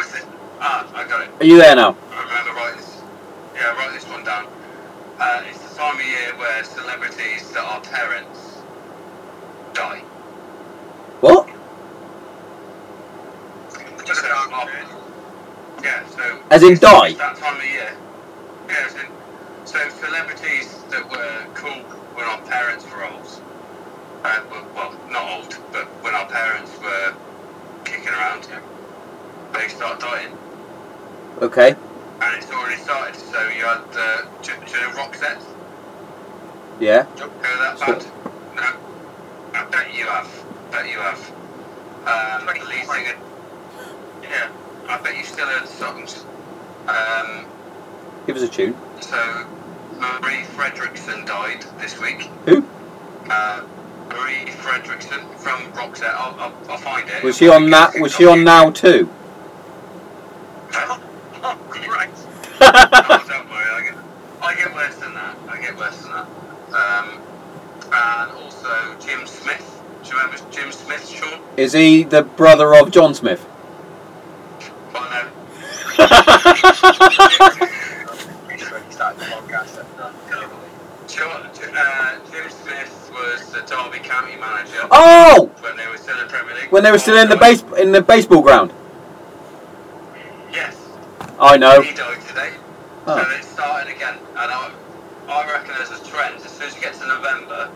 is 0.00 0.14
it? 0.14 0.24
I 0.60 1.04
got 1.08 1.22
it. 1.22 1.30
Are 1.40 1.44
you 1.44 1.58
there 1.58 1.74
now? 1.74 1.96
I 2.12 2.22
remember 2.22 2.52
writing 2.52 2.78
this. 2.78 3.00
Yeah, 3.54 3.74
write 3.76 3.92
this 3.92 4.06
one 4.06 4.24
down. 4.24 4.46
Uh, 5.18 5.42
it's 5.48 5.58
the 5.58 5.74
time 5.76 5.98
of 5.98 6.04
year 6.06 6.34
where 6.36 6.62
celebrities 6.64 7.50
that 7.52 7.64
are 7.64 7.80
parents 7.80 8.58
die. 9.72 10.00
What? 11.20 11.48
Just 14.04 14.20
So, 14.20 14.26
a 14.26 14.28
dark 14.28 14.52
uh, 14.52 14.66
period. 14.66 14.88
Yeah, 15.82 16.06
so. 16.08 16.42
As 16.62 16.68
in 16.68 16.74
it's- 16.74 16.92
die? 16.92 17.12
That 17.14 17.36
time 17.38 17.56
of 17.56 17.64
year. 17.64 17.92
Yeah, 18.68 18.86
as 18.86 18.94
in, 18.94 19.06
so 19.64 19.78
celebrities 20.00 20.78
that 20.90 21.10
were 21.10 21.44
cool 21.54 21.82
when 22.14 22.24
our 22.24 22.40
parents 22.42 22.84
were 22.88 23.04
old. 23.04 23.26
Uh, 24.22 24.40
well, 24.48 24.66
well, 24.76 24.94
not 25.10 25.38
old, 25.38 25.58
but 25.72 25.86
when 26.04 26.14
our 26.14 26.26
parents 26.26 26.70
were 26.80 27.14
kicking 27.84 28.10
around, 28.10 28.46
they 29.52 29.66
start 29.66 29.98
dying. 29.98 30.38
Okay. 31.40 31.74
And 32.20 32.36
it's 32.36 32.48
already 32.52 32.80
started. 32.80 33.16
So 33.16 33.40
you 33.48 33.64
had 33.64 33.82
the, 33.92 34.28
do, 34.42 34.52
do 34.64 34.72
you 34.72 34.80
know 34.82 34.90
Roxette? 34.90 35.42
Yeah. 36.78 37.02
Heard 37.02 37.30
that 37.42 37.80
band? 37.80 38.06
No. 38.54 38.70
I 39.54 39.64
bet 39.64 39.92
you 39.92 40.06
have. 40.06 40.30
Bet 40.70 40.86
you 40.86 41.00
have. 41.00 41.18
Um, 42.06 42.46
the 42.46 42.64
lead 42.66 42.86
singer. 42.86 43.18
Yeah. 44.22 44.48
I 44.88 44.98
bet 45.02 45.16
you 45.16 45.24
still 45.24 45.46
heard 45.46 45.64
the 45.64 45.66
songs. 45.66 46.24
Um, 46.88 47.46
Give 48.26 48.36
us 48.36 48.42
a 48.42 48.48
tune. 48.48 48.76
so 49.00 49.16
Marie 49.98 50.42
Fredriksson 50.56 51.26
died 51.26 51.64
this 51.80 51.98
week. 52.00 52.22
Who? 52.46 52.64
Uh, 53.30 53.62
Marie 54.10 54.46
Fredriksson 54.46 55.22
from 55.38 55.60
Roxette. 55.72 56.14
I'll, 56.14 56.34
I'll, 56.40 56.54
I'll 56.70 56.78
find 56.78 57.08
it. 57.08 57.22
Was 57.22 57.36
she 57.38 57.48
on 57.48 57.70
that? 57.70 57.98
Was 58.00 58.14
she 58.14 58.26
on 58.26 58.44
now 58.44 58.70
too? 58.70 59.08
Oh, 60.74 61.56
Christ. 61.68 62.26
oh, 62.60 63.24
don't 63.28 63.48
worry. 63.50 63.64
I 63.70 63.82
get, 63.84 63.94
I 64.42 64.54
get 64.54 64.74
worse 64.74 64.94
than 64.96 65.14
that. 65.14 65.36
I 65.48 65.60
get 65.60 65.76
worse 65.76 65.96
than 66.02 66.12
that. 66.12 66.26
Um, 66.72 67.20
and 67.92 68.32
also 68.42 68.96
Jim 69.04 69.26
Smith. 69.26 69.82
Do 70.02 70.10
you 70.10 70.16
remember 70.18 70.38
Jim 70.50 70.70
Smith, 70.72 71.08
Sean? 71.08 71.40
Is 71.56 71.72
he 71.72 72.02
the 72.04 72.22
brother 72.22 72.74
of 72.74 72.90
John 72.90 73.14
Smith? 73.14 73.44
Well, 74.92 75.08
no. 75.10 75.28
Pretty 78.46 78.64
sure 78.64 78.80
he 78.80 78.92
started 78.92 79.20
the 79.20 79.26
podcast 79.26 79.78
at 79.78 79.86
uh, 80.00 80.12
deliberately. 80.28 80.68
Sean, 81.08 81.46
uh, 81.76 82.18
Jim 82.30 82.50
Smith 82.50 83.10
was 83.12 83.50
the 83.52 83.60
Derby 83.60 83.98
County 83.98 84.36
manager 84.36 84.86
Oh, 84.90 85.50
when 85.60 85.76
they 85.76 85.86
were 85.88 85.96
still 85.98 86.18
in 86.20 86.28
Premier 86.28 86.54
League. 86.54 86.61
When 86.72 86.82
they 86.82 86.90
were 86.90 86.98
still 86.98 87.18
in 87.18 87.28
the 87.28 87.36
base 87.36 87.62
in 87.78 87.92
the 87.92 88.00
baseball 88.00 88.40
ground. 88.40 88.72
Yes. 90.50 90.74
I 91.38 91.58
know. 91.58 91.82
He 91.82 91.94
died 91.94 92.20
today. 92.26 92.54
Oh. 93.06 93.22
So 93.22 93.36
it's 93.36 93.46
starting 93.48 93.94
again. 93.94 94.16
And 94.30 94.50
I, 94.50 94.72
I 95.28 95.52
reckon 95.52 95.74
there's 95.76 95.90
a 95.90 96.02
trend. 96.08 96.36
As 96.36 96.50
soon 96.50 96.68
as 96.68 96.74
you 96.74 96.80
get 96.80 96.94
to 96.94 97.06
November, 97.06 97.70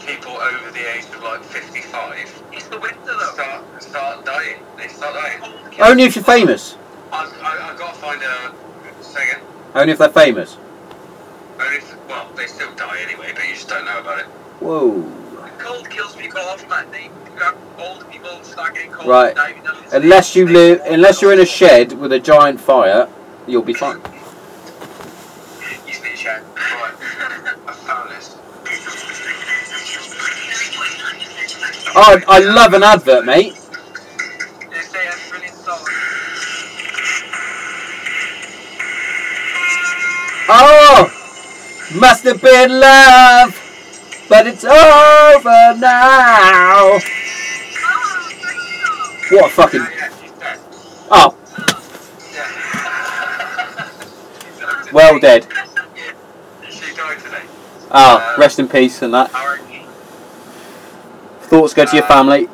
people 0.00 0.32
over 0.32 0.72
the 0.72 0.84
age 0.92 1.04
of 1.04 1.22
like 1.22 1.44
55 1.44 2.42
It's 2.52 2.66
the 2.66 2.80
winter 2.80 2.98
though. 3.04 3.32
start 3.32 3.82
start 3.82 4.24
dying. 4.26 4.58
They 4.76 4.88
start 4.88 5.14
dying. 5.14 5.40
Only 5.80 6.02
if 6.02 6.16
you're 6.16 6.24
famous. 6.24 6.76
I, 7.12 7.30
I, 7.42 7.72
I 7.72 7.78
got 7.78 7.94
to 7.94 8.00
find 8.00 8.20
a 8.20 9.04
second. 9.04 9.40
Only 9.76 9.92
if 9.92 9.98
they're 9.98 10.08
famous. 10.08 10.56
Only 11.60 11.76
if, 11.76 12.08
well, 12.08 12.28
they 12.34 12.48
still 12.48 12.74
die 12.74 12.98
anyway, 13.02 13.30
but 13.34 13.46
you 13.46 13.54
just 13.54 13.68
don't 13.68 13.84
know 13.84 14.00
about 14.00 14.18
it. 14.18 14.26
Whoa. 14.58 15.00
The 15.00 15.62
Cold 15.62 15.88
kills 15.88 16.16
people 16.16 16.40
off, 16.40 16.68
man. 16.68 16.90
They, 16.90 17.08
old 17.78 18.10
people 18.10 18.42
start 18.42 18.42
getting 18.42 18.42
cold. 18.42 18.45
Right. 19.04 19.36
Unless 19.92 20.34
you 20.34 20.48
live, 20.48 20.80
unless 20.86 21.22
you're 21.22 21.32
in 21.32 21.40
a 21.40 21.46
shed 21.46 21.92
with 21.92 22.12
a 22.12 22.18
giant 22.18 22.60
fire, 22.60 23.08
you'll 23.46 23.62
be 23.62 23.74
fine. 23.74 24.00
Oh, 31.98 32.20
I 32.28 32.40
love 32.40 32.74
an 32.74 32.82
advert, 32.82 33.24
mate. 33.24 33.54
Oh, 40.48 41.10
must 41.94 42.24
have 42.24 42.40
been 42.40 42.80
love, 42.80 44.26
but 44.28 44.46
it's 44.46 44.64
over 44.64 45.76
now. 45.78 46.98
What 49.30 49.46
a 49.46 49.48
fucking. 49.48 49.80
Yeah, 49.80 49.90
yeah, 49.90 50.08
she's 50.20 50.30
dead. 50.32 50.58
Oh, 51.10 51.36
well 54.92 55.18
dead. 55.18 55.48
She 56.70 56.94
died 56.94 57.18
today. 57.18 57.42
Oh, 57.90 58.36
rest 58.38 58.60
in 58.60 58.68
peace 58.68 59.02
and 59.02 59.12
that. 59.14 59.30
Thoughts 61.40 61.74
go 61.74 61.84
to 61.84 61.96
your 61.96 62.06
family. 62.06 62.48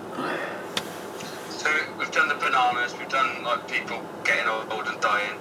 So 1.50 1.70
we've 1.98 2.10
done 2.10 2.28
the 2.28 2.34
bananas, 2.36 2.94
we've 2.98 3.08
done 3.08 3.42
like 3.42 3.68
people 3.68 4.02
getting 4.24 4.48
old 4.48 4.86
and 4.86 5.00
dying. 5.00 5.38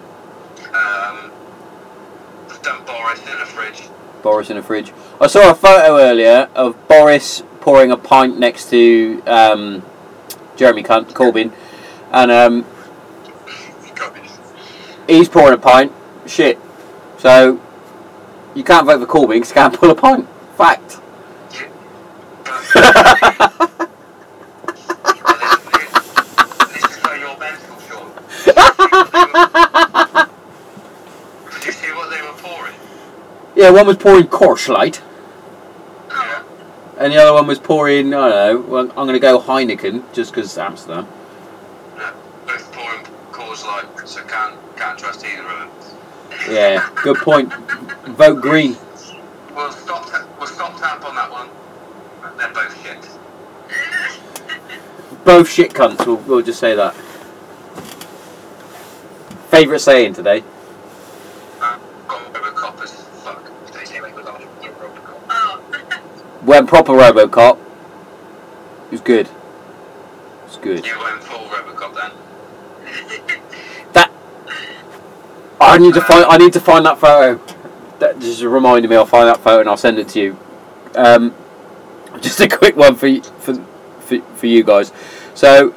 Um, 0.74 1.32
we've 2.50 2.62
done 2.62 2.84
Boris 2.86 3.22
in 3.22 3.42
a 3.42 3.46
fridge. 3.46 3.84
Boris 4.22 4.50
in 4.50 4.58
a 4.58 4.64
fridge. 4.64 4.92
I 5.20 5.28
saw 5.28 5.52
a 5.52 5.56
photo 5.56 5.98
earlier 5.98 6.50
of 6.56 6.88
Boris 6.90 7.44
pouring 7.62 7.92
a 7.92 7.98
pint 7.98 8.38
next 8.40 8.70
to 8.72 9.22
um, 9.28 9.84
Jeremy 10.62 10.84
Cunt, 10.84 11.12
Corbyn, 11.14 11.52
and 12.12 12.30
um, 12.30 12.64
he's 15.08 15.28
pouring 15.28 15.56
a 15.56 15.58
pint. 15.58 15.92
Shit. 16.28 16.60
So 17.18 17.60
you 18.54 18.64
can't 18.64 18.86
vote 18.86 19.00
for 19.00 19.08
Corbyn 19.08 19.30
because 19.30 19.50
you 19.50 19.56
can't 19.56 19.74
pull 19.74 19.90
a 19.90 19.96
pint. 19.96 20.28
Fact. 20.58 20.88
this 20.88 22.76
is 26.86 26.98
where 27.02 27.18
you're 27.18 27.40
mental, 27.40 27.80
Sean. 27.90 28.12
Did 31.56 31.66
you 31.66 31.72
see 31.72 31.88
what 31.88 32.12
they 32.12 32.22
were 32.22 32.38
pouring? 32.38 32.76
yeah, 33.56 33.72
one 33.72 33.88
was 33.88 33.98
pouring 33.98 34.26
Coors 34.28 34.70
Light, 34.70 34.98
Yeah. 34.98 35.11
And 37.02 37.12
the 37.12 37.18
other 37.18 37.34
one 37.34 37.48
was 37.48 37.58
pouring. 37.58 38.14
I 38.14 38.30
don't 38.30 38.30
know. 38.30 38.72
Well, 38.72 38.84
I'm 38.90 39.08
going 39.08 39.14
to 39.14 39.20
go 39.20 39.40
Heineken 39.40 40.14
just 40.14 40.32
because 40.32 40.56
Amsterdam. 40.56 41.08
No, 41.98 42.14
both 42.46 42.72
pouring 42.72 43.04
Coors 43.32 43.66
Light, 43.66 44.08
so 44.08 44.22
can't 44.26 44.56
can't 44.76 45.00
trust 45.00 45.26
either 45.26 45.42
of 45.42 45.60
them. 45.60 46.54
Yeah, 46.54 46.88
good 47.02 47.18
point. 47.18 47.52
Vote 48.06 48.40
green. 48.40 48.78
We'll 49.56 49.72
stop. 49.72 50.12
We'll 50.38 50.46
stop 50.46 50.80
tap 50.80 51.04
on 51.04 51.16
that 51.16 51.32
one. 51.32 51.50
They're 52.38 52.54
both 52.54 52.84
shit. 52.84 53.10
Both 55.26 55.50
shit 55.50 55.74
cunts. 55.74 56.06
We'll, 56.06 56.18
we'll 56.18 56.44
just 56.44 56.60
say 56.60 56.76
that. 56.76 56.94
Favourite 59.50 59.82
saying 59.82 60.14
today. 60.14 60.44
When 66.52 66.68
proper 66.68 66.92
RoboCop. 66.92 67.58
It 68.88 68.92
was 68.92 69.00
good. 69.00 69.28
It 69.28 69.34
was 70.44 70.58
good. 70.58 70.86
You 70.86 71.00
went 71.00 71.24
full 71.24 71.48
Robocop 71.48 71.96
then. 71.96 72.12
That. 73.94 74.12
I 75.62 75.78
need 75.78 75.94
to 75.94 76.02
find. 76.02 76.26
I 76.26 76.36
need 76.36 76.52
to 76.52 76.60
find 76.60 76.86
that 76.86 77.00
photo. 77.00 77.42
That 78.00 78.20
just 78.20 78.44
reminded 78.44 78.90
me. 78.90 78.98
I'll 78.98 79.06
find 79.06 79.30
that 79.30 79.38
photo 79.38 79.62
and 79.62 79.70
I'll 79.70 79.78
send 79.78 79.98
it 79.98 80.10
to 80.10 80.20
you. 80.20 80.38
Um, 80.94 81.34
just 82.20 82.42
a 82.42 82.50
quick 82.50 82.76
one 82.76 82.96
for 82.96 83.22
for 83.40 83.54
for, 84.02 84.20
for 84.20 84.46
you 84.46 84.66
guys. 84.66 84.92
So, 85.34 85.74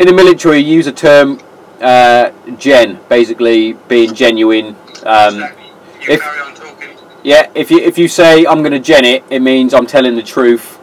in 0.00 0.08
the 0.08 0.12
military, 0.12 0.58
you 0.58 0.74
use 0.74 0.88
a 0.88 0.92
term, 0.92 1.40
uh, 1.80 2.32
gen, 2.56 2.98
basically 3.08 3.74
being 3.86 4.14
genuine. 4.16 4.74
Um, 5.06 5.36
you 5.36 5.46
if- 6.08 6.20
carry 6.20 6.40
on 6.40 6.54
talking. 6.56 6.88
Yeah, 7.28 7.50
if 7.54 7.70
you 7.70 7.78
if 7.78 7.98
you 7.98 8.08
say 8.08 8.46
I'm 8.46 8.60
going 8.60 8.72
to 8.72 8.78
gen 8.80 9.04
it, 9.04 9.22
it 9.28 9.40
means 9.40 9.74
I'm 9.74 9.86
telling 9.86 10.16
the 10.16 10.22
truth. 10.22 10.78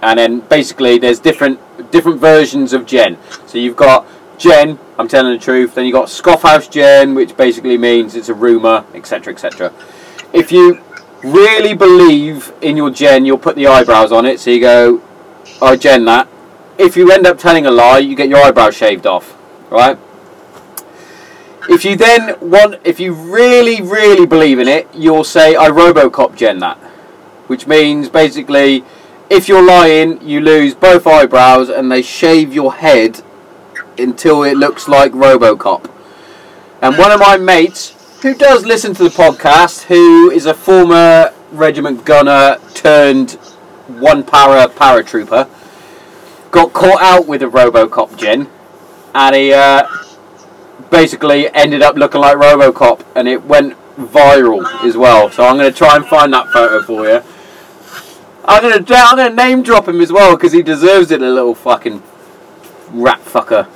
And 0.00 0.16
then 0.16 0.38
basically, 0.38 0.98
there's 0.98 1.18
different 1.18 1.58
different 1.90 2.20
versions 2.20 2.72
of 2.72 2.86
gen. 2.86 3.18
So 3.48 3.58
you've 3.58 3.74
got 3.74 4.06
gen, 4.38 4.78
I'm 5.00 5.08
telling 5.08 5.32
the 5.32 5.44
truth. 5.44 5.74
Then 5.74 5.84
you 5.86 5.96
have 5.96 6.02
got 6.02 6.10
scoffhouse 6.10 6.68
gen, 6.68 7.16
which 7.16 7.36
basically 7.36 7.76
means 7.76 8.14
it's 8.14 8.28
a 8.28 8.34
rumor, 8.34 8.84
etc., 8.94 9.34
etc. 9.34 9.72
If 10.32 10.52
you 10.52 10.80
really 11.24 11.74
believe 11.74 12.52
in 12.62 12.76
your 12.76 12.90
gen, 12.90 13.24
you'll 13.24 13.36
put 13.36 13.56
the 13.56 13.66
eyebrows 13.66 14.12
on 14.12 14.26
it. 14.26 14.38
So 14.38 14.50
you 14.50 14.60
go, 14.60 15.02
I 15.60 15.74
gen 15.74 16.04
that. 16.04 16.28
If 16.78 16.96
you 16.96 17.10
end 17.10 17.26
up 17.26 17.36
telling 17.36 17.66
a 17.66 17.72
lie, 17.72 17.98
you 17.98 18.14
get 18.14 18.28
your 18.28 18.38
eyebrows 18.44 18.76
shaved 18.76 19.08
off, 19.08 19.36
right? 19.70 19.98
If 21.68 21.84
you 21.84 21.96
then 21.96 22.34
want, 22.40 22.80
if 22.84 22.98
you 22.98 23.12
really, 23.12 23.82
really 23.82 24.24
believe 24.24 24.58
in 24.58 24.68
it, 24.68 24.88
you'll 24.94 25.24
say, 25.24 25.54
I 25.54 25.68
Robocop 25.68 26.34
gen 26.34 26.60
that. 26.60 26.78
Which 27.46 27.66
means 27.66 28.08
basically, 28.08 28.84
if 29.28 29.48
you're 29.48 29.64
lying, 29.64 30.26
you 30.26 30.40
lose 30.40 30.74
both 30.74 31.06
eyebrows 31.06 31.68
and 31.68 31.92
they 31.92 32.00
shave 32.00 32.54
your 32.54 32.72
head 32.72 33.22
until 33.98 34.44
it 34.44 34.56
looks 34.56 34.88
like 34.88 35.12
Robocop. 35.12 35.90
And 36.80 36.96
one 36.96 37.10
of 37.10 37.20
my 37.20 37.36
mates, 37.36 37.94
who 38.22 38.34
does 38.34 38.64
listen 38.64 38.94
to 38.94 39.04
the 39.04 39.10
podcast, 39.10 39.84
who 39.84 40.30
is 40.30 40.46
a 40.46 40.54
former 40.54 41.34
regiment 41.52 42.06
gunner 42.06 42.58
turned 42.72 43.32
one 43.88 44.22
para 44.22 44.68
paratrooper, 44.68 45.48
got 46.50 46.72
caught 46.72 47.02
out 47.02 47.26
with 47.26 47.42
a 47.42 47.46
Robocop 47.46 48.16
gen, 48.16 48.48
and 49.14 49.36
he 49.36 49.52
uh, 49.52 49.86
basically 50.90 51.52
ended 51.54 51.82
up 51.82 51.96
looking 51.96 52.20
like 52.20 52.36
Robocop, 52.36 53.04
and 53.14 53.28
it 53.28 53.44
went 53.44 53.76
viral 53.96 54.64
as 54.84 54.96
well. 54.96 55.30
So 55.30 55.44
I'm 55.44 55.56
going 55.56 55.70
to 55.70 55.76
try 55.76 55.96
and 55.96 56.06
find 56.06 56.32
that 56.32 56.48
photo 56.48 56.82
for 56.82 57.06
you. 57.06 57.22
I'm 58.44 58.62
going 58.62 58.82
to 58.82 58.94
I'm 58.94 59.16
going 59.16 59.30
to 59.30 59.36
name 59.36 59.62
drop 59.62 59.86
him 59.88 60.00
as 60.00 60.10
well 60.10 60.34
because 60.34 60.52
he 60.52 60.62
deserves 60.62 61.10
it, 61.10 61.20
a 61.20 61.28
little 61.28 61.54
fucking 61.54 62.02
rat 62.90 63.20
fucker. 63.20 63.68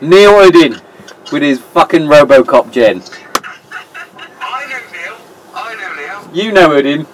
Neil 0.00 0.32
Odin 0.32 0.80
with 1.32 1.42
his 1.42 1.58
fucking 1.58 2.02
Robocop 2.02 2.70
gen. 2.70 3.02
I 4.40 4.66
know 4.68 4.80
Neil. 4.92 5.16
I 5.54 5.74
know 5.74 5.94
Neil. 5.94 6.44
You 6.44 6.52
know 6.52 6.72
Odin. 6.72 7.06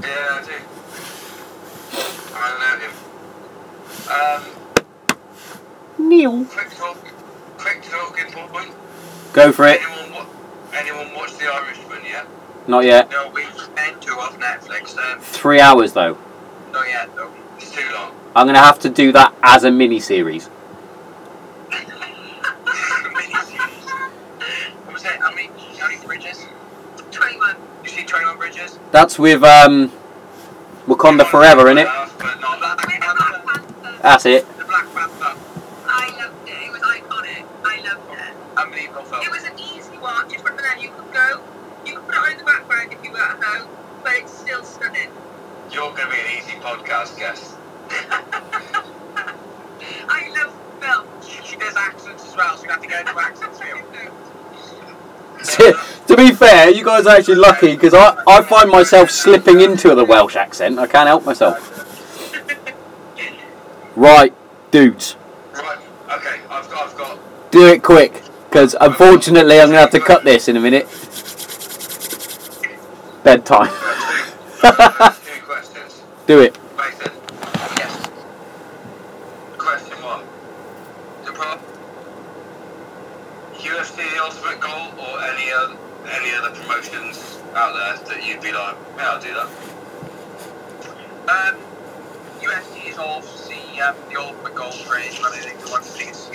Yeah, 0.00 0.08
I 0.08 0.42
do. 0.46 0.52
I 2.34 2.46
know 2.60 2.78
him. 2.86 2.92
Um, 5.98 6.08
Neil. 6.08 6.44
quick 6.46 6.70
talk. 6.70 6.96
Quick 7.58 7.82
talking 7.82 8.32
point. 8.32 8.74
Go 9.40 9.52
for 9.52 9.66
it. 9.68 9.80
Anyone, 9.80 10.12
wa- 10.12 10.26
anyone 10.74 11.14
watch 11.14 11.32
The 11.38 11.46
Irishman 11.46 12.04
yet? 12.04 12.26
Not 12.68 12.84
yet. 12.84 13.10
No, 13.10 13.30
we 13.30 13.42
meant 13.74 14.02
to 14.02 14.10
off 14.12 14.38
Netflix. 14.38 14.98
Um, 14.98 15.18
Three 15.20 15.60
hours 15.60 15.94
though. 15.94 16.18
not 16.72 16.86
yet 16.86 17.14
though. 17.16 17.32
It's 17.56 17.70
too 17.72 17.88
long. 17.94 18.14
I'm 18.36 18.44
going 18.46 18.54
to 18.54 18.60
have 18.60 18.78
to 18.80 18.90
do 18.90 19.12
that 19.12 19.34
as 19.42 19.64
a 19.64 19.70
mini 19.70 19.98
series. 19.98 20.48
What 24.84 24.92
was 24.94 25.04
it? 25.04 25.12
How 25.20 25.30
many, 25.34 25.48
how 25.78 25.88
many 25.88 26.04
bridges? 26.04 26.44
21. 27.10 27.56
You 27.84 27.88
see 27.88 28.04
21 28.04 28.36
bridges? 28.38 28.78
That's 28.92 29.18
with 29.18 29.42
um, 29.42 29.90
Wakanda 30.86 31.26
Forever, 31.26 31.64
innit? 31.64 31.86
But 32.18 32.40
not 32.40 32.58
Black 32.58 32.76
With 32.76 32.86
the 32.86 33.00
Panther. 33.00 33.42
Black 33.42 33.66
Panther. 33.82 34.02
That's 34.02 34.26
it. 34.26 34.58
The 34.58 34.64
Black 34.64 34.86
Panther. 34.94 35.36
I 35.86 36.08
loved 36.18 36.48
it. 36.48 36.66
It 36.66 36.72
was 36.72 36.82
iconic. 36.82 37.44
I 37.64 37.76
loved 37.82 38.10
it. 38.12 38.34
Unbelievable 38.56 39.02
film. 39.04 39.22
It 39.22 39.30
was 39.30 39.44
an 39.44 39.58
easy 39.58 39.80
watch. 40.00 40.32
It's 40.32 40.42
one 40.42 40.52
of 40.52 40.58
them 40.58 40.78
you 40.80 40.90
could 40.90 41.12
go, 41.12 41.40
you 41.86 41.96
could 41.96 42.06
put 42.06 42.14
it 42.14 42.18
on 42.18 42.32
in 42.32 42.38
the 42.38 42.44
background 42.44 42.92
if 42.92 43.04
you 43.04 43.12
were 43.12 43.18
at 43.18 43.42
home, 43.42 43.68
but 44.02 44.12
it's 44.14 44.32
still 44.32 44.62
stunning. 44.64 45.10
You're 45.70 45.90
going 45.94 46.08
to 46.08 46.10
be 46.10 46.20
an 46.20 46.26
easy 46.38 46.56
podcast 46.58 47.16
guest. 47.18 47.54
I 50.08 50.28
love 50.36 50.54
film. 50.80 51.06
She, 51.22 51.42
she 51.44 51.56
does 51.56 51.76
accents 51.76 52.26
as 52.26 52.36
well, 52.36 52.56
so 52.56 52.64
you 52.64 52.70
have 52.70 52.82
to 52.82 52.88
get 52.88 53.06
into 53.06 53.20
accents 53.20 53.60
here. 53.60 53.84
To 56.06 56.16
be 56.16 56.32
fair, 56.32 56.70
you 56.70 56.84
guys 56.84 57.06
are 57.06 57.16
actually 57.16 57.36
lucky 57.36 57.74
because 57.74 57.94
I, 57.94 58.20
I 58.26 58.42
find 58.42 58.68
myself 58.68 59.10
slipping 59.10 59.60
into 59.60 59.94
the 59.94 60.04
Welsh 60.04 60.34
accent. 60.36 60.78
I 60.78 60.86
can't 60.86 61.06
help 61.06 61.24
myself. 61.24 61.76
Right, 63.96 64.32
dudes, 64.70 65.16
Right. 65.52 65.78
Okay. 66.12 66.40
I've 66.48 66.70
got. 66.70 66.88
I've 66.88 66.96
got. 66.96 67.18
do 67.50 67.66
it 67.66 67.82
quick 67.82 68.22
because 68.50 68.74
unfortunately 68.80 69.60
I'm 69.60 69.70
going 69.70 69.74
to 69.74 69.78
have 69.78 69.90
to 69.92 70.00
cut 70.00 70.24
this 70.24 70.48
in 70.48 70.56
a 70.56 70.60
minute. 70.60 70.86
Bedtime. 73.22 73.70
do 76.26 76.40
it. 76.40 76.58
Mason. 76.76 77.12
Yes. 77.78 78.10
Question 79.56 80.02
one. 80.02 80.24
No. 81.24 81.60
UFC 83.54 83.96
the 83.96 84.20
Ultimate 84.20 84.60
Goal 84.60 84.98
or 84.98 85.22
any 85.22 85.52
other 85.52 85.76
any 86.10 86.34
other 86.34 86.50
promotions 86.50 87.38
out 87.54 87.72
there 87.74 87.96
that 88.08 88.26
you'd 88.26 88.40
be 88.40 88.50
like, 88.50 88.76
yeah, 88.96 89.10
I'll 89.10 89.20
do 89.20 89.32
that. 89.32 89.48
Um 91.28 91.54
UFC 92.40 92.90
is 92.90 92.98
off 92.98 93.24
um 93.80 93.94
the 94.10 94.16
ultimate 94.20 94.54
goal 94.54 94.72
training 94.72 95.12
the 95.12 95.70
one 95.70 95.82
please 95.82 96.28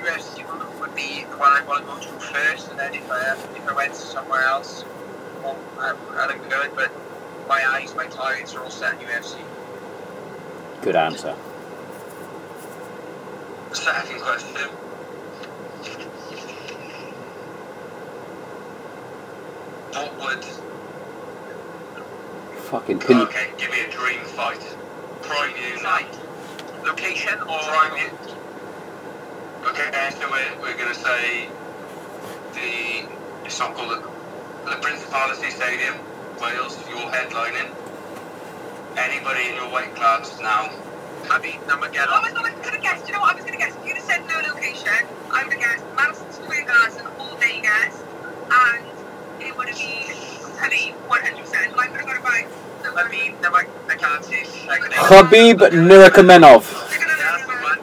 UFC 0.00 0.46
would, 0.48 0.94
be 0.94 1.24
the 1.30 1.36
one 1.36 1.52
I 1.52 1.62
want 1.68 1.84
to 1.84 1.86
go 1.86 1.98
to 1.98 2.20
first, 2.20 2.68
and 2.70 2.78
then 2.78 2.94
if 2.94 3.10
I, 3.10 3.32
if 3.56 3.68
I 3.68 3.72
went 3.72 3.94
somewhere 3.94 4.42
else, 4.42 4.84
well, 5.42 5.56
I, 5.78 5.94
I 6.14 6.26
look 6.26 6.48
good, 6.50 6.72
but 6.74 6.90
my 7.48 7.64
eyes, 7.64 7.94
my 7.94 8.06
targets 8.06 8.54
are 8.54 8.62
all 8.62 8.70
set 8.70 9.00
in 9.00 9.06
UFC. 9.06 9.38
Good 10.82 10.96
answer. 10.96 11.36
Second 13.72 14.20
question. 14.20 14.70
What 19.92 20.18
would 20.20 20.44
Fucking 22.70 23.00
pin. 23.00 23.18
okay, 23.22 23.50
give 23.58 23.70
me 23.70 23.80
a 23.80 23.90
dream 23.90 24.20
fight. 24.20 24.60
Prime 25.22 25.52
you 25.56 25.82
Night. 25.82 26.06
Location 26.84 27.40
or 27.40 27.58
Prime 27.58 27.96
you. 27.96 28.10
Okay, 29.68 30.10
so 30.18 30.30
we're, 30.30 30.62
we're 30.62 30.76
gonna 30.78 30.94
say 30.94 31.48
the 32.54 33.08
it's 33.44 33.58
not 33.58 33.74
called 33.74 33.90
the, 33.90 34.70
the 34.70 34.76
Principality 34.76 35.50
Stadium, 35.50 35.94
Wales, 36.40 36.78
you're 36.88 37.10
headlining. 37.10 37.70
Anybody 38.96 39.48
in 39.48 39.54
your 39.56 39.70
weight 39.72 39.94
class 39.96 40.38
now? 40.40 40.68
Habib 41.24 41.60
I 41.68 41.76
Nurmagomedov. 41.76 42.22
was 42.22 42.32
going 42.62 42.74
to 42.74 42.80
guess, 42.80 43.00
do 43.02 43.08
you 43.08 43.12
know 43.14 43.20
what 43.20 43.32
I 43.32 43.34
was 43.36 43.44
going 43.44 43.58
to 43.58 43.64
guess? 43.64 43.74
If 43.76 43.86
you'd 43.86 43.96
have 43.96 44.04
said 44.04 44.26
no 44.26 44.38
location, 44.54 44.88
I 45.30 45.44
would 45.44 45.52
have 45.52 45.60
guessed 45.60 45.84
Madison 45.96 46.32
Square 46.32 46.66
Garden 46.66 47.06
all 47.18 47.36
day 47.36 47.60
guess, 47.60 48.02
and 48.50 48.86
it 49.40 49.56
would 49.56 49.68
have 49.68 49.78
been 49.78 50.16
Habib 50.58 50.94
100%. 51.08 51.70
But 51.74 51.80
I'm 51.80 51.88
going 51.92 52.00
to 52.00 52.06
go 52.06 52.14
to 52.14 52.22
buy 52.22 52.46
the 52.46 52.78
Habib 52.96 53.40
Nurmagomedov. 53.40 53.90
I 53.90 53.96
can't 53.96 54.24
say. 54.24 54.44
Khabib 55.08 55.58
Nurmagomedov. 55.70 56.62
That's 56.62 57.46
the 57.46 57.56
one. 57.62 57.78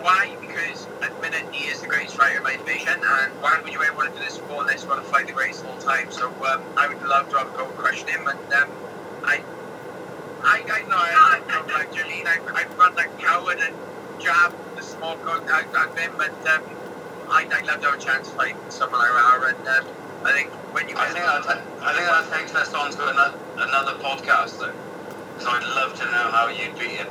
Why? 0.00 0.36
Because 0.40 0.86
at 1.02 1.14
the 1.14 1.20
minute 1.20 1.52
he 1.52 1.68
is 1.68 1.80
the 1.80 1.86
greatest 1.88 2.16
fighter 2.16 2.38
in 2.38 2.42
my 2.42 2.56
division, 2.56 2.94
and 2.94 3.32
why 3.42 3.60
would 3.62 3.72
you 3.72 3.82
ever 3.82 3.96
want 3.96 4.12
to 4.12 4.18
do 4.18 4.24
this 4.24 4.34
sport 4.34 4.62
unless 4.62 4.82
you 4.82 4.88
want 4.88 5.02
to 5.04 5.10
fight 5.10 5.26
the 5.26 5.32
greatest 5.32 5.64
of 5.64 5.70
all 5.70 5.78
time? 5.78 6.10
So 6.10 6.28
um, 6.44 6.62
I 6.76 6.88
would 6.88 7.02
love 7.02 7.28
to 7.30 7.38
have 7.38 7.52
a 7.54 7.56
go 7.56 7.66
crushing 7.66 8.08
him, 8.08 8.26
and 8.26 8.52
um, 8.54 8.70
I, 9.24 9.42
I, 10.42 10.62
I 10.64 10.82
know 10.88 10.96
I, 10.96 11.12
I 11.36 11.52
don't 11.52 11.68
like 11.68 11.92
Jolene. 11.92 12.26
I, 12.26 12.38
I 12.54 12.64
run 12.76 12.94
like 12.94 13.10
a 13.12 13.16
coward 13.18 13.58
and 13.60 13.74
jab 14.20 14.54
the 14.76 14.82
smoke 14.82 15.20
out, 15.26 15.48
out 15.50 15.74
at 15.76 15.98
him, 15.98 16.12
but 16.16 16.30
um, 16.48 16.62
I, 17.28 17.46
I'd 17.50 17.66
love 17.66 17.80
to 17.80 17.90
have 17.90 17.98
a 17.98 18.02
chance 18.02 18.28
to 18.28 18.34
fight 18.36 18.56
someone 18.72 19.00
like 19.00 19.10
Rara, 19.10 19.54
and 19.54 19.68
um, 19.68 19.86
I 20.24 20.32
think 20.32 20.50
when 20.74 20.88
you 20.88 20.96
I 20.96 21.08
think 21.08 21.24
that 21.24 21.62
I 21.80 21.92
think 21.94 22.06
that 22.06 22.38
takes 22.38 22.54
us 22.54 22.74
on 22.74 22.90
to 22.92 23.08
another, 23.08 23.38
another 23.56 23.92
podcast 23.94 24.58
though. 24.58 24.74
Because 25.34 25.46
I'd 25.48 25.62
love 25.74 25.94
to 25.98 26.04
know 26.04 26.30
how 26.30 26.48
you 26.48 26.70
beat 26.78 27.00
him. 27.00 27.08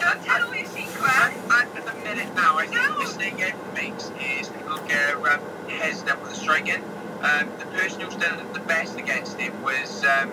Don't 0.00 0.24
tell 0.24 0.48
me 0.50 0.62
a 0.62 0.66
secret. 0.66 1.10
At, 1.50 1.66
at 1.76 1.84
the 1.84 1.94
minute 2.04 2.32
now, 2.34 2.56
I 2.56 2.66
think 2.66 2.86
the 2.86 2.98
mistake 3.00 3.40
everyone 3.40 3.74
makes 3.74 4.10
is 4.22 4.48
people 4.48 4.78
get 4.86 5.16
um, 5.16 5.40
hesitant 5.68 6.22
with 6.22 6.30
the 6.30 6.36
striking. 6.36 6.82
Um, 7.22 7.50
the 7.58 7.66
person 7.66 8.00
who's 8.00 8.14
done 8.14 8.38
it 8.38 8.54
the 8.54 8.60
best 8.60 8.96
against 8.96 9.38
him 9.38 9.60
was, 9.62 10.04
um, 10.04 10.32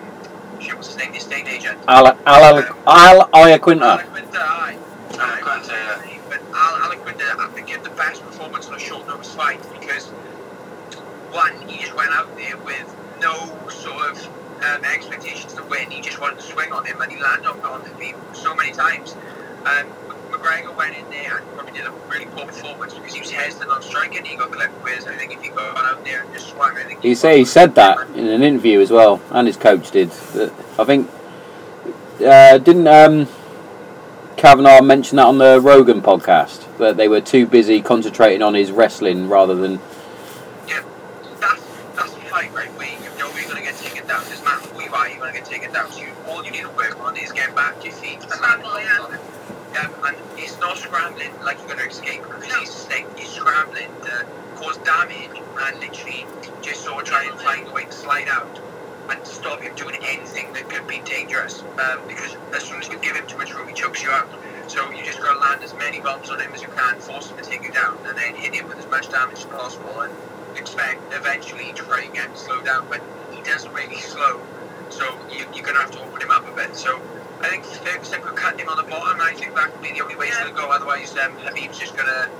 shit, 0.60 0.74
what's 0.74 0.88
his 0.88 0.96
name, 0.96 1.10
the 1.12 1.18
estate 1.18 1.48
agent. 1.48 1.77
Al 1.88 2.06
Al 2.26 2.44
Al 2.86 3.28
Iaquinta. 3.32 4.04
Alaquinta, 4.04 4.36
aye. 4.36 4.76
Quinta. 5.40 6.02
But 6.28 6.40
Al 6.52 6.74
Alaquinta, 6.84 7.38
I 7.38 7.48
think, 7.54 7.68
gave 7.68 7.82
the 7.82 7.90
best 7.90 8.22
performance 8.22 8.68
on 8.68 8.74
a 8.74 8.78
short 8.78 9.06
notice 9.06 9.34
fight 9.34 9.60
because, 9.80 10.08
one, 11.32 11.54
he 11.66 11.78
just 11.78 11.96
went 11.96 12.10
out 12.12 12.28
there 12.36 12.58
with 12.58 12.94
no 13.22 13.32
sort 13.70 14.10
of 14.10 14.28
um, 14.62 14.84
expectations 14.84 15.54
to 15.54 15.62
win. 15.64 15.90
He 15.90 16.02
just 16.02 16.20
wanted 16.20 16.40
to 16.40 16.42
swing 16.44 16.72
on 16.72 16.84
him 16.84 17.00
and 17.00 17.10
he 17.10 17.18
landed 17.22 17.48
on, 17.48 17.58
on 17.60 17.80
him 17.98 18.16
so 18.34 18.54
many 18.54 18.72
times. 18.72 19.14
Um, 19.64 19.86
McGregor 20.30 20.76
went 20.76 20.94
in 20.94 21.08
there 21.08 21.38
and 21.38 21.48
probably 21.54 21.72
did 21.72 21.86
a 21.86 21.92
really 22.10 22.26
poor 22.26 22.44
performance 22.44 22.92
because 22.92 23.14
he 23.14 23.20
was 23.20 23.30
hesitant 23.30 23.70
on 23.70 23.80
striking. 23.80 24.26
He 24.26 24.36
got 24.36 24.52
clipped. 24.52 24.74
Whereas 24.82 25.06
I 25.06 25.16
think 25.16 25.32
if 25.32 25.40
he 25.40 25.48
got 25.48 25.74
out 25.78 26.04
there 26.04 26.22
and 26.22 26.34
just 26.34 26.50
swung, 26.50 26.76
I 26.76 26.84
think 26.84 27.00
He 27.00 27.14
said 27.14 27.38
he 27.38 27.46
said 27.46 27.74
that 27.76 27.98
in 28.10 28.28
an 28.28 28.42
interview 28.42 28.80
as 28.80 28.90
well, 28.90 29.22
and 29.30 29.46
his 29.46 29.56
coach 29.56 29.90
did. 29.90 30.10
I 30.78 30.84
think 30.84 31.08
uh, 32.20 32.58
didn't 32.58 32.86
um, 32.86 33.28
Kavanagh 34.36 34.82
mention 34.82 35.16
that 35.16 35.26
on 35.26 35.38
the 35.38 35.60
Rogan 35.60 36.00
podcast? 36.02 36.64
That 36.78 36.96
they 36.96 37.08
were 37.08 37.20
too 37.20 37.46
busy 37.46 37.80
concentrating 37.80 38.42
on 38.42 38.54
his 38.54 38.70
wrestling 38.70 39.28
rather 39.28 39.54
than 39.54 39.80
Yeah, 40.66 40.82
that's 41.40 41.62
that's 41.96 42.12
the 42.14 42.20
fight, 42.20 42.52
right? 42.54 42.68
Where 42.78 42.88
you 42.88 43.18
know 43.18 43.30
you're 43.36 43.48
gonna 43.48 43.62
get 43.62 43.76
taken 43.76 44.06
down. 44.06 44.22
Doesn't 44.24 44.44
matter 44.44 44.68
who 44.68 44.82
you 44.82 44.92
are, 44.92 45.08
you're 45.08 45.18
gonna 45.18 45.32
get 45.32 45.44
taken 45.44 45.72
down. 45.72 45.90
So 45.90 46.02
you, 46.02 46.12
all 46.26 46.44
you 46.44 46.50
need 46.50 46.62
to 46.62 46.70
work 46.70 46.98
on 47.00 47.16
is 47.16 47.32
getting 47.32 47.54
back 47.54 47.80
to 47.80 47.86
your 47.86 47.94
feet 47.96 48.22
and 48.22 48.40
land 48.40 48.64
on 48.64 49.14
it. 49.14 49.20
Um, 49.78 49.92
and 50.06 50.16
he's 50.36 50.58
not 50.58 50.76
scrambling 50.78 51.30
like 51.42 51.58
you're 51.58 51.68
gonna 51.68 51.88
escape 51.88 52.22
because 52.22 52.44
he's 52.44 52.68
a 52.68 52.72
snake. 52.72 53.06
He's 53.16 53.28
scrambling 53.28 53.90
to 54.04 54.26
cause 54.56 54.78
damage 54.78 55.30
and 55.34 55.80
literally 55.80 56.26
just 56.62 56.82
sort 56.82 57.02
of 57.02 57.08
try 57.08 57.24
and 57.24 57.38
find 57.40 57.66
a 57.68 57.72
way 57.72 57.84
to 57.84 57.92
slide 57.92 58.28
out 58.28 58.60
and 59.10 59.26
stop 59.26 59.60
him 59.60 59.74
doing 59.74 59.96
anything 60.02 60.52
that 60.52 60.68
could 60.68 60.86
be 60.86 61.00
dangerous. 61.04 61.62
Um, 61.62 62.00
because 62.06 62.36
as 62.54 62.62
soon 62.62 62.80
as 62.80 62.88
you 62.88 62.98
give 62.98 63.16
him 63.16 63.26
too 63.26 63.38
much 63.38 63.54
room, 63.54 63.68
he 63.68 63.74
chokes 63.74 64.02
you 64.02 64.10
out. 64.10 64.28
So 64.66 64.90
you 64.90 65.02
just 65.04 65.20
gotta 65.20 65.38
land 65.38 65.62
as 65.62 65.74
many 65.74 66.00
bombs 66.00 66.28
on 66.30 66.40
him 66.40 66.52
as 66.52 66.62
you 66.62 66.68
can, 66.68 67.00
force 67.00 67.30
him 67.30 67.38
to 67.38 67.42
take 67.42 67.62
you 67.62 67.72
down, 67.72 67.98
and 68.06 68.16
then 68.18 68.34
hit 68.34 68.54
him 68.54 68.68
with 68.68 68.78
as 68.78 68.86
much 68.90 69.08
damage 69.10 69.38
as 69.38 69.44
possible. 69.44 70.00
And 70.00 70.12
expect 70.56 71.07
eventually 71.18 71.72
to 71.72 71.82
try 71.82 72.02
and 72.02 72.14
get 72.14 72.36
slow 72.38 72.62
down, 72.62 72.86
but 72.88 73.02
he 73.32 73.42
doesn't 73.42 73.72
really 73.72 73.98
slow. 73.98 74.40
So 74.90 75.04
you, 75.30 75.44
you're 75.54 75.64
going 75.64 75.76
to 75.76 75.82
have 75.82 75.90
to 75.92 76.00
open 76.02 76.22
him 76.22 76.30
up 76.30 76.48
a 76.48 76.54
bit. 76.54 76.74
So 76.76 77.00
I 77.40 77.48
think 77.48 77.64
Ferguson 77.64 78.22
could 78.22 78.36
cut 78.36 78.58
him 78.58 78.68
on 78.68 78.76
the 78.76 78.84
bottom, 78.84 79.20
and 79.20 79.22
I 79.22 79.34
think 79.34 79.54
that 79.54 79.72
could 79.72 79.82
be 79.82 79.92
the 79.92 80.02
only 80.02 80.16
way 80.16 80.26
he's 80.26 80.38
going 80.38 80.54
to 80.54 80.56
go. 80.56 80.70
Otherwise, 80.70 81.16
um, 81.18 81.36
Habib's 81.38 81.78
just 81.78 81.96
going 81.96 82.08
to 82.08 82.30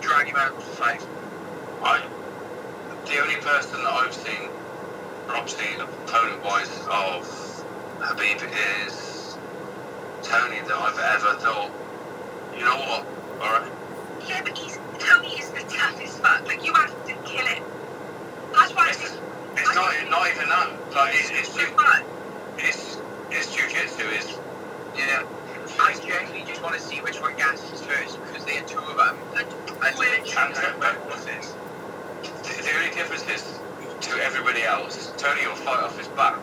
drag 0.00 0.26
him 0.26 0.36
out 0.36 0.54
for 0.54 0.70
five. 0.82 1.06
I, 1.82 2.04
the 3.06 3.18
only 3.20 3.36
person 3.36 3.82
that 3.82 3.92
I've 3.92 4.14
seen, 4.14 4.50
obviously 5.28 5.74
opponent 5.80 6.44
wise, 6.44 6.68
of 6.90 7.64
Habib 8.00 8.38
is 8.86 9.36
Tony 10.22 10.60
that 10.60 10.76
I've 10.76 10.98
ever 10.98 11.38
thought, 11.40 11.70
you 12.56 12.64
know 12.64 12.76
what, 12.76 13.06
alright, 13.40 13.70
Yeah, 14.28 14.42
but 14.42 14.56
he's, 14.58 14.78
Tony 14.98 15.28
is 15.38 15.50
the 15.50 15.60
toughest 15.68 16.18
fuck. 16.20 16.46
Like, 16.46 16.64
you 16.64 16.74
have 16.74 16.90
to 17.06 17.14
kill 17.24 17.46
him. 17.46 17.64
That's 18.52 18.74
why 18.74 18.86
I 18.86 18.90
it's, 18.90 18.98
think 18.98 19.22
it's 19.56 19.74
not, 19.74 19.94
not 20.10 20.28
even 20.30 20.48
that, 20.48 20.70
like, 20.94 21.14
it's, 21.14 21.30
it's, 21.30 21.52
so 21.52 21.60
ju- 21.60 22.04
it's, 22.58 22.98
it's 23.30 23.54
jiu-jitsu, 23.54 24.04
is 24.08 24.38
Yeah. 24.96 25.24
I 25.80 25.94
genuinely 25.94 26.44
just 26.46 26.62
want 26.62 26.74
to 26.74 26.80
see 26.80 26.98
which 27.00 27.20
one 27.20 27.36
gasses 27.36 27.82
first 27.82 28.20
because 28.24 28.44
there 28.44 28.62
are 28.62 28.66
two 28.66 28.78
of 28.80 28.96
them. 28.96 29.16
And 29.36 29.46
And 29.84 29.98
which- 29.98 30.36
and 30.36 30.54
the, 30.54 30.62
the 32.62 32.74
only 32.76 32.90
difference 32.94 33.26
is 33.28 33.60
to 34.00 34.16
everybody 34.24 34.62
else, 34.62 35.12
Tony 35.16 35.46
will 35.46 35.54
fight 35.56 35.82
off 35.84 35.98
his 35.98 36.08
back. 36.08 36.38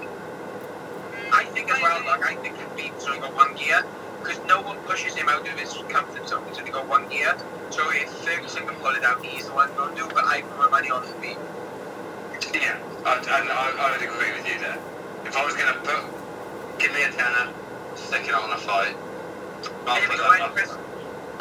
I 1.34 1.46
think 1.46 1.72
as 1.72 1.82
well, 1.82 2.02
like 2.06 2.24
I 2.26 2.36
think 2.36 2.56
Habib's 2.58 3.06
only 3.06 3.20
got 3.20 3.36
one 3.36 3.54
gear 3.56 3.84
because 4.26 4.44
no 4.48 4.62
one 4.62 4.78
pushes 4.90 5.14
him 5.16 5.30
out 5.30 5.48
of 5.48 5.60
his 5.60 5.74
comfort 5.90 6.28
zone. 6.28 6.44
He's 6.50 6.58
only 6.58 6.72
got 6.72 6.88
one 6.88 7.08
gear. 7.10 7.38
So 7.70 7.84
if 7.92 8.10
Ferguson 8.10 8.66
can 8.66 8.76
pull 8.78 8.96
it 8.96 9.04
out, 9.04 9.24
he's 9.24 9.46
the 9.46 9.54
one 9.54 9.74
going 9.76 9.96
to 9.96 10.02
do. 10.02 10.10
But 10.14 10.26
I 10.26 10.42
put 10.42 10.58
my 10.58 10.70
money 10.70 10.90
on 10.90 11.04
Habib. 11.04 11.38
Yeah, 12.54 12.80
I, 13.06 13.18
and 13.20 13.50
I, 13.50 13.74
I 13.78 13.92
would 13.92 14.02
agree 14.02 14.32
with 14.34 14.48
you 14.48 14.60
there. 14.60 14.80
If 15.26 15.36
I 15.38 15.46
was 15.46 15.56
going 15.56 15.74
to 15.74 15.80
put, 15.82 16.80
give 16.80 16.94
me 16.94 17.04
a 17.04 17.12
tenner, 17.12 17.54
stick 17.96 18.28
it 18.28 18.34
on 18.34 18.52
a 18.52 18.58
fight, 18.58 18.96
I'll 19.86 19.96
Here 20.00 20.10
we 20.10 20.16
put 20.16 20.24
go, 20.24 20.30
that. 20.38 20.52
Chris. 20.54 20.72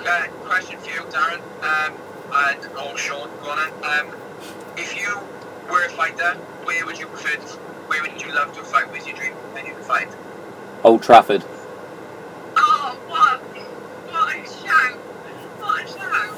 Uh, 0.06 0.26
question 0.44 0.78
for 0.80 0.90
you, 0.90 1.00
Darren, 1.08 1.40
um, 1.62 1.94
and 2.32 2.66
or 2.76 2.96
Sean, 2.98 3.30
go 3.42 3.50
on. 3.50 3.70
then. 3.80 4.06
Um, 4.08 4.16
if 4.76 4.98
you 5.00 5.18
were 5.70 5.84
a 5.84 5.88
fighter, 5.90 6.34
where 6.64 6.84
would 6.84 6.98
you 6.98 7.06
prefer? 7.06 7.36
To, 7.36 7.56
where 7.88 8.02
would 8.02 8.20
you 8.20 8.32
love 8.34 8.54
to 8.56 8.62
fight? 8.64 8.90
Where's 8.90 9.06
your 9.06 9.16
dream 9.16 9.32
venue 9.54 9.72
to 9.72 9.80
fight? 9.80 10.08
Old 10.82 11.02
Trafford. 11.02 11.44
Oh, 12.56 12.98
what? 13.08 13.40
What 14.12 14.34
a 14.34 14.44
show! 14.44 14.96
What 15.60 15.84
a 15.84 15.88
show! 15.88 16.34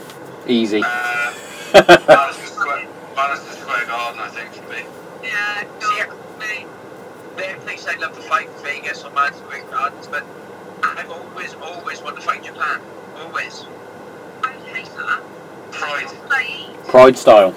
Easy. 0.49 0.81
Uh, 0.85 1.33
Square, 2.33 2.87
Madison 3.17 3.53
Square 3.57 3.87
Garden, 3.87 4.21
I 4.21 4.29
think, 4.29 4.53
for 4.53 4.71
me. 4.71 4.85
Yeah, 5.23 5.61
See, 5.81 6.05
go 6.05 6.17
me. 6.39 6.67
Their 7.37 7.57
place 7.59 7.87
I'd 7.89 7.99
love 7.99 8.15
to 8.15 8.23
fight, 8.23 8.49
Vegas 8.63 9.05
or 9.05 9.11
Madison 9.11 9.45
Square 9.45 9.65
Gardens, 9.71 10.07
but 10.07 10.25
I've 10.83 11.11
always, 11.11 11.55
always 11.55 12.01
wanted 12.03 12.17
to 12.17 12.23
fight 12.23 12.45
Japan. 12.45 12.81
Always. 13.17 13.67
I 14.45 14.53
hate 14.53 14.85
that. 14.97 15.23
Pride. 15.73 16.07
Like, 16.29 16.85
Pride 16.87 17.19
style. 17.19 17.55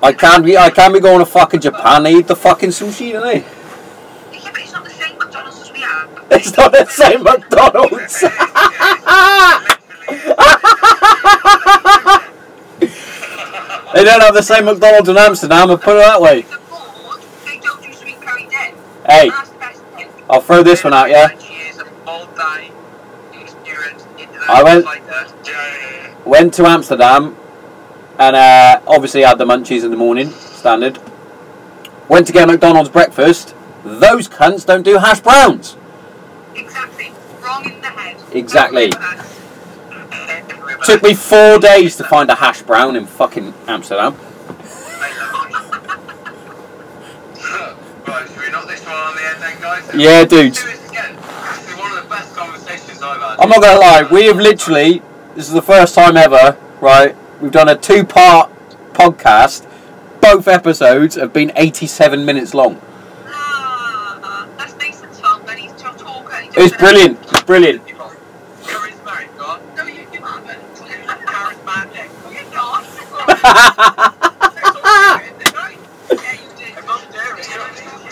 I 0.00 0.12
can't 0.12 0.44
be. 0.44 0.56
I 0.56 0.70
can't 0.70 0.94
be 0.94 1.00
going 1.00 1.18
to 1.18 1.26
fucking 1.26 1.60
Japan. 1.60 2.04
They 2.04 2.14
eat 2.16 2.26
the 2.28 2.36
fucking 2.36 2.70
sushi, 2.70 3.12
don't 3.12 3.24
they? 3.24 3.57
It's 6.30 6.56
not 6.56 6.72
the 6.72 6.84
same 6.86 7.22
McDonald's. 7.22 8.20
they 13.94 14.04
don't 14.04 14.20
have 14.22 14.34
the 14.34 14.42
same 14.42 14.66
McDonald's 14.66 15.08
in 15.08 15.16
Amsterdam. 15.16 15.70
I'll 15.70 15.78
put 15.78 15.96
it 15.96 16.00
that 16.00 16.20
way. 16.20 16.44
Hey. 19.06 19.30
I'll 20.30 20.42
throw 20.42 20.62
this 20.62 20.84
one 20.84 20.92
out, 20.92 21.08
yeah. 21.08 21.28
I 24.48 24.62
went-. 24.62 24.86
Went 26.26 26.54
to 26.54 26.66
Amsterdam, 26.66 27.36
and 28.18 28.36
uh, 28.36 28.80
obviously 28.86 29.22
had 29.22 29.38
the 29.38 29.46
munchies 29.46 29.82
in 29.82 29.90
the 29.90 29.96
morning, 29.96 30.28
standard. 30.30 30.98
Went 32.08 32.26
to 32.26 32.34
get 32.34 32.46
McDonald's 32.46 32.90
breakfast. 32.90 33.54
Those 33.82 34.28
cunts 34.28 34.66
don't 34.66 34.82
do 34.82 34.98
hash 34.98 35.20
browns. 35.20 35.78
Exactly. 37.48 37.48
Wrong 37.48 37.64
in 37.74 37.80
the 37.80 37.88
head. 37.88 38.16
Exactly. 38.32 38.92
Uh, 38.94 39.24
Took 40.84 41.02
me 41.02 41.14
four 41.14 41.58
days 41.58 41.96
to 41.96 42.04
find 42.04 42.28
a 42.30 42.34
hash 42.34 42.62
brown 42.62 42.96
in 42.96 43.06
fucking 43.06 43.52
Amsterdam. 43.66 44.14
Right, 44.14 44.24
should 48.28 48.38
we 48.38 48.50
knock 48.50 48.66
this 48.68 48.84
one 48.84 48.94
on 48.94 49.14
the 49.14 49.20
head 49.20 49.40
then, 49.40 49.60
guys? 49.60 49.90
Yeah, 49.94 50.24
dudes. 50.24 50.62
Do 50.62 50.68
this 50.70 50.88
again. 50.88 51.16
This 51.16 51.68
is 51.68 51.76
one 51.76 51.92
of 51.96 52.02
the 52.02 52.08
best 52.08 52.34
conversations 52.36 53.02
I've 53.02 53.20
had. 53.20 53.38
I'm 53.38 53.48
not 53.48 53.62
gonna 53.62 53.78
lie, 53.80 54.02
we 54.10 54.26
have 54.26 54.38
literally, 54.38 55.02
this 55.34 55.46
is 55.48 55.52
the 55.52 55.62
first 55.62 55.94
time 55.94 56.16
ever, 56.16 56.56
right? 56.80 57.14
We've 57.40 57.52
done 57.52 57.68
a 57.68 57.76
two 57.76 58.04
part 58.04 58.50
podcast. 58.92 59.66
Both 60.20 60.48
episodes 60.48 61.14
have 61.16 61.32
been 61.32 61.52
87 61.54 62.24
minutes 62.24 62.54
long. 62.54 62.80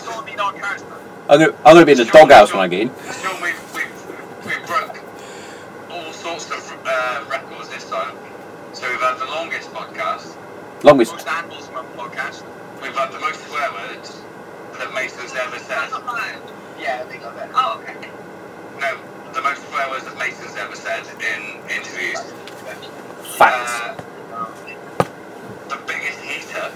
Told 0.07 0.25
me 0.27 0.35
not 0.37 0.55
charisma. 0.55 0.97
I'm 1.29 1.41
gonna, 1.41 1.53
I'm 1.65 1.75
gonna 1.75 1.87
be 1.87 1.93
in 1.93 1.99
the 1.99 2.05
doghouse 2.05 2.53
when 2.53 2.61
I 2.63 2.69
get 2.69 2.81
in. 2.83 2.89
Sean, 2.89 3.43
we, 3.43 3.51
we, 3.75 3.83
we 4.47 4.67
broke 4.67 5.01
all 5.91 6.13
sorts 6.13 6.51
of 6.51 6.63
uh, 6.87 7.25
records 7.29 7.69
this 7.69 7.91
time. 7.91 8.17
So 8.73 8.89
we've 8.89 9.01
had 9.01 9.19
the 9.19 9.27
longest 9.27 9.71
podcast, 9.73 10.37
Longest. 10.85 11.13
Most 11.13 11.27
animals 11.27 11.67
from 11.67 11.85
a 11.85 11.89
podcast. 11.91 12.45
we've 12.81 12.95
had 12.95 13.11
the 13.11 13.19
most 13.19 13.45
swear 13.47 13.73
words 13.73 14.23
that 14.79 14.95
Mason's 14.95 15.35
ever 15.35 15.59
said. 15.59 15.77
That's 15.77 15.93
not 15.93 16.07
mine. 16.07 16.39
Yeah, 16.79 17.03
I 17.05 17.11
think 17.11 17.25
of 17.25 17.35
that. 17.37 17.51
Oh, 17.55 17.83
okay. 17.83 18.09
No, 18.79 18.99
the 19.33 19.43
most 19.43 19.67
swear 19.69 19.89
words 19.91 20.05
that 20.05 20.19
Mason's 20.19 20.57
ever 20.57 20.77
said 20.77 21.05
in 21.17 21.61
interviews. 21.71 22.21
Facts. 23.37 23.73
Uh, 23.81 23.97
the 25.69 25.79
biggest 25.87 26.21
heater. 26.21 26.71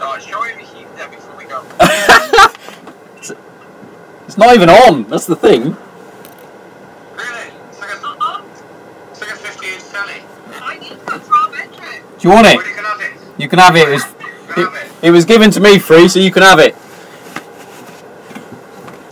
Oh, 0.00 0.18
show 0.18 0.42
him 0.42 0.58
the 0.58 0.64
heat 0.64 0.88
there 0.96 1.08
before 1.08 1.36
we 1.36 1.44
go. 1.44 1.62
It's 4.32 4.38
not 4.38 4.54
even 4.54 4.70
on, 4.70 5.04
that's 5.10 5.26
the 5.26 5.36
thing. 5.36 5.60
Really? 5.62 5.76
It's 7.68 7.78
like 7.82 7.90
a, 7.90 8.42
it's 9.10 9.20
like 9.20 9.30
a 9.30 9.36
50 9.36 9.66
inch 9.66 9.84
telly. 9.90 10.22
I 10.54 10.78
need 10.78 10.92
that 11.06 11.20
for 11.22 11.36
our 11.36 11.50
bedroom. 11.50 12.02
Do 12.18 12.28
you 12.28 12.30
want 12.32 12.46
Well, 12.46 12.58
it? 12.60 12.66
you 12.66 12.72
can 12.74 12.84
have 12.86 13.00
it. 13.02 13.12
You 13.36 13.48
can 13.50 13.58
have 13.58 13.76
it. 13.76 13.88
It 13.88 13.92
was, 13.92 14.04
You 14.56 14.70
it. 14.74 14.92
it 15.02 15.10
was 15.10 15.24
given 15.26 15.50
to 15.50 15.60
me 15.60 15.78
free, 15.78 16.08
so 16.08 16.18
you 16.18 16.30
can 16.30 16.42
have 16.44 16.60
it. 16.60 16.74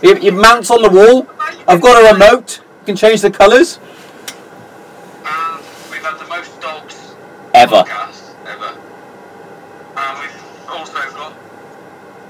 It, 0.01 0.23
it 0.23 0.33
mounts 0.33 0.71
on 0.71 0.81
the 0.81 0.89
wall. 0.89 1.27
I've 1.67 1.81
got 1.81 2.01
a 2.01 2.13
remote. 2.13 2.57
You 2.79 2.85
can 2.87 2.95
change 2.95 3.21
the 3.21 3.29
colours. 3.29 3.77
And 5.23 5.63
we've 5.91 6.01
had 6.01 6.17
the 6.19 6.25
most 6.29 6.59
dogs 6.59 7.13
Ever. 7.53 7.83
podcast 7.83 8.33
ever. 8.47 8.75
And 9.97 10.19
we've 10.19 10.67
also 10.67 10.93
got 11.11 11.35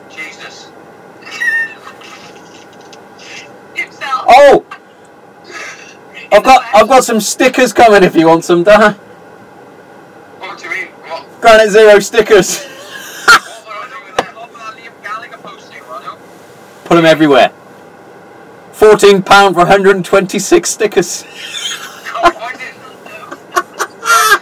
Jesus. 0.09 0.67
Himself. 3.73 4.25
Oh! 4.27 4.65
I've 6.73 6.87
got 6.87 7.03
some 7.03 7.19
stickers 7.19 7.73
coming 7.73 8.03
if 8.03 8.15
you 8.15 8.27
want 8.27 8.43
some, 8.45 8.63
Dana. 8.63 8.93
What 10.39 10.57
do 10.57 10.65
you 10.65 10.71
mean? 10.71 10.87
What? 10.87 11.41
Granite 11.41 11.69
Zero 11.71 11.99
stickers. 11.99 12.63
What 12.63 13.65
would 13.67 13.73
I 13.75 13.89
do 13.89 14.05
with 14.05 14.15
them? 14.17 14.35
What 14.35 14.49
about 14.49 14.75
Liam 14.77 15.03
Gallagher 15.03 15.37
posting, 15.37 15.83
Ronald? 15.83 16.19
Put 16.85 16.95
them 16.95 17.05
everywhere. 17.05 17.49
Fourteen 18.71 19.21
pound 19.21 19.55
for 19.55 19.59
126 19.59 20.69
stickers. 20.69 21.23
God, 21.23 22.33
why 22.35 22.51
did 22.53 22.59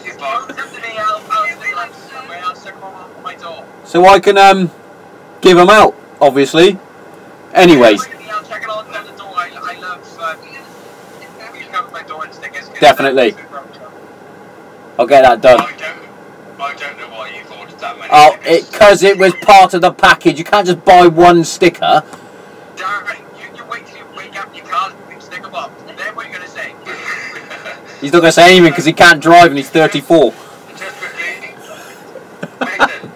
This 0.04 0.14
is 0.14 0.18
Post 0.18 0.22
like- 0.22 0.56
them 0.56 0.70
to 0.70 0.82
me, 0.82 0.98
I'll, 0.98 1.22
I'll 1.30 1.48
stick 1.58 1.76
them 1.76 1.92
somewhere, 2.10 2.42
I'll 2.46 2.56
stick 2.56 2.74
them 2.76 2.84
on 2.84 3.24
my 3.24 3.36
door. 3.36 3.66
So 3.86 4.06
I 4.06 4.20
can 4.20 4.38
um 4.38 4.72
give 5.42 5.58
them 5.58 5.70
out, 5.70 5.96
obviously. 6.22 6.78
Anyways, 7.54 8.02
I'll 8.06 8.44
check 8.44 8.62
it 8.64 8.70
on 8.70 8.92
down 8.92 9.06
the 9.08 9.12
door. 9.14 9.34
I, 9.36 9.50
I 9.62 9.80
love, 9.80 10.18
uh, 10.22 10.36
you 11.54 11.62
can 11.66 11.72
cover 11.74 11.92
my 11.92 12.04
door 12.04 12.24
and 12.26 12.34
stickers. 12.34 12.69
Definitely. 12.80 13.36
I'll 14.98 15.08
get 15.08 15.22
that 15.22 15.42
done. 15.42 15.62
I 15.62 15.72
don't, 15.78 16.62
I 16.62 16.76
don't 16.76 16.98
know 16.98 17.10
why 17.10 17.30
you've 17.30 17.52
ordered 17.52 17.80
that 17.80 17.98
many. 17.98 18.10
Oh, 18.12 18.32
stickers. 18.42 18.64
it 18.64 18.72
because 18.72 19.04
it 19.04 19.18
was 19.18 19.34
part 19.42 19.74
of 19.74 19.82
the 19.82 19.92
package. 19.92 20.38
You 20.38 20.46
can't 20.46 20.68
just 20.68 20.84
buy 20.84 21.08
one 21.08 21.44
sticker. 21.46 22.04
Darren, 22.76 23.20
you, 23.40 23.58
you 23.58 23.66
wait 23.70 23.86
till 23.86 23.98
you 23.98 24.06
wake 24.16 24.36
up, 24.40 24.54
you 24.56 24.62
can't 24.64 24.94
stick. 25.22 25.44
Then 25.44 25.52
what 25.52 26.26
are 26.26 26.30
you 26.30 26.36
going 26.36 26.44
to 26.44 26.50
say? 26.50 26.74
He's 28.02 28.14
not 28.14 28.20
gonna 28.20 28.32
say 28.32 28.52
anything 28.52 28.72
because 28.72 28.86
he 28.86 28.94
can't 28.94 29.22
drive 29.22 29.48
and 29.48 29.58
he's 29.58 29.70
34. 29.76 30.32
Just 30.32 30.96
quickly, 31.00 31.54
Mason, 32.62 33.12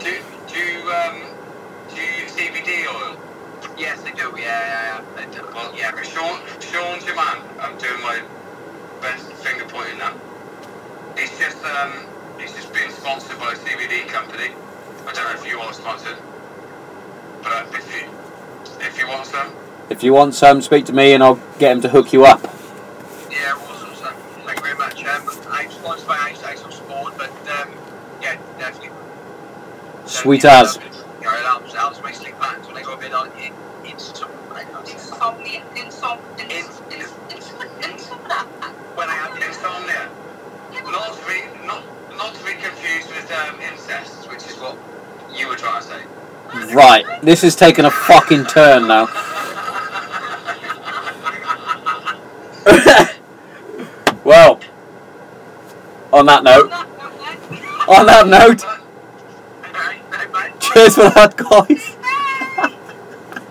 do, 0.00 0.16
do, 0.48 0.58
you, 0.58 0.90
um, 0.90 1.20
do 1.90 1.96
you 1.96 2.22
use 2.22 2.32
CBD 2.32 2.86
oil? 2.88 3.20
Yes, 3.76 4.02
I 4.06 4.12
do. 4.12 4.32
Yeah, 4.38 4.40
yeah, 4.40 5.02
yeah. 5.04 5.22
I 5.22 5.26
do. 5.26 5.46
Well, 5.54 5.74
yeah, 5.76 5.90
but 5.92 6.06
Sean, 6.06 6.40
Sean's 6.60 7.04
your 7.04 7.16
man. 7.16 7.42
I'm 7.60 7.76
doing 7.76 8.00
my 8.00 8.22
best 9.02 9.30
finger 9.44 9.66
pointing 9.68 9.98
now. 9.98 10.14
He's 11.18 11.38
just, 11.38 11.62
um, 11.64 11.92
he's 12.40 12.52
just 12.54 12.72
being 12.72 12.90
sponsored 12.90 13.38
by 13.38 13.52
a 13.52 13.56
CBD 13.56 14.08
company. 14.08 14.54
I 15.06 15.12
don't 15.12 15.24
know 15.24 15.38
if 15.38 15.46
you 15.46 15.60
are 15.60 15.72
sponsored, 15.74 16.16
but 17.42 17.52
uh, 17.52 17.66
if 17.74 17.94
you, 17.94 18.08
if 18.80 18.98
you 18.98 19.06
want 19.06 19.26
some, 19.26 19.52
If 20.36 20.42
you 20.42 20.48
want 20.48 20.56
some, 20.56 20.60
speak 20.60 20.84
to 20.84 20.92
me 20.92 21.14
and 21.14 21.22
I'll 21.22 21.40
get 21.58 21.72
him 21.72 21.80
to 21.80 21.88
hook 21.88 22.12
you 22.12 22.26
up. 22.26 22.42
Yeah, 23.30 23.56
awesome. 23.56 23.94
So, 23.94 24.12
thank 24.44 24.58
you 24.58 24.64
very 24.64 24.76
much. 24.76 25.02
Um, 25.02 25.30
I'm 25.48 25.70
sponsored 25.70 26.06
by 26.06 26.18
Ice 26.28 26.44
Ice 26.44 26.62
of 26.62 26.74
Sport, 26.74 27.14
but 27.16 27.30
um, 27.30 27.72
yeah, 28.20 28.36
definitely. 28.58 28.90
Sweet 30.04 30.42
definitely 30.42 30.90
as. 30.90 31.04
Yeah, 31.22 31.40
it 31.40 31.46
helps, 31.46 31.72
it 31.72 31.78
helps 31.78 32.02
my 32.02 32.12
sleep 32.12 32.38
patterns 32.38 32.66
when 32.66 32.76
I 32.76 32.82
go 32.82 32.92
a 32.92 32.98
bit 32.98 33.14
on 33.14 33.32
in, 33.40 33.54
insomnia. 33.90 34.36
Insomnia. 34.84 35.62
Insom. 35.74 36.20
Ins. 36.38 36.82
Ins. 36.92 37.14
Ins. 37.32 37.52
Insomnia. 37.82 38.44
When 38.92 39.08
I 39.08 39.14
have 39.14 39.40
insomnia. 39.40 40.10
Not 40.84 41.16
to 41.16 41.26
be, 41.26 41.66
not, 41.66 41.82
not 42.18 42.34
to 42.34 42.44
be 42.44 42.52
confused 42.60 43.08
with 43.08 43.32
um, 43.32 43.58
incest, 43.62 44.28
which 44.28 44.44
is 44.44 44.56
what 44.58 44.76
you 45.34 45.48
were 45.48 45.56
trying 45.56 45.80
to 45.80 45.88
say. 45.88 46.74
Right, 46.74 47.06
this 47.22 47.42
is 47.42 47.56
taking 47.56 47.86
a 47.86 47.90
fucking 47.90 48.44
turn 48.44 48.86
now. 48.86 49.08
well, 54.24 54.60
on 56.16 56.26
that 56.26 56.42
note, 56.44 56.70
on 57.88 58.06
that 58.06 58.26
note, 58.26 58.64
Alright, 58.64 60.10
bye 60.10 60.26
bye. 60.32 60.52
cheers 60.60 60.94
for 60.94 61.10
that, 61.10 61.36
guys. 61.36 61.96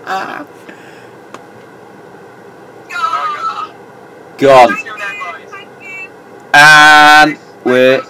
Gone. 4.38 4.76
See 4.76 4.86
you 4.86 4.98
then, 4.98 5.20
boys. 5.20 5.50
Thank 5.50 5.70
you. 5.82 6.12
And 6.54 7.40
we're 7.64 8.05